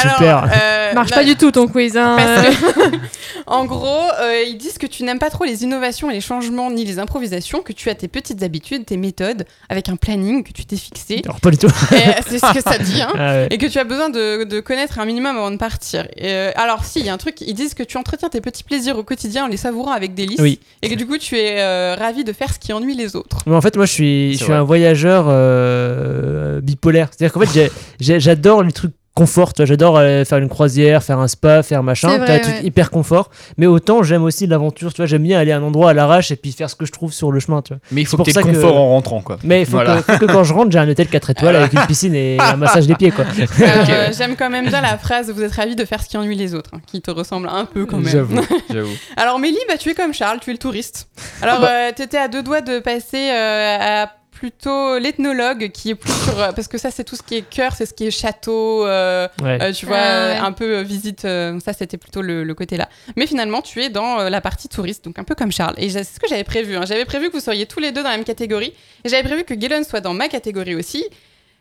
Alors, 0.04 0.18
super. 0.18 0.50
euh, 0.54 0.94
Marche 0.94 1.12
non, 1.12 1.16
pas 1.16 1.24
du 1.24 1.36
tout 1.38 1.52
ton 1.52 1.68
quiz, 1.68 1.96
hein. 1.96 2.18
Que, 2.18 2.98
en 3.48 3.64
gros, 3.66 4.02
euh, 4.20 4.44
ils 4.46 4.58
disent 4.58 4.78
que 4.78 4.88
tu 4.88 5.04
n'aimes 5.04 5.20
pas 5.20 5.30
trop 5.30 5.46
les 5.46 5.64
innovations 5.64 6.10
et 6.12 6.14
les 6.14 6.20
changements 6.22 6.70
ni 6.72 6.84
les 6.84 7.00
improvisations, 7.00 7.62
que 7.62 7.72
tu 7.72 7.90
as 7.90 7.96
tes 7.96 8.10
petites 8.10 8.44
habitudes, 8.44 8.86
tes 8.86 8.98
méthodes, 8.98 9.46
avec 9.70 9.88
un 9.88 9.96
planning 9.96 10.44
que 10.44 10.52
tu 10.52 10.66
t'es 10.66 10.76
fixé. 10.76 11.22
Alors, 11.24 11.40
pas 11.40 11.52
du 11.52 11.58
tout. 11.58 11.68
Et 11.94 12.22
c'est 12.28 12.40
ce 12.40 12.54
que 12.54 12.62
ça 12.62 12.78
dit, 12.78 13.02
hein. 13.02 13.14
Ah 13.18 13.32
ouais. 13.34 13.48
Et 13.52 13.58
que 13.58 13.66
tu 13.68 13.80
as 13.80 13.84
besoin 13.86 14.10
de, 14.10 14.44
de 14.44 14.60
connaître 14.60 15.00
un 15.00 15.06
minimum 15.06 15.38
avant 15.38 15.52
de 15.52 15.58
partir. 15.58 16.06
Et, 16.18 16.32
euh, 16.32 16.52
alors, 16.56 16.84
si, 16.84 17.00
il 17.00 17.06
y 17.06 17.10
a 17.10 17.14
un 17.14 17.18
truc, 17.18 17.40
ils 17.42 17.54
disent 17.54 17.74
que 17.76 17.84
tu 17.84 17.98
entretiens 17.98 18.30
tes 18.30 18.42
petits 18.42 18.64
plaisirs 18.64 18.98
au 18.98 19.04
quotidien 19.04 19.46
en 19.46 19.48
les 19.48 19.58
savourant 19.58 19.92
avec 19.92 20.14
délice. 20.16 20.40
Oui. 20.40 20.60
Et 20.82 20.90
que 20.90 20.96
du 20.96 21.08
coup, 21.08 21.18
tu 21.18 21.38
es 21.38 21.62
euh, 21.62 21.96
ravi 21.98 22.24
de 22.26 22.34
faire 22.34 22.54
ce 22.54 22.60
qui 22.60 22.74
ennuie 22.74 22.96
les 22.96 23.16
autres. 23.16 23.38
Mais 23.46 23.56
en 23.56 23.62
fait, 23.62 23.78
moi, 23.78 23.86
je 23.86 23.92
suis, 23.94 24.39
je 24.40 24.44
suis 24.46 24.54
un 24.54 24.64
voyageur 24.64 25.26
euh, 25.28 26.62
bipolaire. 26.62 27.10
C'est-à-dire 27.12 27.34
qu'en 27.34 27.42
fait, 27.46 27.72
j'adore 28.00 28.64
les 28.64 28.72
trucs 28.72 28.94
confort. 29.16 29.54
tu 29.54 29.66
J'adore 29.66 29.98
euh, 29.98 30.24
faire 30.24 30.38
une 30.38 30.48
croisière, 30.48 31.04
faire 31.04 31.20
un 31.20 31.28
spa, 31.28 31.62
faire 31.62 31.84
machin. 31.84 32.20
Vrai, 32.20 32.36
un 32.38 32.40
truc 32.40 32.56
ouais. 32.56 32.64
hyper 32.64 32.90
confort. 32.90 33.30
Mais 33.58 33.66
autant, 33.66 34.02
j'aime 34.02 34.24
aussi 34.24 34.48
l'aventure. 34.48 34.94
Tu 34.94 35.02
vois, 35.02 35.08
j'aime 35.08 35.24
bien 35.24 35.38
aller 35.38 35.52
à 35.52 35.58
un 35.58 35.64
endroit 35.64 35.90
à 35.90 35.94
l'arrache 35.94 36.32
et 36.32 36.38
puis 36.38 36.54
faire 36.54 36.70
ce 36.70 36.76
que 36.76 36.86
je 36.86 36.92
trouve 36.94 37.12
sur 37.12 37.30
le 37.32 37.42
chemin. 37.42 37.62
Tu 37.62 37.74
vois. 37.74 37.82
Mais 37.92 38.02
il 38.02 38.06
faut 38.08 38.16
que 38.16 38.32
que- 38.32 38.40
confort 38.42 38.78
en 38.78 38.90
rentrant, 38.92 39.20
quoi. 39.22 39.38
Mais 39.44 39.62
il 39.62 39.66
faut, 39.66 39.72
Voilà. 39.74 40.02
que, 40.02 40.14
faut 40.14 40.20
que 40.26 40.32
quand 40.32 40.46
je 40.46 40.54
rentre, 40.54 40.72
j'ai 40.72 40.80
un 40.80 40.88
hôtel 40.88 41.08
4 41.08 41.32
étoiles 41.32 41.56
avec 41.58 41.74
une 41.74 41.86
piscine 41.86 42.16
et 42.16 42.38
un 42.40 42.56
massage 42.56 42.88
des 42.88 42.96
pieds. 42.96 43.12
Quoi. 43.12 43.26
Euh, 43.60 44.14
J'aime 44.18 44.38
quand 44.38 44.50
même 44.50 44.68
bien 44.70 44.80
la 44.82 44.98
phrase 44.98 45.30
Vous 45.32 45.44
êtes 45.44 45.52
ravi 45.54 45.76
de 45.76 45.84
faire 45.84 46.02
ce 46.02 46.08
qui 46.08 46.16
ennuie 46.16 46.36
les 46.38 46.56
autres, 46.56 46.70
hein, 46.74 46.80
qui 46.88 47.02
te 47.02 47.12
ressemble 47.12 47.50
un 47.52 47.66
peu 47.66 47.86
quand 47.86 47.98
même. 47.98 48.08
J'avoue. 48.70 48.94
Alors 49.18 49.38
Mélie, 49.40 49.58
bah, 49.68 49.76
tu 49.78 49.90
es 49.90 49.96
comme 49.96 50.14
Charles, 50.14 50.40
tu 50.42 50.50
es 50.52 50.54
le 50.54 50.60
touriste. 50.60 51.10
Alors 51.42 51.56
Ah 51.58 51.62
bah. 51.62 51.70
euh, 51.72 51.92
t'étais 51.94 52.18
à 52.18 52.30
deux 52.30 52.44
doigts 52.44 52.62
de 52.62 52.80
passer 52.80 53.32
euh, 53.32 53.78
à 54.04 54.12
plutôt 54.40 54.98
l'ethnologue 55.00 55.70
qui 55.72 55.90
est 55.90 55.96
plus 55.96 56.14
sur 56.24 56.40
euh, 56.40 56.52
parce 56.54 56.70
que 56.70 56.78
ça 56.78 56.92
c'est 56.92 57.04
tout 57.04 57.18
ce 57.18 57.22
qui 57.24 57.36
est 57.36 57.42
cœur, 57.42 57.74
c'est 57.76 57.86
ce 57.86 57.94
qui 57.94 58.08
est 58.08 58.12
château, 58.12 58.86
euh, 58.88 59.28
Ouais. 59.44 59.60
euh, 59.62 59.74
tu 59.74 59.86
vois, 59.86 59.98
Ah, 59.98 60.30
ouais. 60.32 60.38
un 60.38 60.52
peu 60.54 60.80
visite. 60.82 61.26
euh, 61.26 61.60
ça 61.60 61.74
c'était 61.74 61.98
plutôt 61.98 62.22
le, 62.22 62.46
le 62.46 62.54
côté 62.56 62.78
là. 62.78 62.88
Mais 63.18 63.28
finalement 63.28 63.62
tu 63.62 63.84
es 63.84 63.90
dans 63.90 64.20
euh, 64.22 64.30
la 64.30 64.40
partie 64.40 64.70
touriste, 64.70 65.04
donc 65.04 65.20
un 65.20 65.26
peu 65.26 65.36
comme 65.36 65.52
Charles. 65.52 65.76
Et 65.78 65.90
c'est 65.90 66.04
ce 66.06 66.20
que 66.20 66.28
j'avais 66.30 66.46
prévu. 66.46 66.78
hein. 66.78 66.84
J'avais 66.88 67.04
prévu 67.06 67.28
que 67.30 67.34
vous 67.34 67.44
seriez 67.44 67.66
tous 67.66 67.80
les 67.82 67.92
deux 67.92 68.02
dans 68.02 68.10
la 68.10 68.16
même 68.16 68.24
catégorie. 68.26 68.74
Et 69.04 69.10
j'avais 69.10 69.24
prévu 69.24 69.44
que 69.44 69.54
Galen 69.54 69.84
soit 69.84 70.00
dans 70.02 70.14
ma 70.14 70.30
catégorie 70.30 70.76
aussi. 70.76 71.04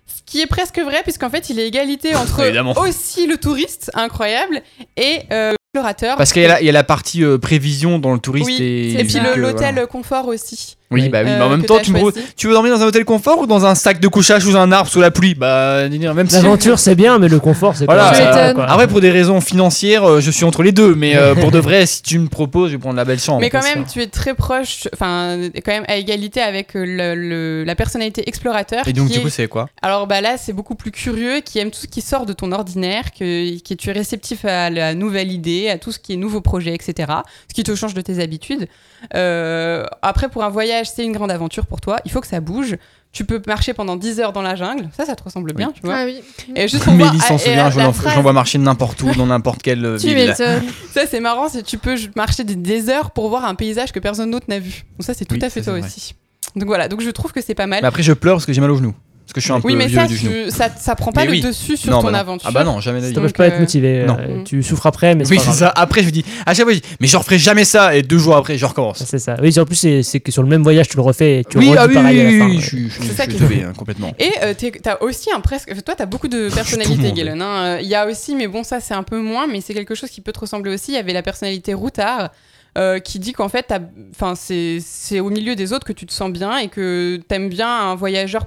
Ce 0.06 0.22
qui 0.24 0.40
est 0.40 0.46
presque 0.46 0.78
vrai, 0.78 1.02
puisqu'en 1.02 1.28
fait, 1.28 1.50
il 1.50 1.58
est 1.58 1.66
égalité 1.66 2.14
entre 2.16 2.40
Évidemment. 2.44 2.72
aussi 2.78 3.26
le 3.26 3.36
touriste, 3.36 3.90
incroyable, 3.92 4.62
et 4.96 5.18
euh, 5.32 5.52
l'explorateur. 5.74 6.16
Parce 6.16 6.32
qu'il 6.32 6.40
y, 6.42 6.46
a 6.46 6.48
la- 6.48 6.60
il 6.62 6.66
y 6.66 6.70
a 6.70 6.72
la 6.72 6.84
partie 6.84 7.22
euh, 7.24 7.36
prévision 7.38 7.98
dans 7.98 8.14
le 8.14 8.18
touriste 8.18 8.46
Oui, 8.46 8.56
et, 8.62 9.00
et 9.00 9.04
puis 9.04 9.18
l'hôtel 9.36 9.74
voilà. 9.74 9.86
confort 9.86 10.28
aussi. 10.28 10.76
Oui, 10.90 11.02
Oui. 11.02 11.08
bah 11.10 11.20
oui, 11.22 11.30
euh, 11.30 11.36
mais 11.38 11.44
en 11.44 11.50
même 11.50 11.64
temps, 11.64 11.78
tu, 11.80 11.92
me 11.92 11.98
choisi. 11.98 12.20
tu 12.34 12.46
veux 12.46 12.54
dormir 12.54 12.74
dans 12.74 12.82
un 12.82 12.86
hôtel 12.86 13.04
confort 13.04 13.40
ou 13.40 13.46
dans 13.46 13.66
un 13.66 13.74
sac 13.74 14.00
de 14.00 14.08
couchage 14.08 14.42
sous 14.44 14.56
un 14.56 14.72
arbre 14.72 14.88
sous 14.88 15.00
la 15.02 15.10
pluie? 15.10 15.34
Bah, 15.34 15.86
même 15.88 16.28
si. 16.30 16.34
L'aventure, 16.36 16.78
c'est 16.78 16.94
bien, 16.94 17.18
mais 17.18 17.28
le 17.28 17.38
confort, 17.40 17.76
c'est 17.76 17.84
Voilà, 17.84 18.08
pas 18.08 18.14
ça. 18.14 18.54
Après, 18.68 18.88
pour 18.88 19.02
des 19.02 19.10
raisons 19.10 19.42
financières, 19.42 20.04
euh, 20.08 20.20
je 20.20 20.30
suis 20.30 20.44
entre 20.44 20.62
les 20.62 20.72
deux. 20.72 20.94
Mais 20.94 21.14
euh, 21.16 21.34
pour 21.34 21.50
de 21.50 21.58
vrai, 21.58 21.84
si 21.84 22.02
tu 22.02 22.18
me 22.18 22.28
proposes, 22.28 22.70
je 22.70 22.76
vais 22.76 22.80
prendre 22.80 22.96
la 22.96 23.04
belle 23.04 23.20
chambre. 23.20 23.40
Mais 23.40 23.50
quand 23.50 23.62
même, 23.62 23.86
ça. 23.86 23.92
tu 23.92 24.00
es 24.00 24.06
très 24.06 24.32
proche, 24.32 24.88
enfin, 24.94 25.38
quand 25.62 25.72
même 25.72 25.84
à 25.88 25.96
égalité 25.96 26.40
avec 26.40 26.70
le- 26.72 27.14
le- 27.14 27.64
la 27.64 27.74
personnalité 27.74 28.26
explorateur. 28.26 28.88
Et 28.88 28.94
donc, 28.94 29.08
qui 29.08 29.12
du 29.14 29.18
est- 29.18 29.22
coup, 29.24 29.28
c'est 29.28 29.46
quoi? 29.48 29.68
Alors 29.82 30.06
bah 30.06 30.22
là, 30.22 30.36
c'est 30.38 30.54
beaucoup 30.54 30.74
plus 30.74 30.90
curieux, 30.90 31.40
qui 31.44 31.58
aime 31.58 31.70
tout 31.70 31.80
ce 31.80 31.86
qui 31.86 32.00
sort 32.00 32.24
de 32.24 32.32
ton 32.32 32.50
ordinaire, 32.50 33.12
que, 33.12 33.58
qui 33.58 33.76
tu 33.76 33.90
es 33.90 33.92
réceptif 33.92 34.46
à 34.46 34.70
la 34.70 34.94
nouvelle 34.94 35.30
idée, 35.32 35.68
à 35.68 35.76
tout 35.76 35.92
ce 35.92 35.98
qui 35.98 36.14
est 36.14 36.16
nouveau 36.16 36.40
projet, 36.40 36.74
etc. 36.74 37.12
Ce 37.48 37.54
qui 37.54 37.62
te 37.62 37.74
change 37.74 37.92
de 37.92 38.00
tes 38.00 38.20
habitudes. 38.22 38.68
Euh, 39.14 39.84
après, 40.02 40.28
pour 40.28 40.44
un 40.44 40.48
voyage, 40.48 40.88
c'est 40.94 41.04
une 41.04 41.12
grande 41.12 41.30
aventure 41.30 41.66
pour 41.66 41.80
toi. 41.80 41.98
Il 42.04 42.10
faut 42.10 42.20
que 42.20 42.26
ça 42.26 42.40
bouge. 42.40 42.76
Tu 43.10 43.24
peux 43.24 43.40
marcher 43.46 43.72
pendant 43.72 43.96
10 43.96 44.20
heures 44.20 44.32
dans 44.34 44.42
la 44.42 44.54
jungle. 44.54 44.90
Ça, 44.94 45.06
ça 45.06 45.16
te 45.16 45.22
ressemble 45.24 45.54
bien, 45.54 45.72
tu 45.72 45.80
vois. 45.82 45.96
Ah 46.00 46.04
oui. 46.04 46.20
Et 46.54 46.68
juste 46.68 46.84
pour 46.84 46.92
voir- 46.92 47.14
s'en 47.22 47.36
ah, 47.36 47.38
souvient, 47.38 47.70
je 47.70 47.78
la 47.78 47.84
l'en- 47.84 47.92
phrase- 47.94 48.14
j'en 48.14 48.20
vois 48.22 48.34
marcher 48.34 48.58
n'importe 48.58 49.00
où, 49.02 49.10
dans 49.14 49.26
n'importe 49.26 49.62
quelle 49.62 49.84
euh, 49.84 49.98
Tu 50.00 50.08
ville. 50.14 50.28
m'étonnes. 50.28 50.62
Ça, 50.92 51.06
c'est 51.06 51.20
marrant, 51.20 51.48
c'est 51.48 51.62
tu 51.62 51.78
peux 51.78 51.96
marcher 52.16 52.44
des, 52.44 52.90
heures 52.90 53.10
pour 53.12 53.30
voir 53.30 53.46
un 53.46 53.54
paysage 53.54 53.92
que 53.92 53.98
personne 53.98 54.30
d'autre 54.30 54.46
n'a 54.48 54.58
vu. 54.58 54.84
Donc 54.98 55.06
ça, 55.06 55.14
c'est 55.14 55.24
tout 55.24 55.36
Oui, 55.36 55.44
à 55.44 55.48
fait 55.48 55.62
ça, 55.62 55.70
toi 55.72 55.80
aussi. 55.80 56.14
Donc 56.54 56.66
voilà, 56.68 56.88
donc 56.88 57.00
je 57.00 57.10
trouve 57.10 57.32
que 57.32 57.40
c'est 57.40 57.54
pas 57.54 57.66
mal. 57.66 57.80
Mais 57.82 57.88
après, 57.88 58.02
je 58.02 58.12
pleure 58.12 58.36
parce 58.36 58.46
que 58.46 58.52
j'ai 58.52 58.60
mal 58.60 58.70
au 58.70 58.76
genou. 58.76 58.94
Parce 59.28 59.34
que 59.34 59.40
je 59.40 59.44
suis 59.44 59.52
un 59.52 59.60
oui, 59.62 59.72
peu 59.74 59.78
mais 59.78 59.86
vieux 59.88 59.98
ça, 59.98 60.06
du 60.06 60.16
genou. 60.16 60.32
tu- 60.46 60.50
ça, 60.50 60.70
ça 60.74 60.94
prend 60.94 61.12
pas 61.12 61.20
Mais 61.20 61.26
le 61.26 61.32
oui. 61.32 61.40
dessus 61.42 61.76
sur 61.76 61.90
Non, 61.90 61.98
ton 61.98 62.06
bah 62.06 62.12
non. 62.12 62.18
aventure. 62.18 62.48
Ah 62.48 62.50
bah 62.50 62.64
non, 62.64 62.80
jamais 62.80 63.02
d'avis. 63.02 63.14
Ça 63.14 63.20
peut 63.20 63.28
pas 63.28 63.48
être 63.48 63.60
motivé. 63.60 64.04
non. 64.06 64.16
euh, 64.18 64.42
Tu 64.44 64.62
souffres 64.62 64.86
après, 64.86 65.14
mais 65.14 65.26
c'est 65.26 65.32
Oui, 65.32 65.38
c'est 65.44 65.52
ça. 65.52 65.68
Après, 65.76 66.00
je 66.00 66.06
me 66.06 66.10
dis, 66.10 66.24
à 66.46 66.54
chaque 66.54 66.64
fois, 66.64 66.72
je 66.72 66.78
dis, 66.78 66.88
mais 66.98 67.06
je 67.08 67.14
referai 67.18 67.38
jamais 67.38 67.66
ça. 67.66 67.94
Et 67.94 68.00
deux 68.02 68.16
jours 68.16 68.36
après, 68.36 68.56
je 68.56 68.64
recommence. 68.64 69.02
C'est 69.04 69.18
ça. 69.18 69.36
Oui, 69.42 69.52
en 69.58 69.66
plus, 69.66 70.02
c'est 70.02 70.20
que 70.20 70.32
sur 70.32 70.42
le 70.42 70.48
même 70.48 70.62
voyage, 70.62 70.88
tu 70.88 70.96
le 70.96 71.02
refais 71.02 71.40
et 71.40 71.44
tu 71.44 71.58
oui, 71.58 71.74
ah 71.76 71.84
oui, 71.86 71.92
pareil 71.92 72.26
oui, 72.26 72.40
oui, 72.40 72.54
ouais. 72.56 72.60
je 72.62 72.66
suis- 72.66 72.88
je 72.88 73.12
ça 73.12 73.24
sauvé, 73.30 73.64
hein, 73.64 73.74
complètement. 73.76 74.14
Et 74.18 74.30
euh, 74.42 74.54
t'as 74.82 74.96
aussi 75.02 75.30
un 75.30 75.40
presque. 75.40 75.74
Toi, 75.84 75.94
t'as 75.94 76.06
beaucoup 76.06 76.28
de 76.28 76.48
personnalités. 76.48 77.12
Galen. 77.12 77.42
hein. 77.42 77.78
Il 77.82 77.86
y 77.88 77.94
a 77.94 78.06
aussi, 78.06 78.34
mais 78.34 78.46
bon, 78.48 78.62
ça, 78.64 78.80
c'est 78.80 78.94
un 78.94 79.02
peu 79.02 79.20
moins, 79.20 79.46
mais 79.46 79.60
c'est 79.60 79.74
quelque 79.74 79.94
chose 79.94 80.08
qui 80.08 80.22
peut 80.22 80.32
te 80.32 80.40
ressembler 80.40 80.72
aussi. 80.72 80.92
Il 80.92 80.94
y 80.94 80.98
avait 80.98 81.12
la 81.12 81.22
personnalité 81.22 81.74
routard. 81.74 82.30
euh, 82.76 83.00
qui 83.00 83.18
dit 83.18 83.32
qu'en 83.32 83.48
fait, 83.48 83.64
t'as- 83.66 83.80
enfin, 84.14 84.34
c'est 84.36 84.78
c'est 84.80 85.18
au 85.18 85.30
milieu 85.30 85.56
des 85.56 85.72
autres 85.72 85.84
que 85.86 85.92
tu 85.92 86.06
te 86.06 86.12
sens 86.12 86.30
bien 86.30 86.58
et 86.58 86.68
que 86.68 87.18
t'aimes 87.26 87.48
bien 87.48 87.66
un 87.68 87.94
voyageur 87.96 88.44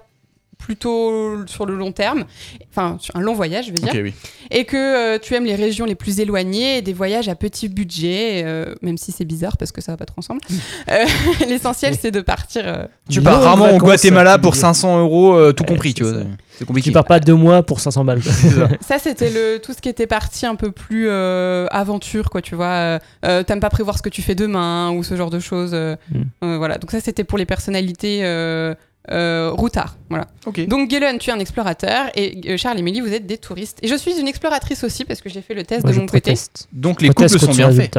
plutôt 0.62 1.45
sur 1.47 1.66
le 1.66 1.76
long 1.76 1.91
terme, 1.91 2.24
enfin 2.70 2.97
sur 2.99 3.16
un 3.16 3.22
long 3.22 3.34
voyage, 3.34 3.66
je 3.66 3.72
veux 3.72 3.78
dire, 3.80 3.91
oui. 4.03 4.14
et 4.51 4.64
que 4.66 4.78
euh, 5.16 5.18
tu 5.20 5.34
aimes 5.36 5.45
les 5.45 5.55
régions 5.55 5.86
les 5.86 5.95
plus 5.95 6.20
éloignées 6.20 6.78
et 6.78 6.82
des 6.82 6.93
voyages 6.93 7.28
à 7.30 7.36
petit 7.36 7.68
budget, 7.68 8.43
euh, 8.45 8.76
même 8.82 8.97
si 8.97 9.12
c'est 9.12 9.26
bizarre 9.26 9.57
parce 9.57 9.72
que 9.72 9.82
ça 9.82 9.91
va 9.91 9.97
pas 9.97 10.05
trop 10.05 10.20
ensemble. 10.20 10.41
Euh, 10.89 11.05
L'essentiel, 11.49 11.95
c'est 11.99 12.12
de 12.12 12.22
partir. 12.22 12.62
euh, 12.66 12.86
Tu 13.09 13.22
pars 13.22 13.41
rarement 13.41 13.74
au 13.76 13.78
Guatemala 13.78 14.38
pour 14.38 14.51
tu 14.53 14.57
dis. 14.57 14.62
500 14.62 14.99
euros, 15.01 15.34
euh, 15.36 15.51
tout 15.51 15.64
Ouais, 15.64 15.70
compris, 15.70 15.93
tu 15.93 16.03
vois. 16.03 16.22
C'est 16.57 16.66
compliqué. 16.66 16.89
Tu 16.89 16.93
pars 16.93 17.05
pas 17.05 17.20
deux 17.20 17.34
mois 17.34 17.64
pour 17.64 17.80
500 17.80 18.05
balles. 18.05 18.22
ça. 18.24 18.70
Ça, 18.82 18.99
c'était 18.99 19.30
le 19.32 19.57
tout 19.59 19.74
ce 19.74 19.82
qui 19.82 19.89
était 19.89 20.05
parti 20.07 20.45
un 20.45 20.55
peu 20.55 20.72
plus 20.72 21.07
euh, 21.09 21.66
aventure, 21.72 22.30
quoi, 22.30 22.41
tu 22.41 22.55
vois. 22.55 22.99
T'aimes 23.22 23.59
pas 23.59 23.70
prévoir 23.70 23.97
ce 23.97 24.03
que 24.03 24.09
tu 24.09 24.22
fais 24.22 24.36
demain 24.36 24.91
ou 24.91 25.03
ce 25.03 25.16
genre 25.16 25.30
de 25.32 25.39
choses. 25.39 25.72
euh, 25.74 25.95
Mm. 26.12 26.22
euh, 26.43 26.57
voilà. 26.57 26.78
Donc 26.78 26.91
ça, 26.91 26.99
c'était 26.99 27.24
pour 27.24 27.38
les 27.38 27.45
personnalités 27.45 28.22
euh, 29.10 29.52
routards. 29.52 29.97
Voilà. 30.10 30.28
Ok. 30.45 30.66
Donc 30.68 30.89
Galen, 30.89 31.18
tu 31.18 31.32
es 31.32 31.34
un 31.34 31.39
explorateur 31.39 32.12
et 32.16 32.39
euh, 32.45 32.58
Charles 32.58 32.80
et 32.80 32.84
Mélie, 32.84 33.02
vous 33.02 33.14
êtes 33.14 33.26
des 33.26 33.38
touristes. 33.38 33.80
Et 33.82 33.88
je 33.88 33.95
suis 33.95 34.20
une 34.20 34.28
exploratrice 34.28 34.84
aussi 34.84 35.06
parce 35.06 35.22
que 35.22 35.30
j'ai 35.30 35.41
fait 35.41 35.56
le 35.56 35.64
test 35.64 35.84
Moi, 35.84 35.93
de 35.93 35.99
mon 35.99 36.06
côté. 36.06 36.34
Donc 36.72 37.02
les 37.02 37.10
couples 37.10 37.39
sont 37.39 37.52
bien 37.52 37.72
faits. 37.72 37.97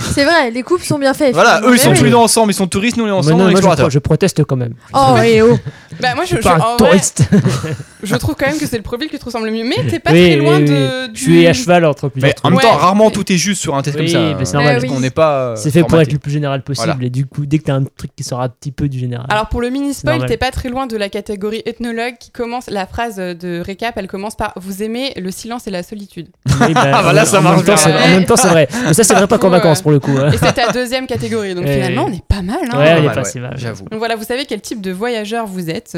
C'est 0.00 0.24
vrai, 0.24 0.50
les 0.50 0.62
couples 0.62 0.84
sont 0.84 0.98
bien 0.98 1.14
faits. 1.14 1.34
Voilà, 1.34 1.60
eux 1.64 1.74
ils 1.74 1.78
sont 1.78 1.92
tous 1.94 2.04
les 2.04 2.10
deux 2.10 2.16
ensemble, 2.16 2.52
ils 2.52 2.54
sont 2.54 2.66
touristes, 2.66 2.96
nous 2.96 3.04
on 3.04 3.08
est 3.08 3.10
ensemble, 3.10 3.36
non, 3.38 3.44
on 3.44 3.48
est 3.48 3.52
explorateurs. 3.52 3.90
je 3.90 3.98
proteste 3.98 4.44
quand 4.44 4.56
même. 4.56 4.74
Oh, 4.94 5.16
et 5.24 5.42
oh. 5.42 5.58
Bah 6.00 6.14
moi, 6.14 6.24
je, 6.24 6.30
Je 6.30 6.36
je, 6.36 6.40
suis 6.42 6.48
pas 6.50 6.58
en 6.58 6.74
un 6.74 6.76
vrai, 6.76 6.90
touriste. 6.90 7.22
je 8.04 8.14
trouve 8.16 8.36
quand 8.36 8.46
même 8.46 8.58
que 8.58 8.66
c'est 8.66 8.76
le 8.76 8.82
profil 8.84 9.08
qui 9.08 9.18
te 9.18 9.24
ressemble 9.24 9.46
le 9.46 9.52
mieux. 9.52 9.64
Mais 9.64 9.76
t'es 9.90 9.98
pas 9.98 10.12
Oui, 10.12 10.26
très 10.28 10.36
loin 10.36 10.58
oui. 10.58 10.64
de. 10.66 11.08
Suis 11.14 11.40
du- 11.40 11.46
à 11.46 11.52
cheval 11.52 11.84
entre 11.84 12.08
plusieurs 12.08 12.30
Mais 12.30 12.36
en 12.46 12.50
même 12.50 12.60
temps, 12.60 12.68
Ouais. 12.70 12.76
rarement 12.80 13.10
tout 13.10 13.32
est 13.32 13.36
juste 13.36 13.60
sur 13.60 13.74
un 13.74 13.82
test 13.82 13.98
Oui, 13.98 14.04
comme 14.12 14.12
ça. 14.12 14.44
c'est 14.44 14.50
hein, 14.50 14.58
normal. 14.58 14.74
parce 14.74 14.84
oui. 14.84 14.88
qu'on 14.90 15.00
n'est 15.00 15.10
pas. 15.10 15.32
euh, 15.32 15.56
C'est 15.56 15.70
fait 15.72 15.82
pour 15.82 16.00
être 16.00 16.12
le 16.12 16.18
plus 16.18 16.30
général 16.30 16.62
possible. 16.62 16.86
Voilà. 16.92 17.04
Et 17.06 17.10
du 17.10 17.26
coup, 17.26 17.46
dès 17.46 17.58
que 17.58 17.64
t'as 17.64 17.74
un 17.74 17.82
truc 17.84 18.12
qui 18.14 18.22
sort 18.22 18.40
un 18.40 18.48
petit 18.48 18.70
peu 18.70 18.88
du 18.88 18.98
général. 18.98 19.26
Alors 19.28 19.48
pour 19.48 19.60
le 19.60 19.70
mini 19.70 19.92
spoil, 19.94 20.14
normal. 20.14 20.28
t'es 20.28 20.36
pas 20.36 20.50
très 20.52 20.68
loin 20.68 20.86
de 20.86 20.96
la 20.96 21.08
catégorie 21.08 21.62
ethnologue 21.66 22.14
qui 22.20 22.30
commence. 22.30 22.70
La 22.70 22.86
phrase 22.86 23.16
de 23.16 23.60
récap, 23.64 23.94
elle 23.96 24.06
commence 24.08 24.36
par 24.36 24.52
Vous 24.56 24.82
aimez 24.84 25.12
le 25.16 25.30
silence 25.32 25.66
et 25.66 25.70
la 25.70 25.82
solitude. 25.82 26.28
Oui, 26.60 26.74
bah, 26.74 26.82
Ah, 26.94 27.12
bah 27.12 27.24
ça 27.24 27.40
marche 27.40 27.54
En 27.62 28.08
même 28.08 28.24
temps, 28.24 28.36
c'est 28.36 28.48
vrai. 28.48 28.68
Mais 28.86 28.94
ça, 28.94 29.02
c'est 29.02 29.14
vrai 29.14 29.26
pas 29.26 29.38
qu'en 29.38 29.48
vacances 29.50 29.82
pour 29.88 29.92
le 29.92 30.00
coup. 30.00 30.18
hein. 30.18 30.30
Et 30.32 30.36
c'est 30.36 30.52
ta 30.52 30.70
deuxième 30.72 31.06
catégorie. 31.06 31.54
Donc 31.54 31.64
finalement, 31.66 32.04
on 32.08 32.12
est 32.12 32.24
pas 32.24 32.42
mal. 32.42 32.58
Hein 32.70 32.78
Ouais, 32.78 32.86
elle 32.88 33.04
est 33.04 33.08
pas 33.08 33.16
ouais, 33.18 33.24
si 33.24 33.40
mal. 33.40 33.54
J'avoue. 33.56 33.84
Donc 33.88 33.98
voilà, 33.98 34.16
vous 34.16 34.24
savez 34.24 34.44
quel 34.44 34.60
type 34.60 34.80
de 34.80 34.92
voyageur 34.92 35.46
vous 35.46 35.70
êtes. 35.70 35.96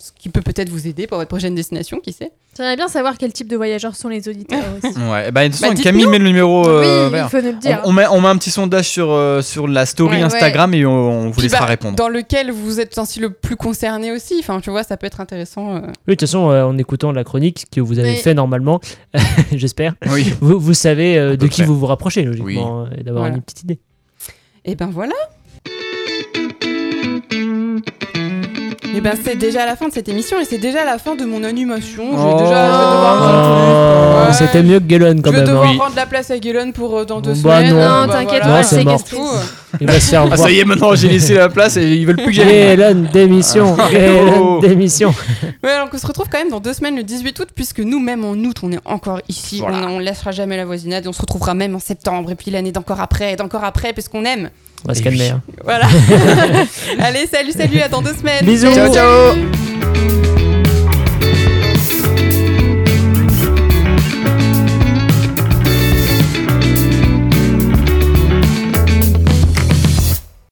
Euh, 0.00 0.04
ce 0.04 0.10
qui 0.18 0.28
peut 0.30 0.40
peut-être 0.40 0.68
vous 0.70 0.86
aider 0.88 1.06
pour 1.06 1.18
votre 1.18 1.28
prochaine 1.28 1.54
destination, 1.54 1.98
qui 2.00 2.12
sait 2.12 2.32
J'aimerais 2.56 2.74
bien 2.76 2.88
savoir 2.88 3.16
quel 3.16 3.32
type 3.32 3.46
de 3.48 3.56
voyageurs 3.56 3.94
sont 3.94 4.08
les 4.08 4.28
auditeurs 4.28 4.62
aussi. 4.82 4.94
Ouais, 4.98 5.30
bah, 5.30 5.44
de 5.46 5.52
toute 5.52 5.60
façon, 5.60 5.68
Bah, 5.68 5.74
dites-nous. 5.74 5.82
Camille 5.82 6.06
met 6.06 6.18
le 6.18 6.24
numéro 6.26 6.66
euh, 6.68 7.06
oui, 7.06 7.12
vert. 7.12 7.26
il 7.26 7.30
faut 7.30 7.46
nous 7.46 7.52
le 7.52 7.58
dire. 7.58 7.80
On, 7.84 7.90
on 7.90 7.92
met, 7.92 8.06
on 8.08 8.20
met 8.20 8.28
un 8.28 8.36
petit 8.36 8.50
sondage 8.50 8.88
sur, 8.88 9.10
euh, 9.12 9.40
sur 9.40 9.68
la 9.68 9.86
story 9.86 10.16
Ouais. 10.16 10.22
Instagram 10.22 10.74
et 10.74 10.84
on, 10.84 10.90
on 10.92 11.24
vous 11.26 11.32
Puis, 11.32 11.42
laissera 11.42 11.60
bah, 11.60 11.66
répondre. 11.66 11.96
Dans 11.96 12.08
lequel 12.08 12.50
vous 12.50 12.80
êtes 12.80 12.98
ainsi 12.98 13.20
le 13.20 13.30
plus 13.30 13.56
concerné 13.56 14.10
aussi. 14.10 14.34
Enfin, 14.40 14.60
tu 14.60 14.70
vois, 14.70 14.82
ça 14.82 14.96
peut 14.96 15.06
être 15.06 15.20
intéressant. 15.20 15.76
euh. 15.76 15.80
Oui, 15.80 15.86
de 16.08 16.12
toute 16.14 16.20
façon, 16.22 16.50
euh, 16.50 16.64
en 16.64 16.76
écoutant 16.76 17.12
la 17.12 17.22
chronique 17.24 17.66
que 17.70 17.80
vous 17.80 17.98
avez 17.98 18.10
Oui. 18.10 18.16
fait 18.16 18.34
normalement, 18.34 18.80
j'espère, 19.52 19.94
Oui. 20.10 20.34
vous, 20.40 20.58
vous 20.58 20.74
savez 20.74 21.16
euh, 21.18 21.36
de 21.36 21.46
qui 21.46 21.60
près. 21.60 21.64
vous 21.66 21.78
vous 21.78 21.86
rapprochez, 21.86 22.22
logiquement, 22.24 22.86
et 22.98 23.02
d'avoir 23.04 23.22
Voilà. 23.24 23.36
une 23.36 23.42
petite 23.42 23.62
idée. 23.62 23.78
Et 24.64 24.74
ben 24.74 24.88
voilà. 24.92 25.14
Et 28.94 29.00
ben 29.00 29.12
c'est 29.22 29.36
déjà 29.36 29.64
la 29.66 29.76
fin 29.76 29.88
de 29.88 29.92
cette 29.92 30.08
émission 30.08 30.38
et 30.40 30.44
c'est 30.44 30.58
déjà 30.58 30.84
la 30.84 30.98
fin 30.98 31.14
de 31.14 31.24
mon 31.24 31.44
animation. 31.44 32.04
Je 32.12 32.16
vais 32.16 32.22
Oh. 32.34 32.38
déjà 32.40 32.66
je 32.66 32.72
vais 32.72 32.92
devoir, 32.94 33.16
Oh, 33.22 34.26
Ouais. 34.26 34.32
C'était 34.32 34.62
mieux 34.62 34.78
que 34.80 34.84
Galen 34.84 35.22
quand 35.22 35.30
je 35.30 35.36
vais 35.36 35.42
même. 35.42 35.48
devoir 35.48 35.66
hein. 35.68 35.70
Oui. 35.72 35.78
rendre 35.78 35.96
la 35.96 36.06
place 36.06 36.30
à 36.30 36.38
Galen 36.38 36.72
pour 36.72 36.98
euh, 36.98 37.04
dans 37.04 37.20
deux 37.20 37.34
Bah 37.34 37.58
semaines. 37.60 37.74
non. 37.74 37.80
Euh, 37.80 38.00
Non, 38.02 38.06
bah 38.06 38.12
t'inquiète 38.14 38.42
voilà, 38.44 38.62
c'est 38.62 38.84
mort. 38.84 39.00
Il 39.80 39.86
va 39.86 40.00
se 40.00 40.10
faire 40.10 40.26
Ah, 40.30 40.36
ça 40.36 40.50
y 40.50 40.58
est, 40.60 40.64
maintenant 40.64 40.94
j'ai 40.94 41.08
laissé 41.08 41.34
la 41.34 41.48
place 41.48 41.76
et 41.76 41.86
ils 41.94 42.06
veulent 42.06 42.16
plus 42.16 42.26
que 42.26 42.32
j'aille. 42.32 42.76
Galen, 42.76 43.08
démission. 43.12 43.76
Galen, 43.76 44.34
Oh. 44.40 44.58
démission. 44.60 45.14
Ouais, 45.62 45.78
donc 45.78 45.90
on 45.92 45.98
se 45.98 46.06
retrouve 46.06 46.26
quand 46.30 46.38
même 46.38 46.48
dans 46.50 46.60
deux 46.60 46.72
semaines 46.72 46.96
le 46.96 47.02
18 47.02 47.38
août 47.38 47.48
puisque 47.54 47.80
nous 47.80 48.00
même 48.00 48.24
en 48.24 48.32
août 48.32 48.56
on 48.62 48.72
est 48.72 48.78
encore 48.86 49.20
ici. 49.28 49.58
Voilà. 49.60 49.86
On, 49.88 49.96
on 49.96 49.98
laissera 49.98 50.30
jamais 50.32 50.56
la 50.56 50.64
voisinade 50.64 51.04
et 51.04 51.08
on 51.08 51.12
se 51.12 51.20
retrouvera 51.20 51.52
même 51.54 51.74
en 51.74 51.78
septembre 51.78 52.30
et 52.30 52.34
puis 52.34 52.50
l'année 52.50 52.72
d'encore 52.72 53.00
après 53.00 53.32
et 53.34 53.36
d'encore 53.36 53.62
après 53.64 53.92
puisqu'on 53.92 54.24
aime. 54.24 54.48
On 54.84 54.88
va 54.88 54.94
se 54.94 55.02
calmer. 55.02 55.18
oui. 55.20 55.28
hein. 55.28 55.42
Voilà. 55.64 55.86
Allez, 57.00 57.26
salut, 57.26 57.52
salut, 57.52 57.80
à 57.80 57.88
dans 57.88 58.02
deux 58.02 58.14
semaines. 58.14 58.44
Bisous. 58.44 58.72
Ciao, 58.74 58.92
ciao. 58.92 59.30
Salut. 59.32 60.19